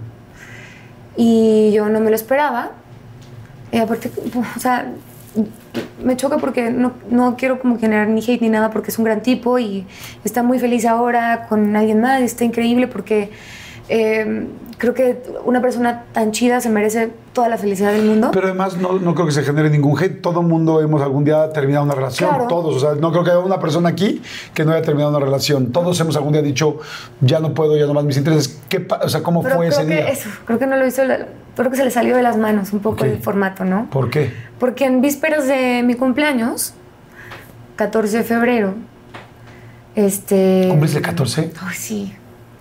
y 1.16 1.72
yo 1.72 1.88
no 1.90 2.00
me 2.00 2.10
lo 2.10 2.16
esperaba. 2.16 2.72
Y 3.72 3.78
aparte, 3.78 4.12
o 4.56 4.60
sea, 4.60 4.92
me 6.04 6.16
choca 6.18 6.38
porque 6.38 6.72
no, 6.72 6.94
no 7.10 7.36
quiero 7.38 7.60
como 7.60 7.78
generar 7.78 8.08
ni 8.08 8.22
hate 8.22 8.42
ni 8.42 8.50
nada 8.50 8.72
porque 8.72 8.92
es 8.92 8.98
un 8.98 9.06
gran 9.06 9.22
tipo 9.22 9.60
y 9.60 9.86
está 10.24 10.44
muy 10.44 10.60
feliz 10.60 10.86
ahora 10.86 11.48
con 11.48 11.76
alguien 11.76 12.02
más, 12.02 12.22
está 12.22 12.46
increíble 12.46 12.88
porque 12.88 13.30
eh, 13.90 14.48
creo 14.80 14.94
que 14.94 15.22
una 15.44 15.62
persona 15.62 16.06
tan 16.14 16.32
chida 16.32 16.62
se 16.62 16.70
merece 16.70 17.12
toda 17.34 17.50
la 17.50 17.58
felicidad 17.58 17.92
del 17.92 18.06
mundo. 18.06 18.32
Pero 18.34 18.48
además 18.48 18.78
no, 18.78 18.94
no 18.94 19.14
creo 19.14 19.28
que 19.28 19.34
se 19.34 19.44
genere 19.44 19.70
ningún 19.70 20.02
hate. 20.02 20.22
Todo 20.22 20.40
el 20.40 20.48
mundo 20.48 20.82
hemos 20.82 21.02
algún 21.02 21.26
día 21.26 21.52
terminado 21.52 21.84
una 21.84 21.96
relación. 21.96 22.30
Claro. 22.30 22.48
Todos. 22.48 22.78
O 22.78 22.80
sea, 22.80 22.96
no 22.96 23.12
creo 23.12 23.24
que 23.26 23.32
haya 23.32 23.40
una 23.40 23.60
persona 23.60 23.90
aquí 23.90 24.22
que 24.54 24.64
no 24.64 24.72
haya 24.72 24.82
terminado 24.82 25.16
una 25.16 25.24
relación. 25.24 25.72
Todos 25.74 26.00
hemos 26.00 26.16
algún 26.16 26.32
día 26.32 26.42
dicho, 26.42 26.80
ya 27.20 27.40
no 27.40 27.54
puedo, 27.54 27.78
ya 27.78 27.86
no 27.86 27.94
más 27.94 28.06
mis 28.06 28.18
intereses. 28.18 28.58
¿Qué, 28.70 28.88
o 29.02 29.10
sea, 29.10 29.22
¿cómo 29.22 29.44
Pero 29.44 29.58
fue 29.58 29.68
creo 29.68 29.80
ese 29.80 29.88
que 29.88 29.96
día? 29.96 30.10
eso, 30.10 30.30
creo 30.46 30.58
que 30.58 30.66
no 30.66 30.78
lo 30.78 30.88
hizo, 30.88 31.04
creo 31.56 31.70
que 31.70 31.78
se 31.78 31.84
le 31.84 31.92
salió 31.92 32.16
de 32.16 32.24
las 32.24 32.38
manos 32.38 32.72
un 32.72 32.80
poco 32.80 33.04
el 33.04 33.20
formato, 33.20 33.66
¿no? 33.66 33.90
¿Por 33.90 34.10
qué? 34.10 34.32
Porque 34.60 34.86
en 34.86 35.02
vísperas 35.02 35.46
de 35.46 35.84
mi 35.84 35.96
cumpleaños, 35.96 36.74
14 37.76 38.20
de 38.20 38.24
febrero, 38.24 38.76
este... 39.96 40.68
¿Cumples 40.70 40.96
el 40.96 41.02
14? 41.02 41.52
Ay, 41.62 41.76
sí, 41.76 42.14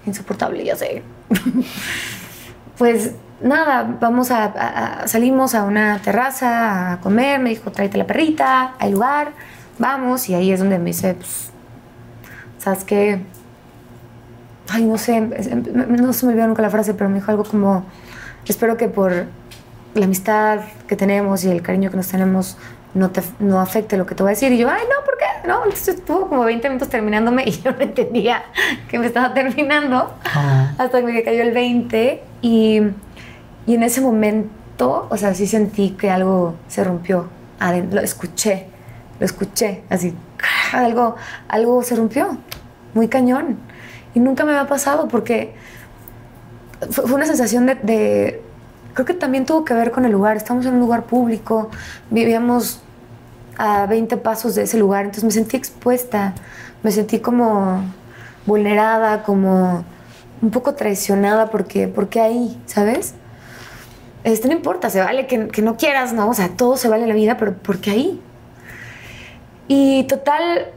insoportable, 0.05 0.65
ya 0.65 0.75
sé. 0.75 1.03
pues 2.79 3.13
nada, 3.43 3.97
vamos 4.01 4.31
a, 4.31 5.07
salimos 5.07 5.55
a 5.55 5.65
una 5.65 6.01
terraza 6.03 6.93
a 6.93 7.01
comer, 7.01 7.41
me 7.41 7.51
dijo, 7.51 7.71
tráete 7.71 7.99
la 7.99 8.07
perrita, 8.07 8.75
hay 8.79 8.93
lugar, 8.93 9.33
vamos, 9.79 10.29
y 10.29 10.35
ahí 10.35 10.51
es 10.53 10.61
donde 10.61 10.79
me 10.79 10.87
dice, 10.87 11.15
pues, 11.15 11.51
¿sabes 12.59 12.85
qué? 12.85 13.21
Ay, 14.71 14.85
no 14.85 14.99
sé, 14.99 15.29
es- 15.37 15.51
no 15.55 16.13
se 16.13 16.27
me 16.27 16.33
olvidó 16.33 16.47
nunca 16.49 16.63
la 16.63 16.71
frase, 16.71 16.95
pero 16.95 17.09
me 17.09 17.17
dijo 17.17 17.31
algo 17.31 17.45
como, 17.45 17.85
espero 18.47 18.77
que 18.77 18.89
por 18.89 19.27
la 19.95 20.05
amistad 20.05 20.61
que 20.87 20.97
tenemos 20.97 21.45
y 21.45 21.51
el 21.51 21.63
cariño 21.63 21.91
que 21.91 21.97
nos 21.97 22.09
tenemos 22.09 22.57
no, 22.95 23.11
te, 23.11 23.23
no 23.39 23.61
afecte 23.61 23.97
lo 23.97 24.07
que 24.07 24.15
te 24.15 24.23
voy 24.23 24.31
a 24.31 24.35
decir. 24.35 24.51
Y 24.53 24.59
yo, 24.59 24.69
ay, 24.71 24.83
no, 24.89 25.05
¿por 25.05 25.17
qué? 25.19 25.49
No, 25.49 25.65
entonces 25.65 25.97
estuvo 25.97 26.29
como 26.29 26.45
20 26.45 26.69
minutos 26.69 26.89
terminándome 26.89 27.45
y 27.47 27.51
yo 27.53 27.73
no 27.73 27.81
entendía 27.81 28.43
que 28.89 28.99
me 28.99 29.07
estaba 29.07 29.33
terminando 29.35 30.13
Ah. 30.25 30.73
hasta 30.79 31.01
que 31.01 31.07
me 31.13 31.23
cayó 31.23 31.43
el 31.43 31.53
20 31.53 32.23
y, 32.43 32.81
y 33.67 33.75
en 33.75 33.83
ese 33.83 34.01
momento, 34.01 35.07
o 35.11 35.17
sea, 35.17 35.35
sí 35.35 35.47
sentí 35.47 35.91
que 35.91 36.11
algo 36.11 36.55
se 36.69 36.83
rompió. 36.85 37.29
adentro. 37.61 37.97
Lo 38.01 38.05
escuché, 38.05 38.67
lo 39.21 39.27
escuché, 39.27 39.83
así, 39.91 40.15
algo, 40.73 41.17
algo 41.49 41.83
se 41.83 41.97
rompió, 41.97 42.39
muy 42.95 43.09
cañón. 43.09 43.59
Y 44.15 44.21
nunca 44.21 44.45
me 44.45 44.53
había 44.53 44.69
pasado 44.69 45.09
porque 45.09 45.53
fue, 46.91 47.05
fue 47.07 47.15
una 47.15 47.27
sensación 47.27 47.67
de, 47.67 47.75
de- 47.77 48.43
Creo 48.99 49.07
que 49.07 49.15
también 49.15 49.47
tuvo 49.47 49.65
que 49.65 49.75
ver 49.75 49.93
con 49.93 50.05
el 50.07 50.11
lugar. 50.11 50.37
Estamos 50.37 50.67
en 50.67 50.75
un 50.75 50.81
lugar 50.81 51.05
público, 51.05 51.71
vivíamos 52.11 52.81
a 53.57 53.87
20 53.87 54.17
pasos 54.17 54.57
de 54.57 54.63
ese 54.63 54.77
lugar, 54.77 55.05
entonces 55.05 55.23
me 55.23 55.31
sentí 55.31 55.57
expuesta, 55.57 56.35
me 56.83 56.91
sentí 56.91 57.21
como 57.21 57.81
vulnerada, 58.45 59.23
como 59.23 59.85
un 60.43 60.51
poco 60.51 60.75
traicionada 60.75 61.49
porque, 61.49 61.87
porque 61.87 62.21
ahí, 62.21 62.61
¿sabes? 62.67 63.15
Este 64.25 64.49
no 64.49 64.55
importa, 64.55 64.91
se 64.91 64.99
vale 64.99 65.29
que, 65.29 65.47
que 65.47 65.63
no 65.63 65.77
quieras, 65.77 66.13
¿no? 66.13 66.29
O 66.31 66.35
sea, 66.35 66.49
todo 66.57 66.77
se 66.77 66.89
vale 66.89 67.05
en 67.05 67.09
la 67.11 67.15
vida, 67.15 67.37
pero 67.37 67.55
porque 67.55 67.93
ahí. 67.93 68.21
Y 69.69 70.09
total, 70.09 70.73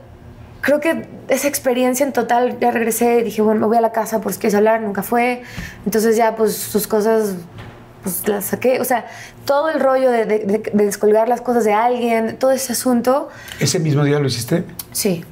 creo 0.61 0.79
que 0.79 1.07
esa 1.27 1.47
experiencia 1.47 2.05
en 2.05 2.13
total, 2.13 2.59
ya 2.59 2.69
regresé, 2.69 3.23
dije, 3.23 3.41
bueno, 3.41 3.61
me 3.61 3.65
voy 3.65 3.77
a 3.77 3.81
la 3.81 3.91
casa 3.91 4.21
por 4.21 4.31
si 4.31 4.39
quieres 4.39 4.53
hablar, 4.53 4.81
nunca 4.81 5.01
fue. 5.01 5.41
Entonces 5.87 6.15
ya, 6.15 6.35
pues, 6.35 6.55
sus 6.55 6.85
cosas, 6.85 7.33
pues, 8.03 8.27
las 8.27 8.45
saqué. 8.45 8.79
O 8.79 8.85
sea, 8.85 9.05
todo 9.45 9.69
el 9.69 9.79
rollo 9.79 10.09
de, 10.11 10.25
de- 10.25 10.39
de- 10.39 10.71
de 10.73 10.85
descolgar 10.85 11.27
las 11.29 11.41
cosas 11.41 11.63
de 11.63 11.73
alguien, 11.73 12.37
todo 12.37 12.51
ese 12.51 12.73
asunto, 12.73 13.29
¿Ese 13.59 13.79
mismo 13.79 14.03
día 14.03 14.19
lo 14.19 14.27
hiciste? 14.27 14.63
sí, 14.91 15.23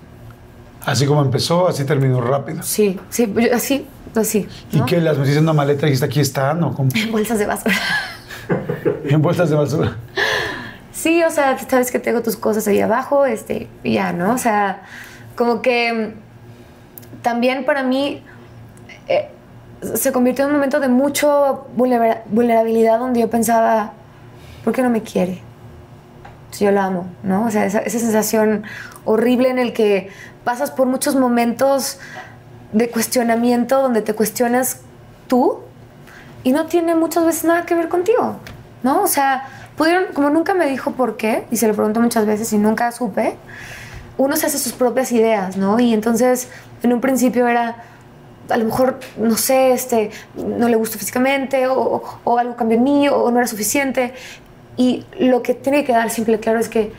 Así 0.85 1.05
como 1.05 1.21
empezó, 1.21 1.67
así 1.67 1.83
terminó 1.83 2.21
rápido. 2.21 2.63
sí, 2.63 2.99
sí, 3.09 3.31
así, 3.53 3.85
así. 4.15 4.47
¿Y 4.71 4.81
qué? 4.85 5.01
¿Las 5.01 5.17
metiste 5.17 5.37
en 5.37 5.43
una 5.43 5.53
maleta 5.53 5.85
y 5.85 5.89
dijiste 5.89 6.05
aquí 6.05 6.19
están? 6.21 6.63
¿O 6.63 6.73
cómo? 6.73 6.89
En 6.95 7.11
bolsas 7.11 7.37
de 7.37 7.45
basura. 7.45 7.75
En 9.03 9.21
bolsas 9.21 9.49
de 9.49 9.55
basura. 9.55 9.97
Sí, 10.91 11.21
o 11.23 11.29
sea, 11.31 11.57
sabes 11.59 11.91
que 11.91 11.99
tengo 11.99 12.21
tus 12.21 12.35
cosas 12.35 12.67
ahí 12.67 12.79
abajo, 12.81 13.25
este, 13.25 13.67
ya, 13.83 14.11
¿no? 14.13 14.33
O 14.33 14.37
sea, 14.37 14.81
como 15.35 15.61
que 15.61 15.93
mm, 15.93 17.21
también 17.21 17.65
para 17.65 17.83
mí 17.83 18.23
eh, 19.07 19.29
se 19.95 20.11
convirtió 20.11 20.45
en 20.45 20.51
un 20.51 20.57
momento 20.57 20.79
de 20.79 20.89
mucho 20.89 21.67
vulnerabilidad 21.75 22.99
donde 22.99 23.21
yo 23.21 23.29
pensaba, 23.29 23.93
¿por 24.63 24.73
qué 24.73 24.81
no 24.81 24.89
me 24.89 25.01
quiere? 25.01 25.41
Si 26.51 26.65
yo 26.65 26.71
lo 26.71 26.81
amo, 26.81 27.07
¿no? 27.23 27.45
O 27.45 27.51
sea, 27.51 27.65
esa, 27.65 27.79
esa 27.79 27.99
sensación 27.99 28.63
horrible 29.05 29.49
en 29.49 29.59
el 29.59 29.73
que 29.73 30.09
pasas 30.43 30.71
por 30.71 30.87
muchos 30.87 31.15
momentos 31.15 31.99
de 32.73 32.89
cuestionamiento 32.89 33.81
donde 33.81 34.01
te 34.01 34.13
cuestionas 34.13 34.81
tú 35.27 35.59
y 36.43 36.51
no 36.51 36.65
tiene 36.65 36.95
muchas 36.95 37.25
veces 37.25 37.43
nada 37.45 37.65
que 37.65 37.75
ver 37.75 37.89
contigo, 37.89 38.37
¿no? 38.83 39.01
O 39.01 39.07
sea, 39.07 39.47
pudieron, 39.77 40.13
como 40.13 40.29
nunca 40.29 40.53
me 40.53 40.67
dijo 40.67 40.91
por 40.91 41.17
qué, 41.17 41.45
y 41.51 41.57
se 41.57 41.67
lo 41.67 41.73
pregunto 41.73 42.01
muchas 42.01 42.25
veces 42.25 42.51
y 42.53 42.57
nunca 42.57 42.91
supe, 42.91 43.35
uno 44.17 44.35
se 44.35 44.47
hace 44.47 44.57
sus 44.57 44.73
propias 44.73 45.11
ideas, 45.11 45.57
¿no? 45.57 45.79
Y 45.79 45.93
entonces, 45.93 46.49
en 46.83 46.93
un 46.93 47.01
principio 47.01 47.47
era, 47.47 47.77
a 48.49 48.57
lo 48.57 48.65
mejor, 48.65 48.99
no 49.17 49.37
sé, 49.37 49.73
este, 49.73 50.11
no 50.35 50.67
le 50.67 50.75
gustó 50.75 50.97
físicamente, 50.97 51.67
o, 51.67 52.01
algo 52.37 52.55
cambió 52.55 52.77
en 52.77 52.83
mí, 52.83 53.07
o 53.07 53.29
no 53.31 53.37
era 53.37 53.47
suficiente. 53.47 54.13
Y 54.77 55.05
lo 55.19 55.41
que 55.41 55.53
tiene 55.53 55.79
que 55.79 55.87
quedar 55.87 56.09
simple 56.09 56.35
y 56.35 56.39
claro 56.39 56.59
es 56.59 56.69
que 56.69 56.91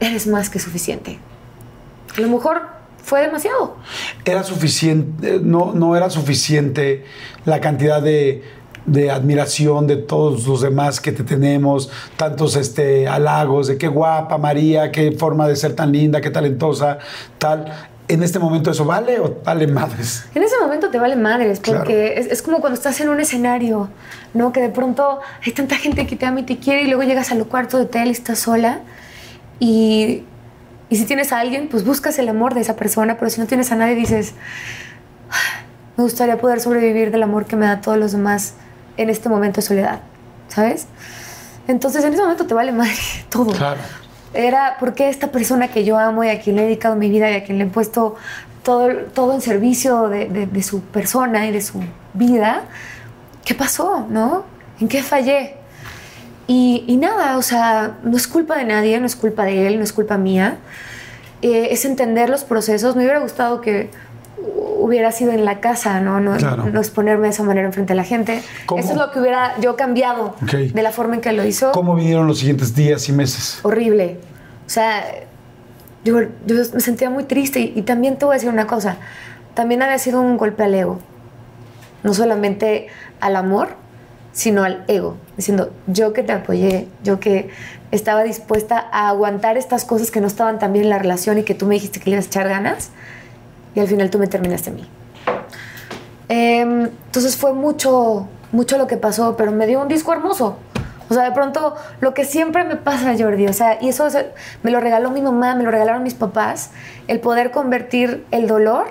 eres 0.00 0.26
más 0.26 0.50
que 0.50 0.58
suficiente. 0.58 1.18
A 2.16 2.20
lo 2.20 2.28
mejor 2.28 2.62
fue 3.02 3.22
demasiado. 3.22 3.76
Era 4.24 4.42
suficiente, 4.42 5.40
no, 5.42 5.72
no 5.74 5.96
era 5.96 6.10
suficiente 6.10 7.04
la 7.44 7.60
cantidad 7.60 8.02
de, 8.02 8.42
de, 8.86 9.10
admiración 9.10 9.86
de 9.86 9.96
todos 9.96 10.46
los 10.46 10.60
demás 10.62 11.00
que 11.00 11.12
te 11.12 11.22
tenemos, 11.22 11.90
tantos 12.16 12.56
este, 12.56 13.08
halagos 13.08 13.68
de 13.68 13.78
qué 13.78 13.88
guapa 13.88 14.38
María, 14.38 14.90
qué 14.90 15.12
forma 15.12 15.46
de 15.48 15.56
ser 15.56 15.74
tan 15.74 15.92
linda, 15.92 16.20
qué 16.20 16.30
talentosa, 16.30 16.98
tal. 17.38 17.72
¿En 18.08 18.22
este 18.22 18.38
momento 18.38 18.70
eso 18.70 18.86
vale 18.86 19.20
o 19.20 19.36
vale 19.44 19.66
madres? 19.66 20.24
En 20.34 20.42
ese 20.42 20.56
momento 20.58 20.88
te 20.88 20.98
vale 20.98 21.14
madres, 21.14 21.60
porque 21.60 22.14
es, 22.18 22.26
es, 22.26 22.40
como 22.40 22.60
cuando 22.60 22.74
estás 22.74 22.98
en 23.02 23.10
un 23.10 23.20
escenario, 23.20 23.90
¿no? 24.32 24.50
Que 24.50 24.62
de 24.62 24.70
pronto 24.70 25.20
hay 25.44 25.52
tanta 25.52 25.76
gente 25.76 26.06
que 26.06 26.16
te 26.16 26.24
ama 26.24 26.40
y 26.40 26.44
te 26.44 26.56
quiere 26.56 26.82
y 26.82 26.86
luego 26.86 27.02
llegas 27.02 27.32
al 27.32 27.44
cuarto 27.44 27.76
de 27.76 27.84
hotel 27.84 28.08
y 28.08 28.12
estás 28.12 28.38
sola 28.38 28.80
y, 29.60 30.24
y 30.88 30.96
si 30.96 31.04
tienes 31.04 31.32
a 31.32 31.40
alguien, 31.40 31.68
pues 31.68 31.84
buscas 31.84 32.18
el 32.18 32.30
amor 32.30 32.54
de 32.54 32.62
esa 32.62 32.76
persona, 32.76 33.18
pero 33.18 33.30
si 33.30 33.42
no 33.42 33.46
tienes 33.46 33.72
a 33.72 33.76
nadie 33.76 33.94
dices, 33.94 34.32
ah, 35.30 35.64
me 35.98 36.04
gustaría 36.04 36.38
poder 36.38 36.60
sobrevivir 36.60 37.10
del 37.10 37.22
amor 37.22 37.44
que 37.44 37.56
me 37.56 37.66
da 37.66 37.82
todos 37.82 37.98
los 37.98 38.12
demás 38.12 38.54
en 38.96 39.10
este 39.10 39.28
momento 39.28 39.60
de 39.60 39.66
soledad, 39.66 40.00
¿sabes? 40.48 40.86
Entonces 41.66 42.02
en 42.04 42.14
ese 42.14 42.22
momento 42.22 42.46
te 42.46 42.54
vale 42.54 42.72
madre 42.72 42.94
todo. 43.28 43.52
Claro 43.52 43.80
era 44.34 44.76
porque 44.78 45.08
esta 45.08 45.28
persona 45.28 45.68
que 45.68 45.84
yo 45.84 45.98
amo 45.98 46.24
y 46.24 46.28
a 46.28 46.40
quien 46.40 46.56
le 46.56 46.62
he 46.62 46.64
dedicado 46.66 46.96
mi 46.96 47.08
vida 47.08 47.30
y 47.30 47.34
a 47.34 47.44
quien 47.44 47.58
le 47.58 47.64
he 47.64 47.68
puesto 47.68 48.16
todo, 48.62 48.88
todo 49.14 49.34
en 49.34 49.40
servicio 49.40 50.08
de, 50.08 50.26
de, 50.28 50.62
su 50.62 50.80
persona 50.80 51.46
y 51.46 51.52
de 51.52 51.62
su 51.62 51.80
vida, 52.14 52.64
¿qué 53.44 53.54
pasó? 53.54 54.06
¿No? 54.08 54.44
¿En 54.80 54.88
qué 54.88 55.02
fallé? 55.02 55.54
Y, 56.46 56.84
y, 56.86 56.96
nada, 56.96 57.36
o 57.38 57.42
sea, 57.42 57.98
no 58.02 58.16
es 58.16 58.26
culpa 58.26 58.56
de 58.56 58.64
nadie, 58.64 58.98
no 59.00 59.06
es 59.06 59.16
culpa 59.16 59.44
de 59.44 59.66
él, 59.66 59.78
no 59.78 59.84
es 59.84 59.92
culpa 59.92 60.16
mía. 60.16 60.58
Eh, 61.42 61.68
es 61.70 61.84
entender 61.84 62.30
los 62.30 62.44
procesos. 62.44 62.96
Me 62.96 63.02
hubiera 63.02 63.20
gustado 63.20 63.60
que 63.60 63.90
hubiera 64.78 65.12
sido 65.12 65.32
en 65.32 65.44
la 65.44 65.60
casa, 65.60 66.00
¿no? 66.00 66.20
No, 66.20 66.36
no 66.38 66.78
exponerme 66.78 67.24
de 67.24 67.30
esa 67.30 67.42
manera 67.42 67.66
enfrente 67.66 67.92
a 67.92 67.96
la 67.96 68.04
gente. 68.04 68.42
Eso 68.76 68.92
es 68.92 68.96
lo 68.96 69.10
que 69.10 69.20
hubiera 69.20 69.58
yo 69.60 69.76
cambiado 69.76 70.34
de 70.40 70.82
la 70.82 70.92
forma 70.92 71.16
en 71.16 71.20
que 71.20 71.32
lo 71.32 71.44
hizo. 71.44 71.72
¿Cómo 71.72 71.94
vinieron 71.94 72.26
los 72.26 72.38
siguientes 72.38 72.74
días 72.74 73.08
y 73.08 73.12
meses? 73.12 73.60
Horrible. 73.62 74.18
O 74.66 74.70
sea, 74.70 75.04
yo, 76.04 76.20
yo 76.46 76.56
me 76.72 76.80
sentía 76.80 77.10
muy 77.10 77.24
triste 77.24 77.60
y, 77.60 77.72
y, 77.76 77.82
también 77.82 78.16
te 78.16 78.24
voy 78.24 78.34
a 78.34 78.36
decir 78.36 78.50
una 78.50 78.66
cosa. 78.66 78.96
También 79.54 79.82
había 79.82 79.98
sido 79.98 80.20
un 80.20 80.36
golpe 80.36 80.62
al 80.62 80.74
ego. 80.74 80.98
No 82.02 82.14
solamente 82.14 82.88
al 83.20 83.36
amor, 83.36 83.70
sino 84.32 84.62
al 84.62 84.84
ego. 84.86 85.16
Diciendo, 85.36 85.72
yo 85.86 86.12
que 86.12 86.22
te 86.22 86.32
apoyé, 86.32 86.86
yo 87.02 87.18
que 87.18 87.50
estaba 87.90 88.22
dispuesta 88.22 88.88
a 88.92 89.08
aguantar 89.08 89.56
estas 89.56 89.84
cosas 89.84 90.10
que 90.10 90.20
no 90.20 90.26
estaban 90.26 90.58
tan 90.58 90.72
bien 90.72 90.84
en 90.84 90.90
la 90.90 90.98
relación 90.98 91.38
y 91.38 91.42
que 91.42 91.54
tú 91.54 91.66
me 91.66 91.74
dijiste 91.74 92.00
que 92.00 92.10
le 92.10 92.16
ibas 92.16 92.26
a 92.26 92.28
echar 92.28 92.48
ganas 92.48 92.90
y 93.78 93.80
al 93.80 93.86
final 93.86 94.10
tú 94.10 94.18
me 94.18 94.26
terminaste 94.26 94.70
a 94.70 94.72
mí. 94.72 94.84
Em, 96.28 96.86
entonces 97.06 97.36
fue 97.36 97.52
mucho, 97.52 98.26
mucho 98.50 98.76
lo 98.76 98.88
que 98.88 98.96
pasó, 98.96 99.36
pero 99.36 99.52
me 99.52 99.68
dio 99.68 99.80
un 99.80 99.86
disco 99.86 100.12
hermoso. 100.12 100.56
O 101.08 101.14
sea, 101.14 101.22
de 101.22 101.30
pronto, 101.30 101.76
lo 102.00 102.12
que 102.12 102.24
siempre 102.24 102.64
me 102.64 102.74
pasa, 102.74 103.14
Jordi, 103.16 103.46
o 103.46 103.52
sea, 103.52 103.78
y 103.80 103.88
eso 103.88 104.08
me 104.64 104.72
lo 104.72 104.80
regaló 104.80 105.12
mi 105.12 105.22
mamá, 105.22 105.54
me 105.54 105.62
lo 105.62 105.70
regalaron 105.70 106.02
mis 106.02 106.14
papás, 106.14 106.70
el 107.06 107.20
poder 107.20 107.52
convertir 107.52 108.26
el 108.32 108.48
dolor 108.48 108.88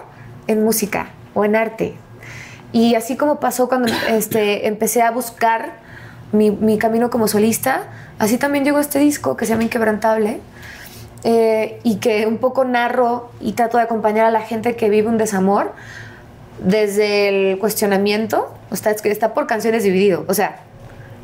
en 0.47 0.63
música 0.63 1.09
o 1.33 1.43
en 1.43 1.57
arte. 1.57 1.95
Y 2.71 2.95
así 2.95 3.17
como 3.17 3.41
pasó 3.41 3.67
cuando 3.67 3.91
este, 4.07 4.67
empecé 4.67 5.01
a 5.01 5.11
buscar 5.11 5.73
mi, 6.31 6.49
mi 6.49 6.77
camino 6.77 7.09
como 7.09 7.27
solista, 7.27 7.83
así 8.19 8.37
también 8.37 8.63
llegó 8.63 8.79
este 8.79 8.99
disco 8.99 9.35
que 9.35 9.45
se 9.45 9.51
llama 9.51 9.63
Inquebrantable 9.63 10.39
eh, 11.23 11.79
y 11.83 11.97
que 11.97 12.25
un 12.25 12.37
poco 12.37 12.63
narro 12.63 13.31
y 13.41 13.53
trato 13.53 13.77
de 13.77 13.83
acompañar 13.83 14.25
a 14.25 14.31
la 14.31 14.41
gente 14.41 14.75
que 14.75 14.89
vive 14.89 15.07
un 15.07 15.17
desamor 15.17 15.73
desde 16.59 17.29
el 17.29 17.59
cuestionamiento, 17.59 18.53
está, 18.71 18.91
está 18.91 19.33
por 19.33 19.47
canciones 19.47 19.83
dividido, 19.83 20.25
o 20.27 20.33
sea, 20.33 20.59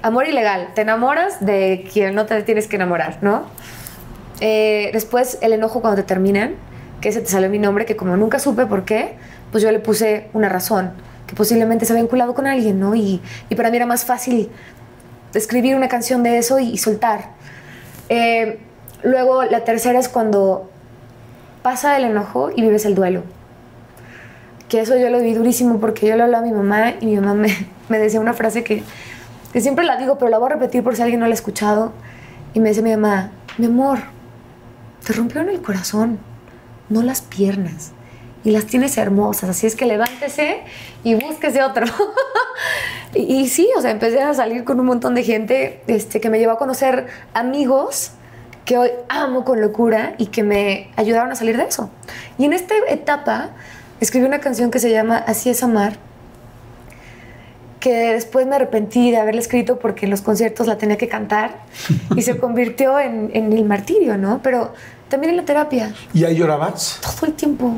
amor 0.02 0.28
ilegal, 0.28 0.70
te 0.76 0.82
enamoras 0.82 1.44
de 1.46 1.88
quien 1.92 2.16
no 2.16 2.26
te 2.26 2.42
tienes 2.44 2.68
que 2.68 2.76
enamorar, 2.76 3.20
¿no? 3.22 3.44
Eh, 4.42 4.90
después 4.94 5.38
el 5.42 5.54
enojo 5.54 5.82
cuando 5.82 6.02
te 6.02 6.08
terminan, 6.08 6.56
que 7.02 7.10
ese 7.10 7.22
te 7.22 7.28
salió 7.28 7.50
mi 7.50 7.60
nombre, 7.60 7.86
que 7.86 7.96
como 7.96 8.18
nunca 8.18 8.40
supe 8.40 8.66
por 8.66 8.86
qué, 8.86 9.16
pues 9.52 9.64
yo 9.64 9.72
le 9.72 9.80
puse 9.80 10.30
una 10.34 10.50
razón, 10.50 10.92
que 11.28 11.36
posiblemente 11.36 11.86
se 11.86 11.94
había 11.94 12.04
vinculado 12.04 12.34
con 12.34 12.48
alguien, 12.48 12.80
¿no? 12.80 12.96
Y, 12.96 13.22
y 13.50 13.56
para 13.56 13.70
mí 13.70 13.78
era 13.78 13.86
más 13.86 14.06
fácil 14.06 14.50
escribir 15.34 15.76
una 15.76 15.88
canción 15.88 16.24
de 16.24 16.38
eso 16.38 16.60
y, 16.60 16.72
y 16.72 16.78
soltar. 16.78 17.32
Eh, 18.10 18.60
Luego, 19.04 19.44
la 19.44 19.66
tercera 19.66 20.00
es 20.00 20.08
cuando 20.08 20.70
pasa 21.62 21.98
el 21.98 22.06
enojo 22.06 22.52
y 22.56 22.62
vives 22.62 22.86
el 22.86 22.96
duelo. 22.96 23.24
Que 24.70 24.82
eso 24.82 24.98
yo 24.98 25.10
lo 25.10 25.20
vi 25.20 25.34
durísimo 25.34 25.80
porque 25.80 26.08
yo 26.08 26.16
le 26.16 26.24
hablaba 26.24 26.44
a 26.44 26.48
mi 26.48 26.54
mamá 26.54 26.94
y 27.00 27.06
mi 27.06 27.16
mamá 27.16 27.34
me, 27.34 27.50
me 27.90 28.00
decía 28.00 28.20
una 28.20 28.34
frase 28.34 28.64
que, 28.64 28.84
que, 29.52 29.62
siempre 29.62 29.86
la 29.86 29.98
digo, 29.98 30.18
pero 30.18 30.30
la 30.30 30.38
voy 30.38 30.48
a 30.48 30.54
repetir 30.54 30.84
por 30.84 30.96
si 30.96 31.02
alguien 31.02 31.20
no 31.20 31.26
la 31.26 31.32
ha 31.32 31.36
escuchado. 31.36 31.92
Y 32.54 32.60
me 32.60 32.70
decía 32.70 32.84
mi 32.84 32.92
mamá, 32.92 33.32
mi 33.58 33.66
amor, 33.66 34.00
te 35.06 35.14
rompieron 35.14 35.50
el 35.50 35.62
corazón, 35.62 36.20
no 36.90 37.02
las 37.02 37.22
piernas. 37.22 37.92
Y 38.46 38.52
las 38.52 38.66
tienes 38.66 38.98
hermosas, 38.98 39.50
así 39.50 39.68
es 39.68 39.76
que 39.76 39.86
levántese 39.86 40.62
y 41.04 41.16
búsquese 41.16 41.64
otro. 41.64 41.86
y, 43.16 43.22
y, 43.22 43.48
sí, 43.48 43.70
o 43.78 43.82
sea, 43.82 43.92
empecé 43.92 44.22
a 44.22 44.34
salir 44.34 44.66
con 44.66 44.80
un 44.80 44.86
montón 44.86 45.16
de 45.16 45.24
gente 45.24 45.82
este, 45.88 46.20
que 46.20 46.30
me 46.30 46.40
llevó 46.40 46.54
a 46.54 46.58
conocer 46.58 47.08
amigos 47.34 48.12
que 48.66 48.78
hoy 48.78 48.90
amo 49.10 49.44
con 49.44 49.62
locura 49.62 50.16
y 50.18 50.28
que 50.28 50.44
me 50.44 50.92
ayudaron 50.96 51.32
a 51.32 51.36
salir 51.36 51.58
de 51.58 51.64
eso. 51.64 51.90
Y 52.38 52.46
en 52.46 52.54
esta 52.54 52.74
etapa 52.88 53.50
escribí 54.00 54.26
una 54.26 54.40
canción 54.40 54.72
que 54.72 54.80
se 54.80 54.90
llama 54.90 55.18
Así 55.18 55.50
es 55.50 55.64
amar, 55.64 55.98
que 57.80 58.14
después 58.14 58.48
me 58.48 58.56
arrepentí 58.56 59.12
de 59.12 59.18
haberla 59.18 59.42
escrito 59.42 59.78
porque 59.80 60.06
en 60.06 60.12
los 60.12 60.22
conciertos 60.22 60.68
la 60.68 60.78
tenía 60.78 60.98
que 60.98 61.10
cantar 61.10 61.58
y 62.16 62.22
se 62.22 62.38
convirtió 62.40 63.00
en, 63.00 63.32
en 63.34 63.52
el 63.52 63.66
martirio, 63.66 64.18
¿no? 64.18 64.40
Pero 64.42 64.74
también 65.10 65.32
en 65.32 65.38
la 65.38 65.44
terapia. 65.44 65.94
¿Y 66.14 66.24
ahí 66.24 66.36
llorabas? 66.36 67.00
Todo 67.02 67.28
el 67.28 67.34
tiempo. 67.34 67.76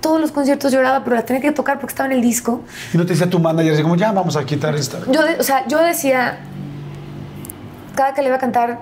Todos 0.00 0.20
los 0.20 0.32
conciertos 0.32 0.72
lloraba, 0.72 1.04
pero 1.04 1.16
la 1.16 1.24
tenía 1.24 1.40
que 1.40 1.52
tocar 1.52 1.78
porque 1.78 1.92
estaba 1.92 2.08
en 2.08 2.16
el 2.16 2.22
disco. 2.22 2.62
¿Y 2.92 2.98
no 2.98 3.06
te 3.06 3.12
decía 3.12 3.30
tu 3.30 3.38
manager, 3.38 3.72
así 3.72 3.82
como, 3.82 3.96
ya 3.96 4.12
vamos 4.12 4.36
a 4.36 4.44
quitar 4.44 4.74
esta? 4.74 4.98
Yo, 5.10 5.20
o 5.38 5.42
sea, 5.42 5.66
yo 5.68 5.78
decía, 5.78 6.38
cada 7.94 8.14
que 8.14 8.22
le 8.22 8.28
iba 8.28 8.36
a 8.36 8.40
cantar, 8.40 8.80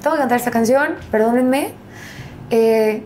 tengo 0.00 0.16
que 0.16 0.20
cantar 0.20 0.38
esta 0.38 0.50
canción, 0.50 0.96
perdónenme. 1.10 1.72
Eh, 2.50 3.02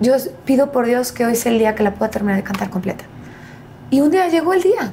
yo 0.00 0.14
pido 0.44 0.72
por 0.72 0.86
Dios 0.86 1.12
que 1.12 1.24
hoy 1.24 1.36
sea 1.36 1.52
el 1.52 1.58
día 1.58 1.74
que 1.74 1.82
la 1.82 1.94
pueda 1.94 2.10
terminar 2.10 2.36
de 2.36 2.42
cantar 2.42 2.70
completa. 2.70 3.04
Y 3.90 4.00
un 4.00 4.10
día 4.10 4.28
llegó 4.28 4.52
el 4.52 4.62
día. 4.62 4.92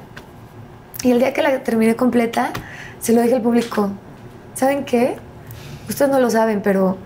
Y 1.02 1.10
el 1.10 1.18
día 1.18 1.32
que 1.32 1.42
la 1.42 1.62
terminé 1.62 1.96
completa, 1.96 2.50
se 3.00 3.12
lo 3.12 3.20
dije 3.20 3.34
al 3.34 3.42
público. 3.42 3.90
¿Saben 4.54 4.84
qué? 4.84 5.16
Ustedes 5.88 6.10
no 6.10 6.20
lo 6.20 6.30
saben, 6.30 6.62
pero 6.62 6.96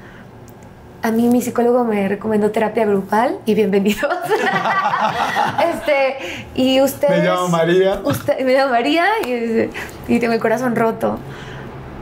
a 1.02 1.10
mí 1.10 1.28
mi 1.28 1.40
psicólogo 1.40 1.84
me 1.84 2.06
recomendó 2.06 2.50
terapia 2.50 2.84
grupal 2.84 3.38
y 3.46 3.54
bienvenidos. 3.54 4.12
este, 5.72 6.16
y 6.54 6.82
ustedes... 6.82 7.22
Me 7.22 7.28
llamo 7.28 7.48
María. 7.48 8.00
Usted, 8.04 8.44
me 8.44 8.52
llamo 8.52 8.72
María 8.72 9.06
y, 9.26 9.70
y 10.08 10.18
tengo 10.18 10.34
el 10.34 10.40
corazón 10.40 10.76
roto. 10.76 11.18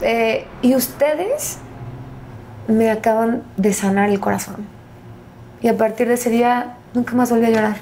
Eh, 0.02 0.46
y 0.62 0.74
ustedes 0.74 1.58
me 2.68 2.90
acaban 2.90 3.42
de 3.56 3.72
sanar 3.72 4.10
el 4.10 4.20
corazón. 4.20 4.56
Y 5.62 5.68
a 5.68 5.76
partir 5.76 6.08
de 6.08 6.14
ese 6.14 6.30
día 6.30 6.76
nunca 6.92 7.14
más 7.14 7.30
volví 7.30 7.46
a 7.46 7.50
llorar. 7.50 7.76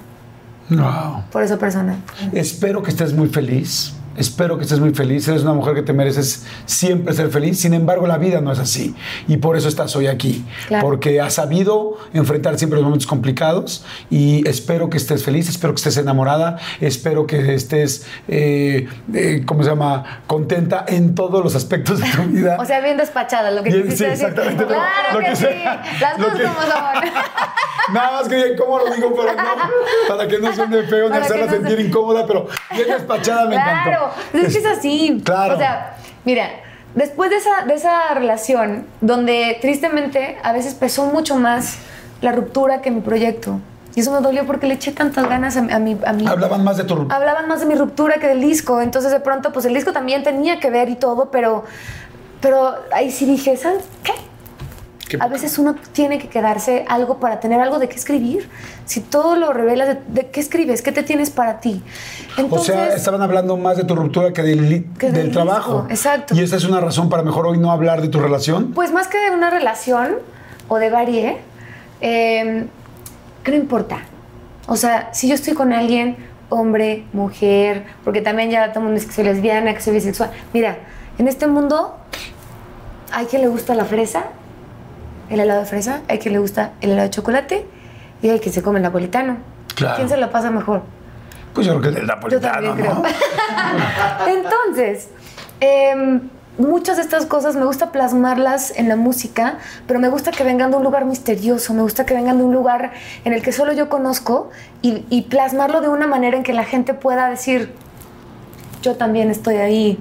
Wow. 0.70 1.24
Por 1.30 1.42
esa 1.42 1.58
persona. 1.58 1.96
Espero 2.32 2.82
que 2.82 2.90
estés 2.90 3.12
muy 3.12 3.28
feliz. 3.28 3.94
Espero 4.16 4.56
que 4.58 4.64
estés 4.64 4.80
muy 4.80 4.94
feliz. 4.94 5.26
Eres 5.28 5.42
una 5.42 5.52
mujer 5.52 5.74
que 5.74 5.82
te 5.82 5.92
mereces 5.92 6.44
siempre 6.66 7.14
ser 7.14 7.28
feliz. 7.30 7.60
Sin 7.60 7.74
embargo, 7.74 8.06
la 8.06 8.18
vida 8.18 8.40
no 8.40 8.52
es 8.52 8.58
así. 8.58 8.94
Y 9.28 9.38
por 9.38 9.56
eso 9.56 9.68
estás 9.68 9.94
hoy 9.96 10.06
aquí. 10.06 10.44
Claro. 10.68 10.86
Porque 10.86 11.20
has 11.20 11.34
sabido 11.34 11.96
enfrentar 12.12 12.58
siempre 12.58 12.76
los 12.78 12.84
momentos 12.84 13.06
complicados. 13.06 13.84
Y 14.10 14.46
espero 14.48 14.90
que 14.90 14.96
estés 14.96 15.24
feliz. 15.24 15.48
Espero 15.48 15.72
que 15.74 15.78
estés 15.78 15.96
enamorada. 15.96 16.58
Espero 16.80 17.26
que 17.26 17.54
estés, 17.54 18.06
eh, 18.28 18.88
eh, 19.14 19.42
¿cómo 19.46 19.62
se 19.62 19.70
llama? 19.70 20.22
Contenta 20.26 20.84
en 20.88 21.14
todos 21.14 21.42
los 21.42 21.54
aspectos 21.54 22.00
de 22.00 22.08
tu 22.10 22.22
vida. 22.30 22.56
O 22.60 22.64
sea, 22.64 22.80
bien 22.80 22.96
despachada, 22.96 23.50
lo 23.50 23.62
que 23.62 23.70
Bien, 23.70 23.82
sí, 23.84 23.88
decir. 23.90 24.06
exactamente, 24.08 24.64
Claro 24.66 24.88
lo 25.14 25.18
que, 25.20 25.24
que 25.26 25.36
sí. 25.36 25.42
sea, 25.44 25.82
Las 26.00 26.18
lo 26.18 26.24
cosas 26.24 26.38
que- 26.40 26.44
como 26.46 26.60
son. 26.60 26.72
Nada 27.92 28.12
más 28.20 28.28
que 28.28 28.34
bien 28.36 28.48
cómo 28.56 28.78
lo 28.78 28.94
digo, 28.94 29.12
pero 29.14 29.34
no, 29.34 29.42
para 30.08 30.28
que 30.28 30.38
no 30.38 30.54
suene 30.54 30.82
feo 30.84 31.04
ni 31.06 31.10
Para 31.10 31.24
hacerla 31.24 31.46
no 31.46 31.52
sentir 31.52 31.76
se- 31.76 31.82
incómoda, 31.82 32.24
pero 32.26 32.46
bien 32.70 32.86
despachada 32.88 33.46
me 33.48 33.56
encantó. 33.56 34.01
Claro, 34.30 34.46
es 34.46 34.52
que 34.52 34.58
es 34.58 34.66
así. 34.66 35.20
Claro. 35.24 35.54
O 35.54 35.58
sea, 35.58 35.96
mira, 36.24 36.48
después 36.94 37.30
de 37.30 37.36
esa, 37.36 37.64
de 37.66 37.74
esa 37.74 38.14
relación, 38.14 38.86
donde 39.00 39.58
tristemente 39.60 40.38
a 40.42 40.52
veces 40.52 40.74
pesó 40.74 41.06
mucho 41.06 41.36
más 41.36 41.78
la 42.20 42.32
ruptura 42.32 42.80
que 42.80 42.90
mi 42.90 43.00
proyecto. 43.00 43.60
Y 43.94 44.00
eso 44.00 44.10
me 44.10 44.20
dolió 44.20 44.46
porque 44.46 44.66
le 44.66 44.74
eché 44.74 44.92
tantas 44.92 45.28
ganas 45.28 45.56
a, 45.56 45.60
a 45.60 45.78
mi... 45.78 45.98
A 46.06 46.12
mi 46.12 46.26
Hablaban 46.26 46.64
más 46.64 46.78
de 46.78 46.84
tu 46.84 46.94
hablaban 47.10 47.46
más 47.46 47.60
de 47.60 47.66
mi 47.66 47.74
ruptura 47.74 48.14
que 48.18 48.26
del 48.26 48.40
disco. 48.40 48.80
Entonces, 48.80 49.10
de 49.12 49.20
pronto, 49.20 49.52
pues 49.52 49.66
el 49.66 49.74
disco 49.74 49.92
también 49.92 50.22
tenía 50.22 50.60
que 50.60 50.70
ver 50.70 50.88
y 50.88 50.94
todo, 50.94 51.30
pero, 51.30 51.64
pero 52.40 52.74
ahí 52.92 53.10
sí 53.10 53.26
dije, 53.26 53.56
¿sabes 53.56 53.84
qué? 54.02 54.14
¿Qué? 55.18 55.24
A 55.24 55.28
veces 55.28 55.58
uno 55.58 55.74
tiene 55.92 56.18
que 56.18 56.28
quedarse 56.28 56.84
algo 56.88 57.18
para 57.18 57.40
tener 57.40 57.60
algo 57.60 57.78
de 57.78 57.88
qué 57.88 57.96
escribir. 57.96 58.48
Si 58.84 59.00
todo 59.00 59.36
lo 59.36 59.52
revelas, 59.52 59.88
¿de, 59.88 59.98
de 60.22 60.30
qué 60.30 60.40
escribes? 60.40 60.82
¿Qué 60.82 60.92
te 60.92 61.02
tienes 61.02 61.30
para 61.30 61.60
ti? 61.60 61.82
O 62.50 62.58
sea, 62.58 62.88
estaban 62.94 63.22
hablando 63.22 63.56
más 63.56 63.76
de 63.76 63.84
tu 63.84 63.94
ruptura 63.94 64.32
que 64.32 64.42
del, 64.42 64.68
li- 64.68 64.86
Que 64.98 65.06
del 65.06 65.14
del 65.24 65.30
trabajo. 65.32 65.86
exacto. 65.90 66.34
Y 66.34 66.40
esa 66.40 66.56
es 66.56 66.64
una 66.64 66.80
razón 66.80 67.08
para 67.08 67.22
mejor 67.22 67.46
hoy 67.46 67.58
no 67.58 67.70
hablar 67.72 68.00
de 68.02 68.08
tu 68.08 68.18
relación. 68.20 68.72
Pues 68.72 68.92
más 68.92 69.08
que 69.08 69.18
de 69.18 69.30
una 69.30 69.50
relación 69.50 70.16
o 70.68 70.76
de 70.78 70.90
varie, 70.90 71.38
eh, 72.00 72.66
que 73.44 73.50
no 73.50 73.56
importa. 73.56 73.98
O 74.66 74.76
sea, 74.76 75.10
si 75.12 75.28
yo 75.28 75.34
estoy 75.34 75.54
con 75.54 75.72
alguien, 75.72 76.16
hombre, 76.48 77.04
mujer, 77.12 77.84
porque 78.04 78.20
también 78.20 78.50
ya 78.50 78.68
todo 78.68 78.80
el 78.80 78.84
mundo 78.86 78.94
dice 79.00 79.08
que 79.08 79.14
soy 79.14 79.24
lesbiana, 79.24 79.74
que 79.74 79.80
soy 79.80 79.92
bisexual. 79.94 80.30
Mira, 80.52 80.78
en 81.18 81.28
este 81.28 81.46
mundo 81.46 81.96
hay 83.12 83.26
quien 83.26 83.42
le 83.42 83.48
gusta 83.48 83.74
la 83.74 83.84
fresa, 83.84 84.24
el 85.32 85.40
helado 85.40 85.60
de 85.60 85.66
fresa, 85.66 86.02
hay 86.08 86.18
quien 86.18 86.34
le 86.34 86.40
gusta 86.40 86.72
el 86.80 86.90
helado 86.90 87.08
de 87.08 87.10
chocolate 87.10 87.66
y 88.22 88.28
hay 88.28 88.40
quien 88.40 88.52
se 88.52 88.62
come 88.62 88.78
el 88.78 88.82
napolitano. 88.82 89.38
Claro. 89.74 89.96
¿Quién 89.96 90.08
se 90.08 90.16
la 90.16 90.30
pasa 90.30 90.50
mejor? 90.50 90.82
Pues 91.54 91.66
yo 91.66 91.78
creo 91.80 91.92
que 91.92 92.00
el 92.00 92.06
Yo 92.06 92.14
napolitano, 92.14 92.74
creo. 92.74 93.02
Entonces, 94.26 95.08
em, 95.60 96.20
muchas 96.58 96.96
de 96.96 97.02
estas 97.02 97.26
cosas 97.26 97.56
me 97.56 97.64
gusta 97.64 97.92
plasmarlas 97.92 98.72
en 98.76 98.88
la 98.88 98.96
música, 98.96 99.58
pero 99.86 100.00
me 100.00 100.08
gusta 100.08 100.30
que 100.30 100.44
vengan 100.44 100.70
de 100.70 100.76
un 100.76 100.84
lugar 100.84 101.04
misterioso, 101.04 101.74
me 101.74 101.82
gusta 101.82 102.06
que 102.06 102.14
vengan 102.14 102.38
de 102.38 102.44
un 102.44 102.54
lugar 102.54 102.92
en 103.24 103.32
el 103.32 103.42
que 103.42 103.52
solo 103.52 103.72
yo 103.72 103.88
conozco 103.88 104.50
y, 104.80 105.04
y 105.10 105.22
plasmarlo 105.22 105.80
de 105.80 105.88
una 105.88 106.06
manera 106.06 106.36
en 106.36 106.42
que 106.42 106.52
la 106.52 106.64
gente 106.64 106.94
pueda 106.94 107.28
decir, 107.28 107.74
yo 108.82 108.96
también 108.96 109.30
estoy 109.30 109.56
ahí, 109.56 109.98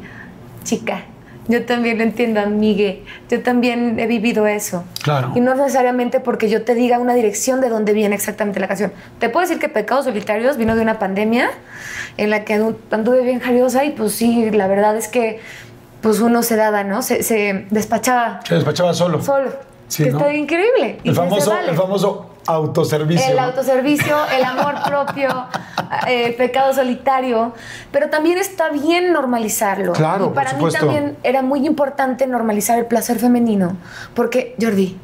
chica. 0.64 1.06
Yo 1.48 1.66
también 1.66 1.98
lo 1.98 2.04
entiendo, 2.04 2.40
amigue. 2.40 3.04
Yo 3.30 3.42
también 3.42 4.00
he 4.00 4.06
vivido 4.08 4.46
eso. 4.48 4.84
Claro. 5.04 5.32
Y 5.36 5.40
no 5.42 5.56
necesariamente 5.56 6.20
porque 6.20 6.50
yo 6.50 6.64
te 6.64 6.76
diga 6.76 7.00
una 7.00 7.14
dirección 7.16 7.62
de 7.62 7.70
dónde 7.70 7.94
viene 7.94 8.16
exactamente 8.16 8.60
la 8.60 8.68
canción. 8.68 8.94
Te 9.20 9.28
puedo 9.30 9.42
decir 9.48 9.60
que 9.60 9.68
Pecados 9.68 10.06
Solitarios 10.06 10.58
vino 10.58 10.76
de 10.76 10.82
una 10.84 11.00
pandemia 11.00 11.50
en 12.18 12.30
la 12.30 12.46
que 12.46 12.60
andu- 12.60 12.76
anduve 12.92 13.22
bien 13.24 13.40
jariosa 13.40 13.84
y 13.86 13.90
pues 13.92 14.14
sí, 14.14 14.52
la 14.52 14.68
verdad 14.68 14.96
es 14.96 15.08
que 15.08 15.40
pues 16.02 16.20
uno 16.20 16.42
se 16.44 16.56
daba, 16.56 16.84
¿no? 16.84 17.02
Se, 17.02 17.22
se 17.24 17.66
despachaba 17.72 18.40
Se 18.48 18.56
despachaba 18.56 18.94
solo. 18.94 19.22
solo. 19.22 19.52
Sí, 19.88 20.04
que 20.06 20.12
¿no? 20.12 20.20
está 20.20 20.34
increíble. 20.34 21.00
El 21.04 21.14
famoso, 21.16 21.50
vale. 21.52 21.72
el 21.72 21.76
famoso 21.76 22.31
autoservicio. 22.48 23.32
El 23.32 23.40
autoservicio, 23.40 24.16
el 24.38 24.44
amor 24.44 24.76
propio, 24.86 25.46
eh, 26.08 26.26
el 26.28 26.36
pecado 26.36 26.74
solitario, 26.74 27.54
pero 27.92 28.10
también 28.10 28.38
está 28.38 28.70
bien 28.70 29.12
normalizarlo. 29.14 29.94
Claro, 29.94 30.26
y 30.26 30.28
por 30.28 30.36
para 30.36 30.54
mí 30.54 30.72
también 30.72 31.18
era 31.24 31.42
muy 31.42 31.66
importante 31.66 32.28
normalizar 32.28 32.78
el 32.80 32.86
placer 32.86 33.20
femenino, 33.20 33.76
porque 34.14 34.56
Jordi, 34.60 34.98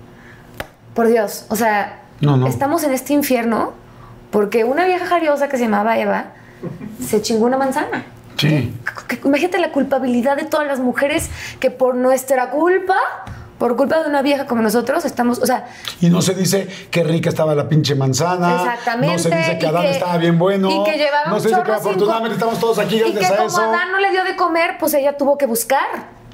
por 0.93 1.07
Dios, 1.07 1.45
o 1.49 1.55
sea, 1.55 2.01
No, 2.21 2.37
no. 2.37 2.47
estamos 2.47 2.83
en 2.83 2.93
este 2.93 3.13
infierno 3.13 3.73
porque 4.31 4.63
una 4.63 4.85
vieja 4.85 5.05
jariosa 5.05 5.47
que 5.47 5.57
se 5.57 5.63
llamaba 5.63 5.97
Eva 5.97 6.25
se 7.05 7.21
chingó 7.21 7.45
una 7.45 7.57
manzana. 7.57 8.03
Sí. 8.37 8.73
Imagínate 9.23 9.57
la 9.57 9.71
culpabilidad 9.71 10.37
de 10.37 10.43
todas 10.45 10.67
las 10.67 10.79
mujeres 10.79 11.29
que 11.59 11.71
por 11.71 11.95
nuestra 11.95 12.51
culpa, 12.51 12.97
por 13.57 13.75
culpa 13.75 14.01
de 14.03 14.09
una 14.09 14.21
vieja 14.21 14.45
como 14.45 14.61
nosotros, 14.61 15.03
estamos, 15.05 15.39
o 15.39 15.45
sea, 15.45 15.65
Y 15.99 16.09
no 16.09 16.21
se 16.21 16.33
dice 16.35 16.67
que 16.91 17.03
rica 17.03 17.29
estaba 17.29 17.55
la 17.55 17.67
pinche 17.67 17.95
manzana. 17.95 18.55
Exactamente. 18.55 19.15
No 19.15 19.19
se 19.19 19.29
dice 19.35 19.57
que 19.57 19.65
y 19.65 19.69
Adán 19.69 19.85
estaba 19.85 20.17
bien 20.17 20.37
bueno. 20.37 20.69
Y 20.69 20.83
que 20.83 20.97
llevaba 20.97 21.29
No 21.29 21.39
se 21.39 21.49
dice 21.49 21.63
que 21.63 21.71
afortunadamente 21.71 22.35
estamos 22.35 22.59
todos 22.59 22.77
aquí 22.79 22.95
Y 22.97 22.99
gracias 22.99 23.19
que 23.19 23.25
a 23.33 23.37
como 23.37 23.49
eso. 23.49 23.61
Adán 23.61 23.91
no 23.91 23.99
le 23.99 24.11
dio 24.11 24.23
de 24.23 24.35
comer, 24.35 24.77
pues 24.79 24.93
ella 24.93 25.17
tuvo 25.17 25.37
que 25.37 25.45
buscar. 25.47 25.85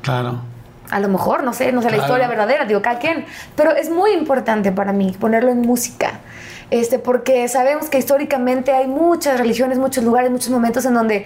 Claro. 0.01 0.41
A 0.89 0.99
lo 0.99 1.07
mejor, 1.07 1.43
no 1.43 1.53
sé, 1.53 1.71
no 1.71 1.81
sé 1.81 1.87
la 1.89 1.95
Claro. 1.95 2.03
historia 2.07 2.27
verdadera, 2.27 2.65
digo, 2.65 2.81
cada 2.81 2.99
quien. 2.99 3.25
Pero 3.55 3.71
es 3.71 3.89
muy 3.89 4.11
importante 4.11 4.71
para 4.71 4.91
mí 4.91 5.15
ponerlo 5.17 5.49
en 5.49 5.61
música. 5.61 6.19
Este, 6.71 6.99
porque 6.99 7.47
sabemos 7.47 7.89
que 7.89 7.97
históricamente 7.99 8.73
hay 8.73 8.87
muchas 8.87 9.39
religiones, 9.39 9.77
muchos 9.77 10.03
lugares, 10.03 10.29
muchos 10.29 10.49
momentos 10.49 10.83
en 10.85 10.93
donde, 10.93 11.25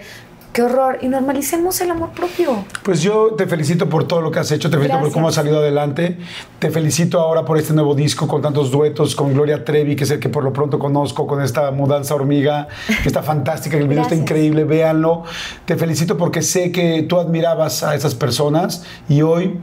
qué 0.52 0.62
horror, 0.62 0.98
y 1.02 1.08
normalicemos 1.08 1.80
el 1.80 1.90
amor 1.90 2.10
propio. 2.10 2.64
Pues 2.82 3.02
yo 3.02 3.34
te 3.36 3.46
felicito 3.46 3.88
por 3.88 4.06
todo 4.08 4.20
lo 4.20 4.30
que 4.30 4.40
has 4.40 4.50
hecho, 4.50 4.70
te 4.70 4.76
felicito 4.76 5.00
por 5.00 5.12
cómo 5.12 5.28
has 5.28 5.34
salido 5.34 5.58
adelante, 5.58 6.18
te 6.58 6.70
felicito 6.70 7.20
ahora 7.20 7.44
por 7.44 7.58
este 7.58 7.72
nuevo 7.74 7.94
disco 7.94 8.26
con 8.26 8.42
tantos 8.42 8.70
duetos, 8.70 9.14
con 9.14 9.32
Gloria 9.34 9.64
Trevi, 9.64 9.94
que 9.94 10.04
es 10.04 10.10
el 10.10 10.18
que 10.18 10.28
por 10.28 10.44
lo 10.44 10.52
pronto 10.52 10.78
conozco, 10.78 11.26
con 11.26 11.42
esta 11.42 11.70
mudanza 11.70 12.14
hormiga, 12.14 12.68
que 13.02 13.08
está 13.08 13.22
fantástica, 13.22 13.76
que 13.76 13.82
el 13.82 13.88
video 13.88 14.02
está 14.02 14.14
increíble, 14.14 14.64
véanlo. 14.64 15.24
Te 15.64 15.76
felicito 15.76 16.16
porque 16.16 16.42
sé 16.42 16.72
que 16.72 17.02
tú 17.02 17.18
admirabas 17.18 17.82
a 17.82 17.94
esas 17.94 18.14
personas 18.14 18.84
y 19.08 19.22
hoy 19.22 19.58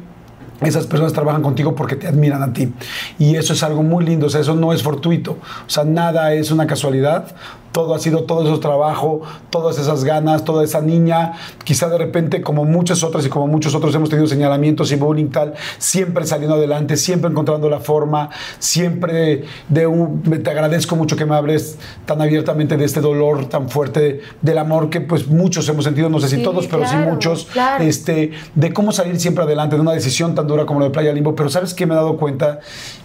esas 0.62 0.88
personas 0.88 1.14
trabajan 1.14 1.42
contigo 1.42 1.76
porque 1.76 1.96
te 1.96 2.08
admiran 2.08 2.42
a 2.42 2.54
ti. 2.54 2.72
Y 3.20 3.36
eso 3.36 3.54
es 3.54 3.64
algo 3.64 3.84
muy 3.84 4.06
lindo, 4.06 4.28
o 4.28 4.30
sea, 4.30 4.42
eso 4.42 4.56
no 4.56 4.74
es 4.74 4.84
fortuito, 4.84 5.32
o 5.32 5.70
sea, 5.70 5.84
nada 5.84 6.34
es 6.34 6.52
una 6.52 6.68
casualidad. 6.68 7.36
Todo 7.76 7.94
ha 7.94 8.00
sido 8.00 8.24
todo 8.24 8.50
ese 8.50 8.62
trabajo, 8.62 9.22
todas 9.50 9.78
esas 9.78 10.06
ganas, 10.06 10.46
toda 10.46 10.64
esa 10.64 10.80
niña, 10.80 11.34
quizá 11.66 11.90
de 11.90 11.98
repente 11.98 12.42
como 12.42 12.64
muchas 12.64 13.04
otras 13.04 13.26
y 13.26 13.30
como 13.30 13.48
muchos 13.48 13.76
otros 13.76 13.94
hemos 13.96 14.10
tenido 14.10 14.28
señalamientos 14.28 14.94
y 14.94 14.96
bullying 14.96 15.28
tal, 15.28 15.56
siempre 15.78 16.26
saliendo 16.26 16.56
adelante, 16.56 16.96
siempre 16.96 17.30
encontrando 17.30 17.70
la 17.70 17.82
forma, 17.82 18.30
siempre 18.60 19.44
de 19.68 19.88
un, 19.88 20.22
te 20.22 20.50
agradezco 20.50 20.96
mucho 20.96 21.18
que 21.18 21.26
me 21.26 21.36
hables 21.36 21.78
tan 22.06 22.22
abiertamente 22.22 22.78
de 22.78 22.86
este 22.86 23.02
dolor 23.02 23.50
tan 23.50 23.68
fuerte 23.68 24.22
del 24.42 24.58
amor 24.58 24.90
que 24.90 25.02
pues 25.02 25.28
muchos 25.28 25.68
hemos 25.68 25.84
sentido, 25.84 26.10
no 26.10 26.20
sé 26.22 26.30
si 26.30 26.36
Sí, 26.38 26.44
todos, 26.44 26.68
pero 26.68 26.88
sí 26.88 26.96
muchos, 26.96 27.46
claro. 27.52 27.84
este, 27.84 28.32
de 28.56 28.74
cómo 28.74 28.92
salir 28.92 29.20
siempre 29.20 29.44
adelante 29.44 29.76
de 29.76 29.82
una 29.82 29.92
decisión 29.94 30.34
tan 30.36 30.48
dura 30.48 30.66
como 30.66 30.80
la 30.80 30.86
de 30.88 30.92
Playa 30.92 31.12
Limbo. 31.14 31.36
Pero 31.36 31.50
¿sabes 31.50 31.74
qué 31.74 31.86
me 31.86 31.94
he 31.94 31.98
dado 31.98 32.18
cuenta? 32.18 32.60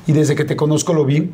Y 0.06 0.12
desde 0.12 0.34
que 0.34 0.44
te 0.44 0.56
conozco 0.56 0.92
lo 0.92 1.04
vi. 1.04 1.32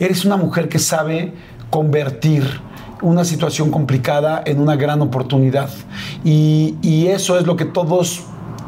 Eres 0.00 0.24
una 0.24 0.36
mujer 0.36 0.68
que 0.68 0.78
sabe 0.78 1.32
convertir 1.70 2.60
una 3.02 3.24
situación 3.24 3.70
complicada 3.70 4.42
en 4.44 4.60
una 4.60 4.76
gran 4.76 5.00
oportunidad. 5.02 5.70
Y, 6.24 6.76
eso 7.08 7.38
es 7.38 7.46
lo 7.46 7.56
que 7.56 7.64
todos 7.64 8.24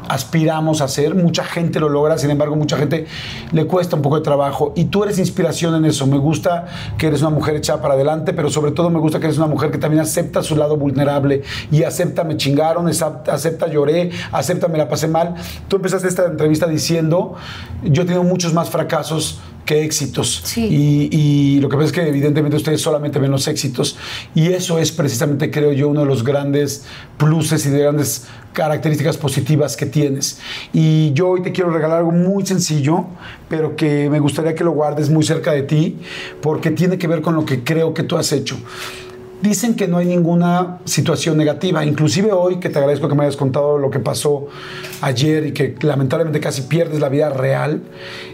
aspiramos 0.08 0.80
a 0.80 0.84
hacer, 0.84 1.14
mucha 1.14 1.44
gente 1.44 1.78
lo 1.78 1.88
logra, 1.88 2.18
sin 2.18 2.30
embargo 2.30 2.56
mucha 2.56 2.76
gente 2.76 3.06
le 3.52 3.66
cuesta 3.66 3.94
un 3.94 4.02
poco 4.02 4.16
de 4.16 4.22
trabajo 4.22 4.72
y 4.74 4.86
tú 4.86 5.04
eres 5.04 5.18
inspiración 5.18 5.74
en 5.76 5.84
eso, 5.84 6.04
me 6.06 6.18
gusta 6.18 6.66
que 6.98 7.06
eres 7.06 7.20
una 7.20 7.30
mujer 7.30 7.54
echada 7.54 7.80
para 7.80 7.94
adelante, 7.94 8.32
pero 8.32 8.50
sobre 8.50 8.72
todo 8.72 8.90
me 8.90 8.98
gusta 8.98 9.20
que 9.20 9.26
eres 9.26 9.38
una 9.38 9.46
mujer 9.46 9.70
que 9.70 9.78
también 9.78 10.02
acepta 10.02 10.42
su 10.42 10.56
lado 10.56 10.76
vulnerable 10.76 11.42
y 11.70 11.84
acepta 11.84 12.24
me 12.24 12.36
chingaron, 12.36 12.88
acepta 12.88 13.68
lloré, 13.68 14.10
acepta 14.32 14.66
me 14.66 14.78
la 14.78 14.88
pasé 14.88 15.06
mal. 15.06 15.34
Tú 15.68 15.76
empezaste 15.76 16.08
esta 16.08 16.26
entrevista 16.26 16.66
diciendo, 16.66 17.36
yo 17.84 18.02
he 18.02 18.04
tenido 18.04 18.24
muchos 18.24 18.52
más 18.52 18.68
fracasos 18.68 19.38
éxitos 19.78 20.40
Sí. 20.44 20.66
y, 20.70 21.16
y 21.16 21.60
lo 21.60 21.68
que 21.68 21.76
pasa 21.76 21.86
es 21.86 21.92
que 21.92 22.08
evidentemente 22.08 22.56
ustedes 22.56 22.80
solamente 22.80 23.18
ven 23.18 23.30
los 23.30 23.46
éxitos 23.48 23.96
y 24.34 24.48
eso 24.48 24.78
es 24.78 24.92
precisamente 24.92 25.50
creo 25.50 25.72
yo 25.72 25.88
uno 25.88 26.00
de 26.00 26.06
los 26.06 26.24
grandes 26.24 26.84
pluses 27.18 27.64
y 27.66 27.70
de 27.70 27.80
grandes 27.80 28.26
características 28.52 29.16
positivas 29.16 29.76
que 29.76 29.86
tienes. 29.86 30.40
Y 30.72 31.12
yo 31.12 31.28
hoy 31.28 31.42
te 31.42 31.52
quiero 31.52 31.70
regalar 31.70 31.98
algo 31.98 32.10
muy 32.10 32.44
sencillo, 32.44 33.06
pero 33.48 33.76
que 33.76 34.10
me 34.10 34.18
gustaría 34.18 34.54
que 34.54 34.64
lo 34.64 34.72
guardes 34.72 35.08
muy 35.08 35.24
cerca 35.24 35.52
de 35.52 35.62
ti, 35.62 35.98
porque 36.40 36.70
tiene 36.72 36.98
que 36.98 37.06
ver 37.06 37.22
con 37.22 37.34
lo 37.36 37.44
que 37.44 37.62
creo 37.62 37.94
que 37.94 38.02
tú 38.02 38.16
has 38.16 38.32
hecho. 38.32 38.56
Dicen 39.40 39.74
que 39.74 39.88
no 39.88 39.96
hay 39.96 40.06
ninguna 40.06 40.80
situación 40.84 41.38
negativa, 41.38 41.82
inclusive 41.84 42.30
hoy 42.32 42.58
que 42.60 42.68
te 42.68 42.78
agradezco 42.78 43.08
que 43.08 43.14
me 43.14 43.22
hayas 43.22 43.36
contado 43.36 43.78
lo 43.78 43.88
que 43.88 43.98
pasó 43.98 44.48
ayer 45.00 45.46
y 45.46 45.52
que 45.52 45.76
lamentablemente 45.80 46.40
casi 46.40 46.62
pierdes 46.62 47.00
la 47.00 47.08
vida 47.08 47.30
real, 47.30 47.82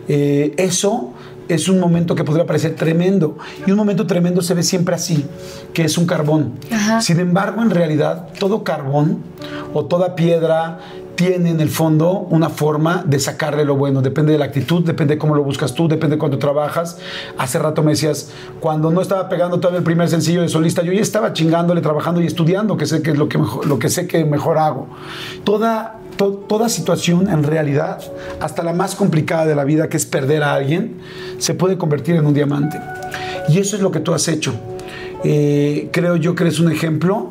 eh, 0.09 0.53
eso 0.57 1.15
es 1.49 1.69
un 1.69 1.81
momento 1.81 2.15
que 2.15 2.25
podría 2.25 2.47
parecer 2.47 2.75
tremendo. 2.75 3.39
Y 3.67 3.71
un 3.71 3.77
momento 3.77 4.07
tremendo 4.07 4.43
se 4.43 4.55
ve 4.55 4.63
siempre 4.63 4.95
así, 4.95 5.25
que 5.73 5.85
es 5.85 5.99
un 5.99 6.07
carbón. 6.07 6.53
Ajá. 6.71 7.01
Sin 7.01 7.21
embargo, 7.21 7.63
en 7.63 7.71
realidad, 7.71 8.29
todo 8.39 8.65
carbón 8.65 9.23
o 9.73 9.85
toda 9.85 10.15
piedra 10.15 10.79
tiene 11.17 11.51
en 11.51 11.61
el 11.61 11.71
fondo 11.71 12.27
una 12.31 12.51
forma 12.51 13.03
de 13.07 13.19
sacarle 13.19 13.65
lo 13.65 13.75
bueno. 13.75 14.03
Depende 14.03 14.33
de 14.33 14.39
la 14.39 14.45
actitud, 14.45 14.85
depende 14.85 15.15
de 15.15 15.19
cómo 15.19 15.35
lo 15.35 15.43
buscas 15.43 15.75
tú, 15.75 15.89
depende 15.89 16.17
de 16.17 16.21
cuánto 16.21 16.39
trabajas. 16.39 16.99
Hace 17.39 17.59
rato 17.59 17.83
me 17.83 17.93
decías, 17.93 18.31
cuando 18.61 18.91
no 18.91 19.01
estaba 19.01 19.29
pegando 19.29 19.59
todavía 19.59 19.79
el 19.79 19.85
primer 19.85 20.09
sencillo 20.09 20.43
de 20.43 20.49
solista, 20.49 20.83
yo 20.83 20.93
ya 20.93 21.01
estaba 21.01 21.33
chingándole, 21.33 21.81
trabajando 21.81 22.21
y 22.21 22.27
estudiando, 22.27 22.77
que 22.77 22.87
sé 22.87 23.03
que 23.03 23.13
es 23.13 23.19
lo 23.19 23.29
que, 23.29 23.39
mejor, 23.39 23.67
lo 23.67 23.79
que 23.79 23.89
sé 23.89 24.07
que 24.07 24.25
mejor 24.25 24.59
hago. 24.59 24.89
Toda, 25.43 26.01
to- 26.17 26.45
toda 26.49 26.69
situación, 26.69 27.29
en 27.31 27.43
realidad, 27.43 28.01
hasta 28.41 28.63
la 28.63 28.73
más 28.73 28.95
complicada 28.95 29.47
de 29.47 29.55
la 29.55 29.65
vida, 29.65 29.89
que 29.89 29.97
es 29.97 30.07
perder 30.07 30.43
a 30.43 30.55
alguien, 30.55 30.97
se 31.39 31.55
puede 31.55 31.77
convertir 31.79 32.17
en 32.17 32.27
un 32.27 32.35
diamante. 32.35 32.81
Y 33.49 33.59
eso 33.59 33.77
es 33.77 33.83
lo 33.83 33.91
que 33.91 34.01
tú 34.01 34.13
has 34.15 34.27
hecho. 34.29 34.55
Eh, 35.25 35.89
creo 35.93 36.17
yo 36.17 36.35
que 36.35 36.45
eres 36.45 36.59
un 36.61 36.71
ejemplo 36.71 37.31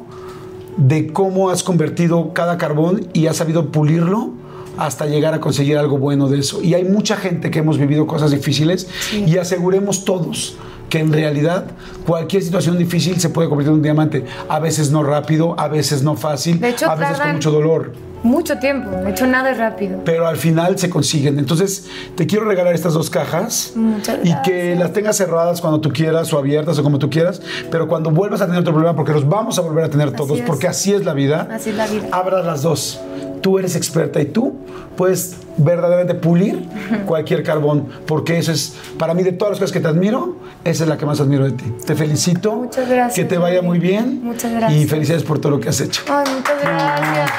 de 0.77 1.07
cómo 1.13 1.49
has 1.49 1.63
convertido 1.63 2.33
cada 2.33 2.57
carbón 2.57 3.07
y 3.13 3.27
has 3.27 3.37
sabido 3.37 3.71
pulirlo 3.71 4.31
hasta 4.77 5.05
llegar 5.05 5.33
a 5.33 5.39
conseguir 5.39 5.77
algo 5.77 5.97
bueno 5.97 6.27
de 6.27 6.39
eso. 6.39 6.61
Y 6.61 6.73
hay 6.73 6.83
mucha 6.83 7.15
gente 7.15 7.49
que 7.51 7.59
hemos 7.59 7.77
vivido 7.77 8.07
cosas 8.07 8.31
difíciles 8.31 8.87
y 9.13 9.37
aseguremos 9.37 10.03
todos 10.03 10.57
que 10.89 10.99
en 10.99 11.13
realidad 11.13 11.67
cualquier 12.05 12.43
situación 12.43 12.77
difícil 12.77 13.19
se 13.19 13.29
puede 13.29 13.47
convertir 13.47 13.69
en 13.71 13.75
un 13.77 13.81
diamante. 13.83 14.25
A 14.49 14.59
veces 14.59 14.91
no 14.91 15.01
rápido, 15.03 15.57
a 15.59 15.67
veces 15.69 16.03
no 16.03 16.15
fácil, 16.17 16.61
hecho, 16.63 16.89
a 16.89 16.95
veces 16.95 17.17
con 17.19 17.33
mucho 17.33 17.51
dolor. 17.51 17.93
Mucho 18.25 18.57
tiempo, 18.57 18.89
de 18.89 19.11
hecho 19.11 19.27
nada 19.27 19.51
es 19.51 19.57
rápido. 19.59 19.99
Pero 20.03 20.25
al 20.27 20.37
final 20.37 20.77
se 20.79 20.89
consiguen. 20.89 21.37
Entonces, 21.37 21.85
te 22.15 22.25
quiero 22.25 22.45
regalar 22.45 22.73
estas 22.73 22.93
dos 22.95 23.09
cajas 23.11 23.73
Muchas 23.75 24.17
y 24.23 24.33
que 24.41 24.51
gracias. 24.51 24.79
las 24.79 24.93
tengas 24.93 25.15
cerradas 25.17 25.61
cuando 25.61 25.79
tú 25.79 25.93
quieras 25.93 26.33
o 26.33 26.37
abiertas 26.39 26.79
o 26.79 26.83
como 26.83 26.97
tú 26.97 27.09
quieras. 27.09 27.41
Pero 27.69 27.87
cuando 27.87 28.09
vuelvas 28.09 28.41
a 28.41 28.47
tener 28.47 28.61
otro 28.61 28.73
problema, 28.73 28.95
porque 28.95 29.11
los 29.13 29.29
vamos 29.29 29.59
a 29.59 29.61
volver 29.61 29.83
a 29.85 29.89
tener 29.89 30.11
todos, 30.11 30.39
es. 30.39 30.45
porque 30.45 30.67
así 30.67 30.91
es 30.93 31.05
la 31.05 31.13
vida, 31.13 31.47
Así 31.51 31.69
es 31.69 31.75
la 31.75 31.85
vida. 31.85 32.07
abras 32.11 32.43
las 32.45 32.63
dos. 32.63 32.99
Tú 33.41 33.59
eres 33.59 33.75
experta 33.75 34.19
y 34.19 34.25
tú 34.25 34.55
puedes 34.97 35.35
verdaderamente 35.57 36.15
pulir 36.15 36.67
cualquier 37.05 37.43
carbón, 37.43 37.87
porque 38.07 38.39
eso 38.39 38.51
es, 38.51 38.73
para 38.97 39.13
mí, 39.13 39.21
de 39.21 39.33
todas 39.33 39.51
las 39.51 39.59
cosas 39.59 39.71
que 39.71 39.79
te 39.81 39.87
admiro, 39.87 40.37
esa 40.63 40.83
es 40.83 40.89
la 40.89 40.97
que 40.97 41.05
más 41.05 41.19
admiro 41.21 41.45
de 41.45 41.51
ti. 41.51 41.65
Te 41.85 41.93
felicito. 41.93 42.55
Muchas 42.55 42.89
gracias, 42.89 43.13
Que 43.13 43.23
te 43.25 43.37
vaya 43.37 43.61
muy 43.61 43.77
bien. 43.77 44.21
Muchas 44.23 44.51
gracias. 44.51 44.81
Y 44.81 44.87
felicidades 44.87 45.23
por 45.23 45.37
todo 45.37 45.51
lo 45.51 45.59
que 45.59 45.69
has 45.69 45.79
hecho. 45.79 46.01
Ay, 46.09 46.25
muchas 46.35 46.59
gracias. 46.59 47.31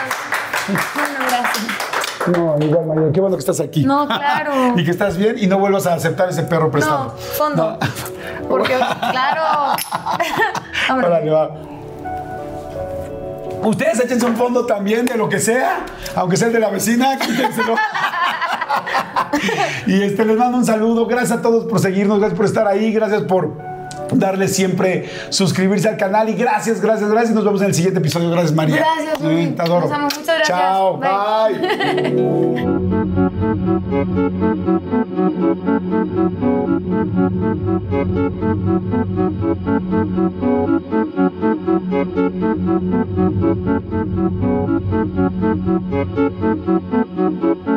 Bueno, 0.69 1.19
gracias. 1.29 1.97
No, 2.27 2.57
igual, 2.61 2.87
María, 2.87 3.13
qué 3.13 3.21
bueno 3.21 3.37
que 3.37 3.41
estás 3.41 3.61
aquí. 3.61 3.85
No, 3.85 4.07
claro. 4.07 4.75
y 4.77 4.85
que 4.85 4.91
estás 4.91 5.17
bien 5.17 5.37
y 5.39 5.47
no 5.47 5.59
vuelvas 5.59 5.87
a 5.87 5.95
aceptar 5.95 6.29
ese 6.29 6.43
perro 6.43 6.71
prestado. 6.71 7.05
No, 7.05 7.11
fondo. 7.13 7.79
Porque, 8.49 8.75
claro. 9.11 9.77
Órale, 10.91 11.31
va. 11.31 11.51
Ustedes 13.63 14.01
échense 14.01 14.27
un 14.27 14.37
fondo 14.37 14.67
también 14.67 15.07
de 15.07 15.17
lo 15.17 15.29
que 15.29 15.41
sea, 15.41 15.87
aunque 16.15 16.37
sea 16.37 16.49
el 16.49 16.53
de 16.53 16.61
la 16.61 16.71
vecina, 16.71 17.19
quítenselo. 17.19 17.75
y 19.87 20.03
este, 20.03 20.25
les 20.25 20.37
mando 20.37 20.59
un 20.59 20.65
saludo. 20.65 21.07
Gracias 21.07 21.39
a 21.39 21.43
todos 21.43 21.65
por 21.65 21.81
seguirnos, 21.81 22.19
gracias 22.19 22.37
por 22.37 22.47
estar 22.47 22.69
ahí, 22.69 22.93
gracias 22.93 23.23
por 23.23 23.76
darle 24.13 24.49
siempre 24.49 25.09
suscribirse 25.31 25.89
al 25.89 25.97
canal 25.97 26.29
y 26.29 26.35
gracias, 26.35 26.81
gracias, 26.81 27.11
gracias. 27.11 27.35
Nos 27.35 27.45
vemos 27.45 27.61
en 27.63 27.69
el 27.69 27.75
siguiente 27.75 28.01
episodio. 28.01 28.31
Gracias, 28.31 28.53
María. 28.55 28.77
Gracias, 28.77 29.21
Rubén. 29.21 29.53
Mm, 29.53 29.57
te 29.57 29.63
adoro. 29.63 29.87
Nos 29.87 29.93
amo. 29.93 30.09
Muchas 30.17 30.27
gracias. 30.27 30.49
Chao. 30.49 30.99
bye. 47.59 47.77